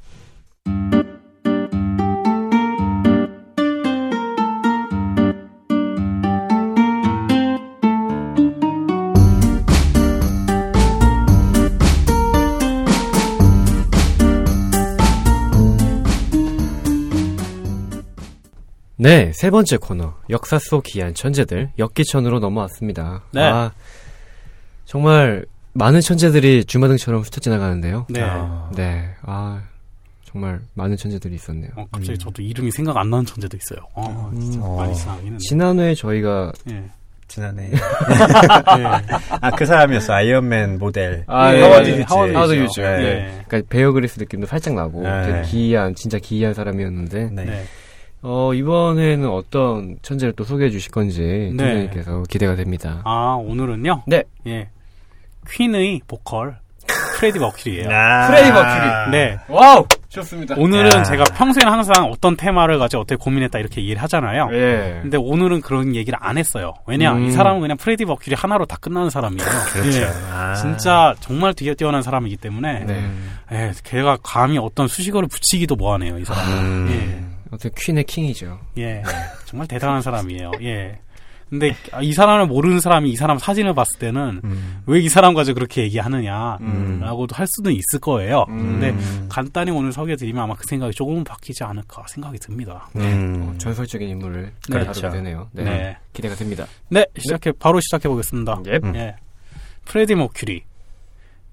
네, 18.98 19.30
세 19.34 19.50
번째 19.50 19.76
코너 19.76 20.14
역사 20.30 20.58
속 20.58 20.82
기한 20.82 21.14
천재들 21.14 21.70
역기천으로 21.78 22.40
넘어왔습니다. 22.40 23.22
네. 23.30 23.40
아, 23.40 23.70
정말 24.84 25.46
많은 25.74 26.00
천재들이 26.00 26.64
주마등처럼 26.64 27.20
흩어 27.20 27.40
지나가는데요. 27.40 28.06
네. 28.08 28.22
아, 28.22 28.68
네, 28.74 29.14
아 29.22 29.62
정말 30.36 30.60
많은 30.74 30.98
천재들이 30.98 31.34
있었네요. 31.36 31.70
어, 31.76 31.86
갑자기 31.90 32.18
저도 32.18 32.42
이름이 32.42 32.70
생각 32.70 32.98
안 32.98 33.08
나는 33.08 33.24
천재도 33.24 33.56
있어요. 33.56 33.80
어, 33.94 34.30
음, 34.34 34.58
어, 34.60 34.76
많이 34.76 34.94
지나가기는. 34.94 35.38
지난해 35.38 35.94
저희가 35.94 36.52
예. 36.70 36.84
지난해. 37.26 37.70
예. 37.72 37.78
아그 39.40 39.64
사람이었어. 39.64 40.12
아이언맨 40.12 40.78
모델. 40.78 41.24
아, 41.26 41.54
예, 41.54 41.62
하워드 41.62 41.88
예. 41.88 42.02
하워드. 42.02 42.62
휴즈. 42.64 42.80
네. 42.80 43.02
예. 43.02 43.44
그러니까 43.48 43.68
베어 43.70 43.92
그리스 43.92 44.20
느낌도 44.20 44.46
살짝 44.46 44.74
나고 44.74 45.02
네. 45.02 45.22
되게 45.22 45.42
기이한 45.42 45.94
진짜 45.94 46.18
기이한 46.18 46.52
사람이었는데 46.52 47.30
네. 47.32 47.44
네. 47.44 47.64
어 48.20 48.52
이번에는 48.52 49.28
어떤 49.30 49.96
천재를 50.02 50.34
또 50.36 50.44
소개해 50.44 50.68
주실 50.68 50.90
건지 50.90 51.22
네. 51.22 51.48
팀장님께서 51.48 52.24
기대가 52.28 52.54
됩니다. 52.56 53.00
아, 53.04 53.38
오늘은요? 53.40 54.02
네. 54.06 54.22
예. 54.46 54.68
퀸의 55.50 56.02
보컬, 56.06 56.58
프레디 57.18 57.38
머큐리예요 57.38 57.88
아, 57.90 58.26
프레디 58.28 58.50
머큐리. 58.52 59.10
네. 59.12 59.38
와우 59.48 59.86
좋습니다. 60.16 60.54
오늘은 60.56 60.90
야. 60.90 61.02
제가 61.02 61.24
평소에는 61.24 61.70
항상 61.70 62.04
어떤 62.06 62.36
테마를 62.36 62.78
가지고 62.78 63.02
어떻게 63.02 63.16
고민했다 63.16 63.58
이렇게 63.58 63.82
얘기를 63.82 64.02
하잖아요. 64.02 64.48
예. 64.52 64.98
근데 65.02 65.16
오늘은 65.16 65.60
그런 65.60 65.94
얘기를 65.94 66.18
안 66.20 66.38
했어요. 66.38 66.74
왜냐, 66.86 67.12
음. 67.14 67.26
이 67.26 67.30
사람은 67.32 67.60
그냥 67.60 67.76
프레디 67.76 68.04
머큐리 68.04 68.34
하나로 68.34 68.66
다 68.66 68.76
끝나는 68.80 69.10
사람이에요. 69.10 69.48
그렇죠. 69.72 69.98
예. 70.00 70.08
아. 70.32 70.54
진짜 70.54 71.14
정말 71.20 71.54
되게 71.54 71.74
뛰어난 71.74 72.02
사람이기 72.02 72.36
때문에, 72.36 72.84
네. 72.84 73.10
예, 73.52 73.72
제가 73.84 74.18
감히 74.22 74.58
어떤 74.58 74.88
수식어를 74.88 75.28
붙이기도 75.28 75.76
뭐하네요, 75.76 76.18
이 76.18 76.24
사람. 76.24 76.48
음. 76.48 77.36
어떻게 77.50 77.70
퀸의 77.76 78.04
킹이죠. 78.04 78.58
예, 78.78 78.82
예, 78.82 79.02
정말 79.44 79.68
대단한 79.68 80.02
사람이에요. 80.02 80.52
예. 80.62 80.98
근데 81.48 81.76
이 82.02 82.12
사람을 82.12 82.46
모르는 82.46 82.80
사람이 82.80 83.08
이 83.08 83.16
사람 83.16 83.38
사진을 83.38 83.72
봤을 83.72 83.98
때는 84.00 84.40
음. 84.42 84.82
왜 84.86 85.03
이 85.03 85.08
사람 85.08 85.32
가지고 85.32 85.54
그렇게 85.54 85.82
얘기하느냐라고도 85.82 87.34
음. 87.34 87.38
할 87.38 87.46
수는 87.46 87.72
있을 87.72 88.00
거예요. 88.00 88.46
음. 88.48 88.80
근데 88.80 88.90
음. 88.90 89.26
간단히 89.28 89.70
오늘 89.70 89.92
소개해드리면 89.92 90.42
아마 90.42 90.54
그 90.54 90.66
생각이 90.66 90.92
조금은 90.92 91.22
바뀌지 91.22 91.62
않을까 91.62 92.04
생각이 92.08 92.38
듭니다. 92.38 92.88
음. 92.96 93.52
어, 93.54 93.58
전설적인 93.58 94.08
인물을 94.08 94.42
네. 94.42 94.50
다루게 94.68 95.00
그렇죠. 95.00 95.10
되네요. 95.10 95.48
네. 95.52 95.64
네. 95.64 95.96
기대가 96.12 96.34
됩니다. 96.34 96.66
네, 96.88 97.06
시작해 97.16 97.52
바로 97.52 97.80
시작해 97.80 98.08
보겠습니다. 98.08 98.62
예. 98.66 98.80
음. 98.82 98.94
예. 98.96 99.14
프레디 99.84 100.16
머큐리. 100.16 100.64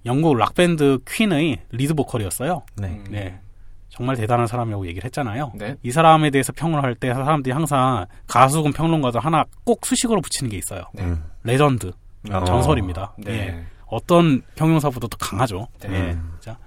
영국 0.05 0.35
락 0.35 0.55
밴드 0.55 0.97
퀸의 1.07 1.61
리드 1.71 1.93
보컬이었어요. 1.93 2.63
네. 2.75 2.99
네. 3.09 3.39
정말 3.95 4.15
대단한 4.15 4.47
사람이라고 4.47 4.87
얘기를 4.87 5.05
했잖아요. 5.05 5.51
네. 5.55 5.75
이 5.83 5.91
사람에 5.91 6.29
대해서 6.31 6.51
평을 6.51 6.81
할 6.83 6.95
때 6.95 7.13
사람들이 7.13 7.53
항상 7.53 8.05
가수건 8.27 8.73
평론가든 8.73 9.19
하나 9.23 9.45
꼭 9.63 9.85
수식어로 9.85 10.19
붙이는 10.21 10.49
게 10.49 10.57
있어요. 10.57 10.83
네. 10.93 11.03
음. 11.03 11.23
레전드, 11.43 11.91
어. 12.31 12.43
전설입니다. 12.43 13.13
네. 13.19 13.31
예. 13.31 13.63
어떤 13.87 14.41
형용사보다 14.55 15.07
더 15.07 15.17
강하죠. 15.17 15.67
네. 15.81 15.93
예. 15.93 16.17
자, 16.39 16.57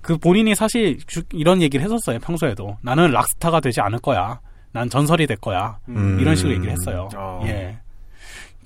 그 0.00 0.16
본인이 0.18 0.54
사실 0.56 0.98
주- 1.06 1.22
이런 1.32 1.62
얘기를 1.62 1.84
했었어요. 1.84 2.18
평소에도 2.18 2.76
나는 2.82 3.10
락스타가 3.12 3.60
되지 3.60 3.80
않을 3.80 4.00
거야. 4.00 4.40
난 4.72 4.90
전설이 4.90 5.26
될 5.28 5.36
거야. 5.36 5.78
음. 5.88 6.18
이런 6.20 6.34
식으로 6.34 6.54
얘기를 6.54 6.72
했어요. 6.72 7.08
어. 7.16 7.40
예. 7.46 7.78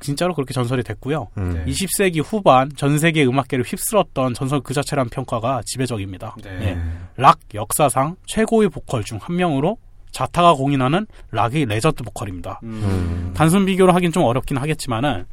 진짜로 0.01 0.35
그렇게 0.35 0.55
전설이 0.55 0.83
됐고요. 0.83 1.29
음. 1.39 1.63
네. 1.65 1.73
20세기 1.73 2.23
후반 2.25 2.71
전 2.77 2.99
세계 2.99 3.25
음악계를 3.25 3.65
휩쓸었던 3.65 4.35
전설 4.35 4.61
그 4.61 4.75
자체라는 4.75 5.11
평가가 5.11 5.63
지배적입니다. 5.67 6.37
네. 6.43 6.51
예. 6.63 6.79
락 7.17 7.39
역사상 7.55 8.17
최고의 8.27 8.69
보컬 8.69 9.05
중 9.05 9.19
한 9.21 9.37
명으로 9.37 9.77
자타가 10.13 10.55
공인하는 10.55 11.07
락의 11.33 11.67
레전드 11.67 12.03
보컬입니다. 12.03 12.61
음. 12.63 13.33
단순 13.37 13.67
비교를 13.67 13.95
하긴 13.95 14.13
좀 14.13 14.23
어렵긴 14.25 14.57
하겠지만은 14.57 15.27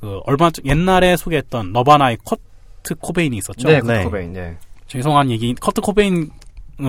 그 0.00 0.20
얼마 0.24 0.50
전 0.50 0.64
옛날에 0.66 1.16
소개했던 1.16 1.72
너바나의 1.72 2.18
커트 2.24 2.94
코베인이 3.00 3.36
있었죠. 3.38 3.68
네, 3.68 3.80
네. 3.80 4.04
코베인. 4.04 4.32
네. 4.32 4.56
죄송한 4.88 5.30
얘기, 5.30 5.54
커트 5.54 5.80
코베인 5.80 6.30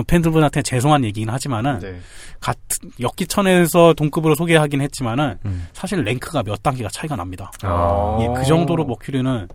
팬들분한테 0.06 0.62
죄송한 0.62 1.04
얘기긴 1.04 1.28
하지만은 1.30 1.78
네. 1.78 2.00
같은 2.40 2.90
역기천에서 3.00 3.94
동급으로 3.94 4.34
소개하긴 4.34 4.80
했지만은 4.80 5.38
음. 5.44 5.68
사실 5.72 6.02
랭크가 6.02 6.42
몇 6.42 6.62
단계가 6.62 6.88
차이가 6.90 7.16
납니다. 7.16 7.50
아. 7.62 8.18
예, 8.20 8.28
그 8.34 8.44
정도로 8.44 8.84
머큐리는 8.84 9.48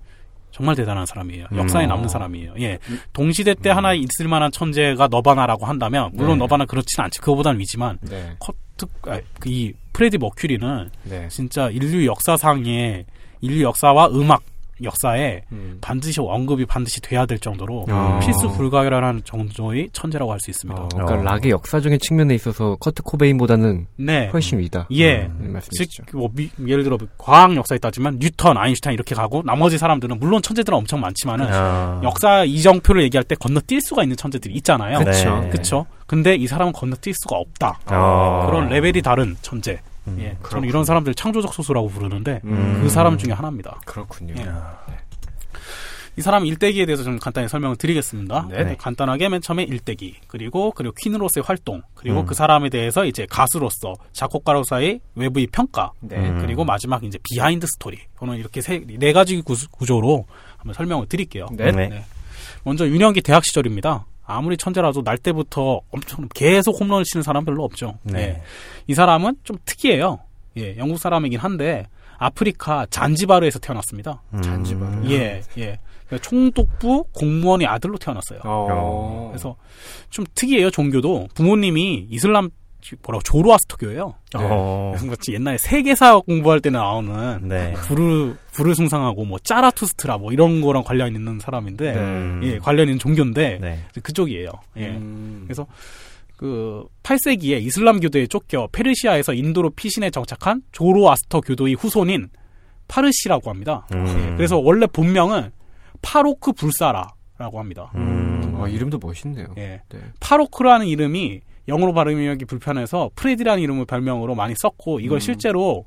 정말 0.51 0.75
대단한 0.75 1.05
사람이에요. 1.05 1.47
역사에 1.55 1.85
음. 1.85 1.89
남는 1.89 2.09
사람이에요. 2.09 2.53
예. 2.61 2.79
동시대 3.13 3.53
때 3.53 3.69
하나 3.69 3.93
있을 3.93 4.27
만한 4.27 4.51
천재가 4.51 5.07
너바나라고 5.07 5.65
한다면, 5.65 6.09
물론 6.13 6.39
네. 6.39 6.45
너바나 6.45 6.65
그렇진 6.65 7.03
않지. 7.03 7.19
그거보다는 7.19 7.59
위지만, 7.59 7.99
네. 8.01 8.35
커트, 8.39 8.87
아, 9.03 9.19
그이 9.39 9.73
프레디 9.93 10.17
머큐리는 10.17 10.89
네. 11.03 11.27
진짜 11.29 11.69
인류 11.69 12.07
역사상의, 12.07 13.05
인류 13.41 13.63
역사와 13.63 14.07
음악 14.07 14.41
역사에 14.83 15.41
음. 15.51 15.77
반드시 15.81 16.19
언급이 16.21 16.65
반드시 16.65 17.01
돼야 17.01 17.25
될 17.25 17.39
정도로 17.39 17.85
어. 17.89 18.19
필수 18.21 18.49
불가결한 18.51 19.21
정도의 19.23 19.89
천재라고 19.93 20.31
할 20.31 20.39
수 20.39 20.51
있습니다. 20.51 20.81
어, 20.81 20.87
그러니까 20.93 21.19
어. 21.19 21.23
락의 21.23 21.51
역사적인 21.51 21.97
측면에 21.99 22.35
있어서 22.35 22.75
커트 22.79 23.01
코베인보다는 23.03 23.87
네. 23.97 24.29
훨씬 24.31 24.59
위다. 24.59 24.87
예. 24.91 25.21
음, 25.23 25.39
즉, 25.41 25.51
말씀이시죠. 25.51 26.03
뭐 26.13 26.29
미- 26.33 26.49
예를 26.67 26.83
들어 26.83 26.97
과학 27.17 27.55
역사에 27.55 27.77
따지면 27.79 28.19
뉴턴, 28.19 28.57
아인슈타인 28.57 28.93
이렇게 28.93 29.15
가고 29.15 29.41
나머지 29.43 29.77
사람들은 29.77 30.19
물론 30.19 30.41
천재들은 30.41 30.77
엄청 30.77 31.01
많지만은 31.01 31.47
아. 31.49 32.01
역사 32.03 32.43
이정표를 32.43 33.01
얘기할 33.03 33.23
때 33.23 33.35
건너뛸 33.35 33.81
수가 33.81 34.03
있는 34.03 34.15
천재들이 34.15 34.53
있잖아요. 34.55 34.99
그쵸. 34.99 35.39
네. 35.41 35.49
그쵸? 35.49 35.85
근데 36.05 36.35
이 36.35 36.45
사람은 36.47 36.71
건너뛸 36.73 37.13
수가 37.13 37.35
없다. 37.37 37.79
어. 37.87 38.45
그런 38.49 38.69
레벨이 38.69 39.01
다른 39.01 39.35
천재. 39.41 39.79
음. 40.07 40.17
예. 40.19 40.37
저는 40.49 40.67
이런 40.67 40.85
사람들 40.85 41.13
창조적 41.13 41.53
소수라고 41.53 41.89
부르는데 41.89 42.41
음. 42.45 42.79
그 42.81 42.89
사람 42.89 43.17
중에 43.17 43.33
하나입니다. 43.33 43.81
그렇군요. 43.85 44.35
예. 44.37 44.45
이 46.17 46.21
사람 46.21 46.47
일대기에 46.47 46.87
대해서 46.87 47.03
좀 47.03 47.19
간단히 47.19 47.47
설명을 47.47 47.75
드리겠습니다. 47.75 48.47
네. 48.49 48.63
네. 48.63 48.75
간단하게 48.75 49.29
맨 49.29 49.39
처음에 49.39 49.63
일대기 49.63 50.15
그리고 50.27 50.71
그리고 50.71 50.95
퀸으로서의 50.97 51.43
활동 51.45 51.83
그리고 51.93 52.21
음. 52.21 52.25
그 52.25 52.33
사람에 52.33 52.69
대해서 52.69 53.05
이제 53.05 53.27
가수로서 53.29 53.93
작곡가로서의 54.13 54.99
외부의 55.13 55.47
평가 55.51 55.91
네. 55.99 56.17
음. 56.17 56.39
그리고 56.41 56.65
마지막 56.65 57.03
이제 57.03 57.19
비하인드 57.21 57.67
스토리 57.67 57.99
저는 58.17 58.37
이렇게 58.37 58.61
세, 58.61 58.83
네 58.87 59.13
가지 59.13 59.39
구조, 59.41 59.69
구조로 59.69 60.25
한번 60.57 60.73
설명을 60.73 61.05
드릴게요. 61.07 61.49
네. 61.51 61.71
네. 61.71 61.87
네. 61.87 62.03
먼저 62.63 62.87
윤영기 62.87 63.21
대학 63.21 63.45
시절입니다. 63.45 64.05
아무리 64.27 64.57
천재라도 64.57 65.03
날 65.03 65.17
때부터 65.17 65.81
엄청 65.89 66.27
계속 66.33 66.79
홈런을 66.79 67.05
치는 67.05 67.23
사람 67.23 67.45
별로 67.45 67.63
없죠. 67.63 67.97
네. 68.03 68.19
예. 68.19 68.41
이 68.85 68.93
사람은 68.93 69.37
좀 69.43 69.57
특이해요. 69.65 70.19
예, 70.57 70.75
영국 70.77 70.99
사람이긴 70.99 71.39
한데 71.39 71.87
아프리카 72.17 72.85
잔지바르에서 72.89 73.59
태어났습니다. 73.59 74.21
음. 74.33 74.41
잔지바르. 74.41 75.09
예, 75.09 75.41
예. 75.57 75.79
그러니까 76.07 76.29
총독부 76.29 77.05
공무원의 77.13 77.67
아들로 77.67 77.97
태어났어요. 77.97 78.39
어. 78.43 79.27
그래서 79.31 79.55
좀 80.09 80.25
특이해요. 80.35 80.71
종교도 80.71 81.29
부모님이 81.33 82.07
이슬람 82.09 82.49
뭐라고 83.01 83.21
조로아스터교예요. 83.23 84.13
어. 84.35 84.91
그래서 84.93 85.05
마치 85.07 85.33
옛날에 85.33 85.57
세계사 85.57 86.19
공부할 86.19 86.61
때 86.61 86.69
나오는 86.69 87.47
네. 87.47 87.73
불을 87.73 88.37
불을 88.53 88.75
숭상하고 88.75 89.25
뭐 89.25 89.39
짜라투스트라 89.39 90.17
뭐 90.17 90.31
이런 90.31 90.61
거랑 90.61 90.83
관련 90.83 91.15
있는 91.15 91.39
사람인데 91.39 91.93
음. 91.95 92.41
예 92.43 92.59
관련 92.59 92.87
있는 92.87 92.99
종교인데 92.99 93.59
네. 93.59 93.79
그쪽이에요. 94.01 94.51
예. 94.77 94.89
음. 94.89 95.43
그래서 95.45 95.65
그 96.37 96.85
8세기에 97.03 97.61
이슬람 97.61 97.99
교도에 97.99 98.27
쫓겨 98.27 98.67
페르시아에서 98.71 99.33
인도로 99.33 99.71
피신해 99.71 100.09
정착한 100.09 100.61
조로아스터 100.71 101.41
교도의 101.41 101.73
후손인 101.73 102.29
파르시라고 102.87 103.49
합니다. 103.49 103.87
음. 103.93 104.05
예. 104.07 104.35
그래서 104.35 104.57
원래 104.57 104.85
본명은 104.87 105.51
파로크 106.01 106.53
불사라라고 106.53 107.59
합니다. 107.59 107.91
음. 107.95 108.55
아, 108.59 108.67
이름도 108.67 108.99
멋있네요. 108.99 109.47
예. 109.57 109.81
네. 109.89 109.99
파로크라는 110.19 110.87
이름이 110.87 111.41
영어로 111.67 111.93
발음하기 111.93 112.45
불편해서 112.45 113.09
프레디라는 113.15 113.61
이름을 113.61 113.85
별명으로 113.85 114.35
많이 114.35 114.53
썼고 114.57 114.99
이걸 114.99 115.17
음. 115.17 115.19
실제로 115.19 115.85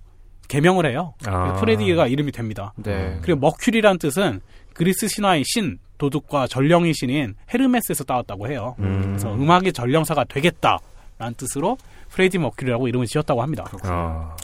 개명을 0.49 0.87
해요. 0.87 1.15
아. 1.27 1.55
프레디가 1.55 2.09
이름이 2.09 2.33
됩니다. 2.33 2.73
네. 2.77 3.19
그리고 3.23 3.41
머큐리란 3.41 3.99
뜻은 3.99 4.41
그리스 4.75 5.09
신화의 5.09 5.45
신, 5.47 5.79
도둑과 5.99 6.47
전령의 6.49 6.95
신인 6.95 7.35
헤르메스에서 7.53 8.05
따왔다고 8.05 8.49
해요. 8.49 8.75
음. 8.81 9.03
그래서 9.03 9.35
음악의 9.35 9.73
전령사가 9.73 10.25
되겠다라는 10.25 11.35
뜻으로 11.37 11.77
프레디 12.09 12.39
머큐리라고 12.39 12.89
이름을 12.89 13.07
지었다고 13.07 13.43
합니다. 13.43 13.65
어. 13.85 14.35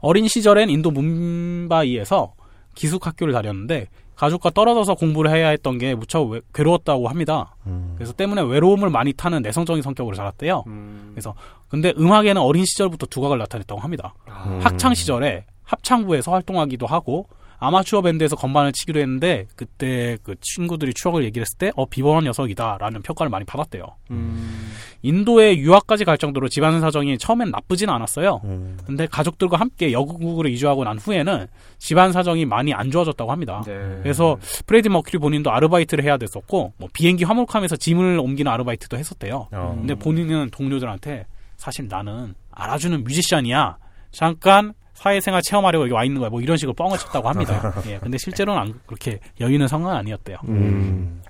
어린 0.00 0.28
시절엔 0.28 0.68
인도 0.68 0.90
문바이에서 0.90 2.34
기숙학교를 2.74 3.32
다녔는데 3.32 3.86
가족과 4.16 4.50
떨어져서 4.50 4.94
공부를 4.94 5.30
해야 5.30 5.48
했던 5.48 5.78
게 5.78 5.94
무척 5.94 6.22
외- 6.28 6.40
괴로웠다고 6.54 7.08
합니다. 7.08 7.54
음. 7.66 7.92
그래서 7.96 8.12
때문에 8.12 8.42
외로움을 8.42 8.88
많이 8.90 9.12
타는 9.12 9.42
내성적인 9.42 9.82
성격으로 9.82 10.16
자랐대요. 10.16 10.64
음. 10.66 11.10
그래서 11.12 11.34
근데 11.68 11.92
음악에는 11.98 12.40
어린 12.40 12.64
시절부터 12.64 13.06
두각을 13.06 13.38
나타냈다고 13.38 13.80
합니다. 13.80 14.14
음. 14.28 14.60
학창 14.62 14.94
시절에 14.94 15.44
합창부에서 15.64 16.32
활동하기도 16.32 16.86
하고 16.86 17.28
아마추어 17.58 18.02
밴드에서 18.02 18.36
건반을 18.36 18.72
치기도 18.72 19.00
했는데 19.00 19.46
그때 19.56 20.18
그 20.22 20.34
친구들이 20.40 20.92
추억을 20.94 21.24
얘기를 21.24 21.42
했을 21.42 21.58
때 21.58 21.72
어 21.76 21.86
비범한 21.86 22.24
녀석이다라는 22.24 23.02
평가를 23.02 23.30
많이 23.30 23.44
받았대요. 23.44 23.84
음. 24.10 24.72
인도에 25.02 25.56
유학까지 25.58 26.04
갈 26.04 26.18
정도로 26.18 26.48
집안 26.48 26.80
사정이 26.80 27.18
처음엔 27.18 27.50
나쁘진 27.50 27.90
않았어요. 27.90 28.40
음. 28.44 28.78
근데 28.86 29.06
가족들과 29.06 29.56
함께 29.58 29.92
영국으로 29.92 30.48
이주하고 30.48 30.84
난 30.84 30.98
후에는 30.98 31.46
집안 31.78 32.12
사정이 32.12 32.44
많이 32.44 32.72
안 32.72 32.90
좋아졌다고 32.90 33.30
합니다. 33.30 33.62
네. 33.66 33.72
그래서 34.02 34.36
프레디 34.66 34.88
머큐리 34.88 35.18
본인도 35.18 35.50
아르바이트를 35.50 36.02
해야 36.04 36.16
됐었고 36.16 36.72
뭐 36.76 36.88
비행기 36.92 37.24
화물칸에서 37.24 37.76
짐을 37.76 38.18
옮기는 38.18 38.50
아르바이트도 38.50 38.96
했었대요. 38.98 39.48
어. 39.52 39.74
근데 39.78 39.94
본인은 39.94 40.50
동료들한테 40.50 41.26
사실 41.56 41.88
나는 41.88 42.34
알아주는 42.52 43.04
뮤지션이야. 43.04 43.76
잠깐 44.12 44.72
사회생활 44.96 45.42
체험하려고 45.42 45.84
여기 45.84 45.92
와 45.92 46.04
있는 46.04 46.20
거야. 46.20 46.30
뭐 46.30 46.40
이런 46.40 46.56
식으로 46.56 46.74
뻥을 46.74 46.98
쳤다고 46.98 47.28
합니다. 47.28 47.72
예, 47.86 47.98
근데 47.98 48.18
실제로는 48.18 48.60
안- 48.60 48.80
그렇게 48.86 49.20
여유 49.40 49.52
있는 49.54 49.68
상황은 49.68 49.96
아니었대요. 49.98 50.38
음. 50.48 51.22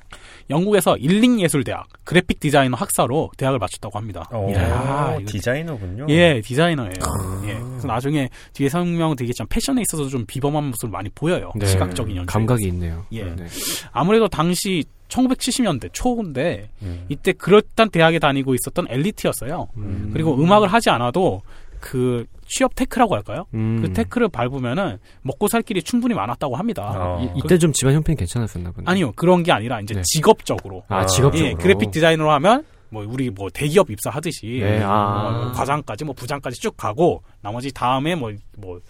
영국에서 0.48 0.96
일링 0.98 1.40
예술대학 1.40 1.88
그래픽 2.04 2.38
디자이너 2.38 2.76
학사로 2.76 3.32
대학을 3.36 3.58
마쳤다고 3.58 3.98
합니다. 3.98 4.28
어. 4.30 4.48
이야, 4.48 5.18
디자이너군요. 5.26 6.06
예, 6.08 6.40
디자이너예요. 6.40 6.92
아. 7.02 7.42
예. 7.46 7.54
그래서 7.54 7.88
나중에 7.88 8.28
뒤에 8.52 8.68
설명 8.68 9.16
되겠지만 9.16 9.48
패션에 9.48 9.82
있어서 9.82 10.08
좀 10.08 10.24
비범한 10.24 10.62
모습을 10.64 10.90
많이 10.90 11.08
보여요. 11.10 11.50
네. 11.56 11.66
시각적인 11.66 12.14
연출. 12.14 12.26
감각이 12.32 12.64
있네요. 12.68 13.04
예. 13.10 13.24
네. 13.24 13.46
아무래도 13.90 14.28
당시 14.28 14.84
1970년대 15.08 15.90
초인데 15.92 16.70
음. 16.82 17.04
이때 17.08 17.32
그렇단 17.32 17.90
대학에 17.90 18.20
다니고 18.20 18.54
있었던 18.54 18.86
엘리트였어요. 18.88 19.68
음. 19.76 20.10
그리고 20.12 20.36
음악을 20.40 20.68
하지 20.68 20.90
않아도 20.90 21.42
그 21.80 22.26
취업 22.46 22.74
테크라고 22.74 23.14
할까요? 23.14 23.46
음. 23.54 23.80
그 23.82 23.92
테크를 23.92 24.28
밟으면은 24.28 24.98
먹고 25.22 25.48
살 25.48 25.62
길이 25.62 25.82
충분히 25.82 26.14
많았다고 26.14 26.56
합니다. 26.56 26.92
어. 26.94 27.22
이, 27.22 27.38
이때 27.38 27.58
좀 27.58 27.72
집안 27.72 27.94
형편이 27.94 28.16
괜찮았었나 28.16 28.70
보네. 28.72 28.84
아니요, 28.88 29.12
그런 29.16 29.42
게 29.42 29.52
아니라 29.52 29.80
이제 29.80 29.94
네. 29.94 30.02
직업적으로. 30.04 30.84
아, 30.88 30.98
아, 30.98 31.06
직업적으로. 31.06 31.50
예, 31.50 31.54
그래픽 31.54 31.90
디자이너로 31.90 32.30
하면 32.32 32.64
뭐 32.88 33.04
우리 33.06 33.30
뭐 33.30 33.48
대기업 33.52 33.90
입사하듯이 33.90 34.60
네, 34.62 34.80
아. 34.82 35.42
뭐 35.44 35.52
과장까지 35.52 36.04
뭐 36.04 36.14
부장까지 36.14 36.60
쭉 36.60 36.76
가고 36.76 37.22
나머지 37.40 37.72
다음에 37.72 38.14
뭐뭐 38.14 38.34
뭐 38.58 38.80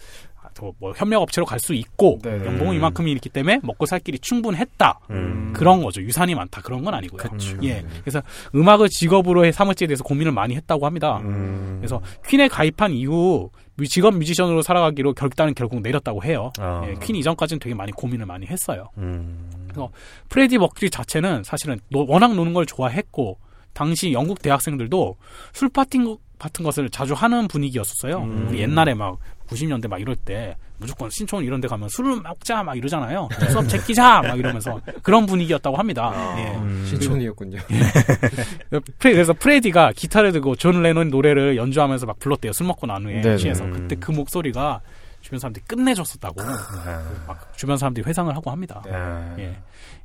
협력 0.97 1.23
업체로 1.23 1.45
갈 1.47 1.59
수 1.59 1.75
있고 1.75 2.19
네, 2.23 2.39
네. 2.39 2.47
연봉은 2.47 2.73
음. 2.73 2.77
이만큼이 2.77 3.11
있기 3.13 3.29
때문에 3.31 3.61
먹고 3.63 3.87
살 3.87 3.99
길이 4.01 4.19
충분했다 4.19 5.01
음. 5.11 5.53
그런 5.55 5.83
거죠 5.83 6.01
유산이 6.03 6.35
많다 6.35 6.61
그런 6.63 6.85
건 6.85 6.95
아니고요 6.95 7.19
그쵸. 7.19 7.57
예 7.63 7.81
네. 7.83 7.87
그래서 8.03 8.21
음악을 8.55 8.89
직업으로 8.91 9.45
해 9.47 9.53
삼을지에 9.53 9.87
대해서 9.89 10.05
고민을 10.05 10.33
많이 10.33 10.55
했다고 10.55 10.85
합니다 10.87 11.19
음. 11.25 11.77
그래서 11.81 12.01
퀸에 12.29 12.49
가입한 12.49 12.93
이후 12.93 13.51
뮤- 13.77 13.87
직업 13.87 14.15
뮤지션으로 14.17 14.63
살아가기로 14.63 15.15
결단을 15.15 15.55
결국 15.55 15.81
내렸다고 15.81 16.23
해요 16.25 16.53
아. 16.59 16.85
예, 16.89 16.95
퀸 17.03 17.17
이전까지는 17.17 17.59
되게 17.59 17.75
많이 17.75 17.91
고민을 17.93 18.27
많이 18.27 18.47
했어요 18.47 18.89
음. 18.99 19.51
프레디 20.29 20.59
머큐리 20.59 20.91
자체는 20.91 21.43
사실은 21.45 21.79
노- 21.91 22.07
워낙 22.09 22.35
노는 22.35 22.53
걸 22.55 22.65
좋아했고 22.67 23.39
당시 23.73 24.13
영국 24.13 24.41
대학생들도 24.41 25.17
술 25.53 25.69
파티 25.69 25.99
같은 26.39 26.65
것을 26.65 26.91
자주 26.91 27.15
하는 27.15 27.49
분위기였었어요. 27.49 28.19
음. 28.19 28.47
우리 28.51 28.61
옛날에 28.61 28.93
막 28.95 29.19
90년대 29.47 29.89
막 29.89 30.01
이럴 30.01 30.17
때 30.17 30.57
무조건 30.79 31.09
신촌 31.11 31.45
이런 31.45 31.61
데 31.61 31.69
가면 31.69 31.89
술을 31.89 32.21
먹자 32.21 32.63
막 32.63 32.77
이러잖아요. 32.77 33.29
수업 33.51 33.69
제끼자 33.69 34.23
막 34.23 34.39
이러면서 34.39 34.81
그런 35.03 35.27
분위기였다고 35.27 35.77
합니다. 35.77 36.35
예. 36.39 36.57
음. 36.57 36.85
신촌이었군요. 36.87 37.59
프레, 38.99 39.13
그래서 39.13 39.33
프레디가 39.33 39.93
기타를 39.97 40.33
들고 40.33 40.57
존 40.57 40.83
레논 40.83 41.09
노래를 41.11 41.57
연주하면서 41.57 42.07
막 42.07 42.19
불렀대요. 42.19 42.53
술 42.53 42.67
먹고 42.67 42.87
난 42.87 43.05
후에. 43.05 43.37
취해서 43.37 43.65
그때 43.71 43.97
그 43.97 44.11
목소리가 44.13 44.81
주변 45.21 45.41
사람들이 45.41 45.65
끝내줬었다고 45.67 46.41
아. 46.41 47.25
막 47.27 47.57
주변 47.57 47.77
사람들이 47.77 48.07
회상을 48.07 48.35
하고 48.35 48.51
합니다. 48.51 48.83
아. 48.91 49.35
예. 49.39 49.57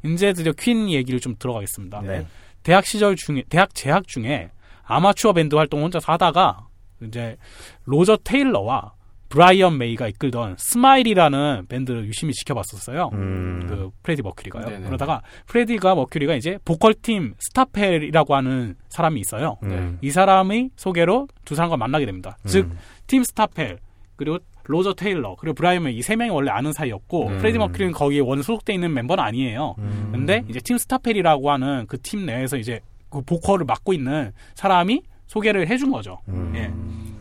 이제 0.03 0.33
드디어 0.33 0.51
퀸 0.53 0.89
얘기를 0.89 1.19
좀 1.19 1.35
들어가겠습니다. 1.37 2.01
네. 2.01 2.25
대학 2.63 2.85
시절 2.85 3.15
중에 3.15 3.43
대학 3.49 3.73
재학 3.75 4.07
중에 4.07 4.49
아마추어 4.83 5.33
밴드 5.33 5.55
활동 5.55 5.83
혼자 5.83 5.99
하다가 6.03 6.67
이제 7.03 7.37
로저 7.85 8.17
테일러와 8.23 8.93
브라이언 9.31 9.77
메이가 9.77 10.07
이끌던 10.09 10.55
스마일이라는 10.57 11.65
밴드를 11.69 12.05
유심히 12.05 12.33
지켜봤었어요. 12.33 13.09
음. 13.13 13.65
그 13.67 13.89
프레디 14.03 14.21
머큐리가요. 14.21 14.65
네네. 14.65 14.85
그러다가 14.85 15.21
프레디가 15.47 15.95
머큐리가 15.95 16.35
이제 16.35 16.59
보컬 16.65 16.93
팀 16.93 17.33
스타펠이라고 17.39 18.35
하는 18.35 18.75
사람이 18.89 19.19
있어요. 19.21 19.57
음. 19.63 19.97
이 20.01 20.11
사람의 20.11 20.71
소개로 20.75 21.27
두 21.45 21.55
사람과 21.55 21.77
만나게 21.77 22.05
됩니다. 22.05 22.37
음. 22.43 22.47
즉 22.47 22.91
팀 22.91 23.23
스타펠 23.23 23.79
그리고 24.17 24.37
로저 24.65 24.93
테일러 24.93 25.35
그리고 25.39 25.55
브라이언 25.55 25.83
메이 25.83 25.95
이 25.97 26.01
세 26.01 26.15
명이 26.15 26.29
원래 26.29 26.51
아는 26.51 26.71
사이였고 26.73 27.29
음. 27.29 27.37
프레디 27.39 27.57
머큐리는 27.57 27.93
거기에 27.93 28.19
원 28.19 28.41
소속돼 28.43 28.73
있는 28.73 28.93
멤버는 28.93 29.23
아니에요. 29.23 29.75
음. 29.79 30.09
근데 30.11 30.43
이제 30.49 30.59
팀 30.59 30.77
스타펠이라고 30.77 31.49
하는 31.49 31.87
그 31.87 31.97
팀 31.97 32.25
내에서 32.25 32.57
이제 32.57 32.79
그 33.09 33.21
보컬을 33.21 33.65
맡고 33.65 33.93
있는 33.93 34.31
사람이 34.55 35.01
소개를 35.27 35.67
해준 35.67 35.89
거죠. 35.91 36.19
음. 36.27 36.51
예. 36.55 36.71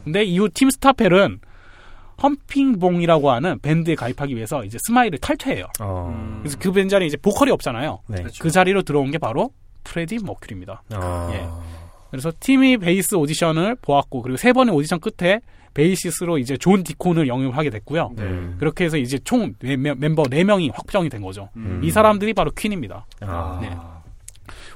근데 0.05 0.25
이후 0.25 0.49
팀 0.53 0.69
스타펠은 0.71 1.39
험피 2.23 2.66
봉이라고 2.66 3.31
하는 3.31 3.59
밴드에 3.61 3.95
가입하기 3.95 4.35
위해서 4.37 4.65
이제 4.65 4.79
스마일을 4.87 5.19
탈퇴해요. 5.19 5.67
어. 5.81 6.39
그래서 6.43 6.59
그 6.61 6.73
밴드 6.73 6.91
자리에 6.91 7.07
이제 7.09 7.17
보컬이 7.17 7.51
없잖아요. 7.51 8.01
네. 8.09 8.25
그 8.41 8.51
자리로 8.51 8.83
들어온 8.83 9.11
게 9.11 9.19
바로 9.19 9.51
프레디 9.85 10.19
머큐리입니다. 10.23 10.83
어. 10.95 11.31
예. 11.33 11.47
그래서 12.11 12.33
팀이 12.41 12.79
베이스 12.79 13.15
오디션을 13.15 13.77
보았고 13.83 14.23
그리고 14.23 14.37
세 14.37 14.53
번의 14.53 14.75
오디션 14.75 15.01
끝에 15.01 15.41
베이시스트로 15.75 16.39
이제 16.39 16.57
존 16.57 16.83
디콘을 16.83 17.29
영입하게 17.29 17.71
됐고요. 17.71 18.11
네. 18.17 18.25
그렇게 18.59 18.85
해서 18.85 18.97
이제 18.97 19.19
총네 19.19 19.77
명- 19.79 19.97
멤버 20.01 20.25
4명이 20.25 20.71
확정이 20.75 21.09
된 21.09 21.23
거죠. 21.23 21.49
음. 21.57 21.81
이 21.85 21.91
사람들이 21.91 22.35
바로 22.35 22.51
퀸입니다. 22.51 23.07
아. 23.21 23.59
네. 23.63 23.71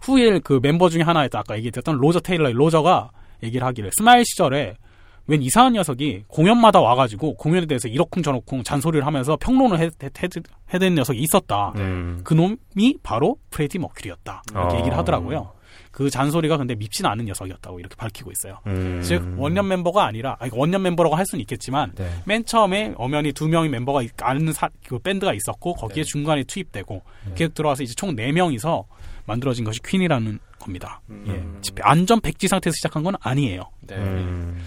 후에 0.03 0.39
그 0.39 0.61
멤버 0.63 0.89
중에 0.89 1.03
하나였던 1.03 1.41
아까 1.41 1.57
얘기했던 1.57 1.97
로저 1.97 2.21
테일러 2.21 2.53
로저가 2.53 3.11
얘기를 3.43 3.67
하기를 3.67 3.91
스마일 3.99 4.25
시절에 4.25 4.77
웬 5.27 5.43
이상한 5.43 5.73
녀석이 5.73 6.25
공연마다 6.29 6.81
와가지고 6.81 7.35
공연에 7.37 7.67
대해서 7.67 7.89
이러쿵저러쿵 7.89 8.63
잔소리를 8.63 9.07
하면서 9.07 9.37
평론을 9.37 9.79
해, 9.79 9.85
해, 9.85 9.91
해, 10.07 10.29
해댄 10.75 10.95
녀석이 10.97 11.19
있었다. 11.21 11.73
음. 11.77 12.21
그 12.25 12.35
놈이 12.35 12.99
바로 13.03 13.37
프레디 13.51 13.79
머큐리였다. 13.79 14.43
이렇게 14.51 14.77
어. 14.77 14.79
얘기를 14.81 14.97
하더라고요. 14.99 15.53
그 15.91 16.11
잔소리가 16.11 16.57
근데 16.57 16.75
밉진 16.75 17.07
않은 17.07 17.25
녀석이었다고 17.27 17.79
이렇게 17.79 17.95
밝히고 17.97 18.31
있어요. 18.33 18.59
음. 18.67 19.01
즉 19.03 19.35
원년 19.39 19.69
멤버가 19.69 20.05
아니라 20.05 20.37
아니, 20.41 20.51
원년 20.53 20.83
멤버라고 20.83 21.15
할 21.15 21.25
수는 21.25 21.41
있겠지만 21.43 21.93
네. 21.95 22.11
맨 22.27 22.45
처음에 22.45 22.95
엄연히 22.97 23.33
두 23.33 23.47
명의 23.49 23.71
멤버가 23.71 24.03
있- 24.03 24.11
아는 24.21 24.53
사, 24.53 24.69
그 24.87 24.99
밴드가 24.99 25.33
있었고 25.33 25.75
거기에 25.75 26.03
네. 26.03 26.11
중간에 26.11 26.43
투입되고 26.45 27.01
계속 27.37 27.55
들어와서 27.55 27.85
이제 27.85 27.95
총 27.95 28.15
4명이서 28.17 28.85
만들어진 29.27 29.65
것이 29.65 29.81
퀸이라는 29.83 30.39
겁니다. 30.59 31.01
음. 31.11 31.25
예. 31.29 31.73
완전 31.83 32.21
백지 32.21 32.49
상태에서 32.49 32.75
시작한 32.75 33.03
건 33.05 33.15
아니에요. 33.21 33.63
네. 33.83 33.95
음. 33.97 34.61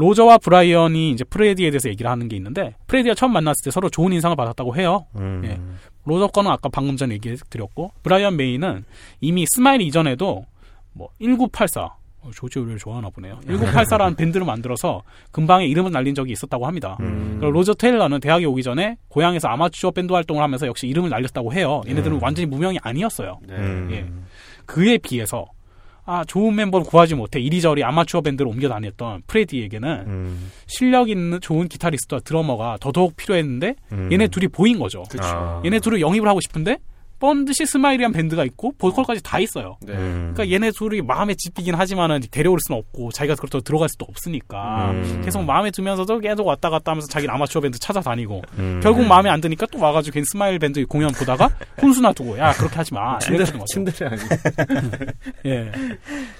로저와 0.00 0.38
브라이언이 0.38 1.10
이제 1.10 1.24
프레디에 1.24 1.70
대해서 1.70 1.90
얘기를 1.90 2.10
하는 2.10 2.26
게 2.26 2.36
있는데 2.36 2.74
프레디가 2.86 3.14
처음 3.14 3.32
만났을 3.34 3.64
때 3.64 3.70
서로 3.70 3.90
좋은 3.90 4.12
인상을 4.14 4.34
받았다고 4.34 4.74
해요. 4.76 5.04
음. 5.16 5.42
예. 5.44 5.60
로저 6.06 6.26
거는 6.28 6.50
아까 6.50 6.70
방금 6.70 6.96
전에 6.96 7.14
얘기 7.14 7.36
드렸고 7.50 7.92
브라이언 8.02 8.36
메이는 8.36 8.84
이미 9.20 9.44
스마일 9.54 9.82
이전에도 9.82 10.46
뭐 10.94 11.10
1984, 11.20 11.82
어, 12.22 12.30
조지 12.34 12.58
오웰을 12.58 12.78
좋아하나 12.78 13.10
보네요. 13.10 13.40
1984라는 13.46 14.16
밴드를 14.16 14.46
만들어서 14.46 15.02
근방에 15.32 15.66
이름을 15.66 15.92
날린 15.92 16.14
적이 16.14 16.32
있었다고 16.32 16.66
합니다. 16.66 16.96
음. 17.00 17.36
그리고 17.38 17.52
로저 17.52 17.74
테일러는 17.74 18.20
대학에 18.20 18.46
오기 18.46 18.62
전에 18.62 18.96
고향에서 19.08 19.48
아마추어 19.48 19.90
밴드 19.90 20.14
활동을 20.14 20.42
하면서 20.42 20.66
역시 20.66 20.86
이름을 20.86 21.10
날렸다고 21.10 21.52
해요. 21.52 21.82
얘네들은 21.86 22.16
음. 22.16 22.22
완전히 22.22 22.46
무명이 22.46 22.78
아니었어요. 22.82 23.38
네. 23.46 23.54
음. 23.54 23.88
예. 23.92 24.06
그에 24.64 24.96
비해서 24.96 25.44
아 26.04 26.24
좋은 26.24 26.54
멤버를 26.54 26.86
구하지 26.86 27.14
못해 27.14 27.40
이리저리 27.40 27.84
아마추어 27.84 28.20
밴드로 28.20 28.50
옮겨 28.50 28.68
다녔던 28.68 29.22
프레디에게는 29.26 30.04
음. 30.06 30.50
실력 30.66 31.08
있는 31.08 31.40
좋은 31.40 31.68
기타리스트와 31.68 32.20
드러머가 32.20 32.78
더더욱 32.80 33.16
필요했는데 33.16 33.74
음. 33.92 34.08
얘네 34.12 34.28
둘이 34.28 34.48
보인 34.48 34.78
거죠. 34.78 35.02
그쵸. 35.10 35.22
아. 35.24 35.62
얘네 35.64 35.80
둘을 35.80 36.00
영입을 36.00 36.28
하고 36.28 36.40
싶은데 36.40 36.78
번듯이 37.20 37.66
스마일이란 37.66 38.12
밴드가 38.12 38.44
있고 38.46 38.72
보컬까지 38.78 39.22
다 39.22 39.38
있어요. 39.38 39.76
네. 39.82 39.92
음. 39.92 40.32
그러니까 40.34 40.52
얘네 40.52 40.72
둘이 40.72 41.02
마음에 41.02 41.34
집히긴 41.36 41.74
하지만은 41.74 42.20
데려올 42.30 42.58
수는 42.66 42.78
없고 42.80 43.12
자기가 43.12 43.36
그렇다고 43.36 43.62
들어갈 43.62 43.88
수도 43.90 44.06
없으니까 44.08 44.90
음. 44.90 45.22
계속 45.24 45.44
마음에 45.44 45.70
들면서도 45.70 46.18
계속 46.18 46.46
왔다 46.46 46.70
갔다 46.70 46.92
하면서 46.92 47.06
자기는 47.06 47.32
아마추어 47.32 47.60
밴드 47.60 47.78
찾아다니고 47.78 48.42
음. 48.58 48.80
결국 48.82 49.06
마음에 49.06 49.28
안 49.30 49.40
드니까 49.40 49.66
또 49.70 49.78
와가지고 49.78 50.14
괜히 50.14 50.24
스마일 50.24 50.58
밴드 50.58 50.84
공연 50.86 51.12
보다가 51.12 51.50
훈수 51.80 52.00
놔두고 52.00 52.38
야 52.38 52.52
그렇게 52.52 52.76
하지 52.76 52.94
마. 52.94 53.18
침대를 53.18 53.54
아니. 54.08 54.20
예. 55.46 55.70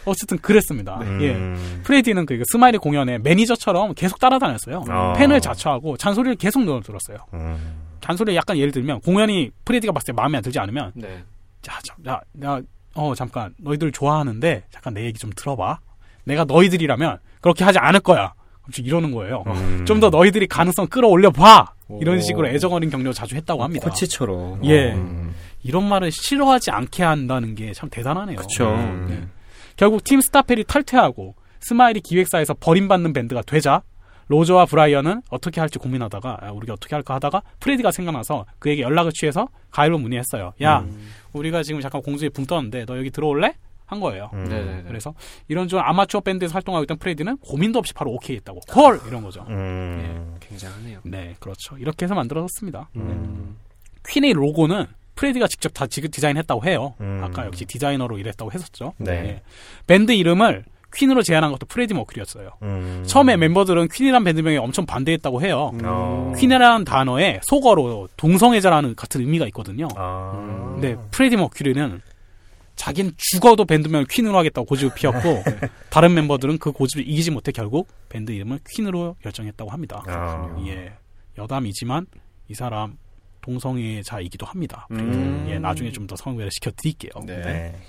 어쨌든 0.07 0.39
그랬습니다. 0.39 0.99
예. 1.21 1.35
음. 1.35 1.81
프레디는 1.85 2.25
그 2.25 2.43
스마일의 2.51 2.79
공연에 2.79 3.19
매니저처럼 3.19 3.95
계속 3.95 4.19
따라다녔어요. 4.19 4.85
어. 4.89 5.13
팬을 5.17 5.41
자처하고 5.41 5.99
잔소리를 5.99 6.37
계속 6.37 6.65
넣어들었어요. 6.65 7.19
음. 7.35 7.90
잔소리를 8.01 8.37
약간 8.37 8.57
예를 8.59 8.73
들면 8.73 9.01
공연이 9.01 9.51
프레디가 9.65 9.93
봤을 9.93 10.07
때 10.07 10.13
마음에 10.13 10.37
안 10.39 10.43
들지 10.43 10.59
않으면 10.59 10.93
네. 10.95 11.23
자, 11.63 11.79
자, 11.83 11.95
야, 12.09 12.21
야, 12.45 12.61
어, 12.95 13.15
잠깐, 13.15 13.55
너희들 13.59 13.93
좋아하는데, 13.93 14.65
잠깐 14.71 14.95
내 14.95 15.05
얘기 15.05 15.19
좀 15.19 15.31
들어봐. 15.37 15.79
내가 16.25 16.45
너희들이라면, 16.45 17.19
그렇게 17.41 17.65
하지 17.65 17.79
않을 17.79 18.01
거야. 18.01 18.33
이러는 18.79 19.11
거예요. 19.13 19.45
음. 19.47 19.85
좀더 19.87 20.11
너희들이 20.11 20.47
가능성 20.47 20.87
끌어올려 20.89 21.31
봐! 21.31 21.73
이런 22.01 22.19
오. 22.19 22.21
식으로 22.21 22.49
애정 22.49 22.73
어린 22.73 22.89
격려를 22.89 23.13
자주 23.13 23.35
했다고 23.37 23.63
합니다. 23.65 23.89
코치처럼. 23.89 24.65
예. 24.65 24.93
음. 24.93 25.35
이런 25.63 25.89
말을 25.89 26.11
싫어하지 26.13 26.71
않게 26.71 27.03
한다는 27.03 27.55
게 27.57 27.73
참 27.75 27.91
대단하네요. 27.91 28.37
그쵸. 28.37 28.71
음. 28.71 29.07
네. 29.09 29.23
결국 29.77 30.03
팀 30.05 30.21
스타펠이 30.21 30.65
탈퇴하고, 30.65 31.35
스마일이 31.61 32.01
기획사에서 32.01 32.55
버림받는 32.59 33.13
밴드가 33.13 33.43
되자, 33.43 33.83
로저와 34.31 34.65
브라이언은 34.67 35.23
어떻게 35.29 35.61
할지 35.61 35.81
고민하다가, 35.81 36.39
야, 36.45 36.51
우리가 36.51 36.75
어떻게 36.75 36.95
할까 36.95 37.15
하다가, 37.15 37.43
프레디가 37.59 37.91
생각나서 37.91 38.47
그에게 38.61 38.83
연락을 38.83 39.11
취해서 39.13 39.49
가입을 39.73 39.99
문의했어요. 39.99 40.53
야, 40.63 40.79
음. 40.81 41.09
우리가 41.33 41.65
지금 41.65 41.81
잠깐 41.81 42.01
공중에 42.01 42.29
붕 42.29 42.47
떴는데 42.47 42.85
너 42.87 42.97
여기 42.97 43.11
들어올래? 43.11 43.55
한 43.87 43.99
거예요. 43.99 44.31
음. 44.35 44.45
네네네. 44.45 44.85
그래서 44.87 45.15
이런 45.49 45.67
좀 45.67 45.81
아마추어 45.81 46.21
밴드에서 46.21 46.55
활동하고 46.55 46.85
있던 46.85 46.99
프레디는 46.99 47.39
고민도 47.39 47.81
없이 47.81 47.93
바로 47.93 48.13
오케이 48.13 48.37
했다고. 48.37 48.61
콜! 48.69 49.01
이런 49.09 49.21
거죠. 49.21 49.45
음. 49.49 50.37
굉장하네요. 50.39 51.01
네, 51.03 51.35
그렇죠. 51.41 51.77
이렇게 51.77 52.05
해서 52.05 52.15
만들어졌습니다. 52.15 52.89
음. 52.95 53.57
퀸의 54.09 54.35
로고는 54.35 54.87
프레디가 55.17 55.49
직접 55.49 55.71
다 55.75 55.89
지- 55.89 56.03
디자인했다고 56.09 56.65
해요. 56.67 56.95
음. 57.01 57.21
아까 57.25 57.45
역시 57.47 57.65
디자이너로 57.65 58.19
일했다고 58.19 58.53
했었죠. 58.53 58.93
네. 58.99 59.11
예. 59.13 59.43
밴드 59.89 60.13
이름을 60.13 60.65
퀸으로 60.95 61.23
제안한 61.23 61.53
것도 61.53 61.67
프레디 61.67 61.95
머큐리였어요. 61.95 62.51
음. 62.63 63.05
처음에 63.07 63.37
멤버들은 63.37 63.89
퀸이란 63.89 64.25
밴드명에 64.25 64.57
엄청 64.57 64.87
반대했다고 64.87 65.43
해요. 65.43 65.73
어. 65.83 66.33
퀸이라는 66.39 66.85
단어에 66.85 67.41
속어로 67.45 68.09
동성애자라는 68.17 68.95
같은 68.97 69.21
의미가 69.21 69.47
있거든요. 69.47 69.89
아. 69.97 70.73
근데 70.75 70.97
프레디 71.11 71.37
머큐리는 71.37 72.01
자기는 72.77 73.13
죽어도 73.19 73.67
밴드명을 73.67 74.07
퀸으로 74.07 74.39
하겠다고 74.39 74.67
고집을 74.67 74.95
피웠고 74.95 75.43
다른 75.91 76.15
멤버들은 76.15 76.59
그 76.59 76.73
고집을 76.73 77.07
이기지 77.07 77.31
못해 77.31 77.53
결국 77.53 77.89
밴드 78.09 78.33
이름을 78.33 78.61
퀸으로 78.71 79.17
결정했다고 79.23 79.71
합니다. 79.71 80.03
아. 80.07 80.57
예, 80.67 80.95
여담이지만 81.37 82.07
이 82.49 82.55
사람 82.55 82.97
동성애자이기도 83.43 84.47
합니다. 84.47 84.87
음. 84.93 85.47
예, 85.49 85.59
나중에 85.59 85.93
좀더 85.93 86.17
설명을 86.17 86.51
시켜드릴게요. 86.51 87.11
네. 87.27 87.43
네. 87.43 87.81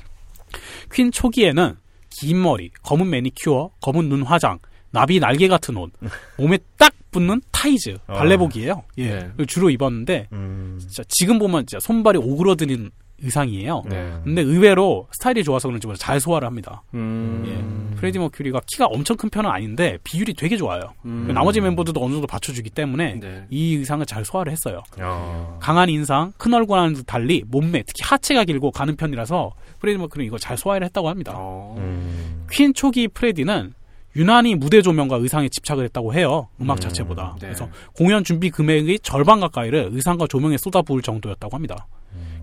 퀸 0.92 1.12
초기에는 1.12 1.78
긴 2.12 2.42
머리, 2.42 2.70
검은 2.84 3.10
매니큐어, 3.10 3.72
검은 3.82 4.10
눈 4.10 4.24
화장, 4.24 4.60
나비 4.92 5.20
날개 5.20 5.48
같은 5.48 5.78
옷, 5.78 5.92
몸에 6.38 6.60
딱 6.78 6.94
붙는 7.12 7.42
타이즈, 7.52 7.98
어. 8.08 8.14
발레복이에요. 8.14 8.84
예, 9.00 9.32
네. 9.36 9.46
주로 9.48 9.70
입었는데 9.70 10.28
음. 10.32 10.78
진짜 10.80 11.04
지금 11.10 11.40
보면 11.40 11.66
진짜 11.66 11.80
손발이 11.80 12.20
오그러드는 12.20 12.92
의상이에요. 13.22 13.84
네. 13.88 14.14
근데 14.24 14.42
의외로 14.42 15.08
스타일이 15.12 15.44
좋아서 15.44 15.68
그런지 15.68 15.88
몰라 15.88 15.98
잘 16.00 16.20
소화를 16.20 16.46
합니다. 16.48 16.84
음. 16.94 17.44
예. 17.48 17.96
프레디 17.98 18.20
머큐리가 18.20 18.62
키가 18.68 18.88
엄청 18.88 19.18
큰 19.18 19.30
편은 19.30 19.50
아닌데 19.50 19.98
비율이 20.04 20.34
되게 20.34 20.58
좋아요. 20.58 20.82
음. 21.06 21.30
나머지 21.34 21.62
멤버들도 21.62 22.04
어느 22.04 22.14
정도 22.14 22.28
받쳐주기 22.28 22.70
때문에 22.72 23.20
네. 23.20 23.46
이 23.50 23.76
의상을 23.76 24.06
잘 24.06 24.26
소화를 24.26 24.52
했어요. 24.52 24.82
어. 25.00 25.58
강한 25.62 25.90
인상, 25.90 26.34
큰 26.38 26.54
얼굴과는 26.54 27.04
달리 27.06 27.44
몸매, 27.48 27.84
특히 27.84 28.02
하체가 28.04 28.44
길고 28.44 28.72
가는 28.72 28.96
편이라서 28.96 29.52
프레디 29.80 29.98
머큐리 29.98 30.26
이걸 30.26 30.40
잘 30.40 30.58
소화를 30.58 30.86
했다고 30.86 31.10
합니다. 31.10 31.34
어. 31.36 31.76
음. 31.78 32.46
퀸 32.52 32.74
초기 32.74 33.08
프레디는 33.08 33.74
유난히 34.16 34.56
무대 34.56 34.82
조명과 34.82 35.18
의상에 35.18 35.48
집착을 35.48 35.86
했다고 35.86 36.14
해요. 36.14 36.50
음악 36.60 36.78
음, 36.78 36.80
자체보다. 36.82 37.36
네. 37.40 37.48
그래서 37.48 37.70
공연 37.96 38.24
준비 38.24 38.50
금액의 38.50 39.00
절반 39.00 39.40
가까이를 39.40 39.90
의상과 39.94 40.28
조명에 40.28 40.58
쏟아부을 40.58 41.02
정도였다고 41.02 41.56
합니다. 41.56 41.88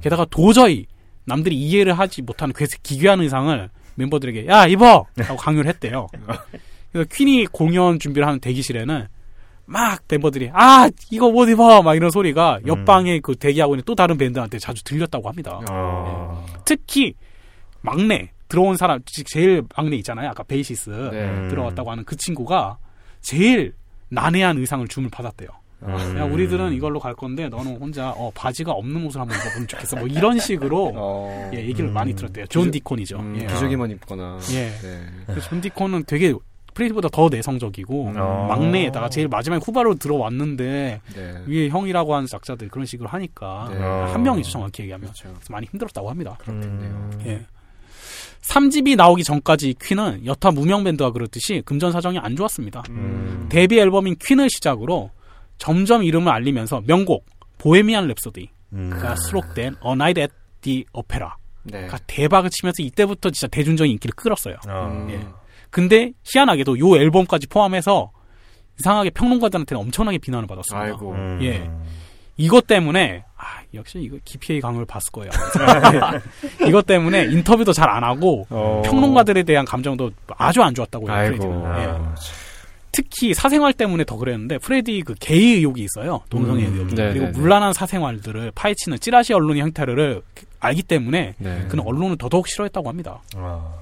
게다가 0.01 0.25
도저히 0.31 0.87
남들이 1.25 1.57
이해를 1.57 1.99
하지 1.99 2.23
못하는 2.23 2.53
그 2.53 2.66
기괴한 2.83 3.20
의상을 3.20 3.69
멤버들에게 3.97 4.47
야 4.47 4.66
입어! 4.66 5.07
라고 5.16 5.37
강요를 5.37 5.69
했대요. 5.70 6.07
그래서 6.93 7.09
퀸이 7.12 7.47
공연 7.47 7.99
준비를 7.99 8.27
하는 8.27 8.41
대기실에는 8.41 9.07
막 9.66 10.01
멤버들이 10.09 10.51
아 10.55 10.89
이거 11.11 11.31
못 11.31 11.47
입어 11.49 11.83
막 11.83 11.95
이런 11.95 12.11
소리가 12.11 12.61
옆방에 12.66 13.20
그 13.20 13.35
대기하고 13.37 13.75
있는 13.75 13.83
또 13.85 13.95
다른 13.95 14.16
밴드한테 14.16 14.59
자주 14.59 14.83
들렸다고 14.85 15.29
합니다. 15.29 15.61
어. 15.70 16.47
특히 16.65 17.12
막내 17.83 18.31
들어온 18.49 18.77
사람 18.79 19.01
지- 19.05 19.25
제일 19.25 19.62
막내 19.77 19.97
있잖아요. 19.97 20.31
아까 20.31 20.43
베이시스 20.43 20.89
네. 20.89 21.25
음. 21.25 21.49
들어왔다고 21.51 21.91
하는 21.91 22.05
그 22.05 22.16
친구가 22.16 22.79
제일 23.20 23.75
난해한 24.09 24.57
의상을 24.57 24.89
주문 24.89 25.11
받았대요. 25.11 25.49
음. 25.83 26.19
야 26.19 26.25
우리들은 26.25 26.73
이걸로 26.73 26.99
갈 26.99 27.15
건데 27.15 27.49
너는 27.49 27.77
혼자 27.77 28.11
어, 28.11 28.31
바지가 28.35 28.73
없는 28.73 29.07
옷을 29.07 29.21
한번 29.21 29.39
입어보면 29.39 29.69
좋겠어. 29.69 29.97
뭐 29.97 30.09
이런 30.09 30.39
식으로 30.39 30.93
어. 30.97 31.51
예, 31.55 31.59
얘기를 31.59 31.89
음. 31.89 31.95
많이 31.95 32.15
들었대요. 32.15 32.47
존 32.47 32.71
디콘이죠. 32.71 33.19
음, 33.19 33.39
예. 33.41 33.47
기저귀만 33.47 33.91
입거나. 33.93 34.39
예. 34.53 34.71
네. 34.71 35.35
그존 35.35 35.61
디콘은 35.61 36.05
되게 36.07 36.35
프레디보다 36.75 37.09
더 37.09 37.29
내성적이고 37.29 38.13
어. 38.17 38.47
막내에다가 38.49 39.09
제일 39.09 39.29
마지막에 39.29 39.63
후발로 39.65 39.97
들어왔는데 39.97 41.01
네. 41.15 41.35
위에 41.47 41.69
형이라고 41.69 42.15
하는 42.15 42.27
작자들 42.27 42.69
그런 42.69 42.87
식으로 42.87 43.09
하니까 43.09 43.69
네. 43.73 43.79
한 43.79 44.23
명이죠 44.23 44.51
정확히 44.51 44.83
얘기하면 44.83 45.07
그렇죠. 45.07 45.29
그래서 45.35 45.53
많이 45.53 45.67
힘들었다고 45.67 46.09
합니다. 46.09 46.39
음. 46.49 47.11
예. 47.27 47.45
3집이 48.43 48.97
나오기 48.97 49.25
전까지 49.25 49.75
퀸은 49.83 50.25
여타 50.25 50.51
무명 50.53 50.85
밴드와 50.85 51.11
그렇듯이 51.11 51.63
금전 51.65 51.93
사정이 51.93 52.19
안 52.19 52.37
좋았습니다. 52.37 52.85
음. 52.91 53.47
데뷔 53.49 53.79
앨범인 53.81 54.17
퀸을 54.21 54.49
시작으로 54.49 55.11
점점 55.59 56.03
이름을 56.03 56.33
알리면서 56.33 56.83
명곡 56.87 57.27
보헤미안 57.59 58.09
랩소디가 58.09 58.49
음. 58.73 59.17
수록된 59.27 59.77
A 59.85 59.93
Night 59.93 60.21
at 60.21 60.33
the 60.63 60.85
Opera가 60.93 61.37
네. 61.65 61.89
대박을 62.07 62.51
치면서 62.51 62.83
이때부터 62.83 63.31
진짜 63.31 63.47
대중적인 63.49 63.93
인기를 63.93 64.15
끌었어요. 64.15 64.57
어. 64.69 64.89
음. 64.91 65.11
예. 65.11 65.27
근데 65.71 66.13
희한하게도 66.25 66.79
요 66.79 66.97
앨범까지 66.97 67.47
포함해서 67.49 68.11
이상하게 68.79 69.11
평론가들한테는 69.11 69.81
엄청나게 69.83 70.19
비난을 70.19 70.47
받았습니다. 70.47 70.85
아이고. 70.87 71.13
음. 71.13 71.39
예. 71.43 71.69
이것 72.37 72.69
때문에 72.69 73.25
아, 73.37 73.43
역시 73.75 73.99
이거 74.01 74.17
기피의 74.25 74.61
강을 74.61 74.85
봤을 74.87 75.11
거예요. 75.11 75.31
이것 76.69 76.87
때문에 76.87 77.25
인터뷰도 77.25 77.73
잘 77.73 77.89
안 77.89 78.05
하고 78.05 78.47
어. 78.51 78.83
평론가들에 78.85 79.43
대한 79.43 79.65
감정도 79.65 80.11
아주 80.37 80.63
안 80.63 80.73
좋았다고요. 80.75 81.13
아이고. 81.13 81.37
프레디는. 81.37 81.81
예. 81.81 81.89
아. 82.89 82.93
특히 82.93 83.35
사생활 83.35 83.73
때문에 83.73 84.05
더 84.05 84.16
그랬는데 84.16 84.59
프레디 84.59 85.02
그 85.02 85.15
게이 85.19 85.56
의혹이 85.56 85.85
있어요. 85.85 86.23
동성애 86.31 86.66
음, 86.66 86.74
의혹이. 86.74 86.94
네, 86.94 87.09
그리고 87.10 87.27
네, 87.27 87.32
네. 87.32 87.39
문란한 87.39 87.73
사생활들을 87.73 88.52
파헤치는 88.55 89.01
찌라시 89.01 89.32
언론의 89.35 89.62
행태를 89.62 90.23
알기 90.60 90.82
때문에 90.82 91.35
네. 91.39 91.66
그는 91.69 91.85
언론을 91.85 92.16
더더욱 92.19 92.48
싫어했다고 92.48 92.89
합니다. 92.89 93.20
아. 93.36 93.74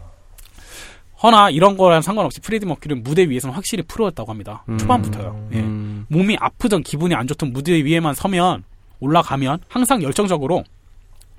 허나 1.22 1.50
이런 1.50 1.76
거랑 1.76 2.02
상관없이 2.02 2.40
프레디 2.40 2.66
머큐리는 2.66 3.02
무대 3.02 3.28
위에서는 3.28 3.54
확실히 3.54 3.82
프로였다고 3.84 4.30
합니다. 4.30 4.64
음. 4.68 4.76
초반부터요. 4.76 5.48
예. 5.52 5.60
음. 5.60 6.04
몸이 6.08 6.36
아프든 6.38 6.82
기분이 6.82 7.14
안 7.14 7.26
좋든 7.26 7.52
무대 7.52 7.72
위에만 7.72 8.14
서면 8.14 8.64
올라가면 9.00 9.60
항상 9.68 10.02
열정적으로 10.02 10.64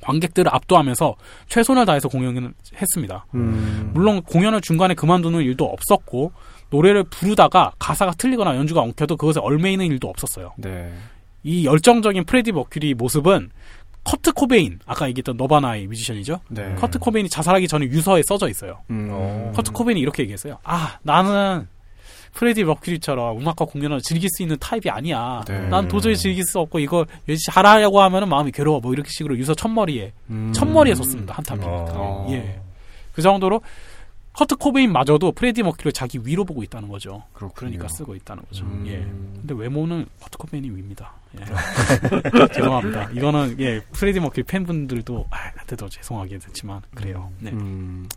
관객들을 0.02 0.54
압도하면서 0.54 1.16
최선을 1.48 1.86
다해서 1.86 2.08
공연을 2.08 2.54
했습니다. 2.76 3.26
음. 3.36 3.92
물론 3.94 4.22
공연을 4.22 4.62
중간에 4.62 4.94
그만두는 4.94 5.42
일도 5.42 5.66
없었고 5.66 6.32
노래를 6.70 7.04
부르다가 7.06 7.72
가사가 7.80 8.14
틀리거나 8.14 8.56
연주가 8.56 8.82
엉켜도 8.82 9.18
그것에 9.18 9.40
얽매이는 9.42 9.86
일도 9.86 10.08
없었어요. 10.10 10.54
네. 10.58 10.94
이 11.44 11.66
열정적인 11.66 12.26
프레디 12.26 12.52
머큐리 12.52 12.94
모습은 12.94 13.52
커트 14.04 14.32
코베인 14.34 14.80
아까 14.86 15.08
얘기했던 15.10 15.36
너바나의 15.38 15.88
뮤지션이죠. 15.88 16.40
네. 16.50 16.76
커트 16.76 17.00
코베인이 17.00 17.30
자살하기 17.30 17.68
전에 17.68 17.86
유서에 17.86 18.24
써져 18.24 18.48
있어요. 18.50 18.80
음. 18.90 19.10
어. 19.12 19.52
커트 19.56 19.72
코베인이 19.72 20.00
이렇게 20.00 20.24
얘기했어요. 20.24 20.58
아 20.64 20.98
나는 21.04 21.68
프레디 22.34 22.64
머큐리처럼 22.64 23.40
음악과 23.40 23.66
공연을 23.66 24.00
즐길 24.02 24.30
수 24.30 24.44
있는 24.44 24.58
타입이 24.60 24.90
아니야. 24.90 25.44
네. 25.48 25.68
난 25.68 25.88
도저히 25.88 26.16
즐길 26.16 26.44
수 26.44 26.60
없고 26.60 26.80
이걸 26.80 27.06
열심히 27.28 27.54
잘하려고 27.54 28.02
하면은 28.02 28.30
마음이 28.30 28.52
괴로워. 28.52 28.80
뭐 28.80 28.94
이렇게 28.94 29.10
식으로 29.10 29.38
유서 29.38 29.54
첫머리에 29.54 30.14
음. 30.30 30.54
첫머리에 30.54 30.96
썼습니다 30.96 31.34
한 31.34 31.44
탑이. 31.44 31.62
어. 31.66 32.28
예. 32.32 32.62
그 33.12 33.22
정도로 33.22 33.62
커트 34.38 34.56
코베인마저도 34.58 35.32
프레디 35.32 35.64
머큐리를 35.64 35.94
자기 35.94 36.20
위로 36.24 36.46
보고 36.46 36.62
있다는 36.62 36.90
거죠. 36.90 37.24
그렇군요. 37.34 37.56
그러니까 37.56 37.88
쓰고 37.88 38.14
있다는 38.14 38.44
거죠. 38.46 38.66
음. 38.66 38.84
예. 38.86 38.98
근데 39.00 39.56
외모는 39.56 40.06
커트 40.20 40.38
코베인이 40.38 40.70
위입니다. 40.70 41.12
예. 41.40 41.44
죄송합니다. 42.54 43.10
이거는 43.14 43.56
예 43.60 43.80
프레디 43.94 44.20
머큐리 44.20 44.44
팬분들도 44.44 45.26
아, 45.32 45.38
한테도 45.56 45.90
죄송하게 45.90 46.38
됐지만 46.38 46.84
그래요. 46.94 47.32
네. 47.40 47.50
음. 47.50 48.08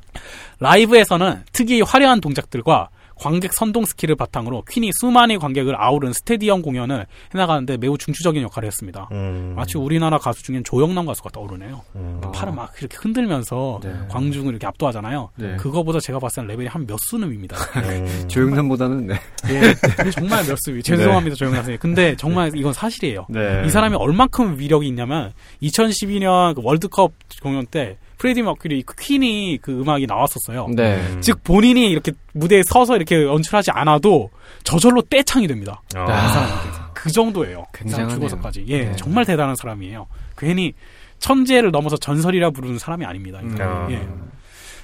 라이브에서는 0.59 1.43
특히 1.53 1.81
화려한 1.81 2.21
동작들과 2.21 2.91
관객 3.21 3.53
선동 3.53 3.85
스킬을 3.85 4.17
바탕으로 4.17 4.63
퀸이 4.71 4.91
수많은 4.99 5.39
관객을 5.39 5.75
아우른 5.81 6.13
스타디움 6.15 6.63
공연을 6.63 7.07
해나가는데 7.35 7.77
매우 7.77 7.99
중추적인 7.99 8.43
역할을 8.43 8.67
했습니다. 8.67 9.09
음. 9.13 9.53
마치 9.55 9.77
우리나라 9.77 10.17
가수 10.19 10.43
중엔 10.43 10.65
조영남 10.65 11.05
가수가 11.05 11.29
떠오르네요. 11.31 11.83
음. 11.97 12.21
아. 12.25 12.31
팔을 12.33 12.53
막 12.55 12.73
이렇게 12.79 12.97
흔들면서 12.99 13.81
네. 13.83 13.93
관중을 14.09 14.51
이렇게 14.53 14.67
압도하잖아요. 14.67 15.31
네. 15.37 15.57
그거보다 15.57 16.01
제가 16.01 16.19
봤을 16.19 16.45
때 16.47 16.53
레벨이 16.53 16.67
한 16.69 16.81
몇 16.87 16.99
수는 17.03 17.31
위입니다. 17.31 17.57
음. 17.77 18.25
조영남보다는 18.29 19.07
네. 19.07 19.15
예, 19.51 20.11
정말 20.11 20.43
몇 20.47 20.57
수 20.65 20.75
위. 20.75 20.83
죄송합니다, 20.83 21.37
조영남 21.37 21.59
선생님. 21.61 21.79
근데 21.79 22.17
정말 22.17 22.51
이건 22.57 22.73
사실이에요. 22.73 23.27
네. 23.29 23.63
이 23.67 23.71
사람이 23.71 23.95
얼만큼 23.97 24.59
위력이 24.59 24.89
있냐면 24.89 25.33
2012년 25.63 26.55
그 26.55 26.63
월드컵 26.65 27.13
공연 27.43 27.67
때 27.67 27.99
프레디 28.21 28.43
머큐리 28.43 28.83
그 28.83 28.95
퀸이 28.97 29.61
그 29.63 29.81
음악이 29.81 30.07
나왔었어요. 30.07 30.69
네. 30.77 30.97
음. 30.97 31.23
즉 31.23 31.43
본인이 31.43 31.91
이렇게 31.91 32.13
무대에 32.35 32.63
서서 32.63 32.97
이렇게 32.97 33.25
연출하지 33.25 33.71
않아도 33.71 34.29
저절로 34.63 35.01
떼창이 35.01 35.47
됩니다. 35.47 35.81
아. 35.97 36.07
사람한테 36.29 36.69
그 36.93 37.11
정도예요. 37.11 37.65
그 37.73 37.79
굉장하네요. 37.85 38.17
죽어서까지. 38.17 38.67
예, 38.69 38.85
네. 38.85 38.97
정말 38.97 39.25
대단한 39.25 39.57
사람이에요. 39.57 40.07
괜히 40.37 40.75
천재를 41.19 41.71
넘어서 41.71 41.97
전설이라 41.97 42.51
부르는 42.51 42.79
사람이 42.79 43.07
아닙니다. 43.07 43.41
이 43.41 43.45
음. 43.45 43.87
예. 43.91 44.07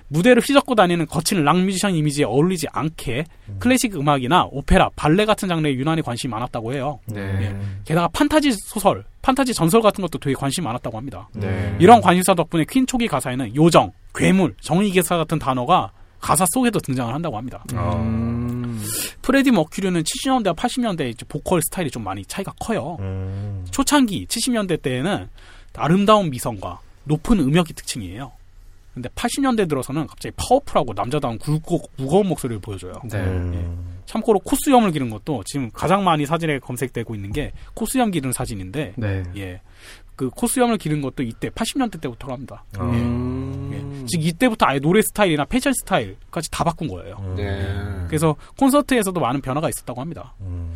무대를 0.08 0.42
휘젓고 0.42 0.74
다니는 0.74 1.06
거친 1.06 1.44
락 1.44 1.58
뮤지션 1.60 1.94
이미지에 1.94 2.24
어울리지 2.24 2.68
않게 2.72 3.24
음. 3.48 3.56
클래식 3.58 3.96
음악이나 3.96 4.46
오페라, 4.50 4.90
발레 4.96 5.24
같은 5.24 5.48
장르에 5.48 5.74
유난히 5.74 6.02
관심이 6.02 6.30
많았다고 6.30 6.74
해요. 6.74 7.00
네. 7.06 7.20
예. 7.20 7.56
게다가 7.84 8.08
판타지 8.08 8.52
소설, 8.52 9.04
판타지 9.22 9.54
전설 9.54 9.82
같은 9.82 10.02
것도 10.02 10.18
되게 10.18 10.34
관심이 10.34 10.64
많았다고 10.64 10.96
합니다. 10.96 11.28
네. 11.32 11.76
이런 11.80 12.00
관심사 12.00 12.34
덕분에 12.34 12.64
퀸 12.68 12.86
초기 12.86 13.08
가사에는 13.08 13.56
요정, 13.56 13.92
괴물, 14.14 14.54
정의기사 14.60 15.16
같은 15.16 15.38
단어가 15.38 15.90
가사 16.20 16.46
속에도 16.48 16.78
등장을 16.80 17.12
한다고 17.12 17.36
합니다. 17.36 17.64
음. 17.74 18.82
프레디 19.22 19.50
머큐리는 19.50 20.02
70년대와 20.02 20.56
80년대 20.56 21.10
이제 21.10 21.24
보컬 21.28 21.60
스타일이 21.62 21.90
좀 21.90 22.04
많이 22.04 22.24
차이가 22.24 22.52
커요. 22.60 22.96
음. 23.00 23.64
초창기 23.70 24.26
70년대 24.26 24.82
때에는 24.82 25.28
아름다운 25.74 26.30
미성과 26.30 26.80
높은 27.04 27.38
음역이 27.38 27.74
특징이에요. 27.74 28.32
근데 28.96 29.10
80년대 29.10 29.68
들어서는 29.68 30.06
갑자기 30.06 30.34
파워풀하고 30.38 30.94
남자다운 30.94 31.36
굵고 31.36 31.82
무거운 31.98 32.28
목소리를 32.28 32.62
보여줘요. 32.62 32.94
네. 33.04 33.18
음. 33.18 33.98
참고로 34.06 34.38
코수염을 34.38 34.90
기른 34.90 35.10
것도 35.10 35.42
지금 35.44 35.70
가장 35.70 36.02
많이 36.02 36.24
사진에 36.24 36.60
검색되고 36.60 37.14
있는 37.14 37.30
게 37.30 37.52
코수염 37.74 38.10
기른 38.10 38.32
사진인데, 38.32 38.94
네. 38.96 39.22
예. 39.36 39.60
그 40.14 40.30
코수염을 40.30 40.78
기른 40.78 41.02
것도 41.02 41.24
이때 41.24 41.50
80년대 41.50 42.00
때부터 42.00 42.32
합니다. 42.32 42.64
어. 42.78 42.84
음. 42.84 43.70
예. 43.74 44.06
즉 44.06 44.24
이때부터 44.24 44.64
아예 44.64 44.78
노래 44.78 45.02
스타일이나 45.02 45.44
패션 45.44 45.74
스타일까지 45.74 46.50
다 46.50 46.64
바꾼 46.64 46.88
거예요. 46.88 47.16
음. 47.20 47.34
네. 47.36 48.06
그래서 48.06 48.34
콘서트에서도 48.58 49.20
많은 49.20 49.42
변화가 49.42 49.68
있었다고 49.68 50.00
합니다. 50.00 50.34
음. 50.40 50.72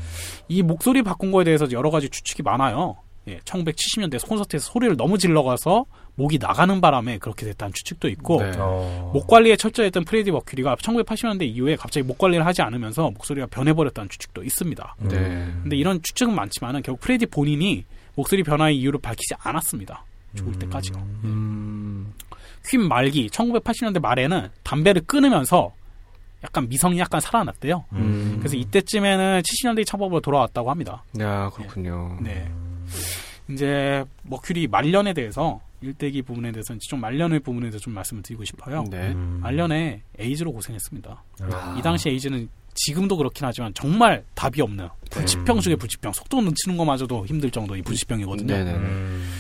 이 0.47 0.63
목소리 0.63 1.03
바꾼 1.03 1.33
거에 1.33 1.45
대해서 1.45 1.67
여러 1.73 1.89
가지 1.89 2.11
추측이 2.11 2.43
많아요. 2.43 2.97
예, 3.29 3.39
1970년대 3.41 4.27
콘서트에서 4.27 4.73
소리를 4.73 4.97
너무 4.97 5.19
질러대서 5.19 5.85
목이 6.15 6.39
나가는 6.39 6.81
바람에 6.81 7.19
그렇게 7.19 7.47
됐다는 7.47 7.73
추측도 7.73 8.09
있고 8.09 8.43
네. 8.43 8.53
어. 8.59 9.11
목 9.15 9.27
관리에 9.27 9.57
철저했던 9.57 10.05
프레디 10.05 10.31
머큐리가 10.31 10.77
1980년대 10.77 11.43
이후에 11.43 11.77
갑자기 11.77 12.07
목 12.07 12.19
관리를 12.19 12.45
하지 12.45 12.63
않으면서 12.63 13.11
목소리가 13.11 13.47
변해버렸다는 13.47 14.09
추측도 14.09 14.43
있습니다. 14.43 14.97
음. 15.01 15.09
네. 15.09 15.19
근데 15.63 15.77
이런 15.77 16.01
추측은 16.03 16.35
많지만은 16.35 16.83
결국 16.83 17.01
프레디 17.01 17.27
본인이 17.27 17.85
목소리 18.15 18.43
변화의 18.43 18.79
이유를 18.79 19.01
밝히지 19.01 19.35
않았습니다. 19.39 20.05
죽을 20.35 20.59
때까지요. 20.59 20.97
음. 21.25 22.13
퀸 22.69 22.87
말기 22.87 23.29
1980년대 23.29 24.01
말에는 24.01 24.49
담배를 24.63 25.03
끊으면서 25.07 25.73
약간 26.45 26.69
미성이 26.69 26.99
약간 26.99 27.21
살아났대요. 27.21 27.85
음. 27.93 28.37
그래서 28.39 28.57
이때쯤에는 28.57 29.43
70년대 29.43 29.87
창법으로 29.87 30.21
돌아왔다고 30.21 30.71
합니다. 30.71 31.05
야, 31.21 31.51
그렇군요. 31.51 32.17
네. 32.21 32.51
이제 33.51 34.05
머큐리 34.23 34.67
말년에 34.69 35.13
대해서 35.13 35.61
일대기 35.83 36.23
부분에 36.23 36.53
대해서 36.53 36.77
좀 36.79 37.01
말년의 37.01 37.41
부분에 37.41 37.71
대해서 37.71 37.79
좀 37.79 37.95
말씀을 37.95 38.23
드리고 38.23 38.45
싶어요. 38.45 38.85
네. 38.91 39.13
음. 39.13 39.41
말년에 39.43 40.03
에이즈로 40.19 40.53
고생했습니다. 40.53 41.25
아. 41.43 41.77
이 41.79 41.83
당시 41.83 42.09
에이즈는 42.09 42.49
지금도 42.75 43.17
그렇긴 43.17 43.47
하지만 43.47 43.73
정말 43.75 44.25
답이 44.35 44.61
없는 44.63 44.89
불치병 45.11 45.61
중에 45.61 45.77
불치병, 45.77 46.13
속도 46.13 46.41
늦추는 46.41 46.77
것마저도 46.77 47.27
힘들 47.27 47.51
정도의 47.51 47.83
불치병이거든요. 47.83 48.47
네네. 48.47 48.73
음. 48.75 49.31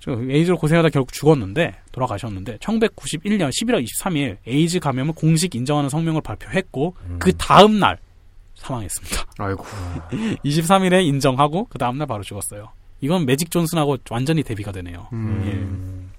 저 0.00 0.12
에이즈로 0.12 0.58
고생하다 0.58 0.90
결국 0.90 1.12
죽었는데 1.12 1.74
돌아가셨는데 1.92 2.58
1991년 2.58 3.50
11월 3.50 3.84
23일 3.84 4.36
에이즈 4.46 4.80
감염을 4.80 5.14
공식 5.14 5.54
인정하는 5.54 5.88
성명을 5.88 6.20
발표했고 6.22 6.94
음. 7.08 7.18
그 7.18 7.32
다음 7.36 7.78
날 7.78 7.98
사망했습니다. 8.54 9.24
아이고. 9.38 9.64
23일에 10.44 11.04
인정하고 11.04 11.66
그 11.66 11.78
다음 11.78 11.98
날 11.98 12.06
바로 12.06 12.22
죽었어요. 12.22 12.72
이건 13.00 13.26
매직 13.26 13.50
존슨하고 13.50 13.98
완전히 14.10 14.42
대비가 14.42 14.72
되네요. 14.72 15.08
음. 15.12 16.10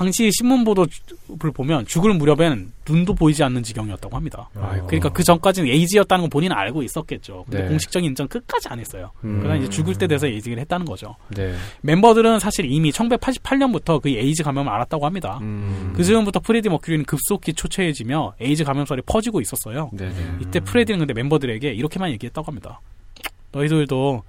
당시 0.00 0.30
신문 0.32 0.64
보도를 0.64 1.52
보면 1.52 1.84
죽을 1.84 2.14
무렵엔 2.14 2.72
눈도 2.88 3.12
보이지 3.14 3.42
않는 3.44 3.62
지경이었다고 3.62 4.16
합니다. 4.16 4.48
아이고. 4.54 4.86
그러니까 4.86 5.10
그 5.10 5.22
전까지는 5.22 5.68
에이즈였다는 5.68 6.22
건 6.22 6.30
본인은 6.30 6.56
알고 6.56 6.82
있었겠죠. 6.84 7.44
근데 7.44 7.64
네. 7.64 7.68
공식적인 7.68 8.08
인정 8.08 8.26
끝까지 8.26 8.68
안 8.68 8.78
했어요. 8.78 9.10
음. 9.24 9.40
그러다 9.40 9.56
이제 9.56 9.68
죽을 9.68 9.94
때 9.96 10.06
돼서 10.06 10.26
에이즈를 10.26 10.58
했다는 10.60 10.86
거죠. 10.86 11.16
네. 11.36 11.54
멤버들은 11.82 12.38
사실 12.38 12.64
이미 12.64 12.90
1988년부터 12.92 14.00
그 14.00 14.08
에이즈 14.08 14.42
감염을 14.42 14.72
알았다고 14.72 15.04
합니다. 15.04 15.38
음. 15.42 15.92
그 15.94 16.02
즈음부터 16.02 16.40
프레디 16.40 16.70
머큐리는 16.70 17.04
급속히 17.04 17.52
초췌해지며 17.52 18.34
에이즈 18.40 18.64
감염설이 18.64 19.02
퍼지고 19.04 19.42
있었어요. 19.42 19.90
네네. 19.92 20.38
이때 20.40 20.60
프레디는 20.60 21.00
근데 21.00 21.12
멤버들에게 21.12 21.68
이렇게만 21.72 22.10
얘기했다고 22.12 22.46
합니다. 22.46 22.80
너희들도 23.52 24.22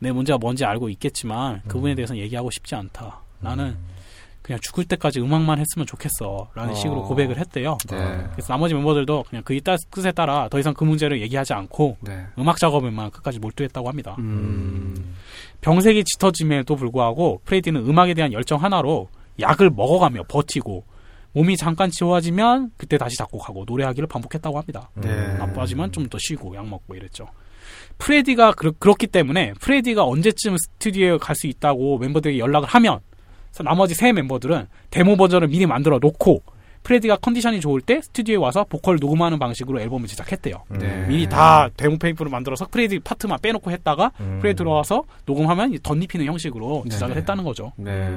내 0.00 0.12
문제가 0.12 0.38
뭔지 0.38 0.64
알고 0.64 0.88
있겠지만 0.90 1.62
그 1.66 1.74
부분에 1.74 1.94
대해서는 1.94 2.20
얘기하고 2.22 2.50
싶지 2.50 2.74
않다. 2.74 3.20
나는 3.40 3.76
그냥 4.42 4.60
죽을 4.62 4.84
때까지 4.84 5.20
음악만 5.20 5.58
했으면 5.58 5.86
좋겠어. 5.86 6.50
라는 6.54 6.70
어. 6.72 6.74
식으로 6.74 7.02
고백을 7.04 7.36
했대요. 7.38 7.78
네. 7.90 7.96
그래서 8.32 8.52
나머지 8.52 8.74
멤버들도 8.74 9.24
그냥 9.28 9.42
그 9.44 9.54
이따 9.54 9.76
뜻에 9.90 10.12
따라 10.12 10.48
더 10.48 10.58
이상 10.60 10.72
그 10.72 10.84
문제를 10.84 11.20
얘기하지 11.22 11.52
않고 11.52 11.96
네. 12.00 12.24
음악 12.38 12.58
작업에만 12.58 13.10
끝까지 13.10 13.40
몰두했다고 13.40 13.88
합니다. 13.88 14.14
음. 14.20 15.16
병색이 15.62 16.04
짙어짐에도 16.04 16.76
불구하고 16.76 17.40
프레디는 17.44 17.88
음악에 17.88 18.14
대한 18.14 18.32
열정 18.32 18.62
하나로 18.62 19.08
약을 19.40 19.70
먹어가며 19.70 20.22
버티고 20.28 20.84
몸이 21.32 21.56
잠깐 21.56 21.90
지워지면 21.90 22.70
그때 22.76 22.96
다시 22.98 23.16
작곡하고 23.18 23.64
노래하기를 23.66 24.06
반복했다고 24.06 24.58
합니다. 24.58 24.90
네. 24.94 25.34
나빠지면 25.38 25.90
좀 25.92 26.06
더 26.08 26.18
쉬고 26.20 26.54
약 26.54 26.68
먹고 26.68 26.94
이랬죠. 26.94 27.26
프레디가 27.98 28.52
그렇, 28.52 28.72
기 28.94 29.06
때문에 29.06 29.52
프레디가 29.60 30.04
언제쯤 30.04 30.56
스튜디오에 30.58 31.18
갈 31.18 31.34
수 31.36 31.46
있다고 31.46 31.98
멤버들에게 31.98 32.38
연락을 32.38 32.68
하면 32.68 33.00
나머지 33.64 33.94
세 33.94 34.12
멤버들은 34.12 34.66
데모 34.90 35.16
버전을 35.16 35.48
미리 35.48 35.66
만들어 35.66 35.98
놓고 35.98 36.42
프레디가 36.82 37.16
컨디션이 37.16 37.60
좋을 37.60 37.80
때 37.80 38.00
스튜디오에 38.00 38.36
와서 38.36 38.64
보컬 38.64 38.98
녹음하는 39.00 39.38
방식으로 39.40 39.80
앨범을 39.80 40.06
제작했대요. 40.06 40.62
네. 40.78 41.06
미리 41.08 41.28
다 41.28 41.68
데모 41.76 41.98
테이프를 41.98 42.30
만들어서 42.30 42.66
프레디 42.70 43.00
파트만 43.00 43.40
빼놓고 43.42 43.72
했다가 43.72 44.12
음. 44.20 44.38
프레디 44.40 44.58
들어와서 44.58 45.02
녹음하면 45.24 45.78
덧입히는 45.82 46.26
형식으로 46.26 46.82
네, 46.84 46.90
제작을 46.90 47.14
네. 47.14 47.20
했다는 47.20 47.42
거죠. 47.42 47.72
네. 47.76 48.08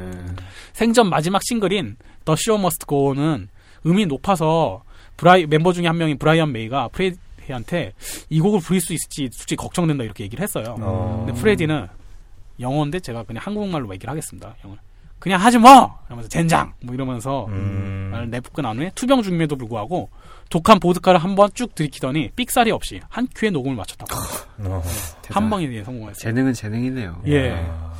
생전 0.74 1.10
마지막 1.10 1.42
싱글인 1.44 1.96
The 2.26 2.38
Show 2.40 2.62
Must 2.62 2.86
Go 2.88 3.05
On은 3.05 3.48
음이 3.88 4.06
높아서 4.06 4.84
브라이 5.18 5.48
멤버 5.48 5.74
중에 5.74 5.88
한 5.88 5.98
명인 5.98 6.20
브라이언 6.20 6.52
메이가 6.52 6.90
프레디 6.90 7.18
한테 7.54 7.94
이 8.30 8.40
곡을 8.40 8.60
부를 8.62 8.82
수 8.82 8.94
있을지 8.94 9.30
솔직히 9.32 9.56
걱정된다 9.56 10.04
이렇게 10.04 10.24
얘기를 10.24 10.42
했어요. 10.44 10.76
어. 10.80 11.24
근데 11.26 11.40
프레디는 11.40 11.88
영어인데 12.60 13.00
제가 13.00 13.24
그냥 13.24 13.42
한국말로 13.46 13.94
얘기를 13.94 14.10
하겠습니다. 14.10 14.56
영어. 14.66 14.76
그냥 15.20 15.42
하지 15.42 15.58
뭐! 15.58 16.00
이러면서 16.08 16.30
젠장! 16.30 16.74
뭐 16.82 16.96
이러면서 16.96 17.46
음. 17.48 18.10
말을 18.12 18.30
내뱉고 18.30 18.62
난 18.62 18.78
후에 18.78 18.90
투병 18.96 19.22
중임에도 19.22 19.58
불구하고 19.58 20.10
독한 20.50 20.80
보드카를 20.80 21.20
한 21.22 21.36
번 21.36 21.50
쭉 21.54 21.76
들이키더니 21.76 22.30
삑사리 22.38 22.72
없이 22.72 23.02
한 23.10 23.28
큐에 23.36 23.50
녹음을 23.50 23.76
마쳤다고. 23.76 24.16
어. 24.60 24.82
한 25.30 25.50
방에 25.50 25.84
성공했어요. 25.84 26.14
재능은 26.22 26.54
재능이네요. 26.54 27.22
예. 27.28 27.52
아. 27.52 27.92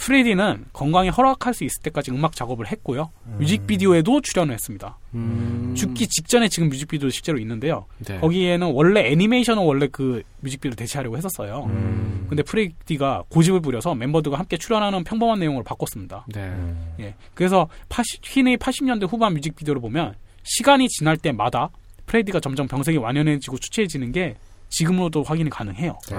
프레디는 0.00 0.64
건강이 0.72 1.10
허락할 1.10 1.52
수 1.52 1.64
있을 1.64 1.82
때까지 1.82 2.10
음악 2.10 2.34
작업을 2.34 2.66
했고요. 2.72 3.10
음. 3.26 3.36
뮤직비디오에도 3.38 4.22
출연을 4.22 4.54
했습니다. 4.54 4.96
음. 5.14 5.74
죽기 5.76 6.08
직전에 6.08 6.48
지금 6.48 6.70
뮤직비디오 6.70 7.10
실제로 7.10 7.38
있는데요. 7.38 7.84
네. 7.98 8.18
거기에는 8.18 8.72
원래 8.72 9.10
애니메이션은 9.12 9.62
원래 9.62 9.88
그 9.92 10.22
뮤직비디오 10.40 10.74
대체하려고 10.74 11.18
했었어요. 11.18 11.66
음. 11.68 12.26
근데 12.30 12.42
프레디가 12.42 13.24
고집을 13.28 13.60
부려서 13.60 13.94
멤버들과 13.94 14.38
함께 14.38 14.56
출연하는 14.56 15.04
평범한 15.04 15.38
내용으로 15.38 15.64
바꿨습니다. 15.64 16.24
네. 16.28 16.44
음. 16.46 16.94
예. 17.00 17.14
그래서 17.34 17.68
80, 17.90 18.22
휘네의 18.24 18.56
80년대 18.56 19.06
후반 19.06 19.34
뮤직비디오를 19.34 19.82
보면 19.82 20.14
시간이 20.44 20.88
지날 20.88 21.18
때마다 21.18 21.68
프레디가 22.06 22.40
점점 22.40 22.66
병색이 22.66 22.96
완연해지고 22.96 23.58
추치해지는 23.58 24.12
게 24.12 24.36
지금으로도 24.70 25.24
확인이 25.24 25.50
가능해요. 25.50 25.98
네. 26.10 26.16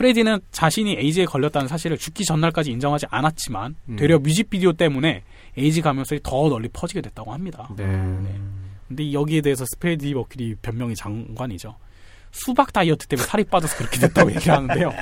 프레디는 0.00 0.40
자신이 0.50 0.96
에이즈에 0.98 1.26
걸렸다는 1.26 1.68
사실을 1.68 1.98
죽기 1.98 2.24
전날까지 2.24 2.70
인정하지 2.70 3.04
않았지만 3.10 3.76
음. 3.90 3.96
되려 3.96 4.18
뮤직비디오 4.18 4.72
때문에 4.72 5.22
에이즈 5.58 5.82
감염설이 5.82 6.20
더 6.22 6.48
널리 6.48 6.68
퍼지게 6.68 7.02
됐다고 7.02 7.34
합니다. 7.34 7.68
네. 7.76 7.84
근데 8.88 9.12
여기에 9.12 9.42
대해서 9.42 9.66
프레디 9.74 10.14
머큐리 10.14 10.54
변명이 10.62 10.94
장관이죠. 10.94 11.76
수박 12.32 12.72
다이어트 12.72 13.06
때문에 13.06 13.26
살이 13.26 13.44
빠져서 13.44 13.76
그렇게 13.76 13.98
됐다고 13.98 14.30
얘기를 14.30 14.54
하는데요. 14.54 14.92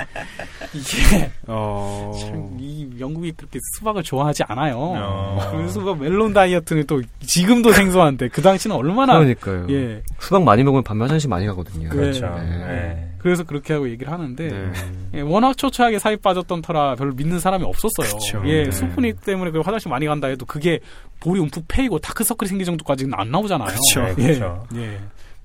이게 0.73 1.31
어. 1.47 2.11
참, 2.19 2.57
이 2.59 2.89
영국이 2.99 3.31
그렇게 3.33 3.59
수박을 3.75 4.03
좋아하지 4.03 4.43
않아요. 4.47 4.75
어. 4.77 5.49
그래서 5.51 5.79
수박 5.79 5.99
멜론 5.99 6.33
다이어트는 6.33 6.85
또 6.87 7.01
지금도 7.21 7.71
생소한데 7.73 8.29
그 8.29 8.41
당시는 8.41 8.75
얼마나 8.75 9.13
그러니까요. 9.13 9.67
예 9.69 10.01
수박 10.19 10.43
많이 10.43 10.63
먹으면 10.63 10.83
밤 10.83 11.01
화장실 11.01 11.29
많이 11.29 11.45
가거든요. 11.45 11.89
그렇죠. 11.89 12.27
네. 12.39 12.57
네. 12.57 13.09
그래서 13.19 13.43
그렇게 13.43 13.73
하고 13.73 13.89
얘기를 13.89 14.11
하는데 14.11 14.47
네. 14.47 14.71
예, 15.15 15.21
워낙 15.21 15.57
초췌하게 15.57 15.99
살이 15.99 16.17
빠졌던 16.17 16.61
터라 16.61 16.95
별로 16.95 17.13
믿는 17.13 17.39
사람이 17.39 17.63
없었어요. 17.63 18.17
그쵸. 18.17 18.41
예, 18.45 18.63
네. 18.63 18.71
수분이 18.71 19.13
때문에 19.13 19.51
그 19.51 19.59
화장실 19.59 19.89
많이 19.89 20.05
간다 20.05 20.27
해도 20.27 20.45
그게 20.45 20.79
볼이 21.19 21.39
움푹 21.39 21.65
패이고 21.67 21.99
다크서클이 21.99 22.47
생길 22.47 22.65
정도까지는 22.65 23.13
안 23.13 23.29
나오잖아요. 23.29 23.67
그쵸. 23.67 24.15
예, 24.19 24.33
그쵸. 24.33 24.65
예. 24.75 24.99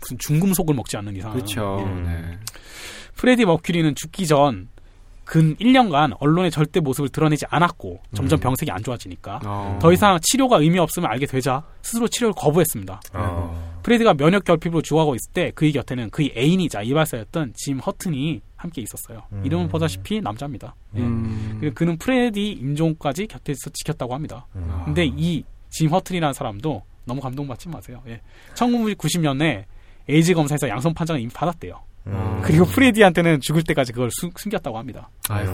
무슨 0.04 0.18
중금속을 0.18 0.74
먹지 0.74 0.96
않는 0.98 1.16
이상. 1.16 1.32
그렇죠. 1.32 1.84
예. 1.88 2.00
네. 2.02 2.38
프레디 3.16 3.44
머큐리는 3.44 3.94
죽기 3.94 4.26
전 4.26 4.68
근 5.24 5.56
1년간 5.56 6.16
언론에 6.20 6.50
절대 6.50 6.80
모습을 6.80 7.08
드러내지 7.08 7.46
않았고 7.48 7.98
점점 8.14 8.38
음. 8.38 8.40
병색이 8.40 8.70
안 8.70 8.82
좋아지니까 8.82 9.40
어. 9.44 9.78
더 9.80 9.90
이상 9.92 10.18
치료가 10.20 10.58
의미 10.58 10.78
없음을 10.78 11.08
알게 11.10 11.24
되자 11.26 11.62
스스로 11.82 12.06
치료를 12.08 12.34
거부했습니다. 12.36 13.00
어. 13.14 13.80
프레디가 13.82 14.14
면역 14.14 14.44
결핍으로 14.44 14.82
죽어가고 14.82 15.14
있을 15.14 15.32
때 15.32 15.50
그의 15.54 15.72
곁에는 15.72 16.10
그의 16.10 16.34
애인이자 16.36 16.82
이발사였던 16.82 17.54
짐 17.56 17.78
허튼이 17.78 18.42
함께 18.56 18.82
있었어요. 18.82 19.22
음. 19.32 19.42
이름은 19.46 19.68
보다시피 19.68 20.20
남자입니다. 20.20 20.74
예. 20.96 21.00
음. 21.00 21.56
그리고 21.58 21.74
그는 21.74 21.96
프레디 21.96 22.50
임종까지 22.52 23.26
곁에서 23.26 23.70
지켰다고 23.72 24.14
합니다. 24.14 24.46
음. 24.56 24.82
근데 24.84 25.06
이 25.06 25.42
짐 25.70 25.90
허튼이라는 25.90 26.32
사람도 26.34 26.82
너무 27.04 27.20
감동받지 27.20 27.68
마세요. 27.68 28.00
예. 28.06 28.20
1990년에 28.54 29.64
에이즈 30.08 30.34
검사에서 30.34 30.68
양성 30.68 30.94
판정을 30.94 31.20
이미 31.20 31.30
받았대요. 31.32 31.80
음. 32.06 32.40
그리고 32.42 32.64
프레디한테는 32.66 33.40
죽을 33.40 33.62
때까지 33.62 33.92
그걸 33.92 34.10
숨, 34.12 34.30
숨겼다고 34.36 34.76
합니다. 34.78 35.08
아유. 35.28 35.52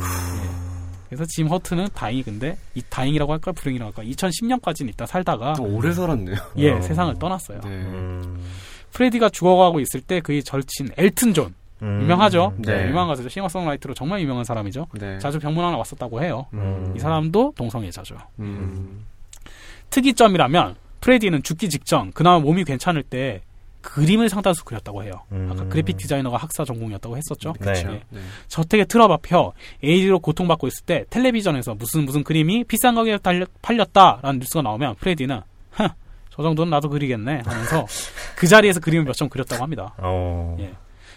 그래서 1.09 1.25
짐 1.29 1.49
허튼은 1.49 1.89
다행히 1.93 2.23
근데 2.23 2.57
이 2.75 2.83
다행이라고 2.89 3.33
할까 3.33 3.51
불행이라고 3.51 3.89
할까 3.89 4.11
2010년까지는 4.11 4.89
일단 4.89 5.07
살다가 5.09 5.55
또 5.55 5.65
오래 5.65 5.93
살았네요. 5.93 6.37
예 6.59 6.71
어. 6.71 6.81
세상을 6.81 7.19
떠났어요. 7.19 7.61
네. 7.63 7.69
음. 7.69 8.41
프레디가 8.93 9.29
죽어가고 9.29 9.81
있을 9.81 10.01
때 10.01 10.21
그의 10.21 10.43
절친 10.45 10.91
엘튼 10.97 11.35
존 11.35 11.53
음. 11.83 12.03
유명하죠. 12.03 12.55
네. 12.59 12.87
유명한 12.87 13.09
가수죠. 13.09 13.29
싱어송라이터로 13.29 13.95
정말 13.95 14.21
유명한 14.21 14.45
사람이죠. 14.45 14.87
네. 14.95 15.19
자주 15.19 15.41
병문안에 15.41 15.77
왔었다고 15.77 16.23
해요. 16.23 16.47
음. 16.53 16.93
이 16.97 17.01
사람도 17.01 17.55
동성애자죠. 17.57 18.17
음. 18.39 19.05
특이점이라면 19.91 20.77
프레디는 21.01 21.43
죽기 21.43 21.69
직전 21.69 22.13
그나마 22.13 22.39
몸이 22.39 22.65
괜찮을 22.65 23.03
때 23.03 23.41
그림을 23.83 24.29
상당수 24.29 24.65
그렸다고 24.65 25.03
해요. 25.03 25.13
아까 25.51 25.63
음. 25.63 25.69
그래픽 25.71 25.97
디자이너가 25.97 26.37
학사 26.37 26.65
전공이었다고 26.65 27.17
했었죠. 27.17 27.55
네. 27.61 27.73
예. 27.77 28.03
네. 28.11 28.21
저택에 28.49 28.85
틀어 28.85 29.09
박혀 29.09 29.53
에이즈로 29.83 30.19
고통받고 30.21 30.67
있을 30.67 30.85
때 30.85 31.05
텔레비전에서 31.11 31.75
무슨 31.75 32.05
무슨 32.05 32.23
그림이 32.23 32.65
비싼 32.65 32.95
가격에 32.95 33.19
달려- 33.19 33.47
팔렸다라는 33.63 34.39
뉴스가 34.41 34.63
나오면 34.63 34.97
프레디는 34.97 35.41
"흥, 35.73 35.89
저 36.31 36.43
정도는 36.43 36.71
나도 36.71 36.89
그리겠네 36.91 37.43
하면서 37.45 37.87
그 38.37 38.47
자리에서 38.47 38.81
그림을 38.81 39.05
몇 39.07 39.15
점 39.15 39.29
그렸다고 39.29 39.63
합니다. 39.63 39.95
어. 39.99 40.57
예. 40.61 40.73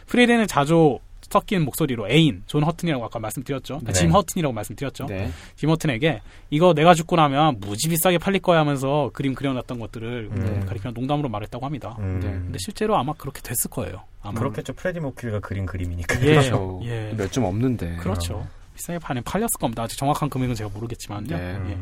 프레디는 0.07 0.47
자조 0.47 0.99
섞인 1.29 1.63
목소리로 1.63 2.09
애인 2.09 2.43
존 2.47 2.63
허튼이라고 2.63 3.05
아까 3.05 3.19
말씀드렸죠. 3.19 3.75
아, 3.75 3.79
네. 3.83 3.93
짐 3.93 4.11
허튼이라고 4.11 4.53
말씀드렸죠. 4.53 5.05
네. 5.07 5.31
짐 5.55 5.69
허튼에게 5.69 6.21
이거 6.49 6.73
내가 6.73 6.93
죽고 6.93 7.15
나면 7.15 7.59
무지 7.59 7.89
비싸게 7.89 8.17
팔릴 8.17 8.41
거야 8.41 8.59
하면서 8.59 9.09
그림 9.13 9.33
그려놨던 9.35 9.79
것들을 9.79 10.29
음. 10.31 10.65
가리키며 10.67 10.91
농담으로 10.93 11.29
말했다고 11.29 11.65
합니다. 11.65 11.95
음. 11.99 12.19
네. 12.21 12.27
근데 12.31 12.57
실제로 12.59 12.95
아마 12.97 13.13
그렇게 13.13 13.41
됐을 13.41 13.69
거예요. 13.69 14.03
아마. 14.21 14.39
그렇겠죠. 14.39 14.73
프레디 14.73 14.99
머큐리가 14.99 15.39
그린 15.39 15.65
그림이니까. 15.65 16.15
예. 16.21 16.25
그렇죠. 16.25 16.81
예. 16.85 17.13
몇 17.17 17.31
점 17.31 17.45
없는데. 17.45 17.95
그렇죠. 17.97 18.45
비싸게 18.75 18.99
파는 18.99 19.23
팔렸을 19.23 19.59
겁니다. 19.59 19.83
아직 19.83 19.97
정확한 19.97 20.29
금액은 20.29 20.55
제가 20.55 20.69
모르겠지만요. 20.73 21.35
네. 21.37 21.57
예. 21.69 21.77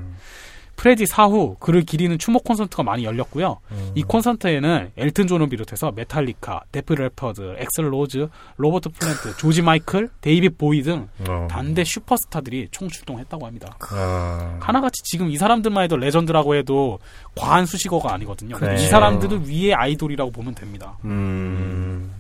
음. 0.82 0.84
프레디 0.84 1.06
사후 1.06 1.56
그를 1.60 1.84
기리는 1.84 2.18
추모 2.18 2.40
콘서트가 2.40 2.82
많이 2.82 3.06
열렸고요. 3.06 3.60
음. 3.72 3.92
이 3.94 4.02
콘서트에는 4.02 4.92
엘튼 4.98 5.28
존을 5.28 5.48
비롯해서 5.48 5.92
메탈리카, 5.92 6.62
데프 6.72 6.94
래퍼드, 6.94 7.56
엑셀 7.60 7.94
로즈, 7.94 8.28
로버트 8.58 8.90
플랜트, 8.90 9.38
조지 9.38 9.62
마이클, 9.62 10.10
데이빗 10.22 10.58
보이 10.58 10.82
등 10.82 11.08
어. 11.30 11.48
당대 11.50 11.84
슈퍼스타들이 11.84 12.70
총출동했다고 12.72 13.46
합니다. 13.46 13.78
아. 13.92 14.58
하나같이 14.60 15.04
지금 15.04 15.30
이 15.30 15.38
사람들만 15.38 15.84
해도 15.84 15.98
레전드라고 15.98 16.56
해도 16.56 17.00
과한 17.36 17.68
수식어가 17.68 18.14
아니거든요. 18.14 18.56
이 18.56 18.60
그렇죠. 18.60 18.88
사람들을 18.88 19.48
위의 19.48 19.76
아이돌이라고 19.76 20.32
보면 20.32 20.56
됩니다. 20.56 20.98
음. 21.06 21.12
음. 21.12 22.14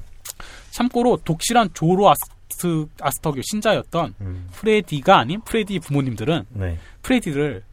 참고로 0.69 1.17
독실한 1.25 1.71
조로 1.73 2.09
아스, 2.09 2.85
아스터교 3.01 3.41
신자였던 3.43 4.13
음. 4.21 4.47
프레디가 4.53 5.17
아닌 5.17 5.41
프레디 5.41 5.79
부모님들은 5.79 6.45
네. 6.49 6.77
프레디를 7.01 7.63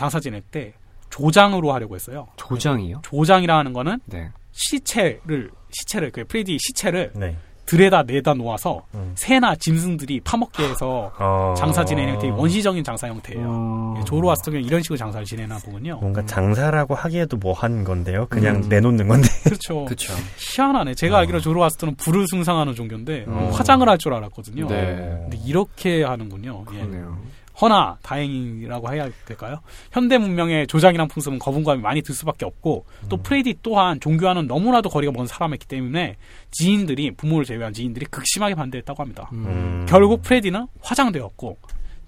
장사 0.00 0.18
지낼 0.18 0.40
때 0.40 0.72
조장으로 1.10 1.74
하려고 1.74 1.94
했어요. 1.94 2.26
조장이요? 2.36 3.02
조장이라는 3.02 3.74
거는 3.74 4.00
네. 4.06 4.30
시체를 4.52 5.50
시체를 5.70 6.10
그 6.10 6.24
프레디 6.24 6.56
시체를 6.58 7.12
네. 7.14 7.36
들에다 7.66 8.02
내다 8.04 8.32
놓아서 8.34 8.82
음. 8.94 9.12
새나 9.14 9.54
짐승들이 9.56 10.20
파먹게 10.20 10.70
해서 10.70 11.12
어. 11.18 11.54
장사 11.56 11.84
지내는 11.84 12.18
되게 12.18 12.32
원시적인 12.32 12.82
장사 12.82 13.08
형태예요. 13.08 13.44
어. 13.46 13.94
예, 13.98 14.04
조로아스터교는 14.04 14.64
이런 14.64 14.82
식으로 14.82 14.96
장사를 14.96 15.24
지내나 15.26 15.58
보군요. 15.58 15.98
뭔가 16.00 16.24
장사라고 16.24 16.94
하기에도 16.94 17.36
뭐 17.36 17.52
한 17.52 17.84
건데요. 17.84 18.26
그냥 18.30 18.56
음. 18.56 18.68
내놓는 18.70 19.06
건데. 19.06 19.28
그렇죠. 19.44 19.84
그쵸. 19.84 20.14
희한하네. 20.38 20.94
제가 20.94 21.16
어. 21.16 21.18
알기로 21.20 21.40
조로아스터는 21.40 21.96
불을 21.96 22.26
숭상하는 22.28 22.74
종교인데 22.74 23.26
어. 23.28 23.50
화장을 23.52 23.86
할 23.86 23.98
줄 23.98 24.14
알았거든요. 24.14 24.66
네. 24.66 24.96
근데 25.28 25.38
이렇게 25.44 26.02
하는군요. 26.02 26.64
예. 26.72 26.76
그러네요. 26.78 27.18
허나 27.60 27.98
다행이라고 28.02 28.92
해야 28.92 29.08
될까요? 29.26 29.60
현대 29.92 30.18
문명의 30.18 30.66
조장이란 30.66 31.08
풍습은 31.08 31.38
거부감이 31.38 31.82
많이 31.82 32.02
들 32.02 32.14
수밖에 32.14 32.44
없고 32.46 32.86
또 33.08 33.16
음. 33.16 33.22
프레디 33.22 33.56
또한 33.62 34.00
종교와는 34.00 34.46
너무나도 34.46 34.88
거리가 34.88 35.12
먼 35.12 35.26
사람이기 35.26 35.66
때문에 35.66 36.16
지인들이 36.50 37.12
부모를 37.12 37.44
제외한 37.44 37.72
지인들이 37.72 38.06
극심하게 38.06 38.54
반대했다고 38.54 39.02
합니다. 39.02 39.28
음. 39.32 39.86
결국 39.88 40.22
프레디는 40.22 40.66
화장되었고 40.80 41.58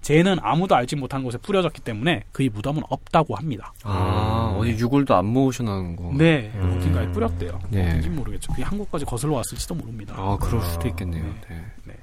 쟤는 0.01 0.37
아무도 0.41 0.75
알지 0.75 0.97
못한 0.97 1.23
곳에 1.23 1.37
뿌려졌기 1.37 1.81
때문에 1.81 2.23
그의 2.33 2.49
무덤은 2.49 2.83
없다고 2.89 3.35
합니다. 3.35 3.73
아, 3.83 4.53
어디 4.57 4.71
유골도 4.71 5.15
안 5.15 5.25
모으셔나는 5.25 5.95
거. 5.95 6.11
네, 6.13 6.51
음. 6.55 6.75
어딘가에 6.77 7.09
뿌렸대요. 7.13 7.59
네. 7.69 7.89
어딘지 7.89 8.09
모르겠죠. 8.09 8.51
그게 8.51 8.63
한국까지 8.63 9.05
거슬러 9.05 9.35
왔을지도 9.35 9.75
모릅니다. 9.75 10.13
아, 10.17 10.37
그럴 10.41 10.61
수도 10.61 10.85
아, 10.85 10.87
있겠네요. 10.89 11.23
네. 11.23 11.65
네. 11.85 11.93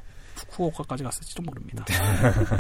후쿠오카까지 0.41 1.05
갔을지도 1.05 1.43
모릅니다. 1.43 1.85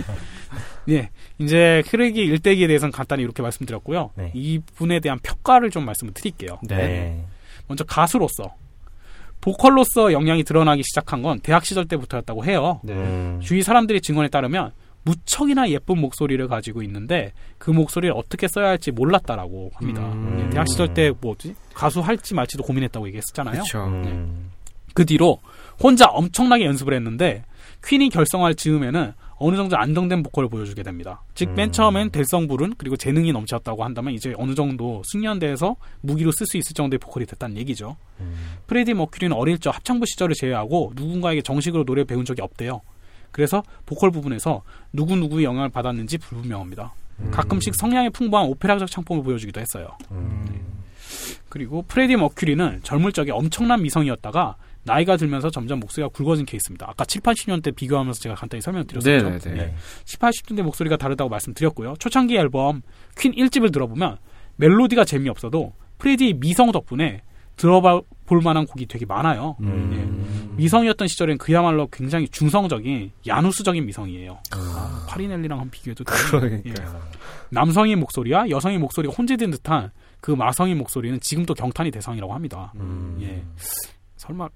예, 0.89 1.11
이제 1.39 1.83
크레기 1.89 2.21
일대기에 2.21 2.67
대해서는 2.67 2.93
간단히 2.93 3.23
이렇게 3.23 3.43
말씀드렸고요. 3.43 4.11
네. 4.17 4.31
이분에 4.35 5.01
대한 5.01 5.19
평가를 5.23 5.71
좀 5.71 5.85
말씀을 5.85 6.13
드릴게요. 6.15 6.59
네. 6.63 7.25
먼저 7.67 7.85
가수로서 7.85 8.55
보컬로서 9.41 10.13
역량이 10.13 10.45
드러나기 10.45 10.83
시작한 10.83 11.23
건 11.23 11.41
대학 11.41 11.65
시절 11.65 11.87
때부터였다고 11.87 12.45
해요. 12.45 12.81
네. 12.83 12.93
음. 12.93 13.41
주위 13.43 13.63
사람들의 13.63 14.01
증언에 14.03 14.29
따르면 14.29 14.73
무척이나 15.03 15.69
예쁜 15.71 15.99
목소리를 15.99 16.47
가지고 16.49 16.83
있는데 16.83 17.33
그 17.59 17.71
목소리를 17.71 18.15
어떻게 18.15 18.49
써야 18.49 18.69
할지 18.69 18.91
몰랐다라고 18.91 19.71
합니다. 19.75 20.03
음. 20.13 20.45
예, 20.45 20.51
대학 20.51 20.69
시절 20.69 20.93
때 20.93 21.11
뭐지 21.21 21.55
가수 21.73 22.01
할지 22.01 22.35
말지도 22.35 22.63
고민했다고 22.63 23.07
얘기했었잖아요. 23.09 23.55
그렇죠. 23.55 23.85
음. 23.87 24.51
그 24.93 25.07
뒤로 25.07 25.39
혼자 25.83 26.07
엄청나게 26.07 26.67
연습을 26.67 26.93
했는데 26.95 27.45
퀸이 27.85 28.11
결성할 28.11 28.55
즈음에는 28.55 29.13
어느 29.43 29.57
정도 29.57 29.77
안정된 29.77 30.23
보컬을 30.23 30.51
보여주게 30.51 30.83
됩니다. 30.83 31.23
즉맨 31.35 31.69
음. 31.69 31.73
처음엔 31.73 32.11
될성부른 32.11 32.75
그리고 32.77 32.97
재능이 32.97 33.33
넘쳤다고 33.33 33.85
한다면 33.85 34.13
이제 34.13 34.35
어느 34.37 34.55
정도 34.55 35.03
숙련대에서 35.07 35.77
무기로 36.03 36.31
쓸 36.33 36.47
수 36.47 36.59
있을 36.59 36.75
정도의 36.75 36.99
보컬이 36.99 37.25
됐다는 37.25 37.57
얘기죠. 37.57 37.97
음. 38.21 38.35
프레디 38.67 38.93
머큐리는 38.93 39.35
어릴 39.35 39.59
적 39.59 39.75
합창부 39.75 40.05
시절을 40.07 40.35
제외하고 40.35 40.93
누군가에게 40.95 41.41
정식으로 41.41 41.85
노래 41.85 42.05
배운 42.05 42.27
적이 42.27 42.43
없대요. 42.43 42.83
그래서 43.33 43.63
보컬 43.87 44.11
부분에서 44.11 44.63
누구 44.93 45.17
누구의 45.17 45.45
영향을 45.45 45.71
받았는지 45.71 46.19
불분명합니다. 46.19 46.93
가끔씩 47.31 47.75
성량이 47.77 48.11
풍부한 48.11 48.47
오페라적 48.47 48.91
창법을 48.91 49.23
보여주기도 49.23 49.61
했어요. 49.61 49.97
음. 50.11 50.61
그리고 51.49 51.83
프레디 51.83 52.17
머큐리는 52.17 52.81
젊을 52.83 53.13
적에 53.13 53.33
엄청난 53.33 53.83
미성이었다가 53.83 54.57
나이가 54.83 55.17
들면서 55.17 55.51
점점 55.51 55.81
목소리가 55.81 56.09
굵어진 56.09 56.47
케이스입니다. 56.47 56.87
아까 56.89 57.05
7, 57.05 57.21
80년대 57.21 57.75
비교하면서 57.75 58.21
제가 58.21 58.35
간단히 58.35 58.63
설명드렸었죠. 58.63 59.11
네네네. 59.11 59.67
네. 59.67 59.75
7, 60.05 60.21
80년대 60.21 60.63
목소리가 60.63 60.97
다르다고 60.97 61.29
말씀드렸고요. 61.29 61.95
초창기 61.99 62.37
앨범 62.37 62.83
퀸 63.19 63.33
1집을 63.33 63.73
들어보면 63.73 64.19
멜로디가 64.57 65.05
재미없어도 65.05 65.73
프레디의 65.99 66.35
미성 66.35 66.73
덕분에 66.73 67.23
들어볼 67.57 68.41
만한 68.43 68.65
곡이 68.65 68.87
되게 68.87 69.05
많아요. 69.05 69.57
음. 69.61 70.55
미성이었던 70.57 71.09
시절엔 71.09 71.37
그야말로 71.37 71.89
굉장히 71.89 72.27
중성적인 72.29 73.13
야누스적인 73.27 73.85
미성이에요. 73.85 74.39
아. 74.53 75.07
파리넬리랑 75.09 75.61
한 75.61 75.71
비교해도 75.71 76.05
돼요. 76.05 76.17
그러니까요. 76.31 76.65
예. 76.67 77.11
남성의 77.51 77.97
목소리와 77.97 78.49
여성의 78.49 78.79
목소리가 78.79 79.13
혼재된 79.13 79.51
듯한 79.51 79.91
그 80.23 80.31
마성의 80.31 80.75
목소리는 80.75 81.21
지금도 81.21 81.53
경탄이 81.53 81.91
대상이라고 81.91 82.33
합니다. 82.33 82.73
음. 82.77 83.19
예. 83.21 83.43
설마 84.17 84.49
그 84.49 84.55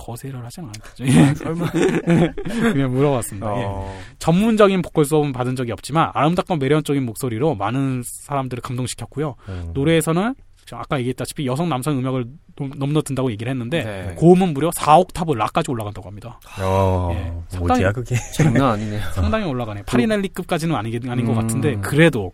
거세를 0.00 0.44
하진 0.44 0.64
않았겠죠? 0.64 1.04
예. 1.06 1.34
설마 1.34 1.66
그냥 2.72 2.92
물어봤습니다. 2.94 3.46
예. 3.60 3.64
어. 3.66 3.96
전문적인 4.18 4.82
보컬 4.82 5.04
수업은 5.04 5.32
받은 5.32 5.56
적이 5.56 5.72
없지만 5.72 6.10
아름답고 6.14 6.56
매력적인 6.56 7.04
목소리로 7.04 7.54
많은 7.54 8.02
사람들을 8.04 8.60
감동시켰고요. 8.62 9.36
음. 9.48 9.70
노래에서는 9.74 10.34
저 10.66 10.76
아까 10.76 10.98
얘기했다시피 10.98 11.46
여성 11.46 11.68
남성 11.68 11.98
음악을 11.98 12.26
넘- 12.56 12.70
넘나든다고 12.76 13.30
얘기를 13.32 13.50
했는데 13.50 13.82
네. 13.82 14.14
고음은 14.16 14.52
무려 14.54 14.70
4옥타브 14.70 15.34
락까지 15.34 15.70
올라간다고 15.70 16.06
합니다. 16.08 16.38
어. 16.60 17.10
예. 17.14 17.58
뭐지야 17.58 17.92
그게? 17.92 18.14
장난 18.36 18.62
아니네요. 18.72 19.00
상당히 19.12 19.46
올라가네. 19.46 19.82
파리넬리급까지는 19.84 20.74
아니, 20.76 20.96
아닌 21.08 21.24
것 21.26 21.32
음. 21.32 21.40
같은데 21.40 21.76
그래도 21.76 22.32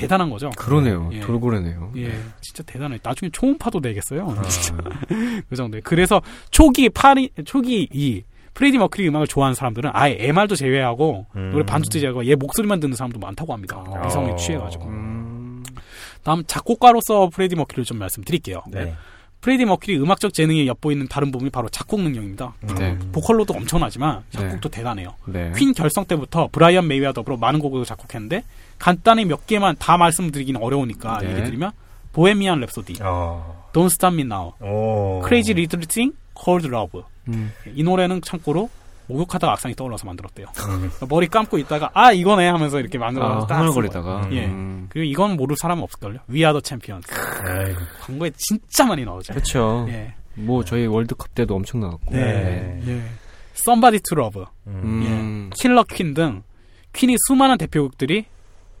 대단한 0.00 0.30
거죠. 0.30 0.50
그러네요. 0.56 1.10
예. 1.12 1.20
돌고래네요. 1.20 1.92
예, 1.96 2.12
진짜 2.40 2.62
대단해. 2.64 2.98
나중에 3.02 3.30
초음파도 3.30 3.80
내겠어요. 3.80 4.34
진짜 4.48 4.76
그 5.48 5.56
정도에. 5.56 5.80
그래서 5.82 6.20
초기 6.50 6.88
파리 6.88 7.30
초기 7.44 7.88
이 7.92 8.22
프레디 8.54 8.78
머큐리 8.78 9.06
음악을 9.08 9.26
좋아하는 9.26 9.54
사람들은 9.54 9.90
아예 9.94 10.16
MR도 10.18 10.56
제외하고 10.56 11.26
음. 11.36 11.50
노래 11.52 11.64
반주도 11.64 11.98
제외하고 12.00 12.26
얘 12.26 12.34
목소리만 12.34 12.80
듣는 12.80 12.96
사람도 12.96 13.18
많다고 13.20 13.52
합니다. 13.52 13.84
아. 13.86 14.06
미성에 14.06 14.32
어. 14.32 14.36
취해가지고. 14.36 14.84
음. 14.86 15.62
다음 16.24 16.42
작곡가로서 16.46 17.28
프레디 17.28 17.54
머큐리를 17.56 17.84
좀 17.84 17.98
말씀드릴게요. 17.98 18.62
네. 18.68 18.94
프레디 19.40 19.64
머큐리 19.64 19.96
음악적 19.98 20.34
재능이 20.34 20.66
엿보이는 20.66 21.06
다른 21.06 21.30
부분이 21.30 21.50
바로 21.50 21.68
작곡 21.68 22.00
능력입니다. 22.00 22.54
네. 22.76 22.98
보컬로도 23.12 23.54
엄청나지만 23.54 24.24
작곡도 24.30 24.68
대단해요. 24.68 25.14
네. 25.26 25.52
퀸 25.56 25.72
결성 25.72 26.04
때부터 26.06 26.48
브라이언 26.50 26.88
메이와 26.88 27.12
더불어 27.12 27.36
많은 27.36 27.60
곡을 27.60 27.84
작곡했는데 27.84 28.42
간단히 28.78 29.24
몇 29.24 29.46
개만 29.46 29.76
다 29.78 29.96
말씀드리기는 29.96 30.60
어려우니까 30.62 31.18
네. 31.18 31.30
얘기 31.30 31.42
드리면 31.44 31.72
보헤미안 32.12 32.60
랩소디, 32.60 33.00
어. 33.02 33.68
Don't 33.72 33.86
Stop 33.86 34.14
Me 34.14 34.22
Now, 34.22 34.52
오. 34.60 35.22
Crazy 35.26 35.52
Little 35.52 35.86
Thing, 35.86 36.16
Cold 36.42 36.66
Love. 36.68 37.02
음. 37.28 37.52
이 37.74 37.82
노래는 37.82 38.22
참고로 38.22 38.70
목욕하다가 39.08 39.52
악상이 39.54 39.74
떠올라서 39.74 40.06
만들었대요. 40.06 40.46
음. 40.68 40.90
머리 41.08 41.28
감고 41.28 41.58
있다가 41.58 41.90
아 41.94 42.12
이거네 42.12 42.48
하면서 42.48 42.78
이렇게 42.78 42.98
만들어서 42.98 43.46
아, 43.50 43.58
흥얼거리다가. 43.60 44.28
예. 44.32 44.46
음. 44.46 44.86
그리고 44.90 45.04
이건 45.04 45.36
모를 45.36 45.56
사람은 45.56 45.82
없을걸요. 45.82 46.18
Champion. 46.64 47.02
아이고. 47.42 47.80
광고에 48.00 48.30
진짜 48.36 48.84
많이 48.84 49.04
나오죠. 49.04 49.32
그렇죠. 49.32 49.86
예. 49.88 50.14
뭐 50.34 50.62
저희 50.64 50.86
월드컵 50.86 51.34
때도 51.34 51.54
엄청 51.54 51.80
나왔고. 51.80 52.14
네. 52.14 52.82
예. 52.86 53.02
Somebody 53.54 54.00
to 54.00 54.18
Love, 54.18 54.44
음. 54.66 54.72
음. 54.84 55.50
킬러 55.54 55.82
퀸 55.84 56.14
등 56.14 56.42
퀸의 56.92 57.16
수많은 57.26 57.58
대표곡들이 57.58 58.26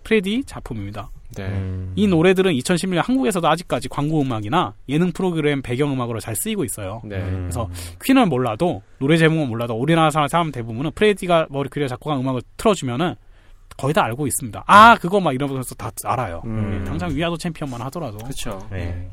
프레디 0.08 0.42
작품입니다. 0.44 1.10
네. 1.36 1.44
음. 1.44 1.92
이 1.94 2.06
노래들은 2.06 2.50
2011년 2.54 3.02
한국에서도 3.04 3.46
아직까지 3.46 3.90
광고 3.90 4.22
음악이나 4.22 4.72
예능 4.88 5.12
프로그램 5.12 5.60
배경 5.60 5.92
음악으로 5.92 6.18
잘 6.18 6.34
쓰이고 6.34 6.64
있어요. 6.64 7.02
네. 7.04 7.16
음. 7.18 7.42
그래서 7.42 7.68
퀸을 8.02 8.24
몰라도 8.24 8.80
노래 9.00 9.18
제목은 9.18 9.48
몰라도 9.48 9.74
우리나라 9.74 10.10
사람 10.10 10.50
대부분은 10.50 10.92
프레디가 10.92 11.48
머큐리가 11.50 11.88
작곡한 11.88 12.20
음악을 12.20 12.40
틀어주면은 12.56 13.16
거의 13.76 13.92
다 13.92 14.02
알고 14.04 14.26
있습니다. 14.26 14.64
아 14.66 14.96
그거 14.96 15.20
막 15.20 15.34
이러면서 15.34 15.74
다 15.74 15.90
알아요. 16.04 16.40
음. 16.46 16.80
예, 16.80 16.84
당장 16.88 17.14
We 17.14 17.20
Are 17.20 17.28
the 17.28 17.36
Champion만 17.36 17.82
하더라도 17.82 18.16
그렇죠. 18.16 18.66
네. 18.70 19.10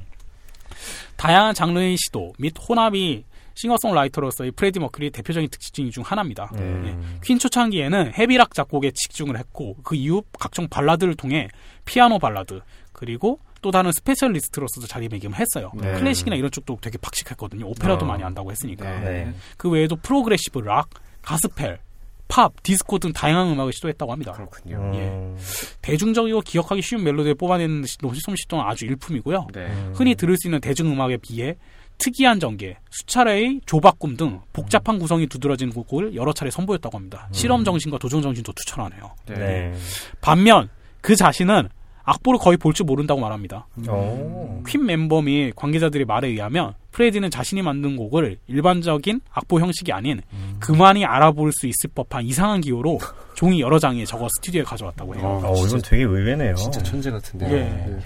다양한 1.17 1.53
장르의 1.53 1.97
시도 1.97 2.31
및 2.39 2.53
혼합이 2.57 3.25
싱어송라이터로서의 3.55 4.51
프레디 4.51 4.79
머큐리의 4.79 5.11
대표적인 5.11 5.49
특징 5.49 5.89
중 5.89 6.03
하나입니다. 6.03 6.51
음. 6.55 7.19
퀸 7.23 7.39
초창기에는 7.39 8.13
heavy 8.13 8.35
rock 8.35 8.53
작곡에 8.53 8.91
집중을 8.91 9.37
했고 9.37 9.75
그 9.83 9.95
이후 9.95 10.21
각종 10.39 10.67
발라드를 10.67 11.15
통해 11.15 11.47
피아노 11.85 12.19
발라드 12.19 12.61
그리고 12.91 13.39
또 13.61 13.71
다른 13.71 13.91
specialist로서도 13.91 14.85
자리매김을 14.85 15.39
했어요. 15.39 15.71
네. 15.75 15.93
클래식이나 15.93 16.35
이런 16.35 16.51
쪽도 16.51 16.77
되게 16.81 16.99
박식했거든요. 16.99 17.65
오페라도 17.65 18.05
어. 18.05 18.07
많이 18.07 18.23
안다고 18.23 18.51
했으니까. 18.51 18.99
네. 18.99 19.25
네. 19.25 19.33
그 19.57 19.69
외에도 19.69 19.95
progressive 19.95 20.59
rock, 20.59 20.89
가스펠, 21.23 21.79
팝, 22.27 22.51
디스코 22.61 22.99
등 22.99 23.11
다양한 23.11 23.49
음악을 23.53 23.73
시도했다고 23.73 24.11
합니다. 24.11 24.33
그렇군요. 24.33 24.77
음. 24.77 25.37
대중적이고 25.81 26.41
기억하기 26.41 26.81
쉬운 26.81 27.03
멜로디를 27.03 27.35
뽑아내는 27.35 27.85
솜씨 27.85 28.47
또한 28.47 28.67
아주 28.67 28.85
일품이고요. 28.85 29.47
네. 29.53 29.67
흔히 29.93 30.15
들을 30.15 30.35
수 30.37 30.47
있는 30.47 30.59
대중음악에 30.61 31.17
비해 31.17 31.55
특이한 31.97 32.39
전개, 32.39 32.77
수차례의 32.89 33.61
조바꿈 33.65 34.17
등 34.17 34.41
복잡한 34.53 34.99
구성이 34.99 35.27
두드러진 35.27 35.69
곡을 35.71 36.15
여러 36.15 36.33
차례 36.33 36.51
선보였다고 36.51 36.97
합니다. 36.97 37.27
실험 37.31 37.63
정신과 37.63 37.97
도전 37.97 38.21
정신도 38.21 38.51
출중하네요. 38.53 39.11
네. 39.27 39.35
네. 39.35 39.73
반면 40.21 40.69
그 41.01 41.15
자신은 41.15 41.69
악보를 42.07 42.39
거의 42.39 42.55
볼 42.57 42.73
줄 42.73 42.85
모른다고 42.85 43.19
말합니다. 43.19 43.65
오. 43.89 44.61
퀸 44.67 44.85
멤버 44.85 45.21
및 45.23 45.53
관계자들의 45.55 46.05
말에 46.05 46.27
의하면 46.27 46.73
프레디는 46.91 47.31
자신이 47.31 47.63
만든 47.63 47.95
곡을 47.95 48.37
일반적인 48.47 49.21
악보 49.31 49.59
형식이 49.59 49.91
아닌 49.91 50.21
그만이 50.59 51.03
알아볼 51.03 51.51
수 51.53 51.65
있을 51.65 51.89
법한 51.95 52.25
이상한 52.25 52.61
기호로 52.61 52.99
종이 53.33 53.59
여러 53.59 53.79
장에 53.79 54.05
적어 54.05 54.27
스튜디오에 54.37 54.63
가져왔다고 54.63 55.15
해요. 55.15 55.41
어, 55.43 55.65
이건 55.65 55.81
되게 55.81 56.03
의외네요. 56.03 56.53
진짜 56.55 56.81
천재 56.83 57.09
같은데. 57.09 57.47
예. 57.47 57.55
네. 57.63 57.97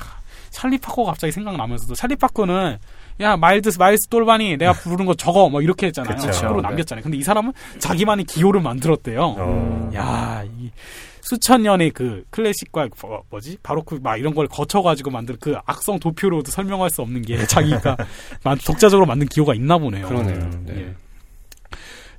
찰리 0.50 0.78
파커 0.78 1.04
갑자기 1.04 1.32
생각나면서도 1.34 1.94
찰리 1.96 2.16
파커는 2.16 2.78
야 3.22 3.36
마일드 3.36 3.70
마일스 3.78 4.08
똘마니 4.08 4.56
내가 4.58 4.72
부르는 4.74 5.06
거 5.06 5.14
적어 5.14 5.50
뭐 5.50 5.62
이렇게 5.62 5.88
했잖아요. 5.88 6.18
책으로 6.32 6.62
네. 6.62 6.70
남겼잖아요. 6.70 7.04
근데 7.04 7.18
이 7.18 7.24
사람은 7.24 7.52
자기만의 7.80 8.26
기호를 8.26 8.62
만들었대요. 8.62 9.36
어. 9.38 9.92
야, 9.94 10.44
이 10.58 10.72
수천 11.22 11.64
년의 11.64 11.92
그 11.92 12.24
클래식과 12.30 12.88
뭐- 13.02 13.24
뭐지 13.30 13.58
바로크 13.62 14.00
막 14.02 14.16
이런 14.18 14.34
걸 14.34 14.48
거쳐가지고 14.48 15.12
만든 15.12 15.36
그 15.40 15.56
악성 15.66 16.00
도표로도 16.00 16.50
설명할 16.50 16.90
수 16.90 17.02
없는 17.02 17.22
게 17.24 17.46
자기가 17.46 17.98
만- 18.44 18.58
독자적으로 18.58 19.06
만든 19.06 19.28
기호가 19.28 19.54
있나 19.54 19.78
보네요. 19.78 20.08
그러네요. 20.08 20.36
음, 20.38 20.64
네. 20.66 20.76
예. 20.82 20.96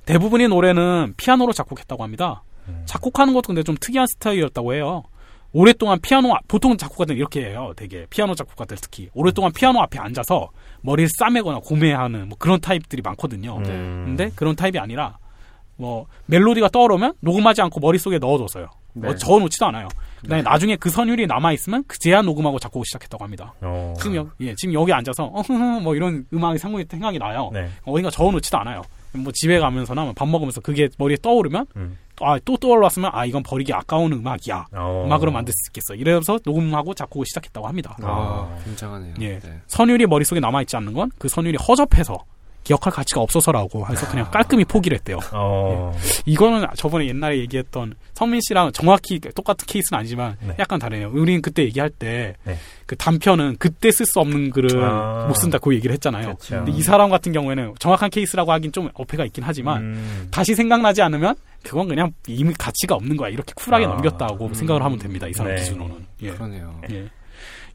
대부분의 0.05 0.49
노래는 0.49 1.13
피아노로 1.17 1.51
작곡했다고 1.53 2.03
합니다. 2.03 2.43
음. 2.67 2.83
작곡하는 2.85 3.33
것도 3.33 3.47
근데 3.47 3.63
좀 3.63 3.75
특이한 3.79 4.05
스타일이었다고 4.07 4.73
해요. 4.75 5.03
오랫동안 5.53 5.99
피아노 6.01 6.33
앞- 6.33 6.47
보통 6.47 6.77
작곡가들 6.77 7.17
이렇게 7.17 7.45
해요. 7.49 7.73
되게 7.75 8.05
피아노 8.09 8.35
작곡가들 8.35 8.77
특히 8.81 9.09
오랫동안 9.13 9.51
피아노 9.51 9.81
앞에 9.81 9.99
앉아서 9.99 10.49
머리를 10.81 11.09
싸매거나 11.17 11.59
고매하는 11.59 12.29
뭐 12.29 12.37
그런 12.39 12.59
타입들이 12.61 13.01
많거든요. 13.01 13.57
음. 13.57 14.03
근데 14.05 14.31
그런 14.35 14.55
타입이 14.55 14.79
아니라 14.79 15.17
뭐 15.75 16.05
멜로디가 16.27 16.69
떠오르면 16.69 17.13
녹음하지 17.21 17.61
않고 17.63 17.79
머릿속에 17.79 18.17
넣어뒀어요. 18.19 18.67
네. 18.93 19.07
어, 19.09 19.15
적어놓지도 19.15 19.65
않아요. 19.67 19.87
그다음에 20.21 20.41
나중에 20.43 20.75
그 20.75 20.89
선율이 20.89 21.25
남아 21.25 21.53
있으면 21.53 21.83
그제야 21.87 22.21
녹음하고 22.21 22.59
작곡을 22.59 22.85
시작했다고 22.85 23.23
합니다. 23.23 23.53
어. 23.61 23.93
지금 23.97 24.15
여, 24.17 24.27
예, 24.41 24.53
지금 24.55 24.73
여기 24.73 24.91
앉아서 24.93 25.25
어흐흐 25.33 25.53
뭐 25.81 25.95
이런 25.95 26.25
음악이 26.33 26.59
상당히 26.59 26.85
생각이 26.89 27.17
나요. 27.17 27.49
네. 27.53 27.69
어딘가 27.83 28.09
적어놓지도 28.09 28.57
않아요. 28.59 28.81
뭐 29.13 29.31
집에 29.33 29.59
가면서나 29.59 30.03
뭐밥 30.03 30.27
먹으면서 30.29 30.61
그게 30.61 30.87
머리에 30.97 31.17
떠오르면 31.21 31.65
음. 31.77 31.97
아, 32.23 32.37
또 32.45 32.57
떠올랐으면 32.57 33.11
아 33.13 33.25
이건 33.25 33.43
버리기 33.43 33.73
아까운 33.73 34.11
음악이야. 34.13 34.67
어. 34.73 35.03
음악으로 35.05 35.31
만들 35.31 35.53
수 35.53 35.69
있겠어. 35.69 35.95
이래서 35.95 36.39
녹음하고 36.45 36.93
작곡을 36.93 37.25
시작했다고 37.25 37.67
합니다. 37.67 37.95
아, 38.01 38.57
굉장하네요. 38.65 39.13
예. 39.21 39.39
네. 39.39 39.59
선율이 39.67 40.05
머릿속에 40.07 40.39
남아 40.39 40.61
있지 40.61 40.75
않는 40.77 40.93
건 40.93 41.09
그 41.17 41.27
선율이 41.29 41.57
허접해서 41.57 42.17
기억할 42.63 42.93
가치가 42.93 43.21
없어서라고 43.21 43.87
해서 43.89 44.07
그냥 44.07 44.29
깔끔히 44.31 44.65
포기를 44.65 44.97
했대요. 44.97 45.19
어. 45.33 45.97
이거는 46.25 46.67
저번에 46.75 47.07
옛날에 47.07 47.39
얘기했던 47.39 47.95
성민 48.13 48.39
씨랑 48.41 48.71
정확히 48.71 49.19
똑같은 49.19 49.65
케이스는 49.65 49.99
아니지만 49.99 50.37
네. 50.41 50.55
약간 50.59 50.79
다르네요. 50.79 51.09
우리는 51.11 51.41
그때 51.41 51.63
얘기할 51.63 51.89
때그 51.89 52.35
네. 52.45 52.57
단편은 52.97 53.55
그때 53.57 53.91
쓸 53.91 54.05
수 54.05 54.19
없는 54.19 54.51
글은 54.51 54.83
아. 54.83 55.25
못 55.27 55.33
쓴다 55.35 55.57
그 55.57 55.73
얘기를 55.73 55.93
했잖아요. 55.93 56.23
그렇죠. 56.23 56.57
근데 56.57 56.71
이 56.71 56.81
사람 56.83 57.09
같은 57.09 57.31
경우에는 57.31 57.73
정확한 57.79 58.09
케이스라고 58.11 58.51
하긴 58.51 58.71
좀 58.71 58.89
어폐가 58.93 59.25
있긴 59.25 59.43
하지만 59.43 59.81
음. 59.81 60.27
다시 60.31 60.53
생각나지 60.53 61.01
않으면 61.01 61.35
그건 61.63 61.87
그냥 61.87 62.11
이미 62.27 62.53
가치가 62.53 62.95
없는 62.95 63.17
거야. 63.17 63.29
이렇게 63.29 63.53
쿨하게 63.55 63.85
아. 63.85 63.89
넘겼다고 63.89 64.47
음. 64.47 64.53
생각을 64.53 64.83
하면 64.83 64.99
됩니다. 64.99 65.27
이 65.27 65.33
사람 65.33 65.55
네. 65.55 65.61
기준으로는. 65.61 65.95
예. 66.21 66.29
그러네요. 66.29 66.79
예. 66.91 67.07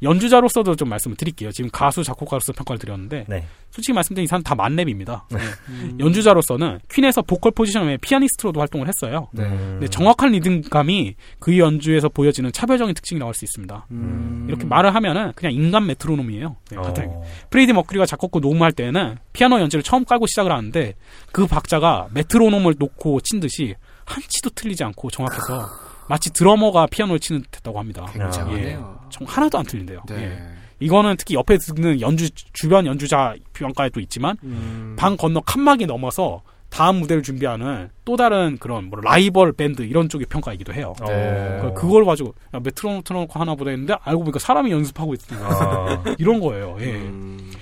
연주자로서도 0.02 0.76
좀 0.76 0.88
말씀을 0.88 1.16
드릴게요. 1.16 1.50
지금 1.52 1.70
가수, 1.70 2.02
작곡가로서 2.02 2.52
평가를 2.52 2.78
드렸는데 2.78 3.24
네. 3.28 3.44
솔직히 3.70 3.92
말씀드리면 3.94 4.24
이 4.24 4.26
사람 4.26 4.42
다 4.42 4.54
만렙입니다. 4.54 5.26
예. 5.32 5.98
연주자로서는 5.98 6.80
퀸에서 6.90 7.22
보컬 7.22 7.52
포지션에 7.52 7.98
피아니스트로도 7.98 8.60
활동을 8.60 8.88
했어요. 8.88 9.28
네. 9.32 9.44
음. 9.44 9.76
근데 9.78 9.88
정확한 9.88 10.32
리듬감이 10.32 11.14
그 11.38 11.58
연주에서 11.58 12.08
보여지는 12.08 12.52
차별적인 12.52 12.94
특징이 12.94 13.18
나올 13.18 13.34
수 13.34 13.44
있습니다. 13.44 13.86
음. 13.90 14.46
이렇게 14.48 14.64
말을 14.66 14.94
하면은 14.94 15.32
그냥 15.34 15.52
인간 15.52 15.86
메트로놈이에요. 15.86 16.56
네, 16.70 16.76
어. 16.76 17.22
프레이디 17.50 17.72
머큐리가 17.72 18.06
작곡고 18.06 18.40
녹음할 18.40 18.72
때는 18.72 19.16
피아노 19.32 19.60
연주를 19.60 19.82
처음 19.82 20.04
깔고 20.04 20.26
시작을 20.26 20.52
하는데 20.52 20.94
그 21.32 21.46
박자가 21.46 22.08
메트로놈을 22.12 22.76
놓고 22.78 23.20
친 23.22 23.40
듯이 23.40 23.74
한치도 24.06 24.50
틀리지 24.50 24.84
않고 24.84 25.10
정확해서 25.10 25.85
마치 26.08 26.32
드러머가 26.32 26.86
피아노를 26.86 27.18
치는 27.20 27.42
듯 27.42 27.56
했다고 27.56 27.78
합니다. 27.78 28.06
굉장하네요. 28.12 29.00
정 29.10 29.26
하나도 29.26 29.58
안 29.58 29.64
틀린대요. 29.64 30.02
네. 30.08 30.16
예. 30.22 30.38
이거는 30.78 31.16
특히 31.16 31.34
옆에 31.34 31.56
듣는 31.58 32.00
연주 32.00 32.28
주변 32.52 32.84
연주자 32.86 33.34
평가에도 33.54 33.98
있지만 34.00 34.36
음. 34.44 34.94
방 34.98 35.16
건너 35.16 35.40
칸막이 35.40 35.86
넘어서 35.86 36.42
다음 36.68 36.96
무대를 36.96 37.22
준비하는 37.22 37.88
또 38.04 38.16
다른 38.16 38.58
그런 38.58 38.90
뭐 38.90 39.00
라이벌 39.00 39.52
밴드 39.52 39.82
이런 39.82 40.08
쪽의 40.08 40.26
평가이기도 40.28 40.74
해요. 40.74 40.92
어. 41.00 41.04
네. 41.06 41.58
그- 41.62 41.72
그걸 41.74 42.04
가지고 42.04 42.34
야, 42.54 42.60
메트로놈 42.62 43.02
틀어놓고 43.04 43.38
하나 43.40 43.54
보다 43.54 43.70
했는데 43.70 43.94
알고 44.02 44.20
보니까 44.24 44.38
사람이 44.38 44.70
연습하고 44.70 45.14
거예요. 45.14 45.40
어. 45.48 46.04
이런 46.18 46.40
거예요. 46.40 46.76
예. 46.80 46.84
음. 46.96 47.52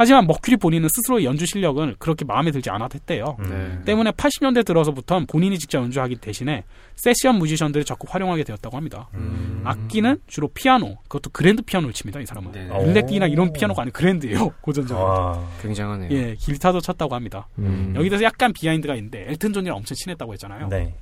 하지만 0.00 0.26
머큐리 0.26 0.56
본인은 0.56 0.88
스스로의 0.94 1.26
연주 1.26 1.44
실력은 1.44 1.94
그렇게 1.98 2.24
마음에 2.24 2.50
들지 2.50 2.70
않았댔대요. 2.70 3.36
음. 3.38 3.82
때문에 3.84 4.12
80년대 4.12 4.64
들어서부터는 4.64 5.26
본인이 5.26 5.58
직접 5.58 5.82
연주하기 5.82 6.16
대신에 6.16 6.64
세션 6.96 7.38
뮤지션들을 7.38 7.84
적극 7.84 8.14
활용하게 8.14 8.44
되었다고 8.44 8.78
합니다. 8.78 9.10
음. 9.12 9.60
악기는 9.62 10.22
주로 10.26 10.48
피아노, 10.48 10.96
그것도 11.02 11.28
그랜드 11.34 11.60
피아노를 11.60 11.92
칩니다. 11.92 12.18
이 12.20 12.24
사람은 12.24 12.50
네. 12.50 12.66
어. 12.70 12.82
일렉기나 12.82 13.26
이런 13.26 13.52
피아노가 13.52 13.82
아니고 13.82 13.98
그랜드예요. 13.98 14.48
고전적으로. 14.62 15.04
와. 15.06 15.46
굉장하네요. 15.60 16.10
예, 16.12 16.34
기타도 16.34 16.80
쳤다고 16.80 17.14
합니다. 17.14 17.46
음. 17.58 17.92
여기 17.94 18.08
대해서 18.08 18.24
약간 18.24 18.54
behind가 18.54 18.94
있는데 18.94 19.26
엘튼 19.28 19.52
존이랑 19.52 19.76
엄청 19.76 19.94
친했다고 19.96 20.32
했잖아요. 20.32 20.68
네. 20.68 20.94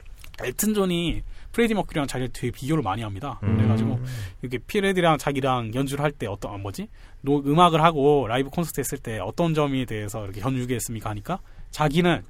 엘튼 0.43 0.75
존이 0.75 1.23
프레디 1.53 1.75
머큐리랑 1.75 2.07
자기를 2.07 2.33
되게 2.33 2.51
비교를 2.51 2.83
많이 2.83 3.03
합니다. 3.03 3.41
음. 3.43 3.57
그래가지고 3.57 4.01
이렇게 4.43 4.59
프레디랑 4.59 5.19
자기랑 5.19 5.75
연주를 5.75 6.05
할 6.05 6.13
때 6.13 6.27
어떤 6.27 6.55
아, 6.55 6.59
뭐지 6.59 6.89
노, 7.21 7.39
음악을 7.39 7.83
하고 7.83 8.27
라이브 8.29 8.51
콘서트 8.51 8.81
했을 8.81 8.99
때 8.99 9.19
어떤 9.19 9.55
점에 9.55 9.85
대해서 9.85 10.25
이렇게 10.25 10.41
연주했습니까 10.41 11.11
하니까 11.11 11.41
자기는 11.71 12.23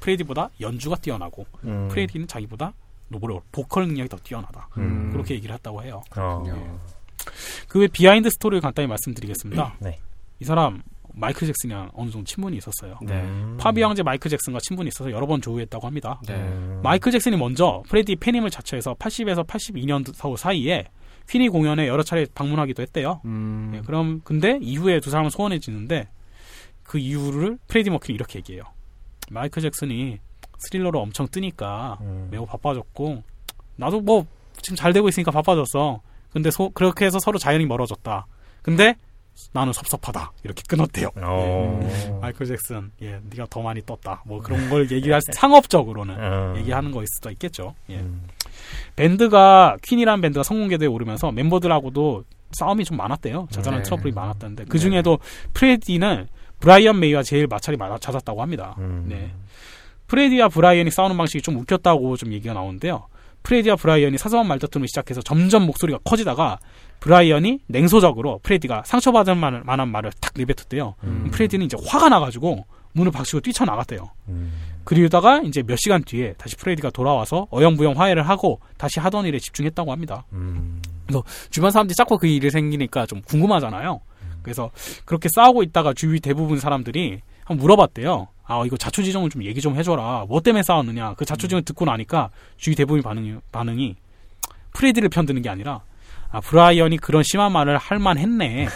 프레디보다 0.00 0.50
연주가 0.60 0.96
뛰어나고 0.96 1.46
음. 1.64 1.88
프레디는 1.88 2.26
자기보다 2.26 2.72
노보로 3.08 3.42
보컬 3.52 3.86
능력이 3.86 4.08
더 4.08 4.16
뛰어나다. 4.18 4.68
음. 4.76 5.10
그렇게 5.12 5.34
얘기를 5.34 5.54
했다고 5.54 5.82
해요. 5.82 6.02
어. 6.16 6.44
그외 7.68 7.86
behind 7.88 8.28
story를 8.30 8.60
간단히 8.60 8.86
말씀드리겠습니다. 8.88 9.76
네. 9.80 9.98
이 10.40 10.44
사람 10.44 10.82
마이클 11.18 11.46
잭슨이랑 11.46 11.90
어느 11.94 12.10
정도 12.10 12.24
친분이 12.24 12.56
있었어요. 12.58 12.98
네. 13.02 13.14
음. 13.14 13.56
팝의 13.60 13.82
황제 13.82 14.02
마이클 14.02 14.30
잭슨과 14.30 14.60
친분이 14.62 14.88
있어서 14.88 15.10
여러 15.10 15.26
번 15.26 15.40
조우했다고 15.40 15.86
합니다. 15.86 16.20
네. 16.26 16.34
음. 16.34 16.80
마이클 16.82 17.10
잭슨이 17.12 17.36
먼저 17.36 17.82
프레디 17.88 18.16
팬임을 18.16 18.50
자처해서 18.50 18.94
80에서 18.94 19.46
82년 19.46 20.36
사이에 20.36 20.84
퀸의 21.28 21.48
공연에 21.50 21.86
여러 21.88 22.02
차례 22.02 22.24
방문하기도 22.34 22.82
했대요. 22.82 23.20
음. 23.24 23.72
예, 23.74 23.80
그럼 23.82 24.20
근데 24.24 24.58
이후에 24.62 25.00
두 25.00 25.10
사람은 25.10 25.30
소원해지는데 25.30 26.08
그 26.82 26.98
이유를 26.98 27.58
프레디 27.68 27.90
머큐리 27.90 28.14
이렇게 28.14 28.38
얘기해요. 28.38 28.62
마이클 29.30 29.60
잭슨이 29.60 30.18
스릴러로 30.58 31.00
엄청 31.00 31.28
뜨니까 31.28 31.98
음. 32.00 32.28
매우 32.30 32.46
바빠졌고 32.46 33.22
나도 33.76 34.00
뭐 34.00 34.26
지금 34.62 34.76
잘 34.76 34.92
되고 34.92 35.08
있으니까 35.08 35.30
바빠졌어. 35.30 36.00
근데 36.32 36.50
소- 36.50 36.70
그렇게 36.70 37.04
해서 37.04 37.18
서로 37.18 37.38
자연히 37.38 37.66
멀어졌다. 37.66 38.26
근데 38.62 38.96
나는 39.52 39.72
섭섭하다. 39.72 40.32
이렇게 40.44 40.62
끊었대요. 40.68 41.08
어. 41.16 42.18
마이클 42.20 42.46
잭슨, 42.46 42.90
예, 43.02 43.20
네가 43.30 43.46
더 43.50 43.62
많이 43.62 43.80
떴다. 43.84 44.22
뭐 44.26 44.40
그런 44.40 44.68
걸 44.68 44.90
얘기할 44.90 45.20
수- 45.22 45.26
상업적으로는 45.38 46.16
어. 46.18 46.54
얘기하는 46.58 46.90
거일 46.90 47.06
수도 47.08 47.30
있겠죠. 47.30 47.74
예. 47.90 47.96
음. 47.96 48.22
밴드가 48.96 49.76
퀸이라는 49.82 50.20
밴드가 50.20 50.42
성공 50.42 50.68
궤도에 50.68 50.88
오르면서 50.88 51.30
멤버들하고도 51.32 52.24
싸움이 52.52 52.84
좀 52.84 52.96
많았대요. 52.96 53.48
자잘한 53.50 53.82
네. 53.82 53.84
트러블이 53.84 54.12
많았다는데 54.14 54.64
그 54.68 54.78
중에도 54.78 55.18
프레디는 55.54 56.28
브라이언 56.60 56.98
메이와 56.98 57.22
제일 57.22 57.46
마찰이 57.46 57.76
많아 57.76 57.98
잦았다고 57.98 58.42
합니다. 58.42 58.74
음. 58.78 59.04
네. 59.08 59.30
프레디와 60.08 60.48
브라이언이 60.48 60.90
싸우는 60.90 61.16
방식이 61.16 61.42
좀 61.42 61.56
웃겼다고 61.56 62.16
좀 62.16 62.32
얘기가 62.32 62.54
나오는데요. 62.54 63.06
프레디와 63.42 63.76
브라이언이 63.76 64.18
사소한 64.18 64.48
말다툼을 64.48 64.88
시작해서 64.88 65.20
점점 65.22 65.66
목소리가 65.66 65.98
커지다가 66.04 66.58
브라이언이 67.00 67.60
냉소적으로 67.66 68.40
프레디가 68.42 68.82
상처받을 68.84 69.34
만- 69.34 69.62
만한 69.64 69.88
말을 69.88 70.10
탁 70.20 70.32
내뱉었대요. 70.36 70.94
음. 71.04 71.28
프레디는 71.32 71.66
이제 71.66 71.76
화가 71.86 72.08
나가지고 72.08 72.66
문을 72.92 73.12
박차고 73.12 73.40
뛰쳐나갔대요. 73.40 74.10
음. 74.28 74.52
그러다가 74.84 75.40
이제 75.42 75.62
몇 75.62 75.76
시간 75.76 76.02
뒤에 76.02 76.32
다시 76.38 76.56
프레디가 76.56 76.90
돌아와서 76.90 77.46
어영부영 77.50 77.98
화해를 78.00 78.28
하고 78.28 78.60
다시 78.78 78.98
하던 79.00 79.26
일에 79.26 79.38
집중했다고 79.38 79.92
합니다. 79.92 80.24
음. 80.32 80.80
주변 81.50 81.70
사람들이 81.70 81.94
자꾸 81.94 82.18
그 82.18 82.26
일이 82.26 82.50
생기니까 82.50 83.06
좀 83.06 83.22
궁금하잖아요. 83.22 84.00
그래서 84.42 84.70
그렇게 85.04 85.28
싸우고 85.34 85.62
있다가 85.62 85.92
주위 85.94 86.20
대부분 86.20 86.58
사람들이 86.58 87.20
한번 87.44 87.62
물어봤대요. 87.62 88.28
아 88.44 88.62
이거 88.66 88.76
자초지종을 88.76 89.30
좀 89.30 89.44
얘기 89.44 89.60
좀 89.60 89.76
해줘라. 89.76 90.24
뭐 90.28 90.40
때문에 90.40 90.62
싸웠느냐. 90.62 91.14
그 91.14 91.24
자초지종을 91.24 91.62
듣고 91.64 91.84
나니까 91.84 92.30
주위 92.56 92.74
대부분 92.74 93.02
반응이 93.02 93.36
반응이 93.52 93.94
프레디를 94.72 95.08
편드는 95.10 95.42
게 95.42 95.48
아니라 95.50 95.80
아 96.30 96.40
브라이언이 96.40 96.98
그런 96.98 97.22
심한 97.22 97.52
말을 97.52 97.78
할 97.78 97.98
만했네 97.98 98.68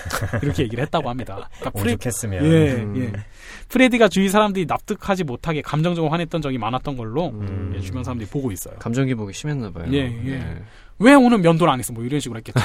이렇게 0.43 0.63
얘기를 0.63 0.83
했다고 0.85 1.09
합니다. 1.11 1.49
그러니까 1.59 1.71
프레, 1.79 1.93
오죽했으면. 1.95 2.45
예, 2.45 2.73
음. 2.73 2.97
예. 2.97 3.13
프레디가 3.69 4.09
주위 4.09 4.29
사람들이 4.29 4.67
납득하지 4.67 5.25
못하게 5.25 5.61
감정적으로 5.61 6.11
화냈던 6.13 6.41
적이 6.41 6.59
많았던 6.59 6.97
걸로 6.97 7.29
음. 7.29 7.73
예, 7.77 7.81
주변 7.81 8.05
사람들이 8.05 8.29
보고 8.29 8.51
있어요. 8.53 8.75
감정 8.79 9.07
기복이 9.07 9.33
심했나 9.33 9.71
봐요. 9.71 9.87
예, 9.93 9.99
예. 9.99 10.39
네. 10.39 10.63
왜 11.03 11.15
오늘 11.15 11.39
면도를 11.39 11.73
안 11.73 11.79
했어? 11.79 11.93
뭐 11.93 12.05
이런 12.05 12.21
식으로 12.21 12.39
했겠죠. 12.39 12.61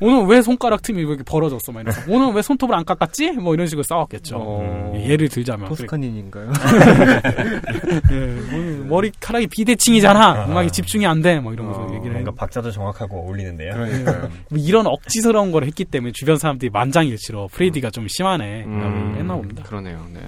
오늘 0.00 0.26
왜 0.26 0.42
손가락 0.42 0.82
틈이 0.82 0.98
왜 1.02 1.08
이렇게 1.08 1.22
벌어졌어? 1.24 1.72
막 1.72 1.80
이러면서 1.80 2.02
오늘 2.08 2.32
왜 2.34 2.42
손톱을 2.42 2.74
안 2.74 2.84
깎았지? 2.84 3.32
뭐 3.32 3.54
이런 3.54 3.66
식으로 3.66 3.82
싸웠겠죠. 3.82 4.36
어. 4.38 4.92
예, 4.96 5.08
예를 5.10 5.28
들자면 5.28 5.68
포스카닌인가요? 5.68 6.50
예, 8.12 8.84
머리카락이 8.88 9.46
비대칭이잖아. 9.48 10.46
음악에 10.46 10.68
집중이 10.70 11.06
안 11.06 11.22
돼. 11.22 11.40
뭐 11.40 11.52
이러면서 11.52 11.80
어, 11.80 11.94
얘기를 11.94 12.12
뭔가 12.12 12.30
했 12.30 12.36
박자도 12.36 12.70
정확하고 12.70 13.20
어울리는데요. 13.24 13.72
그러니까요. 13.72 14.28
뭐 14.50 14.58
이런 14.58 14.86
억지스러운 14.86 15.52
걸 15.52 15.64
했기 15.64 15.84
때문에 15.84 16.12
주변 16.14 16.36
사람들이 16.36 16.70
만장일치로 16.70 17.48
프레디가 17.48 17.90
좀 17.90 18.06
심하네. 18.08 18.62
라고 18.62 18.68
음, 18.68 19.14
했나 19.18 19.34
봅니다. 19.34 19.62
그러네요. 19.64 20.04
네. 20.12 20.20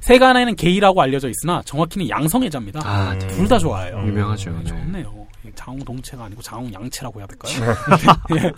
세간에는 0.00 0.54
게이라고 0.54 1.02
알려져 1.02 1.28
있으나 1.28 1.62
정확히는 1.64 2.08
양성애자입니다. 2.08 2.80
아, 2.84 3.12
음. 3.12 3.18
네. 3.18 3.26
둘다 3.28 3.58
좋아해요. 3.58 4.04
유명하죠. 4.06 4.50
네, 4.50 4.56
네. 4.58 4.64
좋네요. 4.64 5.25
자웅동체가 5.56 6.24
아니고 6.24 6.42
자웅양체라고 6.42 7.18
해야 7.20 7.26
될까요? 7.26 7.74
예. 8.36 8.52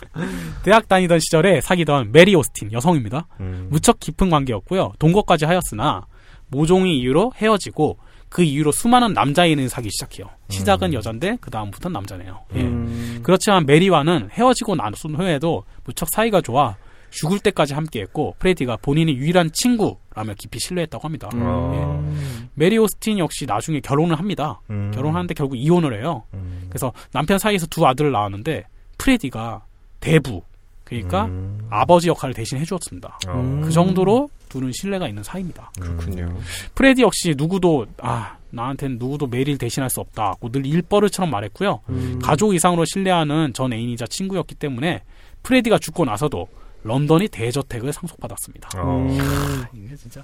대학 0.63 0.87
다니던 0.87 1.19
시절에 1.19 1.61
사귀던 1.61 2.11
메리 2.11 2.35
오스틴 2.35 2.71
여성입니다. 2.71 3.27
음. 3.39 3.67
무척 3.71 3.99
깊은 3.99 4.29
관계였고요. 4.29 4.93
동거까지 4.99 5.45
하였으나 5.45 6.05
모종의 6.49 6.97
이유로 6.99 7.33
헤어지고 7.35 7.97
그 8.29 8.43
이후로 8.43 8.71
수많은 8.71 9.13
남자애인을 9.13 9.69
사귀기 9.69 9.89
시작해요. 9.89 10.29
시작은 10.49 10.89
음. 10.89 10.93
여잔데 10.93 11.37
그 11.41 11.49
다음부터는 11.49 11.93
남자네요. 11.93 12.39
예. 12.55 12.61
음. 12.61 13.19
그렇지만 13.23 13.65
메리와는 13.65 14.29
헤어지고 14.31 14.75
나선 14.75 15.15
후에도 15.15 15.63
무척 15.83 16.09
사이가 16.09 16.41
좋아 16.41 16.75
죽을 17.09 17.39
때까지 17.39 17.73
함께했고 17.73 18.35
프레디가 18.39 18.77
본인이 18.81 19.13
유일한 19.13 19.51
친구라며 19.51 20.33
깊이 20.37 20.59
신뢰했다고 20.59 21.05
합니다. 21.05 21.29
어. 21.33 22.13
메리 22.53 22.77
오스틴 22.77 23.19
역시 23.19 23.45
나중에 23.45 23.79
결혼을 23.79 24.17
합니다. 24.17 24.61
음. 24.69 24.91
결혼하는데 24.93 25.33
결국 25.33 25.55
이혼을 25.55 25.99
해요. 25.99 26.23
음. 26.33 26.65
그래서 26.69 26.91
남편 27.11 27.39
사이에서 27.39 27.67
두 27.67 27.85
아들을 27.85 28.11
낳았는데 28.11 28.65
프레디가 28.97 29.63
대부 29.99 30.41
그러니까 30.83 31.25
음. 31.25 31.59
아버지 31.69 32.09
역할을 32.09 32.33
대신 32.33 32.57
해주었습니다. 32.59 33.19
어. 33.27 33.31
음. 33.33 33.61
그 33.61 33.71
정도로 33.71 34.29
둘은 34.49 34.71
신뢰가 34.73 35.07
있는 35.07 35.21
사이입니다. 35.23 35.71
그렇군요. 35.79 36.35
프레디 36.73 37.03
역시 37.03 37.35
누구도 37.37 37.85
아 37.99 38.37
나한테는 38.49 38.97
누구도 38.97 39.27
메리를 39.27 39.57
대신할 39.59 39.89
수 39.89 39.99
없다고 39.99 40.51
늘 40.51 40.65
일버릇처럼 40.65 41.29
말했고요. 41.29 41.81
음. 41.89 42.19
가족 42.21 42.55
이상으로 42.55 42.85
신뢰하는 42.85 43.53
전 43.53 43.71
애인이자 43.71 44.07
친구였기 44.07 44.55
때문에 44.55 45.03
프레디가 45.43 45.77
죽고 45.77 46.05
나서도 46.05 46.47
런던의 46.83 47.27
대저택을 47.27 47.91
상속받았습니다. 47.93 48.69
어. 48.77 49.07
아, 49.19 49.69
이게 49.73 49.95
진짜 49.95 50.23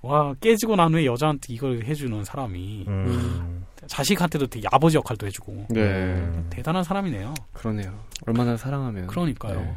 와 0.00 0.34
깨지고 0.40 0.76
난 0.76 0.92
후에 0.94 1.06
여자한테 1.06 1.52
이걸 1.52 1.82
해주는 1.84 2.24
사람이 2.24 2.84
음. 2.86 3.64
자식한테도 3.86 4.46
되게 4.46 4.66
아버지 4.70 4.96
역할도 4.96 5.26
해주고 5.26 5.66
네. 5.70 5.80
음. 5.80 6.46
대단한 6.50 6.84
사람이네요. 6.84 7.34
그러네요. 7.52 7.98
얼마나 8.26 8.56
사랑하면. 8.56 9.08
그러니까요. 9.08 9.60
네. 9.60 9.76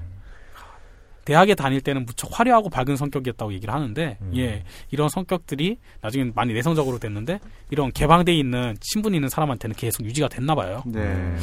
대학에 1.25 1.53
다닐 1.53 1.81
때는 1.81 2.05
무척 2.05 2.29
화려하고 2.37 2.69
밝은 2.69 2.95
성격이었다고 2.97 3.53
얘기를 3.53 3.73
하는데 3.73 4.17
음. 4.21 4.31
예 4.35 4.63
이런 4.89 5.07
성격들이 5.07 5.77
나중에 6.01 6.31
많이 6.33 6.53
내성적으로 6.53 6.97
됐는데 6.99 7.39
이런 7.69 7.91
개방돼 7.91 8.33
있는 8.33 8.75
신분 8.81 9.13
있는 9.13 9.29
사람한테는 9.29 9.75
계속 9.75 10.03
유지가 10.03 10.27
됐나 10.27 10.55
봐요. 10.55 10.83
네. 10.85 11.35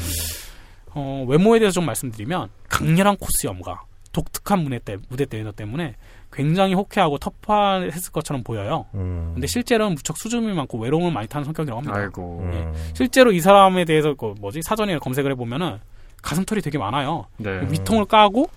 어, 0.94 1.24
외모에 1.28 1.58
대해서 1.58 1.74
좀 1.74 1.86
말씀드리면 1.86 2.48
강렬한 2.68 3.16
코스 3.16 3.46
염과 3.46 3.82
독특한 4.22 4.64
무대, 4.64 4.78
때, 4.78 4.96
무대 5.08 5.24
때문에 5.24 5.52
때문에 5.52 5.94
굉장히 6.32 6.74
호쾌하고 6.74 7.18
터프했을 7.18 8.12
것처럼 8.12 8.42
보여요. 8.42 8.86
음. 8.94 9.30
근데 9.34 9.46
실제로는 9.46 9.94
무척 9.94 10.18
수줍음이 10.18 10.52
많고 10.54 10.78
외로움을 10.78 11.12
많이 11.12 11.28
타는 11.28 11.44
성격이라고 11.44 11.80
합니다. 11.80 11.98
아이고. 11.98 12.40
음. 12.42 12.72
실제로 12.94 13.32
이 13.32 13.40
사람에 13.40 13.84
대해서 13.84 14.14
그 14.14 14.34
뭐지 14.40 14.62
사전에 14.62 14.98
검색을 14.98 15.30
해보면은 15.32 15.78
가슴털이 16.22 16.60
되게 16.62 16.78
많아요. 16.78 17.26
네. 17.36 17.60
위통을 17.70 18.04
까고 18.06 18.50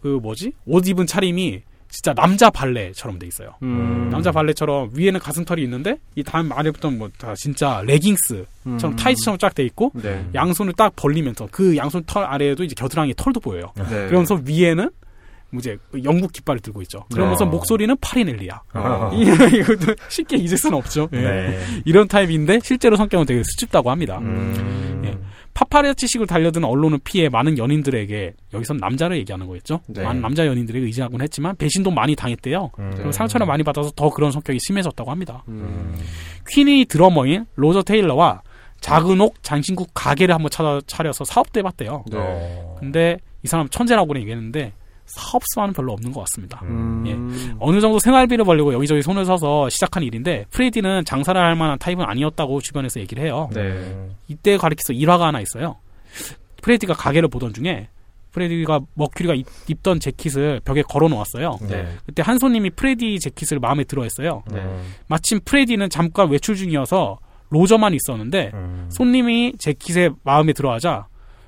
그 0.00 0.18
뭐지 0.22 0.52
옷 0.66 0.86
입은 0.88 1.06
차림이 1.06 1.62
진짜 1.96 2.12
남자 2.12 2.50
발레처럼 2.50 3.18
돼 3.18 3.26
있어요. 3.26 3.54
음. 3.62 4.10
남자 4.12 4.30
발레처럼 4.30 4.90
위에는 4.92 5.18
가슴털이 5.18 5.62
있는데 5.62 5.96
이 6.14 6.22
다음 6.22 6.52
아래부터 6.52 6.90
뭐다 6.90 7.34
진짜 7.36 7.80
레깅스처럼 7.86 8.46
음. 8.66 8.96
타이츠처럼 8.96 9.38
쫙 9.38 9.54
돼 9.54 9.64
있고 9.64 9.92
네. 9.94 10.22
양손을 10.34 10.74
딱 10.74 10.92
벌리면서 10.94 11.48
그 11.50 11.74
양손 11.76 12.04
털 12.06 12.24
아래에도 12.24 12.64
이제 12.64 12.74
겨드랑이 12.76 13.14
털도 13.16 13.40
보여요. 13.40 13.72
네. 13.76 13.84
그러면서 14.08 14.38
위에는 14.44 14.90
뭐 15.50 15.58
이제 15.60 15.78
영국 16.04 16.32
깃발을 16.32 16.60
들고 16.60 16.82
있죠. 16.82 17.04
그러면서 17.12 17.44
어. 17.44 17.48
목소리는 17.48 17.96
파리넬리야. 18.00 18.60
어. 18.74 19.10
이- 19.14 19.22
이것도 19.56 19.94
쉽게 20.10 20.36
잊을 20.36 20.58
수는 20.58 20.76
없죠. 20.76 21.08
예. 21.14 21.20
네. 21.20 21.58
이런 21.86 22.08
타입인데 22.08 22.60
실제로 22.62 22.96
성격은 22.96 23.24
되게 23.24 23.42
수줍다고 23.42 23.90
합니다. 23.90 24.18
음. 24.18 25.02
예. 25.06 25.16
파파라치식을 25.56 26.26
달려드는 26.26 26.68
언론을 26.68 26.98
피해 27.02 27.30
많은 27.30 27.56
연인들에게 27.56 28.34
여기선 28.52 28.76
남자를 28.76 29.16
얘기하는 29.16 29.46
거겠죠. 29.46 29.80
네. 29.86 30.02
많은 30.02 30.20
남자 30.20 30.46
연인들에게 30.46 30.84
의지하곤 30.84 31.22
했지만 31.22 31.56
배신도 31.56 31.90
많이 31.90 32.14
당했대요. 32.14 32.70
음. 32.78 32.90
그리고 32.94 33.10
상처를 33.10 33.46
많이 33.46 33.62
받아서 33.62 33.90
더 33.96 34.10
그런 34.10 34.30
성격이 34.30 34.58
심해졌다고 34.60 35.10
합니다. 35.10 35.42
음. 35.48 35.94
퀸이 36.46 36.84
드러머인 36.84 37.46
로저 37.54 37.82
테일러와 37.82 38.42
작은 38.80 39.18
옥 39.22 39.42
장신구 39.42 39.86
가게를 39.94 40.34
한번 40.34 40.50
찾아 40.50 40.78
차려서 40.86 41.24
사업도 41.24 41.60
해봤대요. 41.60 42.04
네. 42.10 42.18
어. 42.18 42.76
근데 42.78 43.16
이 43.42 43.48
사람 43.48 43.66
천재라고는 43.70 44.20
얘기했는데 44.20 44.74
사업 45.06 45.31
수완은 45.31 45.72
별로 45.72 45.92
없는 45.92 46.12
것 46.12 46.20
같습니다. 46.20 46.60
음. 46.64 47.04
음. 47.06 47.56
어느 47.58 47.80
정도 47.80 47.98
생활비를 47.98 48.44
벌려고 48.44 48.72
여기저기 48.72 49.02
손을 49.02 49.24
써서 49.24 49.68
시작한 49.68 50.02
일인데 50.02 50.46
프레디는 50.50 51.04
장사를 51.04 51.40
할 51.40 51.54
만한 51.56 51.78
타입은 51.78 52.04
아니었다고 52.04 52.60
주변에서 52.60 53.00
얘기를 53.00 53.24
해요. 53.24 53.48
네. 53.52 54.08
이때 54.28 54.56
관련해서 54.56 54.92
일화가 54.92 55.28
하나 55.28 55.40
있어요. 55.40 55.76
프레디가 56.62 56.94
가게를 56.94 57.28
보던 57.28 57.54
중에 57.54 57.88
프레디가 58.32 58.80
머큐리가 58.94 59.34
입, 59.34 59.46
입던 59.68 59.98
재킷을 59.98 60.60
벽에 60.64 60.82
걸어 60.82 61.08
놓았어요. 61.08 61.58
네. 61.68 61.88
그때 62.04 62.22
한 62.22 62.38
손님이 62.38 62.70
프레디 62.70 63.18
재킷을 63.18 63.58
마음에 63.60 63.84
들어 63.84 64.02
했어요. 64.02 64.42
네. 64.52 64.62
마침 65.06 65.40
프레디는 65.42 65.88
잠깐 65.88 66.30
외출 66.30 66.54
중이어서 66.54 67.18
로저만 67.48 67.94
있었는데 67.94 68.50
음. 68.52 68.88
손님이 68.90 69.54
재킷이 69.58 70.10
마음에 70.24 70.52
들어 70.52 70.72
하자 70.72 71.06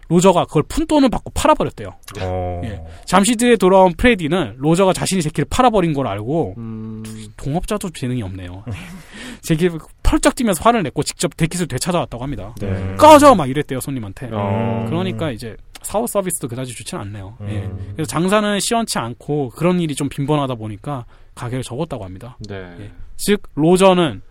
로저가 0.09 0.47
그걸 0.47 0.63
푼 0.69 0.87
돈을 0.87 1.11
받고 1.11 1.31
팔아버렸대요. 1.31 1.89
어. 2.21 2.61
예. 2.65 2.83
잠시 3.05 3.37
뒤에 3.37 3.57
돌아온 3.57 3.93
프레디는 3.95 4.57
로저가 4.59 4.93
자신이 4.93 5.23
재킷을 5.23 5.47
팔아버린 5.51 5.93
걸 5.93 6.07
알고 6.07 6.55
음. 6.57 7.03
동업자도 7.37 7.91
재능이 7.91 8.23
없네요. 8.23 8.65
재킷을 9.43 9.79
펄쩍 10.03 10.35
뛰면서 10.35 10.63
화를 10.65 10.83
냈고 10.83 11.03
직접 11.03 11.37
재킷을 11.37 11.69
되찾아왔다고 11.69 12.23
합니다. 12.23 12.55
네. 12.61 12.95
꺼져 12.97 13.35
막 13.35 13.49
이랬대요 13.49 13.81
손님한테. 13.81 14.31
어. 14.33 14.87
그러니까 14.89 15.31
이제 15.31 15.57
사업 15.83 16.09
서비스도 16.09 16.49
그다지 16.49 16.75
좋지는 16.75 17.03
않네요. 17.05 17.37
음. 17.43 17.49
예. 17.49 17.93
그래서 17.93 18.09
장사는 18.09 18.59
시원치 18.61 18.99
않고 18.99 19.51
그런 19.51 19.81
일이 19.81 19.95
좀 19.95 20.09
빈번하다 20.09 20.55
보니까 20.55 21.05
가게를 21.35 21.63
접었다고 21.63 22.05
합니다. 22.05 22.37
네. 22.49 22.57
예. 22.81 22.91
즉 23.17 23.43
로저는 23.55 24.23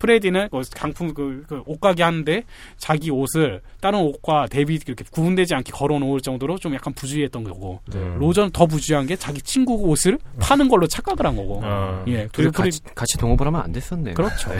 프레디는 0.00 0.48
그 0.50 0.62
강품 0.74 1.14
그, 1.14 1.44
그 1.46 1.62
옷가게 1.66 2.02
하는데 2.02 2.42
자기 2.76 3.10
옷을 3.10 3.60
다른 3.80 4.00
옷과 4.00 4.48
대비 4.50 4.74
이렇게 4.74 5.04
구분되지 5.10 5.54
않게 5.54 5.70
걸어놓을 5.70 6.20
정도로 6.20 6.58
좀 6.58 6.74
약간 6.74 6.92
부주의했던 6.94 7.44
거고 7.44 7.80
네. 7.92 7.98
로저는 8.18 8.50
더 8.50 8.66
부주의한 8.66 9.06
게 9.06 9.14
자기 9.14 9.40
친구 9.42 9.74
옷을 9.74 10.18
파는 10.40 10.68
걸로 10.68 10.88
착각을 10.88 11.24
한 11.24 11.36
거고 11.36 11.60
어. 11.62 12.04
예 12.08 12.28
그리고 12.32 12.50
프레 12.52 12.64
같이, 12.64 12.80
같이 12.94 13.18
동업을 13.18 13.46
하면 13.46 13.60
안 13.60 13.70
됐었네요. 13.72 14.14
그렇죠 14.14 14.50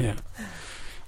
예 0.00 0.14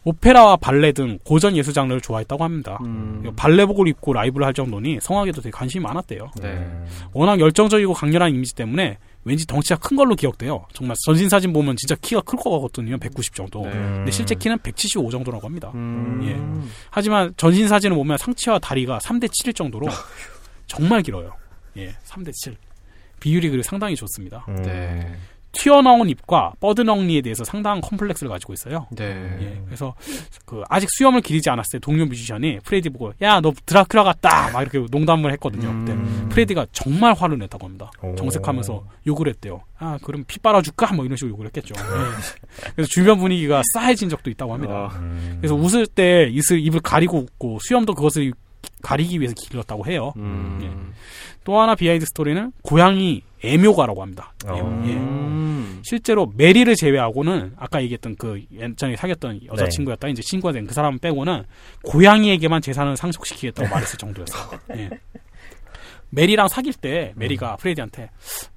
오페라와 0.05 0.57
발레 0.57 0.93
등 0.93 1.19
고전 1.25 1.57
예술 1.57 1.73
장르를 1.73 2.01
좋아했다고 2.01 2.45
합니다. 2.45 2.79
음. 2.85 3.33
발레복을 3.37 3.89
입고 3.89 4.13
라이브를 4.13 4.47
할 4.47 4.53
정도니 4.53 4.99
성악에도 5.01 5.41
되게 5.41 5.51
관심이 5.51 5.83
많았대요. 5.83 6.31
네. 6.41 6.67
워낙 7.13 7.41
열정적이고 7.41 7.95
강렬한 7.95 8.35
이미지 8.35 8.55
때문에 8.55 8.99
왠지 9.25 9.47
덩치가 9.47 9.77
큰 9.79 9.97
걸로 9.97 10.15
기억돼요. 10.15 10.67
정말 10.75 10.97
전신 11.05 11.29
사진 11.29 11.53
보면 11.53 11.77
진짜 11.77 11.95
키가 12.01 12.21
클 12.23 12.39
것 12.39 12.51
같거든요. 12.51 12.99
190 12.99 13.35
정도. 13.35 13.63
네. 13.63 13.71
근데 13.73 14.11
실제 14.11 14.35
키는 14.35 14.59
175 14.63 15.11
정도라고 15.11 15.47
합니다. 15.47 15.73
음. 15.75 16.21
예. 16.25 16.67
하지만 16.91 17.33
전신 17.37 17.67
사진을 17.69 17.97
보면 17.97 18.19
상체와 18.19 18.59
다리가 18.59 18.99
3대 18.99 19.29
7일 19.29 19.55
정도로 19.57 19.87
정말 20.67 21.03
길어요. 21.03 21.35
예, 21.77 21.95
3대 22.05 22.33
7. 22.33 22.57
비율이 23.21 23.49
그리고 23.49 23.63
상당히 23.63 23.97
좋습니다. 23.97 24.45
음. 24.49 24.57
네. 24.63 25.17
튀어나온 25.55 26.09
입과 26.09 26.53
뻗은 26.61 26.89
앞니에 26.89 27.21
대해서 27.23 27.45
상당한 27.45 27.81
컴플렉스를 27.81 28.29
가지고 28.29 28.53
있어요. 28.53 28.87
네. 28.91 29.05
예, 29.41 29.63
그래서 29.65 29.95
그 30.45 30.63
아직 30.69 30.89
수염을 30.93 31.21
기르지 31.21 31.49
않았을 31.51 31.79
때 31.79 31.79
동료 31.79 32.05
뮤지션이 32.07 32.59
프레디 32.65 32.91
보고 32.91 33.13
야 33.23 33.41
너 33.41 33.51
드라큘라 33.51 34.05
같다 34.05 34.51
막 34.51 34.63
이렇게 34.63 34.85
농담을 34.91 35.31
했거든요. 35.33 35.69
그때 35.81 35.93
음. 35.93 36.29
프레디가 36.31 36.67
정말 36.73 37.13
화를 37.15 37.39
냈다고 37.39 37.67
합니다. 37.67 37.91
오. 38.03 38.15
정색하면서 38.15 38.85
욕을 39.07 39.29
했대요. 39.29 39.63
아 39.79 39.99
그럼 40.03 40.25
피 40.27 40.39
빨아줄까? 40.39 40.93
뭐 40.95 41.05
이런 41.05 41.17
식으로 41.17 41.33
욕을 41.33 41.47
했겠죠. 41.47 41.75
예. 41.77 42.71
그래서 42.75 42.89
주변 42.91 43.19
분위기가 43.19 43.63
싸해진 43.75 44.09
적도 44.09 44.31
있다고 44.31 44.55
합니다. 44.55 44.91
아, 44.93 44.97
음. 44.99 45.37
그래서 45.41 45.55
웃을 45.55 45.87
때 45.87 46.29
입을, 46.31 46.61
입을 46.61 46.81
가리고 46.81 47.19
웃고 47.19 47.59
수염도 47.63 47.95
그것을 47.95 48.33
가리기 48.83 49.19
위해서 49.21 49.35
길렀다고 49.35 49.87
해요. 49.87 50.13
음. 50.17 50.93
또 51.45 51.61
하나 51.61 51.75
behind 51.75 52.07
story는 52.07 52.53
고양이 52.63 53.23
애묘가라고 53.43 54.01
합니다. 54.03 54.33
어. 54.47 54.83
예. 54.87 54.93
음. 54.95 55.81
실제로 55.85 56.33
메리를 56.35 56.75
제외하고는 56.77 57.55
아까 57.59 57.83
얘기했던 57.83 58.17
그 58.17 58.43
예전에 58.53 58.97
사귀었던 58.97 59.39
네. 59.41 59.47
여자친구였다 59.53 60.09
이제 60.09 60.23
친구가 60.23 60.53
된 60.53 60.67
그 60.67 60.73
사람 60.73 60.99
빼고는 60.99 61.45
고양이에게만 61.85 62.63
재산을 62.63 62.97
상속시키겠다고 62.97 63.69
말했을 63.69 63.99
정도였어요. 63.99 64.59
예. 64.77 64.91
메리랑 66.11 66.49
사귈 66.49 66.73
때 66.75 67.13
메리가 67.17 67.57
프레디한테 67.57 68.09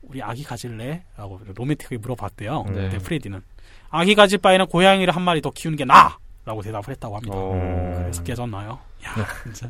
우리 0.04 0.22
아기 0.22 0.44
가질래? 0.44 1.04
라고 1.18 1.42
로맨틱하게 1.56 1.98
물어봤대요. 1.98 2.64
네. 2.68 2.74
근데 2.74 2.98
프레디는 3.00 3.42
아기 3.90 4.16
가질 4.16 4.38
바에는 4.38 4.68
고양이를 4.68 5.14
한 5.16 5.22
마리 5.24 5.42
더 5.42 5.50
키우는 5.52 5.76
게 5.78 5.84
나아! 5.84 6.18
라고 6.46 6.62
대답을 6.62 6.90
했다고 6.92 7.16
합니다. 7.16 7.34
어. 7.36 7.94
그래서 8.04 8.24
깨졌나요? 8.24 8.80
야, 9.06 9.16
진짜. 9.44 9.70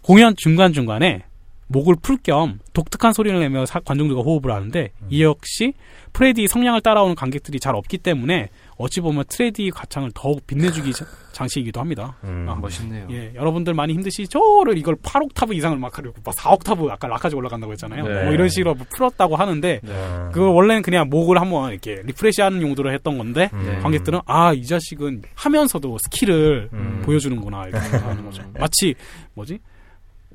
공연 0.00 0.34
중간중간에 0.36 1.22
목을 1.68 1.96
풀 2.00 2.16
겸 2.18 2.58
독특한 2.72 3.12
소리를 3.12 3.38
내며 3.40 3.66
사- 3.66 3.80
관중들과 3.80 4.22
호흡을 4.22 4.52
하는데 4.52 4.90
이 5.10 5.22
역시 5.22 5.74
프레디 6.12 6.46
성량을 6.48 6.80
따라오는 6.80 7.14
관객들이 7.16 7.58
잘 7.60 7.74
없기 7.74 7.98
때문에 7.98 8.48
어찌 8.78 9.00
보면 9.00 9.24
프레디 9.28 9.70
가창을 9.70 10.10
더욱 10.14 10.46
빛내주기 10.46 10.92
자- 10.92 11.04
장치이기도 11.32 11.80
합니다. 11.80 12.16
음. 12.24 12.46
아, 12.48 12.54
멋있네요. 12.54 13.08
예, 13.10 13.32
여러분들 13.34 13.74
많이 13.74 13.92
힘드시죠를 13.94 14.78
이걸 14.78 14.94
8옥타브 14.96 15.54
이상을 15.54 15.76
막 15.78 15.96
하려고 15.98 16.16
막 16.24 16.34
4옥타브 16.34 16.88
아까 16.90 17.08
라까지 17.08 17.34
올라간다고 17.36 17.72
했잖아요. 17.72 18.06
네. 18.06 18.24
뭐 18.24 18.32
이런 18.32 18.48
식으로 18.48 18.74
풀었다고 18.94 19.36
하는데 19.36 19.80
네. 19.82 19.92
그 20.32 20.40
원래는 20.50 20.82
그냥 20.82 21.08
목을 21.10 21.38
한번 21.40 21.72
이렇게 21.72 22.00
refresh하는 22.04 22.62
용도로 22.62 22.92
했던 22.92 23.18
건데 23.18 23.50
음. 23.52 23.80
관객들은 23.82 24.20
아 24.26 24.52
이 24.54 24.64
자식은 24.64 25.22
하면서도 25.34 25.98
스킬을 25.98 26.70
음. 26.72 27.02
보여주는구나 27.04 27.66
이렇게 27.66 27.80
생각하는 27.88 28.24
거죠. 28.24 28.42
마치 28.58 28.94
뭐지? 29.34 29.58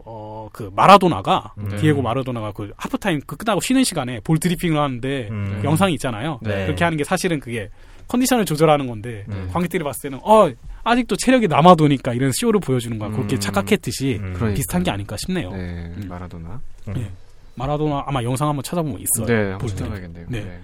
어 0.06 0.32
그 0.52 0.69
마라도나가 0.76 1.53
네. 1.56 1.78
디에고 1.78 2.02
마라도나가 2.02 2.52
그 2.52 2.72
하프타임 2.76 3.22
그 3.26 3.36
끝나고 3.38 3.61
쉬는 3.61 3.84
시간에 3.84 4.19
볼 4.22 4.38
드리핑을 4.38 4.80
하는데 4.80 5.28
음. 5.32 5.60
그 5.61 5.68
영상이 5.68 5.94
있잖아요. 5.94 6.40
네. 6.41 6.65
그렇게 6.65 6.84
하는 6.84 6.98
게 6.98 7.03
사실은 7.03 7.40
그게 7.40 7.69
컨디션을 8.07 8.45
조절하는 8.45 8.88
건데 8.88 9.23
네. 9.28 9.48
관객들이 9.52 9.84
봤을 9.84 10.10
때는 10.10 10.19
어 10.23 10.52
아직도 10.84 11.15
체력이 11.15 11.48
남아도니까 11.48 12.14
이런 12.14 12.32
쇼를 12.34 12.60
보여주는 12.60 12.98
거야. 12.99 13.10
그렇게 13.11 13.38
음. 13.38 13.40
착각했듯이 13.40 14.19
음. 14.22 14.53
비슷한 14.53 14.84
게 14.84 14.91
아닐까 14.91 15.15
싶네요. 15.18 15.52
네. 15.52 15.57
음. 15.57 16.06
마라도나. 16.10 16.60
음. 16.90 16.94
예. 16.98 17.10
마라도나 17.56 18.03
아마 18.07 18.23
영상 18.23 18.49
한번 18.49 18.64
찾아보면 18.64 18.99
있어요. 18.99 19.26
네, 19.28 19.52
한번. 19.52 19.68
찾아봐야겠네요. 19.68 20.26
네. 20.30 20.60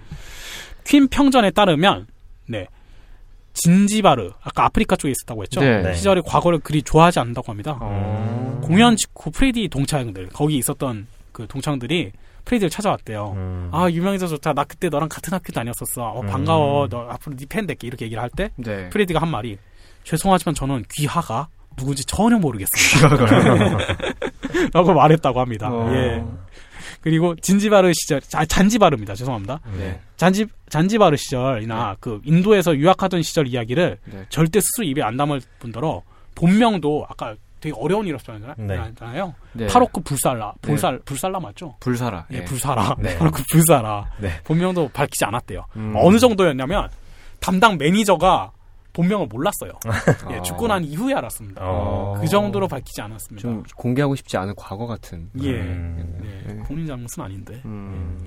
퀸 0.84 1.08
평전에 1.08 1.52
따르면 1.52 2.08
네 2.48 2.68
진지바르 3.62 4.30
아까 4.42 4.66
아프리카 4.66 4.96
쪽에 4.96 5.12
있었다고 5.12 5.44
했죠. 5.44 5.60
네. 5.62 5.82
네. 5.82 5.94
시절에 5.94 6.22
과거를 6.26 6.60
그리 6.60 6.82
좋아하지 6.82 7.20
않는다고 7.20 7.52
합니다. 7.52 7.78
어. 7.82 8.60
공연 8.64 8.96
직후 8.96 9.32
프레디 9.32 9.68
동창들 9.68 10.30
거기 10.30 10.58
있었던 10.58 11.08
그 11.32 11.48
동창들이 11.48 12.12
프레디를 12.46 12.70
찾아왔대요. 12.70 13.34
음. 13.36 13.70
아 13.74 13.90
유명해서 13.90 14.28
좋다. 14.28 14.54
나 14.54 14.64
그때 14.64 14.90
너랑 14.90 15.10
같은 15.10 15.34
학교 15.34 15.52
다녔었어. 15.52 16.02
어, 16.04 16.22
음. 16.22 16.28
반가워. 16.28 16.88
너 16.88 17.08
앞으로 17.10 17.36
네 17.36 17.46
팬 17.50 17.66
될게 17.68 17.88
이렇게 17.88 18.06
얘기를 18.06 18.22
할때 18.24 18.50
네. 18.56 18.90
프레디가 18.90 19.20
한 19.22 19.30
말이 19.30 19.58
죄송하지만 20.04 20.56
저는 20.56 20.86
귀하가 20.94 21.48
누군지 21.76 22.06
전혀 22.06 22.38
모르겠습니다. 22.38 23.28
라고 24.74 24.94
말했다고 24.94 25.40
합니다. 25.40 25.70
어. 25.72 25.92
예. 25.94 26.24
그리고 27.08 27.36
진지바르 27.38 27.94
시절, 27.94 28.20
아, 28.34 28.46
잔지바르입니다. 28.46 29.16
죄송합니다. 29.16 29.62
네. 29.78 29.98
잔지, 30.18 30.46
잔지바르 30.68 31.16
시절이나 31.16 31.96
그 32.02 32.20
인도에서 32.26 32.76
유학하던 32.76 33.22
시절 33.22 33.48
이야기를 33.48 33.98
네. 34.04 34.26
절대 34.28 34.60
스스로 34.60 34.86
입에 34.86 35.02
안 35.02 35.16
담을 35.16 35.40
뿐더러 35.60 36.02
본명도 36.36 37.06
아까 37.08 37.34
되게 37.62 37.74
어려운 37.80 38.08
이름이잖아요. 38.08 38.56
네. 38.58 38.94
네. 39.54 39.68
파로크 39.68 40.02
불살라, 40.02 40.56
네. 40.62 40.68
불살, 40.68 41.00
불살라 41.06 41.40
맞죠? 41.40 41.76
불사라. 41.80 42.26
예, 42.34 42.40
예. 42.40 42.44
불사라. 42.44 42.98
네. 43.00 43.16
파로크 43.18 43.42
불사라. 43.54 44.12
네. 44.20 44.42
본명도 44.44 44.90
밝히지 44.90 45.24
않았대요. 45.24 45.66
음. 45.78 45.94
어느 45.96 46.20
정도였냐면 46.20 46.90
담당 47.40 47.78
매니저가 47.78 48.52
본명을 48.98 49.28
몰랐어요. 49.28 49.74
예, 50.32 50.38
아. 50.38 50.42
죽고 50.42 50.68
난 50.68 50.84
이후에 50.84 51.14
알았습니다. 51.14 51.62
어. 51.64 52.18
그 52.20 52.28
정도로 52.28 52.68
밝히지 52.68 53.00
않았습니다. 53.00 53.48
좀 53.48 53.64
공개하고 53.76 54.16
싶지 54.16 54.38
않은 54.38 54.56
과거 54.58 54.88
같은. 54.88 55.30
예. 55.44 55.52
음. 55.52 56.18
네, 56.20 56.54
네. 56.54 56.64
본인 56.64 56.88
잘못은 56.88 57.22
아닌데. 57.24 57.62
음. 57.66 58.26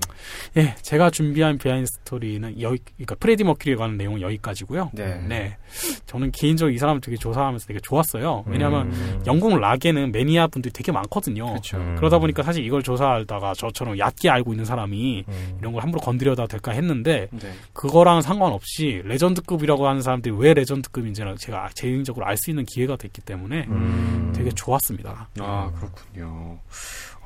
예, 0.55 0.73
제가 0.81 1.09
준비한 1.09 1.57
behind 1.57 1.87
story는 1.87 2.61
여기, 2.61 2.79
그러니까 2.95 3.15
프레디 3.15 3.43
머큐리에 3.43 3.75
관한 3.75 3.97
내용은 3.97 4.21
여기까지고요. 4.21 4.91
네. 4.93 5.57
저는 6.05 6.31
개인적으로 6.31 6.73
이 6.73 6.77
사람을 6.77 7.01
되게 7.01 7.17
조사하면서 7.17 7.67
되게 7.67 7.79
좋았어요. 7.81 8.43
왜냐하면 8.47 8.91
음. 8.91 9.23
영국 9.27 9.57
락에는 9.57 10.11
매니아 10.11 10.47
분들이 10.47 10.71
되게 10.71 10.91
많거든요. 10.91 11.47
그렇죠. 11.47 11.77
음. 11.77 11.95
그러다 11.97 12.19
보니까 12.19 12.43
사실 12.43 12.65
이걸 12.65 12.83
조사하다가 12.83 13.53
저처럼 13.55 13.97
얕게 13.97 14.29
알고 14.29 14.53
있는 14.53 14.65
사람이 14.65 15.25
음. 15.27 15.57
이런 15.59 15.73
걸 15.73 15.83
함부로 15.83 16.01
건드려도 16.01 16.47
될까 16.47 16.71
했는데 16.71 17.27
네. 17.31 17.51
그거랑 17.73 18.21
상관없이 18.21 19.01
레전드급이라고 19.05 19.87
하는 19.87 20.01
사람들이 20.01 20.35
왜 20.37 20.53
레전드급인지를 20.61 21.37
제가 21.37 21.69
개인적으로 21.75 22.25
알 22.25 22.37
수 22.37 22.49
있는 22.49 22.65
기회가 22.65 22.95
됐기 22.95 23.21
때문에 23.21 23.65
음. 23.67 24.33
되게 24.35 24.49
좋았습니다. 24.51 25.29
아 25.39 25.71
그렇군요. 25.75 26.59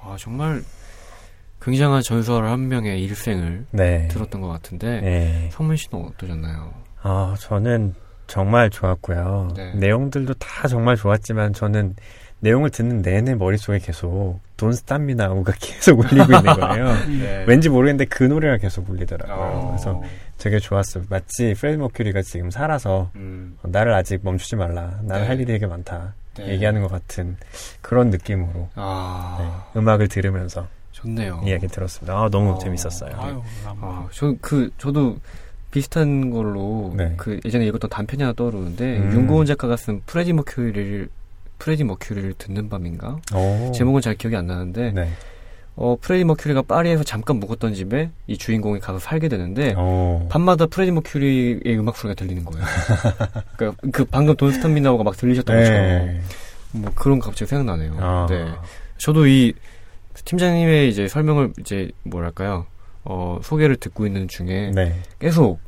아 0.02 0.16
정말 0.20 0.62
굉장한 1.62 2.02
전설 2.04 2.46
한 2.46 2.68
명의 2.68 3.02
일생을 3.04 3.66
네. 3.72 4.08
들었던 4.10 4.42
것 4.42 4.48
같은데 4.50 5.02
네. 5.02 5.50
성민 5.52 5.78
씨는 5.78 6.06
어떠셨나요? 6.06 6.74
아, 7.02 7.36
저는 7.40 7.96
정말 8.28 8.70
좋았고요. 8.70 9.54
네. 9.56 9.74
내용들도 9.76 10.34
다 10.36 10.68
정말 10.68 10.96
좋았지만 10.96 11.54
저는 11.54 11.96
내용을 12.40 12.70
듣는 12.70 13.02
내내 13.02 13.36
머릿속에 13.36 13.80
계속 13.80 14.40
돈 14.58 14.74
스탑미나우가 14.74 15.54
계속 15.60 16.00
울리고 16.00 16.34
있는 16.34 16.44
거예요. 16.44 16.86
네. 17.20 17.46
왠지 17.48 17.70
모르겠는데 17.70 18.06
그 18.06 18.24
노래가 18.24 18.58
계속 18.58 18.90
울리더라고요. 18.90 19.36
어. 19.36 19.68
그래서 19.70 20.02
되게 20.38 20.60
좋았어요. 20.60 21.06
마치 21.10 21.54
프레드 21.54 21.78
머큐리가 21.78 22.22
지금 22.22 22.52
살아서 22.52 23.10
음. 23.16 23.58
어, 23.64 23.68
나를 23.70 23.94
아직 23.94 24.20
멈추지 24.24 24.56
말라. 24.56 25.00
나는 25.02 25.22
네. 25.22 25.28
할 25.28 25.36
일이 25.38 25.46
되게 25.46 25.66
많다. 25.66 26.14
네. 26.38 26.50
얘기하는 26.50 26.82
것 26.82 26.90
같은 26.90 27.38
그런 27.82 28.10
느낌으로 28.10 28.70
아 28.76 29.38
네, 29.74 29.80
음악을 29.80 30.10
들으면서 30.10 30.68
좋네요. 30.96 31.42
이야기 31.46 31.68
들었습니다. 31.68 32.18
아, 32.18 32.30
너무 32.30 32.52
어. 32.52 32.58
재밌었어요. 32.58 33.12
아유, 33.16 33.42
감사합니다. 33.64 33.88
아, 33.88 34.08
저, 34.12 34.34
그, 34.42 34.70
저도 34.78 35.18
비슷한 35.72 36.30
걸로, 36.30 36.94
네. 36.96 37.14
그, 37.18 37.40
예전에 37.44 37.66
읽었던 37.68 37.90
단편이 37.90 38.24
하나 38.24 38.34
떠오르는데, 38.34 39.00
음. 39.00 39.12
윤고은 39.12 39.46
작가가 39.46 39.76
쓴 39.76 40.02
프레디 40.06 40.32
머큐리를, 40.32 41.10
프레디 41.60 41.84
머큐리를 41.84 42.34
듣는 42.38 42.70
밤인가? 42.70 43.18
오. 43.34 43.72
제목은 43.74 44.02
잘 44.02 44.16
기억이 44.16 44.36
안 44.38 44.48
나는데, 44.48 44.92
네. 44.92 45.10
어, 45.78 45.98
프레디 46.00 46.24
머큐리가 46.24 46.62
파리에서 46.62 47.04
잠깐 47.04 47.38
묵었던 47.38 47.74
집에 47.74 48.10
이 48.28 48.38
주인공이 48.38 48.80
가서 48.80 49.00
살게 49.00 49.28
되는데, 49.28 49.74
오. 49.76 50.26
밤마다 50.30 50.68
프레디 50.68 50.92
머큐리의 50.92 51.78
음악 51.78 51.98
소리가 51.98 52.16
들리는 52.16 52.46
거예요. 52.46 52.66
그러니까 53.58 53.82
그 53.92 54.06
방금 54.06 54.36
Don't 54.38 54.52
Stop 54.52 54.74
Me 54.74 54.82
Now가 54.82 55.04
막 55.04 55.18
들리셨던 55.18 55.56
것처럼, 55.56 55.82
네. 55.82 56.22
뭐 56.72 56.92
그런 56.96 57.20
거 57.20 57.26
갑자기 57.26 57.50
생각나네요. 57.50 57.98
아. 58.00 58.28
네. 58.30 58.54
저도 58.98 59.28
이 59.28 59.54
팀장님의 60.24 60.90
이제 60.90 61.10
설명을 61.10 61.52
이제 61.60 61.92
뭐랄까요, 62.04 62.66
어, 63.04 63.40
소개를 63.44 63.76
듣고 63.76 64.08
있는 64.08 64.30
중에 64.30 64.72
네. 64.74 64.96
계속 65.20 65.60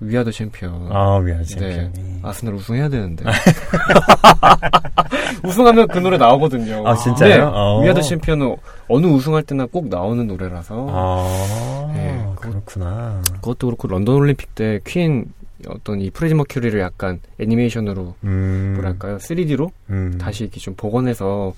We 0.00 0.08
Are 0.08 0.19
the 0.19 0.30
Champion. 0.30 0.88
아, 0.90 1.16
We 1.18 1.26
Are 1.26 1.38
네. 1.38 1.44
Champion이. 1.44 2.20
아스널 2.22 2.54
우승해야 2.54 2.88
되는데. 2.88 3.24
우승하면 5.44 5.88
그 5.88 5.98
노래 5.98 6.18
나오거든요. 6.18 6.86
아, 6.86 6.94
진짜요? 6.94 7.34
네. 7.34 7.40
어. 7.40 7.80
We 7.82 7.87
Are 7.87 7.95
the 7.95 8.02
Champion은 8.02 8.56
어느 8.88 9.06
우승할 9.06 9.42
때나 9.42 9.66
꼭 9.66 9.88
나오는 9.88 10.26
노래라서. 10.26 10.86
아, 10.90 11.92
네, 11.94 12.26
그렇구나. 12.36 13.22
그것도 13.36 13.66
그렇고 13.68 13.88
런던 13.88 14.14
올림픽 14.16 14.54
때 14.54 14.80
퀸 14.84 15.26
어떤 15.68 16.00
이 16.00 16.10
프레디 16.10 16.34
머큐리를 16.34 16.78
약간 16.80 17.20
애니메이션으로 17.38 18.14
음. 18.24 18.72
뭐랄까요 18.76 19.18
3D로 19.18 19.70
음. 19.90 20.16
다시 20.18 20.44
이렇게 20.44 20.58
좀 20.58 20.74
복원해서 20.74 21.52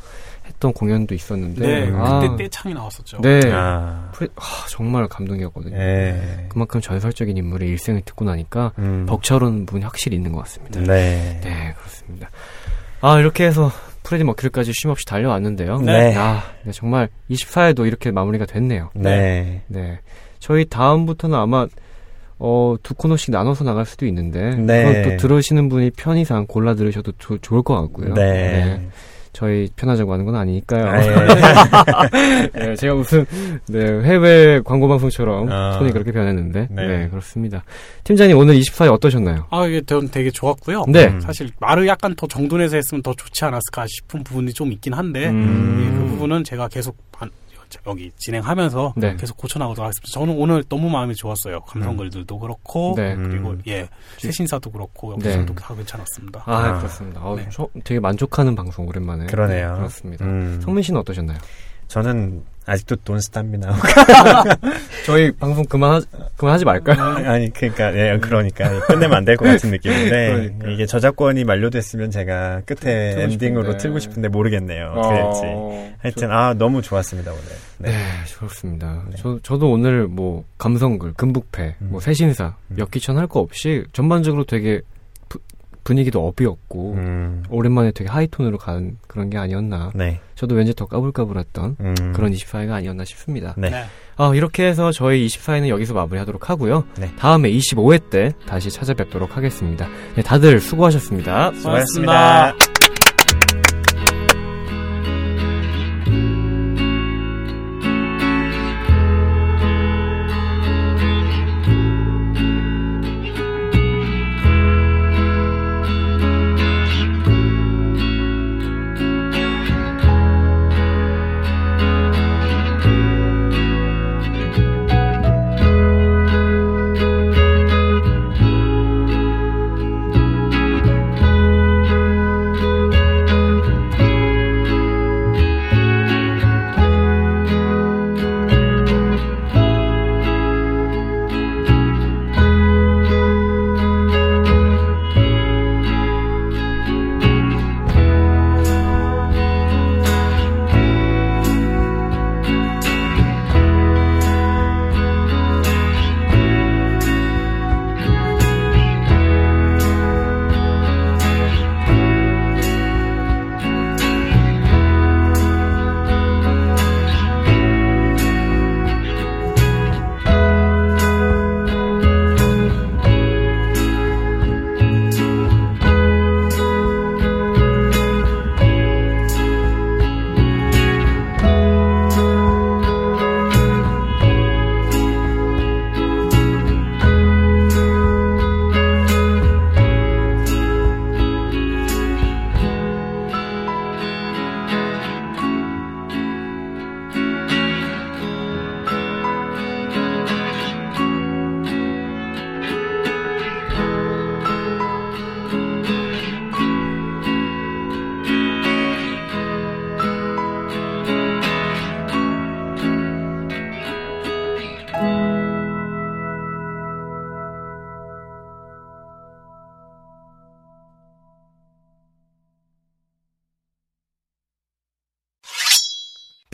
했던 0.47 0.73
공연도 0.73 1.15
있었는데 1.15 1.61
네, 1.67 1.93
아, 1.95 2.21
그때 2.21 2.45
떼창이 2.45 2.75
나왔었죠. 2.75 3.21
네 3.21 3.41
아. 3.53 4.11
프레, 4.13 4.29
아, 4.37 4.43
정말 4.69 5.07
감동이었거든요. 5.09 5.77
예. 5.77 6.47
그만큼 6.49 6.81
전설적인 6.81 7.37
인물의 7.37 7.69
일생을 7.71 8.03
듣고 8.05 8.25
나니까 8.25 8.73
음. 8.79 9.07
벅차오르는 9.09 9.67
부분이 9.67 9.85
확실히 9.85 10.17
있는 10.17 10.33
것 10.33 10.41
같습니다. 10.41 10.81
네. 10.81 11.41
네, 11.43 11.75
그렇습니다. 11.79 12.31
아, 13.01 13.19
이렇게 13.19 13.45
해서 13.45 13.71
프레디 14.05 14.25
머큐리까지 14.25 14.73
쉼없이 14.75 15.05
달려왔는데요. 15.07 15.79
네. 15.79 16.15
아, 16.17 16.43
네, 16.65 16.73
정말 16.73 17.09
24회도 17.31 17.87
이렇게 17.87 18.11
마무리가 18.11 18.47
됐네요. 18.47 18.91
네. 18.95 19.63
네. 19.69 20.01
저희 20.39 20.65
다음부터는 20.65 21.39
아마 21.39 21.67
어, 22.45 22.75
두 22.83 22.95
코너씩 22.95 23.31
나눠서 23.31 23.63
나갈 23.63 23.87
수도 23.87 24.05
있는데 24.07 24.57
네. 24.57 24.85
그것도 25.03 25.17
들으시는 25.19 25.69
분이 25.69 25.91
편의상 25.93 26.47
골라 26.49 26.75
들으셔도 26.75 27.13
조- 27.19 27.39
좋을 27.39 27.63
것 27.63 27.81
같고요. 27.81 28.15
네. 28.15 28.89
저희 29.33 29.69
편하자고 29.77 30.13
하는 30.13 30.25
건 30.27 30.37
아니니까요. 30.37 30.87
아, 30.87 31.03
예. 31.03 32.49
네, 32.53 32.75
제가 32.77 32.95
무슨 32.95 33.25
네, 33.67 33.81
해외 34.03 34.61
광고 34.65 34.89
방송처럼 34.89 35.51
아. 35.51 35.79
톤이 35.79 35.93
그렇게 35.93 36.13
변했는데 36.13 36.69
네. 36.71 36.87
네. 36.87 37.09
그렇습니다. 37.09 37.65
팀장님 38.05 38.37
오늘 38.37 38.55
24회 38.57 38.93
어떠셨나요? 38.93 39.47
아, 39.51 39.67
이게 39.67 39.81
되- 39.81 40.07
되게 40.11 40.31
좋았고요. 40.31 40.85
네. 40.89 41.07
음. 41.07 41.21
사실 41.21 41.51
말을 41.61 41.87
약간 41.87 42.15
더 42.15 42.27
정돈해서 42.27 42.77
했으면 42.77 43.03
더 43.03 43.15
좋지 43.15 43.45
않았을까 43.45 43.87
싶은 43.89 44.23
부분이 44.23 44.53
좀 44.53 44.71
있긴 44.73 44.93
한데 44.93 45.29
음. 45.31 45.83
예, 45.87 45.99
그 45.99 46.05
부분은 46.11 46.45
제가 46.45 46.69
계속 46.69 46.97
반- 47.11 47.31
여기 47.87 48.11
진행하면서 48.17 48.95
네. 48.97 49.17
계속 49.17 49.37
고쳐나가도록 49.37 49.85
하겠습니다. 49.85 50.11
저는 50.13 50.37
오늘 50.39 50.65
너무 50.69 50.89
마음이 50.91 51.15
좋았어요. 51.15 51.61
감성글들도 51.61 52.39
그렇고 52.39 52.95
네. 52.97 53.15
그리고 53.17 53.51
음. 53.51 53.63
예 53.67 53.89
새신사도 54.19 54.71
그렇고 54.71 55.17
네. 55.19 55.33
여기서도 55.33 55.55
다 55.55 55.75
괜찮았습니다. 55.75 56.43
아, 56.47 56.57
아. 56.57 56.79
그렇습니다. 56.79 57.21
어, 57.23 57.37
네. 57.37 57.49
저 57.51 57.69
되게 57.85 58.01
만족하는 58.01 58.55
방송 58.55 58.87
오랜만에. 58.87 59.27
그러네요. 59.27 59.73
네, 59.73 59.77
그렇습니다. 59.77 60.25
음. 60.25 60.61
성민 60.63 60.83
씨는 60.83 61.01
어떠셨나요? 61.01 61.39
저는 61.97 62.43
아직도 62.65 62.97
돈 63.05 63.21
스탑미나우. 63.21 63.75
저희 65.05 65.31
방송 65.33 65.63
그만 65.67 66.03
그만하지 66.39 66.65
말까요? 66.65 67.03
아니, 67.29 67.53
그러니까, 67.53 67.95
예, 67.95 68.19
그러니까. 68.19 68.87
끝내면 68.87 69.15
안 69.19 69.25
될 69.27 69.37
것 69.37 69.45
같은 69.45 69.71
느낌인데. 69.73 70.09
그러니까. 70.33 70.69
이게 70.71 70.87
저작권이 70.87 71.45
만료됐으면 71.45 72.11
제가 72.11 72.63
끝에 72.65 73.11
틀고 73.17 73.21
엔딩으로 73.33 73.63
싶은데. 73.65 73.79
틀고 73.79 73.99
싶은데 73.99 74.29
모르겠네요. 74.29 74.95
어떻게 74.97 75.15
될지. 75.17 75.93
하여튼, 75.99 76.31
아, 76.31 76.55
너무 76.55 76.81
좋았습니다, 76.81 77.31
오늘. 77.31 77.43
네, 77.79 77.93
그렇습니다. 78.39 79.03
저, 79.19 79.39
저도 79.43 79.71
오늘 79.71 80.07
뭐, 80.07 80.45
감성글, 80.57 81.15
금북패, 81.15 81.75
음. 81.83 81.89
뭐, 81.91 82.01
새신사, 82.01 82.55
음. 82.71 82.77
역기천 82.79 83.19
할 83.19 83.27
거 83.27 83.41
없이 83.41 83.85
전반적으로 83.93 84.45
되게 84.45 84.79
부- 84.79 84.92
분위기도 85.85 86.27
업이었고, 86.27 86.95
음. 86.95 87.43
오랜만에 87.51 87.93
되게 87.93 88.11
하이톤으로 88.11 88.59
간 88.59 88.99
그런 89.07 89.31
게 89.31 89.39
아니었나. 89.39 89.93
네. 89.95 90.21
저도 90.35 90.55
왠지 90.55 90.75
더 90.75 90.87
까불까불했던 90.87 91.77
음. 91.81 91.95
그런 92.15 92.33
24회가 92.33 92.73
아니었나 92.73 93.05
싶습니다. 93.05 93.55
네. 93.57 93.71
네. 93.71 93.85
아, 94.17 94.33
이렇게 94.35 94.67
해서 94.67 94.93
저희 94.93 95.27
24회는 95.27 95.69
여기서 95.69 95.95
마무리하도록 95.95 96.51
하고요. 96.51 96.85
네. 96.99 97.11
다음에 97.19 97.51
25회 97.51 98.11
때 98.11 98.33
다시 98.47 98.71
찾아뵙도록 98.71 99.37
하겠습니다. 99.37 99.89
네, 100.17 100.23
다들 100.23 100.61
수고하셨습니다. 100.61 101.53
수고하셨습니다. 101.55 102.55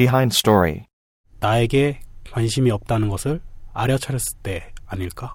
Behind 0.09 0.35
story. 0.35 0.85
나에게 1.41 2.01
관심이 2.33 2.71
없다는 2.71 3.09
것을 3.09 3.41
알아차렸을 3.75 4.39
때 4.43 4.73
아닐까? 4.87 5.35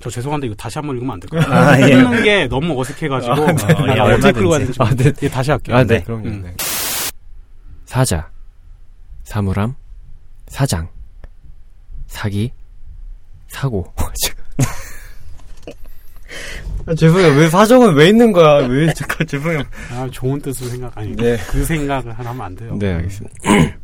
저 0.00 0.10
죄송한데 0.10 0.46
이거 0.48 0.56
다시 0.56 0.78
한번 0.78 0.96
읽으면 0.96 1.14
안 1.14 1.20
될까요? 1.20 1.42
아, 1.52 1.80
예. 1.80 1.92
읽는 1.92 2.22
게 2.24 2.46
너무 2.48 2.78
어색해가지고 2.80 3.32
아, 3.32 3.36
네. 3.52 3.64
아, 3.74 3.94
예, 3.94 3.98
야, 3.98 4.04
어떻게 4.04 4.32
끌고. 4.32 4.50
가야 4.50 4.58
되는지 4.58 4.78
아, 4.82 4.94
네. 4.94 5.12
예, 5.22 5.28
다시 5.28 5.50
할게요. 5.52 5.76
아, 5.76 5.84
네, 5.84 5.98
네. 5.98 6.04
그럼요. 6.04 6.26
음. 6.28 6.42
네. 6.42 6.54
사자, 7.86 8.30
사물함, 9.24 9.74
사장, 10.48 10.88
사기, 12.06 12.52
사고. 13.48 13.92
아, 16.92 16.94
죄송해요. 16.94 17.32
왜 17.38 17.48
사정은 17.48 17.94
왜 17.94 18.08
있는 18.08 18.32
거야? 18.32 18.66
왜 18.66 18.92
잠깐 18.94 19.26
죄송해요. 19.26 19.62
아, 19.92 20.06
좋은 20.10 20.40
뜻으로 20.40 20.68
생각 20.68 20.96
아니 20.96 21.16
네. 21.16 21.38
그 21.48 21.64
생각을 21.64 22.12
하면 22.12 22.40
안 22.40 22.54
돼요. 22.54 22.76
네, 22.78 22.92
알겠습니다. 22.94 23.34